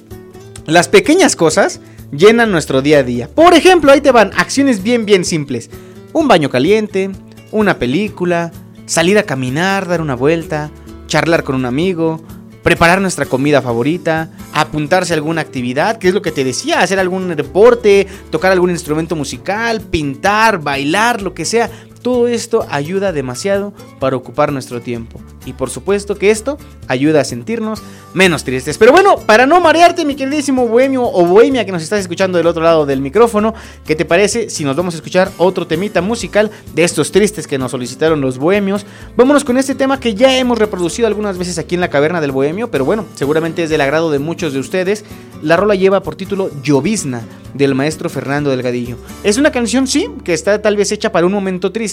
Las 0.67 0.87
pequeñas 0.87 1.35
cosas 1.35 1.81
llenan 2.11 2.51
nuestro 2.51 2.83
día 2.83 2.99
a 2.99 3.03
día. 3.03 3.27
Por 3.27 3.55
ejemplo, 3.55 3.91
ahí 3.91 4.01
te 4.01 4.11
van 4.11 4.33
acciones 4.37 4.83
bien, 4.83 5.07
bien 5.07 5.25
simples. 5.25 5.71
Un 6.13 6.27
baño 6.27 6.51
caliente, 6.51 7.09
una 7.51 7.79
película, 7.79 8.51
salir 8.85 9.17
a 9.17 9.23
caminar, 9.23 9.87
dar 9.87 10.01
una 10.01 10.15
vuelta, 10.15 10.69
charlar 11.07 11.43
con 11.43 11.55
un 11.55 11.65
amigo, 11.65 12.21
preparar 12.63 13.01
nuestra 13.01 13.25
comida 13.25 13.61
favorita, 13.61 14.29
apuntarse 14.53 15.13
a 15.13 15.15
alguna 15.15 15.41
actividad, 15.41 15.97
que 15.97 16.09
es 16.09 16.13
lo 16.13 16.21
que 16.21 16.31
te 16.31 16.43
decía, 16.43 16.81
hacer 16.81 16.99
algún 16.99 17.35
deporte, 17.35 18.07
tocar 18.29 18.51
algún 18.51 18.69
instrumento 18.69 19.15
musical, 19.15 19.81
pintar, 19.81 20.59
bailar, 20.59 21.21
lo 21.21 21.33
que 21.33 21.45
sea. 21.45 21.69
Todo 22.01 22.27
esto 22.27 22.65
ayuda 22.69 23.11
demasiado 23.11 23.73
para 23.99 24.15
ocupar 24.15 24.51
nuestro 24.51 24.81
tiempo. 24.81 25.19
Y 25.45 25.53
por 25.53 25.69
supuesto 25.69 26.15
que 26.17 26.31
esto 26.31 26.57
ayuda 26.87 27.21
a 27.21 27.23
sentirnos 27.23 27.81
menos 28.13 28.43
tristes. 28.43 28.77
Pero 28.77 28.91
bueno, 28.91 29.17
para 29.17 29.45
no 29.45 29.59
marearte, 29.59 30.05
mi 30.05 30.15
queridísimo 30.15 30.67
bohemio 30.67 31.03
o 31.03 31.25
bohemia 31.25 31.65
que 31.65 31.71
nos 31.71 31.83
estás 31.83 31.99
escuchando 31.99 32.37
del 32.37 32.47
otro 32.47 32.63
lado 32.63 32.85
del 32.85 33.01
micrófono, 33.01 33.53
¿qué 33.85 33.95
te 33.95 34.05
parece 34.05 34.49
si 34.49 34.63
nos 34.63 34.75
vamos 34.75 34.93
a 34.93 34.97
escuchar 34.97 35.31
otro 35.37 35.67
temita 35.67 36.01
musical 36.01 36.51
de 36.73 36.83
estos 36.83 37.11
tristes 37.11 37.47
que 37.47 37.57
nos 37.57 37.71
solicitaron 37.71 38.21
los 38.21 38.37
bohemios? 38.37 38.85
Vámonos 39.15 39.43
con 39.43 39.57
este 39.57 39.75
tema 39.75 39.99
que 39.99 40.15
ya 40.15 40.37
hemos 40.37 40.57
reproducido 40.57 41.07
algunas 41.07 41.37
veces 41.37 41.57
aquí 41.57 41.75
en 41.75 41.81
la 41.81 41.89
caverna 41.89 42.21
del 42.21 42.31
bohemio, 42.31 42.71
pero 42.71 42.85
bueno, 42.85 43.05
seguramente 43.15 43.63
es 43.63 43.69
del 43.69 43.81
agrado 43.81 44.11
de 44.11 44.19
muchos 44.19 44.53
de 44.53 44.59
ustedes. 44.59 45.05
La 45.41 45.57
rola 45.57 45.75
lleva 45.75 46.03
por 46.03 46.15
título 46.15 46.49
Llovizna 46.63 47.23
del 47.53 47.75
maestro 47.75 48.09
Fernando 48.09 48.49
Delgadillo. 48.49 48.97
Es 49.23 49.37
una 49.37 49.51
canción, 49.51 49.87
sí, 49.87 50.07
que 50.23 50.33
está 50.33 50.61
tal 50.61 50.75
vez 50.75 50.91
hecha 50.91 51.11
para 51.11 51.25
un 51.25 51.31
momento 51.31 51.71
triste, 51.71 51.88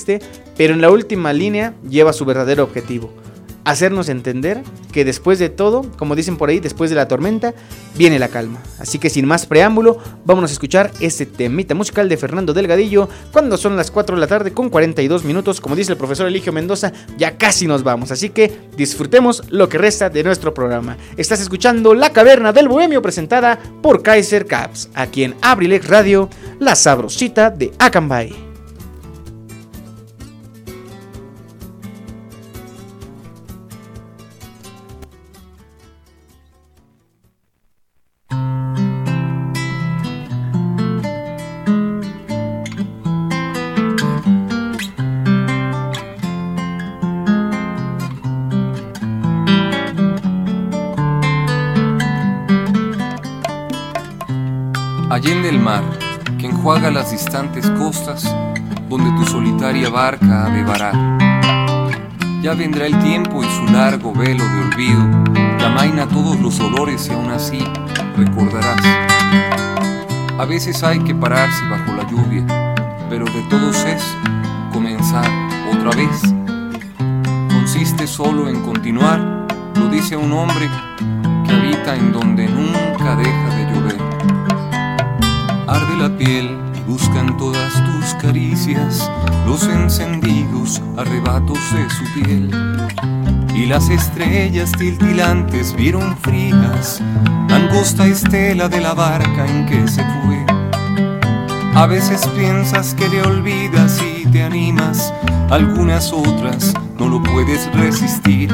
pero 0.56 0.74
en 0.74 0.80
la 0.80 0.90
última 0.90 1.32
línea 1.32 1.74
lleva 1.88 2.12
su 2.12 2.24
verdadero 2.24 2.64
objetivo 2.64 3.12
hacernos 3.66 4.08
entender 4.08 4.62
que 4.92 5.04
después 5.04 5.40
de 5.40 5.48
todo, 5.48 5.90
como 5.98 6.14
dicen 6.14 6.36
por 6.36 6.48
ahí, 6.48 6.60
después 6.60 6.88
de 6.88 6.94
la 6.94 7.08
tormenta, 7.08 7.52
viene 7.96 8.20
la 8.20 8.28
calma. 8.28 8.62
Así 8.78 9.00
que 9.00 9.10
sin 9.10 9.26
más 9.26 9.44
preámbulo, 9.44 9.98
vámonos 10.24 10.50
a 10.50 10.52
escuchar 10.52 10.92
este 11.00 11.26
temita 11.26 11.74
musical 11.74 12.08
de 12.08 12.16
Fernando 12.16 12.54
Delgadillo 12.54 13.08
cuando 13.32 13.56
son 13.56 13.76
las 13.76 13.90
4 13.90 14.14
de 14.14 14.20
la 14.20 14.28
tarde 14.28 14.52
con 14.52 14.70
42 14.70 15.24
minutos, 15.24 15.60
como 15.60 15.74
dice 15.74 15.90
el 15.90 15.98
profesor 15.98 16.28
Eligio 16.28 16.52
Mendoza, 16.52 16.92
ya 17.18 17.36
casi 17.36 17.66
nos 17.66 17.82
vamos, 17.82 18.12
así 18.12 18.30
que 18.30 18.56
disfrutemos 18.76 19.42
lo 19.50 19.68
que 19.68 19.78
resta 19.78 20.10
de 20.10 20.22
nuestro 20.22 20.54
programa. 20.54 20.96
Estás 21.16 21.40
escuchando 21.40 21.92
La 21.92 22.12
Caverna 22.12 22.52
del 22.52 22.68
Bohemio 22.68 23.02
presentada 23.02 23.58
por 23.82 24.00
Kaiser 24.00 24.46
Caps, 24.46 24.90
aquí 24.94 25.24
en 25.24 25.34
Abrilex 25.42 25.88
Radio, 25.88 26.30
la 26.60 26.76
sabrosita 26.76 27.50
de 27.50 27.72
Acambay. 27.80 28.45
Enjuaga 56.66 56.90
las 56.90 57.12
distantes 57.12 57.70
costas, 57.78 58.24
donde 58.88 59.08
tu 59.12 59.24
solitaria 59.24 59.88
barca 59.88 60.46
ha 60.46 60.50
de 60.50 60.64
varar. 60.64 60.94
Ya 62.42 62.54
vendrá 62.54 62.86
el 62.86 62.98
tiempo 63.04 63.44
y 63.44 63.46
su 63.50 63.72
largo 63.72 64.12
velo 64.12 64.42
de 64.42 64.64
olvido, 64.64 65.00
amaina 65.64 66.08
todos 66.08 66.40
los 66.40 66.58
olores 66.58 67.06
y 67.06 67.12
aún 67.12 67.30
así 67.30 67.64
recordarás. 68.16 68.82
A 70.40 70.44
veces 70.44 70.82
hay 70.82 70.98
que 70.98 71.14
pararse 71.14 71.64
bajo 71.68 71.92
la 71.92 72.04
lluvia, 72.10 72.44
pero 73.08 73.26
de 73.26 73.42
todos 73.48 73.84
es 73.84 74.02
comenzar 74.72 75.30
otra 75.72 75.92
vez. 75.92 76.34
Consiste 77.48 78.08
solo 78.08 78.48
en 78.48 78.60
continuar, 78.62 79.46
lo 79.76 79.86
dice 79.88 80.16
un 80.16 80.32
hombre 80.32 80.68
que 81.46 81.52
habita 81.52 81.94
en 81.94 82.12
donde 82.12 82.48
nunca 82.48 83.14
piel 86.16 86.58
buscan 86.86 87.36
todas 87.36 87.72
tus 87.72 88.14
caricias 88.14 89.10
los 89.46 89.64
encendidos 89.64 90.82
arrebatos 90.96 91.58
de 91.72 91.90
su 91.90 92.04
piel. 92.14 92.50
Y 93.54 93.66
las 93.66 93.88
estrellas 93.88 94.72
tiltilantes 94.72 95.74
vieron 95.74 96.16
frías 96.18 97.00
angosta 97.50 98.06
estela 98.06 98.68
de 98.68 98.80
la 98.80 98.94
barca 98.94 99.46
en 99.46 99.66
que 99.66 99.88
se 99.88 100.02
fue. 100.04 100.44
A 101.74 101.86
veces 101.86 102.26
piensas 102.28 102.94
que 102.94 103.08
le 103.08 103.22
olvidas 103.22 104.00
y 104.02 104.26
te 104.26 104.42
animas, 104.42 105.12
algunas 105.50 106.12
otras 106.12 106.74
no 106.98 107.08
lo 107.08 107.22
puedes 107.22 107.70
resistir 107.74 108.50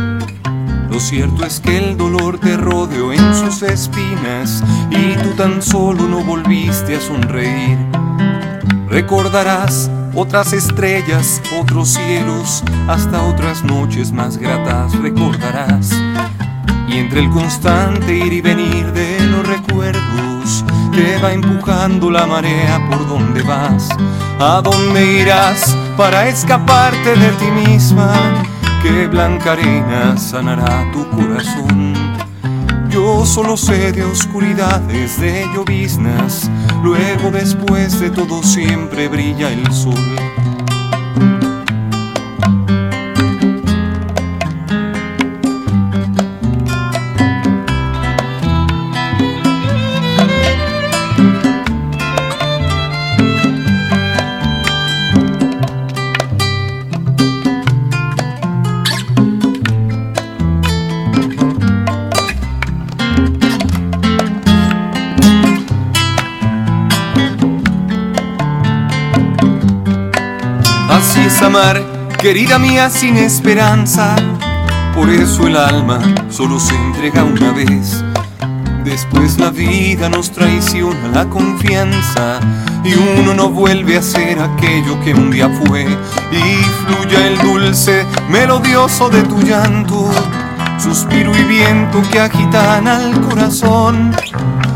lo 0.92 1.00
cierto 1.00 1.46
es 1.46 1.58
que 1.58 1.78
el 1.78 1.96
dolor 1.96 2.38
te 2.38 2.54
rodeó 2.54 3.14
en 3.14 3.34
sus 3.34 3.62
espinas 3.62 4.62
y 4.90 5.14
tú 5.22 5.30
tan 5.38 5.62
solo 5.62 6.06
no 6.06 6.22
volviste 6.22 6.96
a 6.96 7.00
sonreír. 7.00 7.78
Recordarás 8.88 9.90
otras 10.14 10.52
estrellas, 10.52 11.40
otros 11.58 11.88
cielos, 11.88 12.62
hasta 12.88 13.22
otras 13.22 13.64
noches 13.64 14.12
más 14.12 14.36
gratas 14.36 14.94
recordarás. 15.00 15.92
Y 16.88 16.98
entre 16.98 17.20
el 17.20 17.30
constante 17.30 18.14
ir 18.14 18.34
y 18.34 18.42
venir 18.42 18.92
de 18.92 19.18
los 19.28 19.48
recuerdos, 19.48 20.62
te 20.92 21.16
va 21.22 21.32
empujando 21.32 22.10
la 22.10 22.26
marea 22.26 22.86
por 22.90 23.08
donde 23.08 23.40
vas. 23.40 23.88
¿A 24.38 24.60
dónde 24.62 25.20
irás 25.22 25.74
para 25.96 26.28
escaparte 26.28 27.16
de 27.16 27.28
ti 27.30 27.50
misma? 27.66 28.51
Que 28.82 29.06
blanca 29.06 29.52
arena 29.52 30.16
sanará 30.16 30.90
tu 30.92 31.08
corazón. 31.10 31.94
Yo 32.90 33.24
solo 33.24 33.56
sé 33.56 33.92
de 33.92 34.04
oscuridades, 34.04 35.20
de 35.20 35.46
lloviznas, 35.54 36.50
luego 36.82 37.30
después 37.30 38.00
de 38.00 38.10
todo 38.10 38.42
siempre 38.42 39.08
brilla 39.08 39.50
el 39.50 39.72
sol. 39.72 39.94
Querida 72.18 72.58
mía, 72.58 72.88
sin 72.88 73.16
esperanza. 73.16 74.16
Por 74.94 75.10
eso 75.10 75.46
el 75.46 75.56
alma 75.56 76.00
solo 76.30 76.58
se 76.58 76.74
entrega 76.74 77.24
una 77.24 77.52
vez. 77.52 78.02
Después 78.84 79.38
la 79.38 79.50
vida 79.50 80.08
nos 80.08 80.30
traiciona 80.30 81.08
la 81.12 81.28
confianza 81.28 82.40
y 82.82 82.94
uno 82.94 83.34
no 83.34 83.50
vuelve 83.50 83.98
a 83.98 84.02
ser 84.02 84.40
aquello 84.40 84.98
que 85.04 85.12
un 85.12 85.30
día 85.30 85.50
fue. 85.66 85.82
Y 86.32 86.64
fluya 86.86 87.26
el 87.26 87.38
dulce, 87.38 88.06
melodioso 88.30 89.10
de 89.10 89.22
tu 89.22 89.42
llanto, 89.42 90.10
suspiro 90.78 91.36
y 91.36 91.44
viento 91.44 92.02
que 92.10 92.20
agitan 92.20 92.88
al 92.88 93.20
corazón. 93.20 94.16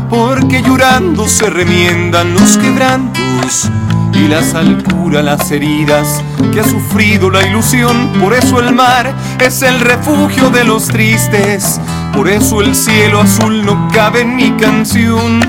Porque 0.09 0.61
llorando 0.61 1.27
se 1.27 1.49
remiendan 1.49 2.33
los 2.35 2.57
quebrantos 2.57 3.71
y 4.17 4.27
la 4.27 4.41
sal 4.41 4.83
cura 4.83 5.21
las 5.21 5.51
heridas 5.51 6.23
que 6.51 6.59
ha 6.59 6.63
sufrido 6.63 7.29
la 7.29 7.45
ilusión. 7.45 8.11
Por 8.19 8.33
eso 8.33 8.59
el 8.59 8.73
mar 8.73 9.13
es 9.39 9.61
el 9.61 9.79
refugio 9.79 10.49
de 10.49 10.63
los 10.63 10.87
tristes, 10.87 11.79
por 12.13 12.27
eso 12.27 12.61
el 12.61 12.75
cielo 12.75 13.21
azul 13.21 13.65
no 13.65 13.87
cabe 13.93 14.21
en 14.21 14.35
mi 14.35 14.51
canción. 14.51 15.41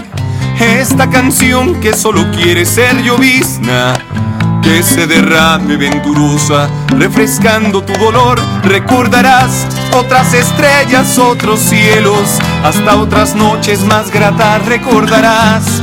Esta 0.61 1.09
canción 1.09 1.81
que 1.81 1.95
solo 1.95 2.31
quiere 2.33 2.67
ser 2.67 3.03
llovizna, 3.03 3.95
que 4.63 4.83
se 4.83 5.07
derrame 5.07 5.77
venturosa, 5.77 6.69
refrescando 6.97 7.83
tu 7.83 7.93
dolor. 7.95 8.41
Recordarás 8.65 9.67
otras 9.93 10.35
estrellas, 10.35 11.19
otros 11.19 11.61
cielos, 11.61 12.39
hasta 12.65 12.97
otras 12.97 13.35
noches 13.35 13.83
más 13.85 14.11
gratas 14.11 14.67
recordarás 14.67 15.81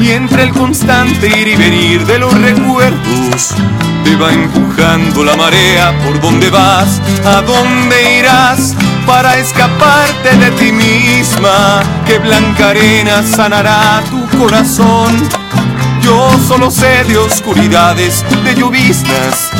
y 0.00 0.10
entre 0.10 0.44
el 0.44 0.50
constante 0.50 1.28
ir 1.28 1.48
y 1.48 1.56
venir 1.56 2.06
de 2.06 2.18
los 2.18 2.32
recuerdos 2.32 3.54
te 4.04 4.16
va 4.16 4.32
empujando 4.32 5.24
la 5.24 5.36
marea 5.36 5.92
por 6.04 6.20
donde 6.20 6.48
vas, 6.48 7.00
a 7.24 7.42
dónde 7.42 8.18
irás 8.18 8.74
para 9.06 9.36
escaparte 9.36 10.36
de 10.36 10.50
ti 10.52 10.72
misma, 10.72 11.82
que 12.06 12.18
blanca 12.18 12.70
arena 12.70 13.22
sanará 13.22 14.02
tu 14.10 14.38
corazón. 14.38 15.28
Yo 16.02 16.30
solo 16.48 16.70
sé 16.70 17.04
de 17.04 17.18
oscuridades, 17.18 18.24
de 18.44 18.54
lloviznas, 18.54 19.50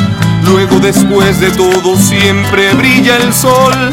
luego 0.44 0.78
después 0.80 1.38
de 1.40 1.50
todo 1.50 1.96
siempre 1.96 2.72
brilla 2.74 3.16
el 3.16 3.34
sol. 3.34 3.92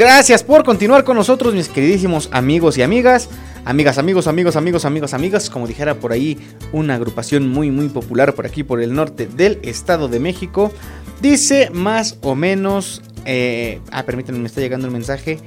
Gracias 0.00 0.42
por 0.42 0.64
continuar 0.64 1.04
con 1.04 1.14
nosotros, 1.14 1.52
mis 1.52 1.68
queridísimos 1.68 2.30
amigos 2.32 2.78
y 2.78 2.82
amigas. 2.82 3.28
Amigas, 3.66 3.98
amigos, 3.98 4.26
amigos, 4.28 4.56
amigos, 4.56 4.86
amigos, 4.86 5.12
amigas, 5.12 5.50
como 5.50 5.66
dijera 5.66 5.96
por 5.96 6.12
ahí 6.12 6.38
una 6.72 6.94
agrupación 6.94 7.46
muy, 7.46 7.70
muy 7.70 7.90
popular 7.90 8.34
por 8.34 8.46
aquí, 8.46 8.62
por 8.62 8.80
el 8.80 8.94
norte 8.94 9.26
del 9.26 9.58
Estado 9.62 10.08
de 10.08 10.18
México. 10.18 10.72
Dice 11.20 11.68
más 11.74 12.16
o 12.22 12.34
menos... 12.34 13.02
eh, 13.26 13.78
ah, 13.92 14.04
permítanme, 14.04 14.38
me 14.38 14.46
está 14.46 14.62
llegando 14.62 14.86
un 14.86 14.94
mensaje. 14.94 15.38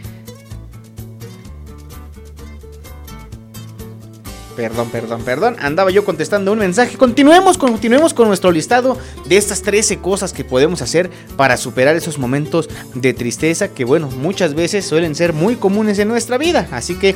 Perdón, 4.55 4.89
perdón, 4.91 5.23
perdón. 5.23 5.55
Andaba 5.59 5.89
yo 5.89 6.05
contestando 6.05 6.51
un 6.51 6.59
mensaje. 6.59 6.97
Continuemos, 6.97 7.57
continuemos 7.57 8.13
con 8.13 8.27
nuestro 8.27 8.51
listado 8.51 8.97
de 9.25 9.37
estas 9.37 9.63
13 9.63 9.97
cosas 9.97 10.31
que 10.31 10.43
podemos 10.43 10.81
hacer 10.81 11.09
para 11.35 11.57
superar 11.57 11.95
esos 11.95 12.19
momentos 12.19 12.69
de 12.93 13.13
tristeza 13.13 13.69
que, 13.69 13.83
bueno, 13.83 14.09
muchas 14.09 14.53
veces 14.53 14.85
suelen 14.85 15.15
ser 15.15 15.33
muy 15.33 15.55
comunes 15.55 15.97
en 15.97 16.07
nuestra 16.07 16.37
vida. 16.37 16.67
Así 16.71 16.95
que 16.95 17.15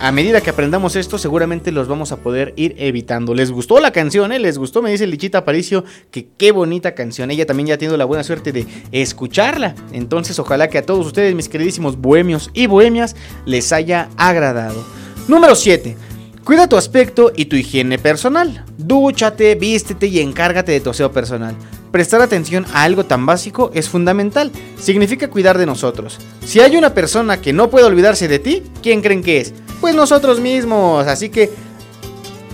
a 0.00 0.12
medida 0.12 0.40
que 0.40 0.50
aprendamos 0.50 0.96
esto, 0.96 1.18
seguramente 1.18 1.72
los 1.72 1.88
vamos 1.88 2.12
a 2.12 2.16
poder 2.16 2.52
ir 2.56 2.74
evitando. 2.78 3.34
¿Les 3.34 3.50
gustó 3.50 3.80
la 3.80 3.92
canción? 3.92 4.32
Eh? 4.32 4.38
¿Les 4.38 4.58
gustó? 4.58 4.82
Me 4.82 4.90
dice 4.90 5.06
Lichita 5.06 5.38
Aparicio 5.38 5.84
que 6.10 6.28
qué 6.36 6.52
bonita 6.52 6.94
canción. 6.94 7.30
Ella 7.30 7.46
también 7.46 7.68
ya 7.68 7.78
tenido 7.78 7.96
la 7.96 8.04
buena 8.04 8.24
suerte 8.24 8.52
de 8.52 8.66
escucharla. 8.92 9.74
Entonces, 9.92 10.38
ojalá 10.38 10.68
que 10.68 10.78
a 10.78 10.84
todos 10.84 11.06
ustedes, 11.06 11.34
mis 11.34 11.48
queridísimos 11.48 11.96
bohemios 11.96 12.50
y 12.52 12.66
bohemias, 12.66 13.16
les 13.46 13.72
haya 13.72 14.10
agradado. 14.16 14.84
Número 15.28 15.54
7. 15.54 15.96
Cuida 16.44 16.68
tu 16.68 16.76
aspecto 16.76 17.32
y 17.34 17.46
tu 17.46 17.56
higiene 17.56 17.98
personal. 17.98 18.66
Dúchate, 18.76 19.54
vístete 19.54 20.08
y 20.08 20.20
encárgate 20.20 20.72
de 20.72 20.80
tu 20.80 20.90
aseo 20.90 21.10
personal. 21.10 21.56
Prestar 21.90 22.20
atención 22.20 22.66
a 22.74 22.82
algo 22.82 23.06
tan 23.06 23.24
básico 23.24 23.70
es 23.72 23.88
fundamental. 23.88 24.52
Significa 24.78 25.30
cuidar 25.30 25.56
de 25.56 25.64
nosotros. 25.64 26.18
Si 26.44 26.60
hay 26.60 26.76
una 26.76 26.92
persona 26.92 27.40
que 27.40 27.54
no 27.54 27.70
puede 27.70 27.86
olvidarse 27.86 28.28
de 28.28 28.40
ti, 28.40 28.62
¿quién 28.82 29.00
creen 29.00 29.22
que 29.22 29.40
es? 29.40 29.54
Pues 29.80 29.94
nosotros 29.94 30.38
mismos. 30.38 31.06
Así 31.06 31.30
que 31.30 31.50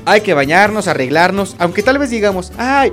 hay 0.05 0.21
que 0.21 0.35
bañarnos, 0.35 0.87
arreglarnos, 0.87 1.57
aunque 1.59 1.83
tal 1.83 1.99
vez 1.99 2.11
digamos, 2.11 2.53
ay, 2.59 2.93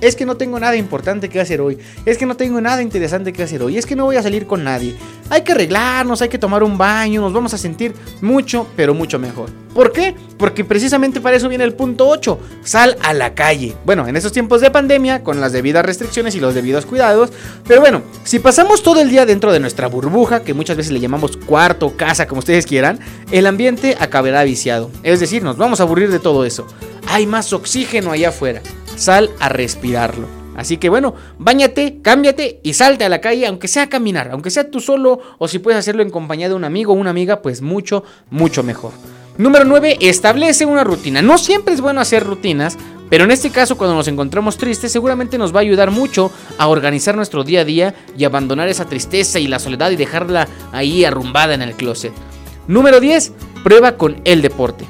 es 0.00 0.16
que 0.16 0.26
no 0.26 0.36
tengo 0.36 0.58
nada 0.60 0.76
importante 0.76 1.28
que 1.28 1.40
hacer 1.40 1.60
hoy, 1.60 1.78
es 2.04 2.18
que 2.18 2.26
no 2.26 2.36
tengo 2.36 2.60
nada 2.60 2.82
interesante 2.82 3.32
que 3.32 3.42
hacer 3.42 3.62
hoy, 3.62 3.78
es 3.78 3.86
que 3.86 3.96
no 3.96 4.04
voy 4.04 4.16
a 4.16 4.22
salir 4.22 4.46
con 4.46 4.64
nadie. 4.64 4.96
Hay 5.30 5.42
que 5.42 5.52
arreglarnos, 5.52 6.22
hay 6.22 6.28
que 6.28 6.38
tomar 6.38 6.62
un 6.62 6.78
baño, 6.78 7.20
nos 7.20 7.32
vamos 7.32 7.52
a 7.54 7.58
sentir 7.58 7.94
mucho, 8.20 8.66
pero 8.76 8.94
mucho 8.94 9.18
mejor. 9.18 9.50
¿Por 9.74 9.92
qué? 9.92 10.14
Porque 10.38 10.64
precisamente 10.64 11.20
para 11.20 11.36
eso 11.36 11.48
viene 11.48 11.64
el 11.64 11.74
punto 11.74 12.08
8, 12.08 12.38
sal 12.64 12.96
a 13.02 13.12
la 13.12 13.34
calle. 13.34 13.76
Bueno, 13.84 14.08
en 14.08 14.16
estos 14.16 14.32
tiempos 14.32 14.60
de 14.60 14.70
pandemia, 14.70 15.22
con 15.22 15.40
las 15.40 15.52
debidas 15.52 15.84
restricciones 15.84 16.34
y 16.34 16.40
los 16.40 16.54
debidos 16.54 16.86
cuidados, 16.86 17.30
pero 17.66 17.80
bueno, 17.80 18.02
si 18.24 18.38
pasamos 18.38 18.82
todo 18.82 19.00
el 19.00 19.10
día 19.10 19.26
dentro 19.26 19.52
de 19.52 19.60
nuestra 19.60 19.88
burbuja, 19.88 20.42
que 20.42 20.54
muchas 20.54 20.76
veces 20.76 20.92
le 20.92 21.00
llamamos 21.00 21.36
cuarto, 21.36 21.96
casa, 21.96 22.26
como 22.26 22.38
ustedes 22.40 22.66
quieran, 22.66 22.98
el 23.30 23.46
ambiente 23.46 23.96
acabará 24.00 24.42
viciado. 24.44 24.90
Es 25.02 25.20
decir, 25.20 25.42
nos 25.42 25.56
vamos 25.56 25.80
a 25.80 25.82
aburrir 25.82 26.10
de 26.10 26.18
todo 26.18 26.44
eso. 26.44 26.66
Hay 27.06 27.26
más 27.26 27.52
oxígeno 27.52 28.12
allá 28.12 28.30
afuera 28.30 28.62
sal 28.98 29.30
a 29.40 29.48
respirarlo. 29.48 30.26
Así 30.56 30.76
que 30.76 30.88
bueno, 30.88 31.14
bañate, 31.38 32.00
cámbiate 32.02 32.58
y 32.64 32.72
salte 32.74 33.04
a 33.04 33.08
la 33.08 33.20
calle, 33.20 33.46
aunque 33.46 33.68
sea 33.68 33.84
a 33.84 33.88
caminar, 33.88 34.30
aunque 34.32 34.50
sea 34.50 34.70
tú 34.70 34.80
solo 34.80 35.20
o 35.38 35.46
si 35.46 35.60
puedes 35.60 35.78
hacerlo 35.78 36.02
en 36.02 36.10
compañía 36.10 36.48
de 36.48 36.54
un 36.54 36.64
amigo 36.64 36.92
o 36.92 36.96
una 36.96 37.10
amiga, 37.10 37.42
pues 37.42 37.62
mucho, 37.62 38.02
mucho 38.28 38.64
mejor. 38.64 38.90
Número 39.36 39.64
9, 39.64 39.98
establece 40.00 40.66
una 40.66 40.82
rutina. 40.82 41.22
No 41.22 41.38
siempre 41.38 41.74
es 41.74 41.80
bueno 41.80 42.00
hacer 42.00 42.24
rutinas, 42.24 42.76
pero 43.08 43.22
en 43.22 43.30
este 43.30 43.50
caso 43.50 43.78
cuando 43.78 43.94
nos 43.94 44.08
encontramos 44.08 44.56
tristes 44.56 44.90
seguramente 44.90 45.38
nos 45.38 45.54
va 45.54 45.58
a 45.58 45.62
ayudar 45.62 45.92
mucho 45.92 46.32
a 46.58 46.66
organizar 46.66 47.14
nuestro 47.14 47.44
día 47.44 47.60
a 47.60 47.64
día 47.64 47.94
y 48.16 48.24
abandonar 48.24 48.68
esa 48.68 48.86
tristeza 48.86 49.38
y 49.38 49.46
la 49.46 49.60
soledad 49.60 49.92
y 49.92 49.96
dejarla 49.96 50.48
ahí 50.72 51.04
arrumbada 51.04 51.54
en 51.54 51.62
el 51.62 51.74
closet. 51.74 52.12
Número 52.66 52.98
10, 52.98 53.32
prueba 53.62 53.92
con 53.92 54.20
el 54.24 54.42
deporte. 54.42 54.86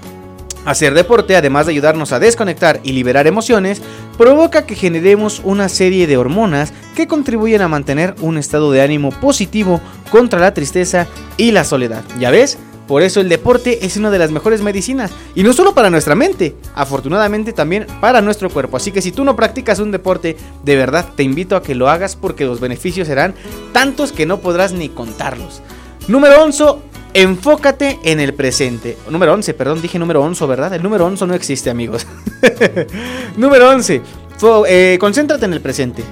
Hacer 0.68 0.92
deporte, 0.92 1.34
además 1.34 1.64
de 1.64 1.72
ayudarnos 1.72 2.12
a 2.12 2.18
desconectar 2.18 2.80
y 2.82 2.92
liberar 2.92 3.26
emociones, 3.26 3.80
provoca 4.18 4.66
que 4.66 4.74
generemos 4.74 5.40
una 5.42 5.66
serie 5.70 6.06
de 6.06 6.18
hormonas 6.18 6.74
que 6.94 7.06
contribuyen 7.06 7.62
a 7.62 7.68
mantener 7.68 8.14
un 8.20 8.36
estado 8.36 8.70
de 8.70 8.82
ánimo 8.82 9.08
positivo 9.08 9.80
contra 10.10 10.40
la 10.40 10.52
tristeza 10.52 11.06
y 11.38 11.52
la 11.52 11.64
soledad. 11.64 12.04
¿Ya 12.20 12.30
ves? 12.30 12.58
Por 12.86 13.00
eso 13.00 13.22
el 13.22 13.30
deporte 13.30 13.86
es 13.86 13.96
una 13.96 14.10
de 14.10 14.18
las 14.18 14.30
mejores 14.30 14.60
medicinas. 14.60 15.10
Y 15.34 15.42
no 15.42 15.54
solo 15.54 15.72
para 15.72 15.88
nuestra 15.88 16.14
mente, 16.14 16.54
afortunadamente 16.74 17.54
también 17.54 17.86
para 18.02 18.20
nuestro 18.20 18.50
cuerpo. 18.50 18.76
Así 18.76 18.92
que 18.92 19.00
si 19.00 19.10
tú 19.10 19.24
no 19.24 19.36
practicas 19.36 19.78
un 19.78 19.90
deporte, 19.90 20.36
de 20.64 20.76
verdad 20.76 21.06
te 21.16 21.22
invito 21.22 21.56
a 21.56 21.62
que 21.62 21.74
lo 21.74 21.88
hagas 21.88 22.14
porque 22.14 22.44
los 22.44 22.60
beneficios 22.60 23.08
serán 23.08 23.34
tantos 23.72 24.12
que 24.12 24.26
no 24.26 24.40
podrás 24.40 24.74
ni 24.74 24.90
contarlos. 24.90 25.62
Número 26.08 26.42
11, 26.42 26.64
Enfócate 27.14 27.98
en 28.04 28.20
el 28.20 28.34
presente. 28.34 28.96
Número 29.08 29.32
11, 29.34 29.54
perdón, 29.54 29.80
dije 29.82 29.98
número 29.98 30.22
11, 30.22 30.46
¿verdad? 30.46 30.72
El 30.74 30.82
número 30.82 31.06
11 31.06 31.26
no 31.26 31.34
existe, 31.34 31.70
amigos. 31.70 32.06
número 33.36 33.70
11. 33.70 34.02
Fo- 34.38 34.64
eh, 34.68 34.98
concéntrate 35.00 35.44
en 35.46 35.52
el 35.52 35.60
presente. 35.60 36.02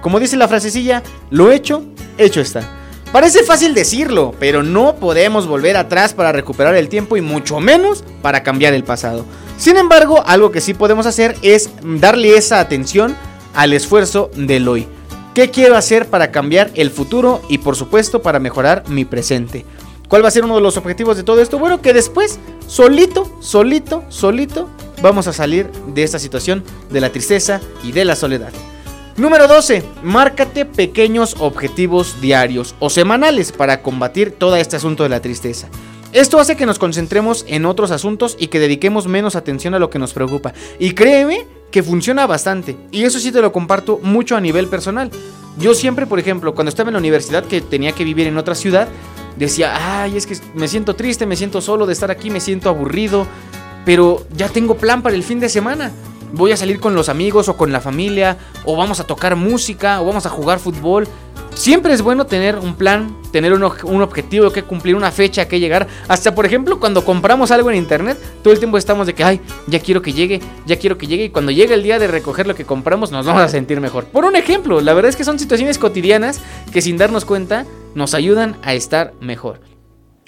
Como 0.00 0.18
dice 0.20 0.36
la 0.36 0.48
frasecilla, 0.48 1.02
lo 1.30 1.50
hecho, 1.52 1.84
hecho 2.18 2.40
está. 2.40 2.68
Parece 3.12 3.44
fácil 3.44 3.74
decirlo, 3.74 4.34
pero 4.38 4.62
no 4.62 4.96
podemos 4.96 5.46
volver 5.46 5.76
atrás 5.76 6.12
para 6.12 6.32
recuperar 6.32 6.74
el 6.74 6.88
tiempo 6.88 7.16
y 7.16 7.20
mucho 7.20 7.60
menos 7.60 8.02
para 8.22 8.42
cambiar 8.42 8.74
el 8.74 8.84
pasado. 8.84 9.24
Sin 9.58 9.76
embargo, 9.76 10.22
algo 10.26 10.50
que 10.50 10.60
sí 10.60 10.74
podemos 10.74 11.06
hacer 11.06 11.36
es 11.42 11.70
darle 11.82 12.36
esa 12.36 12.60
atención 12.60 13.16
al 13.54 13.72
esfuerzo 13.72 14.30
del 14.36 14.68
hoy. 14.68 14.86
¿Qué 15.34 15.50
quiero 15.50 15.76
hacer 15.76 16.06
para 16.06 16.30
cambiar 16.32 16.70
el 16.74 16.90
futuro 16.90 17.40
y 17.48 17.58
por 17.58 17.76
supuesto 17.76 18.22
para 18.22 18.38
mejorar 18.40 18.84
mi 18.88 19.04
presente? 19.04 19.64
¿Cuál 20.08 20.22
va 20.22 20.28
a 20.28 20.30
ser 20.30 20.44
uno 20.44 20.54
de 20.54 20.60
los 20.60 20.76
objetivos 20.76 21.16
de 21.16 21.24
todo 21.24 21.40
esto? 21.40 21.58
Bueno, 21.58 21.82
que 21.82 21.92
después, 21.92 22.38
solito, 22.68 23.28
solito, 23.40 24.04
solito, 24.08 24.68
vamos 25.02 25.26
a 25.26 25.32
salir 25.32 25.68
de 25.94 26.04
esta 26.04 26.20
situación 26.20 26.62
de 26.90 27.00
la 27.00 27.10
tristeza 27.10 27.60
y 27.82 27.90
de 27.90 28.04
la 28.04 28.14
soledad. 28.14 28.52
Número 29.16 29.48
12. 29.48 29.82
Márcate 30.02 30.64
pequeños 30.64 31.36
objetivos 31.40 32.20
diarios 32.20 32.76
o 32.78 32.88
semanales 32.90 33.50
para 33.50 33.82
combatir 33.82 34.30
todo 34.30 34.54
este 34.56 34.76
asunto 34.76 35.02
de 35.02 35.08
la 35.08 35.20
tristeza. 35.20 35.68
Esto 36.12 36.38
hace 36.38 36.56
que 36.56 36.66
nos 36.66 36.78
concentremos 36.78 37.44
en 37.48 37.66
otros 37.66 37.90
asuntos 37.90 38.36
y 38.38 38.46
que 38.46 38.60
dediquemos 38.60 39.08
menos 39.08 39.34
atención 39.34 39.74
a 39.74 39.78
lo 39.78 39.90
que 39.90 39.98
nos 39.98 40.12
preocupa. 40.12 40.54
Y 40.78 40.92
créeme 40.92 41.46
que 41.72 41.82
funciona 41.82 42.26
bastante. 42.26 42.76
Y 42.92 43.04
eso 43.04 43.18
sí 43.18 43.32
te 43.32 43.42
lo 43.42 43.52
comparto 43.52 43.98
mucho 44.02 44.36
a 44.36 44.40
nivel 44.40 44.68
personal. 44.68 45.10
Yo 45.58 45.74
siempre, 45.74 46.06
por 46.06 46.18
ejemplo, 46.18 46.54
cuando 46.54 46.68
estaba 46.68 46.90
en 46.90 46.94
la 46.94 47.00
universidad 47.00 47.44
que 47.44 47.60
tenía 47.60 47.92
que 47.92 48.04
vivir 48.04 48.26
en 48.26 48.36
otra 48.36 48.54
ciudad, 48.54 48.88
decía, 49.36 50.02
ay, 50.02 50.16
es 50.16 50.26
que 50.26 50.36
me 50.54 50.68
siento 50.68 50.94
triste, 50.94 51.26
me 51.26 51.36
siento 51.36 51.60
solo 51.60 51.86
de 51.86 51.92
estar 51.92 52.10
aquí, 52.10 52.30
me 52.30 52.40
siento 52.40 52.68
aburrido, 52.68 53.26
pero 53.84 54.26
ya 54.36 54.48
tengo 54.48 54.76
plan 54.76 55.02
para 55.02 55.14
el 55.14 55.22
fin 55.22 55.40
de 55.40 55.48
semana. 55.48 55.92
Voy 56.32 56.52
a 56.52 56.56
salir 56.56 56.80
con 56.80 56.94
los 56.94 57.08
amigos 57.08 57.48
o 57.48 57.56
con 57.56 57.72
la 57.72 57.80
familia, 57.80 58.36
o 58.64 58.76
vamos 58.76 59.00
a 59.00 59.04
tocar 59.04 59.36
música, 59.36 60.00
o 60.00 60.06
vamos 60.06 60.26
a 60.26 60.30
jugar 60.30 60.58
fútbol. 60.58 61.06
Siempre 61.56 61.94
es 61.94 62.02
bueno 62.02 62.26
tener 62.26 62.58
un 62.58 62.74
plan, 62.74 63.16
tener 63.32 63.54
un, 63.54 63.62
objetivo 63.62 64.50
que 64.52 64.62
cumplir, 64.62 64.94
una 64.94 65.10
fecha 65.10 65.48
que 65.48 65.58
llegar. 65.58 65.88
Hasta 66.06 66.34
por 66.34 66.44
ejemplo, 66.44 66.78
cuando 66.78 67.02
compramos 67.02 67.50
algo 67.50 67.70
en 67.70 67.78
internet, 67.78 68.18
todo 68.42 68.52
el 68.52 68.58
tiempo 68.58 68.76
estamos 68.76 69.06
de 69.06 69.14
que, 69.14 69.24
ay, 69.24 69.40
ya 69.66 69.80
quiero 69.80 70.02
que 70.02 70.12
llegue, 70.12 70.42
ya 70.66 70.78
quiero 70.78 70.98
que 70.98 71.06
llegue. 71.06 71.24
Y 71.24 71.30
cuando 71.30 71.50
llega 71.52 71.74
el 71.74 71.82
día 71.82 71.98
de 71.98 72.08
recoger 72.08 72.46
lo 72.46 72.54
que 72.54 72.66
compramos, 72.66 73.10
nos 73.10 73.24
vamos 73.24 73.40
a 73.40 73.48
sentir 73.48 73.80
mejor. 73.80 74.04
Por 74.04 74.26
un 74.26 74.36
ejemplo, 74.36 74.82
la 74.82 74.92
verdad 74.92 75.08
es 75.08 75.16
que 75.16 75.24
son 75.24 75.38
situaciones 75.38 75.78
cotidianas 75.78 76.42
que 76.74 76.82
sin 76.82 76.98
darnos 76.98 77.24
cuenta 77.24 77.64
nos 77.94 78.12
ayudan 78.12 78.58
a 78.62 78.74
estar 78.74 79.14
mejor. 79.22 79.60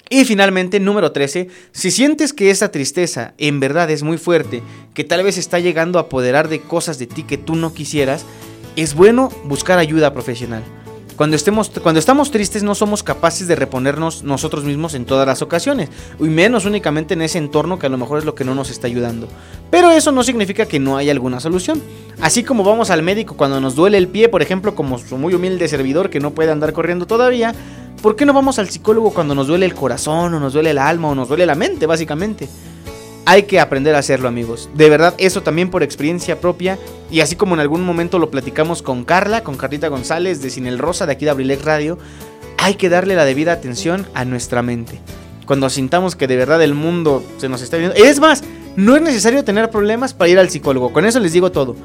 Y 0.09 0.25
finalmente, 0.25 0.79
número 0.79 1.11
13, 1.11 1.47
si 1.71 1.91
sientes 1.91 2.33
que 2.33 2.49
esa 2.49 2.71
tristeza 2.71 3.35
en 3.37 3.59
verdad 3.59 3.91
es 3.91 4.01
muy 4.01 4.17
fuerte, 4.17 4.63
que 4.95 5.03
tal 5.03 5.21
vez 5.21 5.37
está 5.37 5.59
llegando 5.59 5.99
a 5.99 6.03
apoderar 6.03 6.49
de 6.49 6.61
cosas 6.61 6.97
de 6.97 7.05
ti 7.05 7.21
que 7.21 7.37
tú 7.37 7.55
no 7.55 7.75
quisieras, 7.75 8.25
es 8.75 8.95
bueno 8.95 9.29
buscar 9.43 9.77
ayuda 9.77 10.11
profesional. 10.11 10.63
Cuando, 11.19 11.35
estemos, 11.35 11.69
cuando 11.83 11.99
estamos 11.99 12.31
tristes 12.31 12.63
no 12.63 12.75
somos 12.75 13.03
capaces 13.03 13.45
de 13.45 13.57
reponernos 13.57 14.23
nosotros 14.23 14.63
mismos 14.63 14.93
en 14.93 15.03
todas 15.03 15.27
las 15.27 15.41
ocasiones, 15.41 15.89
y 16.17 16.23
menos 16.23 16.63
únicamente 16.63 17.13
en 17.13 17.21
ese 17.21 17.39
entorno 17.39 17.77
que 17.77 17.87
a 17.87 17.89
lo 17.89 17.97
mejor 17.97 18.19
es 18.19 18.23
lo 18.23 18.35
que 18.35 18.45
no 18.45 18.55
nos 18.55 18.69
está 18.69 18.87
ayudando. 18.87 19.27
Pero 19.69 19.91
eso 19.91 20.13
no 20.13 20.23
significa 20.23 20.65
que 20.65 20.79
no 20.79 20.95
haya 20.95 21.11
alguna 21.11 21.41
solución. 21.41 21.83
Así 22.21 22.45
como 22.45 22.63
vamos 22.63 22.89
al 22.89 23.03
médico 23.03 23.35
cuando 23.35 23.59
nos 23.59 23.75
duele 23.75 23.97
el 23.97 24.07
pie, 24.07 24.29
por 24.29 24.41
ejemplo, 24.41 24.75
como 24.75 24.97
su 24.97 25.17
muy 25.17 25.33
humilde 25.33 25.67
servidor 25.67 26.09
que 26.09 26.21
no 26.21 26.31
puede 26.31 26.51
andar 26.51 26.71
corriendo 26.71 27.05
todavía, 27.05 27.53
¿por 28.01 28.15
qué 28.15 28.25
no 28.25 28.31
vamos 28.31 28.57
al 28.57 28.69
psicólogo 28.69 29.13
cuando 29.13 29.35
nos 29.35 29.47
duele 29.47 29.65
el 29.65 29.73
corazón 29.73 30.33
o 30.35 30.39
nos 30.39 30.53
duele 30.53 30.69
el 30.69 30.77
alma 30.77 31.09
o 31.09 31.15
nos 31.15 31.27
duele 31.27 31.45
la 31.45 31.55
mente, 31.55 31.85
básicamente? 31.85 32.47
Hay 33.29 33.43
que 33.43 33.59
aprender 33.59 33.93
a 33.93 33.99
hacerlo, 33.99 34.27
amigos. 34.27 34.71
De 34.73 34.89
verdad, 34.89 35.13
eso 35.19 35.43
también 35.43 35.69
por 35.69 35.83
experiencia 35.83 36.41
propia. 36.41 36.79
Y 37.11 37.19
así 37.19 37.35
como 37.35 37.53
en 37.53 37.59
algún 37.59 37.83
momento 37.83 38.17
lo 38.17 38.31
platicamos 38.31 38.81
con 38.81 39.05
Carla, 39.05 39.43
con 39.43 39.55
Carlita 39.55 39.87
González 39.87 40.41
de 40.41 40.49
Sin 40.49 40.65
el 40.65 40.79
Rosa, 40.79 41.05
de 41.05 41.11
aquí 41.11 41.25
de 41.25 41.31
Abrilex 41.31 41.63
Radio, 41.63 41.99
hay 42.57 42.73
que 42.73 42.89
darle 42.89 43.15
la 43.15 43.25
debida 43.25 43.51
atención 43.51 44.07
a 44.15 44.25
nuestra 44.25 44.63
mente. 44.63 44.99
Cuando 45.45 45.69
sintamos 45.69 46.15
que 46.15 46.25
de 46.25 46.37
verdad 46.37 46.63
el 46.63 46.73
mundo 46.73 47.23
se 47.37 47.49
nos 47.49 47.61
está 47.61 47.77
viendo. 47.77 47.95
Es 47.95 48.19
más, 48.19 48.43
no 48.75 48.95
es 48.95 49.03
necesario 49.03 49.43
tener 49.43 49.69
problemas 49.69 50.15
para 50.15 50.29
ir 50.29 50.39
al 50.39 50.49
psicólogo. 50.49 50.91
Con 50.91 51.05
eso 51.05 51.19
les 51.19 51.31
digo 51.31 51.51
todo. 51.51 51.75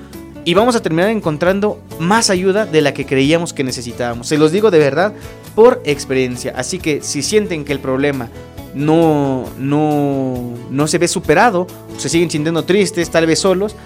y 0.46 0.54
vamos 0.54 0.76
a 0.76 0.80
terminar 0.80 1.10
encontrando 1.10 1.78
más 1.98 2.30
ayuda 2.30 2.64
de 2.64 2.80
la 2.80 2.94
que 2.94 3.04
creíamos 3.04 3.52
que 3.52 3.64
necesitábamos. 3.64 4.28
Se 4.28 4.38
los 4.38 4.50
digo 4.50 4.70
de 4.70 4.78
verdad 4.78 5.12
por 5.54 5.82
experiencia. 5.84 6.54
Así 6.56 6.78
que 6.78 7.02
si 7.02 7.22
sienten 7.22 7.66
que 7.66 7.72
el 7.74 7.80
problema 7.80 8.30
no, 8.74 9.44
no, 9.58 10.52
no 10.70 10.86
se 10.86 10.98
ve 10.98 11.08
superado, 11.08 11.66
se 11.96 12.08
siguen 12.08 12.30
sintiendo 12.30 12.64
tristes, 12.64 13.10
tal 13.10 13.26
vez 13.26 13.38
solos, 13.38 13.76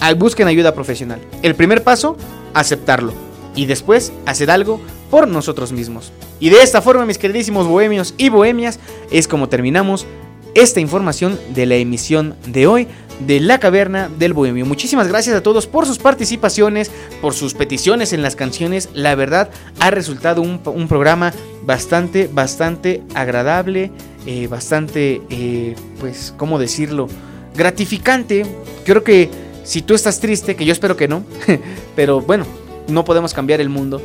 ah, 0.00 0.14
busquen 0.14 0.48
ayuda 0.48 0.74
profesional. 0.74 1.20
El 1.42 1.54
primer 1.54 1.82
paso, 1.82 2.16
aceptarlo. 2.54 3.12
Y 3.54 3.66
después, 3.66 4.12
hacer 4.26 4.50
algo 4.50 4.80
por 5.10 5.26
nosotros 5.26 5.72
mismos. 5.72 6.12
Y 6.38 6.50
de 6.50 6.62
esta 6.62 6.82
forma, 6.82 7.06
mis 7.06 7.18
queridísimos 7.18 7.66
bohemios 7.66 8.14
y 8.16 8.28
bohemias, 8.28 8.78
es 9.10 9.26
como 9.26 9.48
terminamos 9.48 10.06
esta 10.54 10.80
información 10.80 11.38
de 11.54 11.66
la 11.66 11.76
emisión 11.76 12.34
de 12.46 12.66
hoy 12.66 12.88
de 13.26 13.40
La 13.40 13.58
Caverna 13.58 14.08
del 14.18 14.32
Bohemio. 14.32 14.64
Muchísimas 14.64 15.08
gracias 15.08 15.36
a 15.36 15.42
todos 15.42 15.66
por 15.66 15.86
sus 15.86 15.98
participaciones, 15.98 16.90
por 17.20 17.34
sus 17.34 17.54
peticiones 17.54 18.12
en 18.12 18.22
las 18.22 18.36
canciones. 18.36 18.88
La 18.94 19.14
verdad 19.14 19.50
ha 19.80 19.90
resultado 19.90 20.42
un, 20.42 20.60
un 20.64 20.88
programa 20.88 21.32
bastante, 21.64 22.28
bastante 22.32 23.02
agradable, 23.14 23.90
eh, 24.30 24.46
bastante, 24.46 25.22
eh, 25.30 25.74
pues, 25.98 26.34
¿cómo 26.36 26.58
decirlo? 26.58 27.08
Gratificante. 27.56 28.44
Creo 28.84 29.02
que 29.02 29.30
si 29.64 29.80
tú 29.80 29.94
estás 29.94 30.20
triste, 30.20 30.54
que 30.54 30.66
yo 30.66 30.72
espero 30.74 30.98
que 30.98 31.08
no, 31.08 31.24
pero 31.96 32.20
bueno, 32.20 32.44
no 32.88 33.06
podemos 33.06 33.32
cambiar 33.32 33.62
el 33.62 33.70
mundo. 33.70 34.02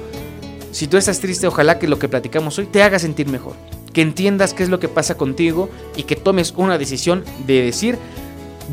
Si 0.72 0.88
tú 0.88 0.96
estás 0.96 1.20
triste, 1.20 1.46
ojalá 1.46 1.78
que 1.78 1.90
lo 1.90 2.00
que 2.00 2.08
platicamos 2.08 2.58
hoy 2.58 2.68
te 2.68 2.82
haga 2.82 3.00
sentir 3.00 3.28
mejor. 3.28 3.56
Que 3.92 4.02
entiendas 4.02 4.54
qué 4.54 4.64
es 4.64 4.70
lo 4.70 4.80
que 4.80 4.88
pasa 4.88 5.18
contigo 5.18 5.70
y 5.98 6.04
que 6.04 6.16
tomes 6.16 6.54
una 6.56 6.78
decisión 6.78 7.26
de 7.46 7.62
decir, 7.62 7.98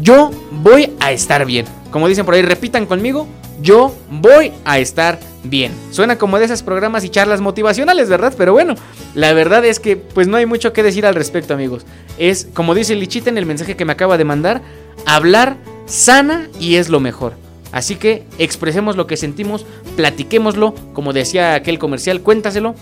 yo 0.00 0.30
voy 0.50 0.92
a 1.00 1.12
estar 1.12 1.44
bien. 1.44 1.66
Como 1.90 2.08
dicen 2.08 2.24
por 2.24 2.34
ahí, 2.34 2.42
repitan 2.42 2.86
conmigo, 2.86 3.26
yo 3.62 3.94
voy 4.10 4.52
a 4.64 4.78
estar 4.78 5.18
bien. 5.44 5.72
Suena 5.90 6.16
como 6.16 6.38
de 6.38 6.44
esos 6.44 6.62
programas 6.62 7.04
y 7.04 7.08
charlas 7.08 7.40
motivacionales, 7.40 8.08
¿verdad? 8.08 8.34
Pero 8.36 8.52
bueno, 8.52 8.74
la 9.14 9.32
verdad 9.32 9.64
es 9.64 9.80
que 9.80 9.96
pues 9.96 10.28
no 10.28 10.36
hay 10.36 10.46
mucho 10.46 10.72
que 10.72 10.82
decir 10.82 11.06
al 11.06 11.14
respecto, 11.14 11.54
amigos. 11.54 11.84
Es, 12.18 12.48
como 12.54 12.74
dice 12.74 12.94
Lichita 12.94 13.30
en 13.30 13.38
el 13.38 13.46
mensaje 13.46 13.76
que 13.76 13.84
me 13.84 13.92
acaba 13.92 14.18
de 14.18 14.24
mandar, 14.24 14.62
hablar 15.06 15.56
sana 15.86 16.48
y 16.58 16.76
es 16.76 16.88
lo 16.88 17.00
mejor. 17.00 17.34
Así 17.72 17.96
que 17.96 18.24
expresemos 18.38 18.96
lo 18.96 19.06
que 19.06 19.16
sentimos, 19.16 19.64
platiquémoslo, 19.96 20.74
como 20.92 21.12
decía 21.12 21.54
aquel 21.54 21.78
comercial, 21.78 22.20
cuéntaselo 22.20 22.74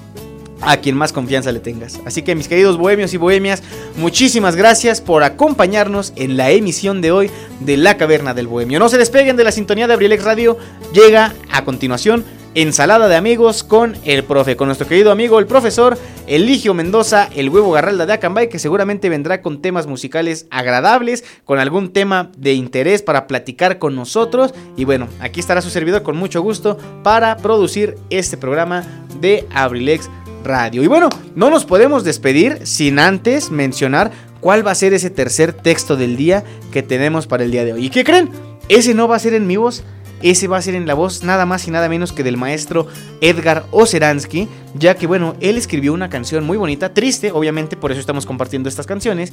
a 0.60 0.78
quien 0.78 0.96
más 0.96 1.12
confianza 1.12 1.52
le 1.52 1.60
tengas. 1.60 2.00
Así 2.04 2.22
que 2.22 2.34
mis 2.34 2.48
queridos 2.48 2.76
bohemios 2.76 3.14
y 3.14 3.16
bohemias, 3.16 3.62
muchísimas 3.96 4.56
gracias 4.56 5.00
por 5.00 5.22
acompañarnos 5.22 6.12
en 6.16 6.36
la 6.36 6.50
emisión 6.50 7.00
de 7.00 7.12
hoy 7.12 7.30
de 7.60 7.76
La 7.76 7.96
Caverna 7.96 8.34
del 8.34 8.46
Bohemio. 8.46 8.78
No 8.78 8.88
se 8.88 8.98
despeguen 8.98 9.36
de 9.36 9.44
la 9.44 9.52
sintonía 9.52 9.86
de 9.86 9.94
Abrilex 9.94 10.24
Radio, 10.24 10.58
llega 10.92 11.34
a 11.50 11.64
continuación 11.64 12.24
Ensalada 12.54 13.08
de 13.08 13.14
amigos 13.14 13.62
con 13.62 13.96
el 14.04 14.24
profe, 14.24 14.56
con 14.56 14.66
nuestro 14.66 14.88
querido 14.88 15.12
amigo 15.12 15.38
el 15.38 15.46
profesor 15.46 15.98
Eligio 16.26 16.72
Mendoza, 16.74 17.28
el 17.36 17.50
huevo 17.50 17.70
garralda 17.70 18.06
de 18.06 18.14
Acambay, 18.14 18.48
que 18.48 18.58
seguramente 18.58 19.08
vendrá 19.08 19.42
con 19.42 19.60
temas 19.60 19.86
musicales 19.86 20.46
agradables, 20.50 21.24
con 21.44 21.58
algún 21.58 21.92
tema 21.92 22.32
de 22.36 22.54
interés 22.54 23.02
para 23.02 23.26
platicar 23.26 23.78
con 23.78 23.94
nosotros. 23.94 24.54
Y 24.76 24.84
bueno, 24.86 25.08
aquí 25.20 25.40
estará 25.40 25.60
su 25.60 25.70
servidor 25.70 26.02
con 26.02 26.16
mucho 26.16 26.40
gusto 26.40 26.78
para 27.04 27.36
producir 27.36 27.96
este 28.10 28.36
programa 28.36 28.82
de 29.20 29.46
Abrilex 29.54 30.08
Radio. 30.44 30.82
Y 30.82 30.86
bueno, 30.86 31.08
no 31.34 31.50
nos 31.50 31.64
podemos 31.64 32.04
despedir 32.04 32.66
sin 32.66 32.98
antes 32.98 33.50
mencionar 33.50 34.10
cuál 34.40 34.66
va 34.66 34.72
a 34.72 34.76
ser 34.76 34.92
ese 34.92 35.10
tercer 35.10 35.52
texto 35.52 35.96
del 35.96 36.16
día 36.16 36.44
que 36.72 36.82
tenemos 36.82 37.26
para 37.26 37.44
el 37.44 37.50
día 37.50 37.64
de 37.64 37.72
hoy. 37.72 37.86
¿Y 37.86 37.90
qué 37.90 38.04
creen? 38.04 38.30
Ese 38.68 38.94
no 38.94 39.08
va 39.08 39.16
a 39.16 39.20
ser 39.20 39.34
en 39.34 39.46
mi 39.46 39.56
voz, 39.56 39.82
ese 40.22 40.48
va 40.48 40.58
a 40.58 40.62
ser 40.62 40.74
en 40.74 40.86
la 40.86 40.94
voz 40.94 41.22
nada 41.22 41.46
más 41.46 41.66
y 41.68 41.70
nada 41.70 41.88
menos 41.88 42.12
que 42.12 42.22
del 42.22 42.36
maestro 42.36 42.86
Edgar 43.20 43.64
Oceransky, 43.70 44.48
ya 44.74 44.94
que 44.94 45.06
bueno, 45.06 45.36
él 45.40 45.56
escribió 45.56 45.92
una 45.92 46.10
canción 46.10 46.44
muy 46.44 46.56
bonita, 46.56 46.92
triste, 46.92 47.32
obviamente, 47.32 47.76
por 47.76 47.92
eso 47.92 48.00
estamos 48.00 48.26
compartiendo 48.26 48.68
estas 48.68 48.86
canciones, 48.86 49.32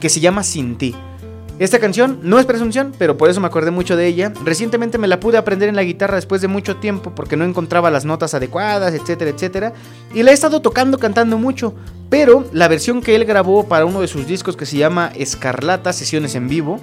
que 0.00 0.08
se 0.08 0.20
llama 0.20 0.42
Sin 0.42 0.76
ti. 0.76 0.94
Esta 1.60 1.78
canción 1.78 2.18
no 2.22 2.40
es 2.40 2.46
presunción, 2.46 2.92
pero 2.98 3.16
por 3.16 3.30
eso 3.30 3.40
me 3.40 3.46
acordé 3.46 3.70
mucho 3.70 3.96
de 3.96 4.08
ella. 4.08 4.32
Recientemente 4.44 4.98
me 4.98 5.06
la 5.06 5.20
pude 5.20 5.38
aprender 5.38 5.68
en 5.68 5.76
la 5.76 5.84
guitarra 5.84 6.16
después 6.16 6.40
de 6.40 6.48
mucho 6.48 6.76
tiempo 6.76 7.14
porque 7.14 7.36
no 7.36 7.44
encontraba 7.44 7.92
las 7.92 8.04
notas 8.04 8.34
adecuadas, 8.34 8.92
etcétera, 8.92 9.30
etcétera. 9.30 9.72
Y 10.12 10.24
la 10.24 10.32
he 10.32 10.34
estado 10.34 10.60
tocando, 10.60 10.98
cantando 10.98 11.38
mucho. 11.38 11.72
Pero 12.10 12.44
la 12.52 12.66
versión 12.66 13.00
que 13.00 13.14
él 13.14 13.24
grabó 13.24 13.68
para 13.68 13.84
uno 13.84 14.00
de 14.00 14.08
sus 14.08 14.26
discos 14.26 14.56
que 14.56 14.66
se 14.66 14.78
llama 14.78 15.12
Escarlata 15.14 15.92
Sesiones 15.92 16.34
en 16.34 16.48
Vivo, 16.48 16.80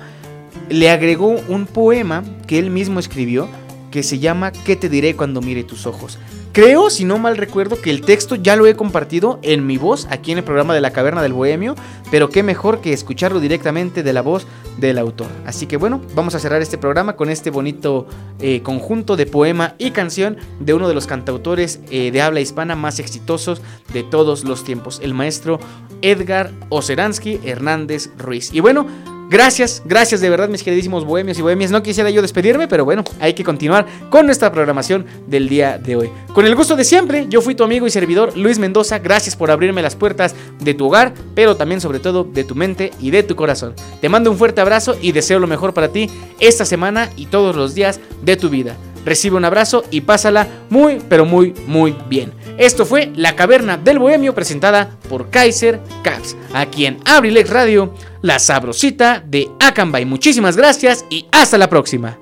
le 0.70 0.90
agregó 0.90 1.36
un 1.50 1.66
poema 1.66 2.24
que 2.48 2.58
él 2.58 2.70
mismo 2.70 3.02
escribió 3.02 3.50
que 3.92 4.04
se 4.04 4.20
llama 4.20 4.54
¿Qué 4.54 4.78
te 4.78 4.88
diré 4.88 5.18
cuando 5.18 5.42
mire 5.42 5.66
tus 5.66 5.86
ojos? 5.86 6.18
Creo, 6.54 6.90
si 6.90 7.06
no 7.06 7.18
mal 7.18 7.38
recuerdo, 7.38 7.80
que 7.82 7.92
el 7.92 8.02
texto 8.02 8.36
ya 8.36 8.58
lo 8.58 8.66
he 8.66 8.76
compartido 8.76 9.40
en 9.42 9.66
mi 9.66 9.78
voz 9.78 10.06
aquí 10.10 10.34
en 10.34 10.40
el 10.40 10.44
programa 10.44 10.74
de 10.74 10.82
la 10.82 10.92
Caverna 10.92 11.22
del 11.22 11.32
Bohemio, 11.32 11.76
pero 12.12 12.30
qué 12.30 12.44
mejor 12.44 12.82
que 12.82 12.92
escucharlo 12.92 13.40
directamente 13.40 14.04
de 14.04 14.12
la 14.12 14.22
voz 14.22 14.46
del 14.78 14.98
autor. 14.98 15.28
Así 15.46 15.66
que 15.66 15.78
bueno, 15.78 16.02
vamos 16.14 16.36
a 16.36 16.40
cerrar 16.40 16.62
este 16.62 16.78
programa 16.78 17.16
con 17.16 17.30
este 17.30 17.52
bonito 17.52 18.06
eh, 18.40 18.62
conjunto 18.64 19.16
de 19.16 19.28
poema 19.28 19.76
y 19.78 19.92
canción 19.92 20.36
de 20.60 20.74
uno 20.74 20.90
de 20.90 20.94
los 20.94 21.08
cantautores 21.08 21.80
eh, 21.90 22.12
de 22.12 22.22
habla 22.22 22.42
hispana 22.42 22.76
más 22.76 23.00
exitosos 23.00 23.62
de 23.94 24.04
todos 24.04 24.44
los 24.44 24.66
tiempos, 24.66 25.00
el 25.02 25.14
maestro 25.14 25.58
Edgar 26.02 26.52
Oceransky 26.68 27.40
Hernández 27.46 28.10
Ruiz. 28.18 28.54
Y 28.54 28.60
bueno, 28.60 28.88
Gracias, 29.32 29.82
gracias 29.86 30.20
de 30.20 30.30
verdad 30.30 30.50
mis 30.50 30.62
queridísimos 30.62 31.06
bohemios 31.06 31.40
y 31.40 31.42
bohemias. 31.42 31.72
No 31.72 31.82
quisiera 31.82 32.10
yo 32.10 32.22
despedirme, 32.22 32.68
pero 32.68 32.84
bueno, 32.84 33.06
hay 33.22 33.34
que 33.34 33.46
continuar 33.46 33.86
con 34.10 34.26
nuestra 34.26 34.52
programación 34.52 35.06
del 35.26 35.48
día 35.48 35.78
de 35.78 35.96
hoy. 35.96 36.10
Con 36.34 36.46
el 36.46 36.54
gusto 36.54 36.76
de 36.76 36.84
siempre, 36.84 37.28
yo 37.30 37.42
fui 37.42 37.56
tu 37.56 37.64
amigo 37.64 37.88
y 37.88 37.92
servidor 37.92 38.36
Luis 38.36 38.60
Mendoza. 38.60 39.00
Gracias 39.00 39.38
por 39.38 39.50
abrirme 39.50 39.82
las 39.82 39.96
puertas 39.96 40.36
de 40.60 40.74
tu 40.74 40.88
hogar, 40.88 41.14
pero 41.34 41.56
también 41.56 41.80
sobre 41.80 42.00
todo 42.00 42.26
de 42.26 42.44
tu 42.44 42.56
mente 42.56 42.92
y 43.00 43.12
de 43.12 43.24
tu 43.24 43.38
corazón. 43.38 43.74
Te 44.02 44.10
mando 44.10 44.30
un 44.30 44.38
fuerte 44.38 44.60
abrazo 44.60 44.98
y 45.02 45.14
deseo 45.14 45.40
lo 45.40 45.48
mejor 45.48 45.74
para 45.74 45.88
ti 45.88 46.10
esta 46.42 46.66
semana 46.66 47.10
y 47.16 47.28
todos 47.28 47.56
los 47.56 47.74
días 47.74 48.02
de 48.22 48.36
tu 48.36 48.50
vida. 48.50 48.76
Recibe 49.06 49.38
un 49.38 49.46
abrazo 49.46 49.86
y 49.92 50.02
pásala 50.02 50.46
muy, 50.70 51.02
pero 51.08 51.24
muy, 51.26 51.54
muy 51.68 51.96
bien. 52.10 52.34
Esto 52.62 52.86
fue 52.86 53.12
La 53.16 53.36
Caverna 53.36 53.76
del 53.76 53.98
Bohemio 53.98 54.36
presentada 54.36 54.96
por 55.10 55.32
Kaiser 55.32 55.82
Caps, 56.04 56.38
aquí 56.54 56.86
en 56.86 57.00
Abrilex 57.06 57.50
Radio, 57.50 57.96
la 58.22 58.38
sabrosita 58.38 59.20
de 59.20 59.50
Acambay. 59.60 60.06
Muchísimas 60.06 60.56
gracias 60.56 61.04
y 61.10 61.26
hasta 61.32 61.58
la 61.58 61.68
próxima. 61.72 62.20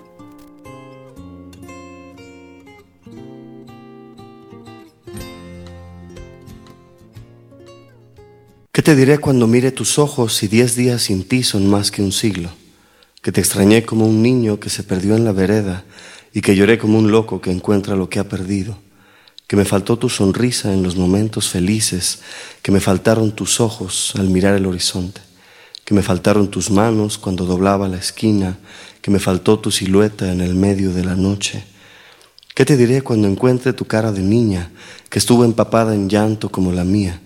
¿Qué 8.72 8.82
te 8.82 8.96
diré 8.96 9.18
cuando 9.18 9.46
mire 9.46 9.74
tus 9.74 10.00
ojos 10.00 10.42
y 10.42 10.48
diez 10.48 10.78
días 10.78 11.02
sin 11.02 11.28
ti 11.28 11.44
son 11.44 11.70
más 11.70 11.92
que 11.92 12.02
un 12.02 12.14
siglo? 12.14 12.50
Que 13.22 13.34
te 13.34 13.42
extrañé 13.42 13.84
como 13.84 14.06
un 14.06 14.24
niño 14.24 14.58
que 14.62 14.70
se 14.70 14.84
perdió 14.84 15.18
en 15.18 15.26
la 15.26 15.34
vereda 15.34 15.84
y 16.32 16.40
que 16.40 16.56
lloré 16.56 16.78
como 16.78 16.98
un 16.98 17.12
loco 17.12 17.42
que 17.42 17.52
encuentra 17.52 17.98
lo 17.98 18.10
que 18.10 18.20
ha 18.20 18.30
perdido. 18.30 18.78
Que 19.50 19.56
me 19.58 19.66
faltó 19.66 19.98
tu 19.98 20.08
sonrisa 20.08 20.72
en 20.72 20.84
los 20.84 20.96
momentos 20.96 21.50
felices, 21.50 22.20
que 22.62 22.72
me 22.72 22.80
faltaron 22.80 23.32
tus 23.32 23.60
ojos 23.60 24.14
al 24.16 24.30
mirar 24.30 24.54
el 24.54 24.66
horizonte, 24.66 25.20
que 25.84 25.94
me 25.94 26.04
faltaron 26.04 26.50
tus 26.50 26.70
manos 26.70 27.18
cuando 27.18 27.46
doblaba 27.46 27.90
la 27.90 27.98
esquina, 27.98 28.60
que 29.02 29.12
me 29.12 29.20
faltó 29.20 29.60
tu 29.60 29.72
silueta 29.72 30.32
en 30.32 30.40
el 30.40 30.56
medio 30.56 30.94
de 30.94 31.04
la 31.04 31.16
noche. 31.16 31.66
¿Qué 32.54 32.64
te 32.64 32.78
diré 32.78 33.02
cuando 33.02 33.28
encuentre 33.28 33.74
tu 33.74 33.86
cara 33.86 34.12
de 34.12 34.22
niña, 34.22 34.72
que 35.10 35.20
estuvo 35.20 35.44
empapada 35.44 35.96
en 35.96 36.08
llanto 36.08 36.50
como 36.50 36.72
la 36.72 36.86
mía? 36.86 37.20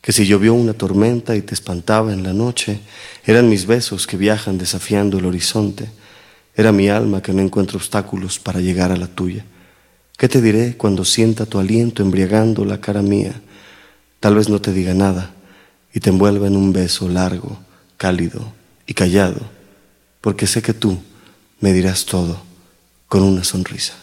Que 0.00 0.12
si 0.12 0.26
llovió 0.26 0.54
una 0.54 0.72
tormenta 0.72 1.36
y 1.36 1.42
te 1.42 1.54
espantaba 1.54 2.12
en 2.12 2.24
la 2.24 2.32
noche, 2.32 2.80
eran 3.24 3.48
mis 3.48 3.66
besos 3.66 4.08
que 4.08 4.16
viajan 4.16 4.58
desafiando 4.58 5.18
el 5.18 5.26
horizonte 5.26 5.90
era 6.60 6.72
mi 6.72 6.88
alma 6.88 7.22
que 7.22 7.32
no 7.32 7.40
encuentra 7.40 7.76
obstáculos 7.76 8.38
para 8.38 8.60
llegar 8.60 8.92
a 8.92 8.96
la 8.96 9.06
tuya. 9.06 9.44
¿Qué 10.20 10.28
te 10.28 10.42
diré 10.42 10.76
cuando 10.76 11.06
sienta 11.06 11.46
tu 11.46 11.58
aliento 11.58 12.02
embriagando 12.02 12.66
la 12.66 12.78
cara 12.78 13.00
mía? 13.00 13.40
Tal 14.20 14.34
vez 14.34 14.50
no 14.50 14.60
te 14.60 14.70
diga 14.70 14.92
nada 14.92 15.30
y 15.94 16.00
te 16.00 16.10
envuelva 16.10 16.46
en 16.46 16.56
un 16.56 16.74
beso 16.74 17.08
largo, 17.08 17.58
cálido 17.96 18.52
y 18.86 18.92
callado, 18.92 19.40
porque 20.20 20.46
sé 20.46 20.60
que 20.60 20.74
tú 20.74 20.98
me 21.60 21.72
dirás 21.72 22.04
todo 22.04 22.42
con 23.08 23.22
una 23.22 23.44
sonrisa. 23.44 23.94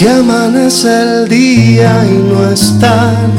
Si 0.00 0.08
amanece 0.08 0.88
el 0.88 1.28
día 1.28 2.06
y 2.06 2.32
no 2.32 2.50
están 2.50 3.30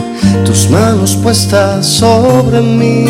tus 0.46 0.70
manos 0.70 1.16
puestas 1.16 1.88
sobre 1.88 2.62
mí, 2.62 3.06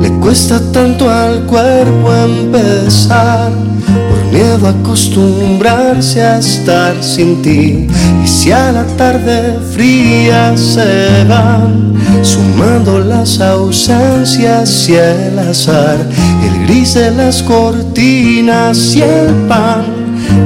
Le 0.00 0.12
cuesta 0.20 0.60
tanto 0.70 1.10
al 1.10 1.40
cuerpo 1.46 2.14
empezar 2.14 3.50
por 3.90 4.32
miedo 4.32 4.68
a 4.68 4.70
acostumbrarse 4.70 6.22
a 6.22 6.38
estar 6.38 6.94
sin 7.02 7.42
ti. 7.42 7.88
Y 8.22 8.28
si 8.28 8.52
a 8.52 8.70
la 8.70 8.84
tarde 8.96 9.58
fría 9.72 10.56
se 10.56 11.24
van 11.24 11.92
sumando 12.22 13.00
las 13.00 13.40
ausencias 13.40 14.88
y 14.88 14.94
el 14.94 15.36
azar, 15.40 15.98
el 16.44 16.66
gris 16.68 16.94
de 16.94 17.10
las 17.10 17.42
cortinas 17.42 18.94
y 18.94 19.02
el 19.02 19.34
pan 19.48 19.95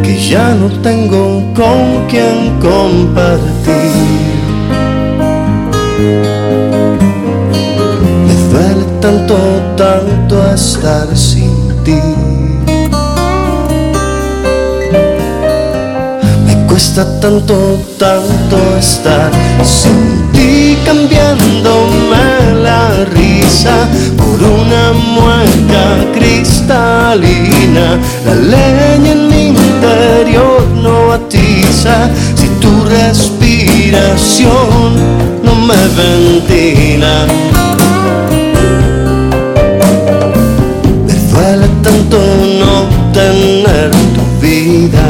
que 0.03 0.19
ya 0.19 0.55
no 0.55 0.69
tengo 0.81 1.43
con 1.55 2.07
quien 2.09 2.59
compartir. 2.61 3.91
Me 8.27 8.35
duele 8.51 8.85
tanto, 9.01 9.37
tanto 9.77 10.55
estar 10.55 11.09
sin 11.17 11.53
ti. 11.85 12.01
Me 16.47 16.67
cuesta 16.67 17.05
tanto, 17.21 17.81
tanto 17.99 18.57
estar 18.79 19.31
sin 19.63 20.31
ti, 20.33 20.79
cambiándome 20.85 22.55
la 22.63 23.05
risa 23.17 23.89
por 24.17 24.39
una 24.43 24.93
mueca 24.93 25.85
cristalina. 26.15 27.99
La 28.25 28.35
leña 28.35 29.13
en 29.13 29.29
mi 29.29 29.51
interior 29.81 30.61
no 30.83 31.13
atiza 31.13 32.11
si 32.35 32.49
tu 32.61 32.85
respiración 32.85 34.51
no 35.43 35.55
me 35.55 35.89
ventila. 35.97 37.27
Me 41.07 41.15
duele 41.31 41.69
tanto 41.83 42.19
no 42.61 42.73
tener 43.13 43.91
tu 44.15 44.23
vida. 44.41 45.07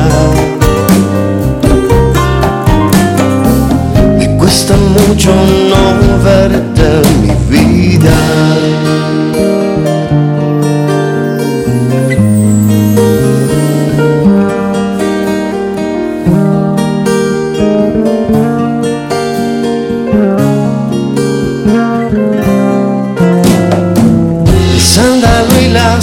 Me 4.19 4.27
cuesta 4.37 4.75
mucho 4.77 5.31
no 5.71 5.83
verte 6.25 6.85
en 7.03 7.23
mi 7.23 7.35
vida. 7.57 8.19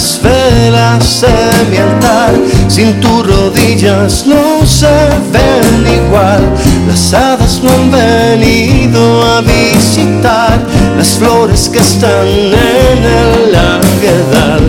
Las 0.08 0.22
velas 0.22 1.20
de 1.20 1.70
mi 1.70 1.76
altar. 1.76 2.32
Sin 2.68 2.98
tus 3.00 3.26
rodillas 3.26 4.24
no 4.26 4.64
se 4.64 4.86
ven 5.32 5.86
igual 5.86 6.40
Las 6.88 7.12
hadas 7.12 7.60
no 7.62 7.70
han 7.70 7.90
venido 7.90 9.22
a 9.22 9.42
visitar. 9.42 10.58
Las 10.96 11.10
flores 11.10 11.68
que 11.68 11.78
están 11.78 12.26
en 12.26 13.04
el 13.04 13.52
laguedal 13.52 14.62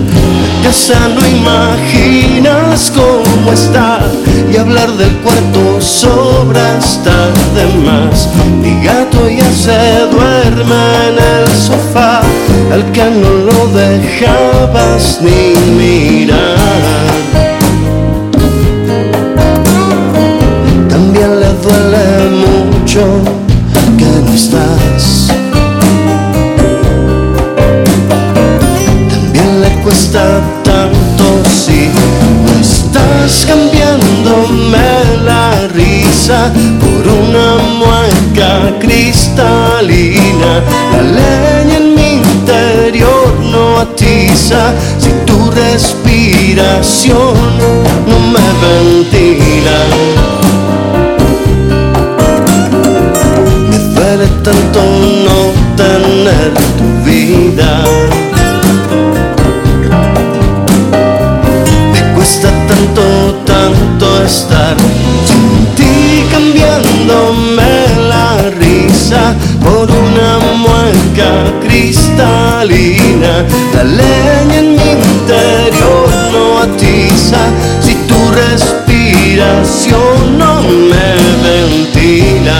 La 0.61 0.63
casa 0.63 1.07
no 1.07 1.25
imaginas 1.27 2.91
cómo 2.91 3.51
está 3.51 3.99
Y 4.53 4.57
hablar 4.57 4.91
del 4.91 5.15
cuarto 5.23 5.81
sobra 5.81 6.77
hasta 6.77 7.31
de 7.55 7.65
más. 7.83 8.29
Mi 8.61 8.83
gato 8.83 9.27
ya 9.27 9.51
se 9.51 10.05
duerme 10.11 10.75
en 11.07 11.17
el 11.17 11.47
sofá 11.57 12.21
Al 12.71 12.91
que 12.91 13.05
no 13.05 13.29
lo 13.29 13.67
dejabas 13.69 15.19
ni 15.21 15.55
mirar 15.77 17.28
que 22.91 24.05
no 24.25 24.33
estás 24.33 25.27
También 29.11 29.61
le 29.61 29.69
cuesta 29.83 30.41
tanto 30.63 31.43
si 31.47 31.89
no 31.93 32.59
estás 32.59 33.45
cambiándome 33.45 34.79
la 35.23 35.67
risa 35.67 36.51
por 36.79 37.07
una 37.07 37.57
mueca 37.77 38.79
cristalina. 38.79 40.63
La 40.91 41.01
leña 41.03 41.77
en 41.77 41.93
mi 41.93 42.13
interior 42.13 43.39
no 43.51 43.81
atiza 43.81 44.73
si 44.97 45.11
tu 45.27 45.51
respiración 45.51 47.35
no 48.07 48.19
me 48.31 48.47
ventila. 48.65 50.38
Duele 54.19 54.31
tanto 54.43 54.81
no 55.25 55.39
tener 55.75 56.53
tu 56.77 56.87
vida. 57.05 57.71
Me 61.93 62.01
cuesta 62.15 62.49
tanto, 62.67 63.03
tanto 63.45 64.05
estar 64.23 64.75
sin 65.25 65.65
ti 65.75 66.23
cambiándome 66.31 67.71
la 68.09 68.27
risa 68.59 69.35
por 69.63 69.89
una 69.89 70.39
mueca 70.57 71.31
cristalina. 71.61 73.45
La 73.73 73.83
leña 73.83 74.57
en 74.59 74.67
mi 74.75 74.89
interior 74.91 76.09
no 76.33 76.59
atiza 76.59 77.41
si 77.79 77.93
tu 78.07 78.19
respiración 78.31 80.37
no 80.37 80.61
me 80.61 81.15
ventila. 81.43 82.59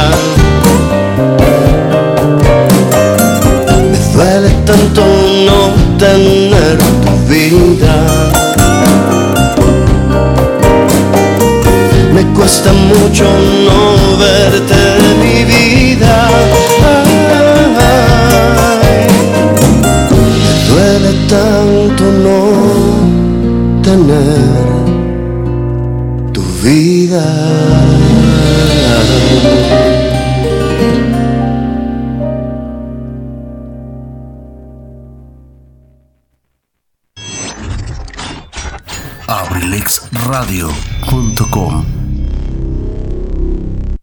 Cuesta 12.50 12.74
mucho 12.74 13.26
no 13.66 14.18
verte 14.18 14.76
mi 15.22 15.44
vida. 15.46 16.16
Me 20.42 20.54
duele 20.68 21.12
tanto 21.28 22.04
no 22.26 22.42
tener 23.84 24.50
tu 26.34 26.42
vida. 26.64 27.79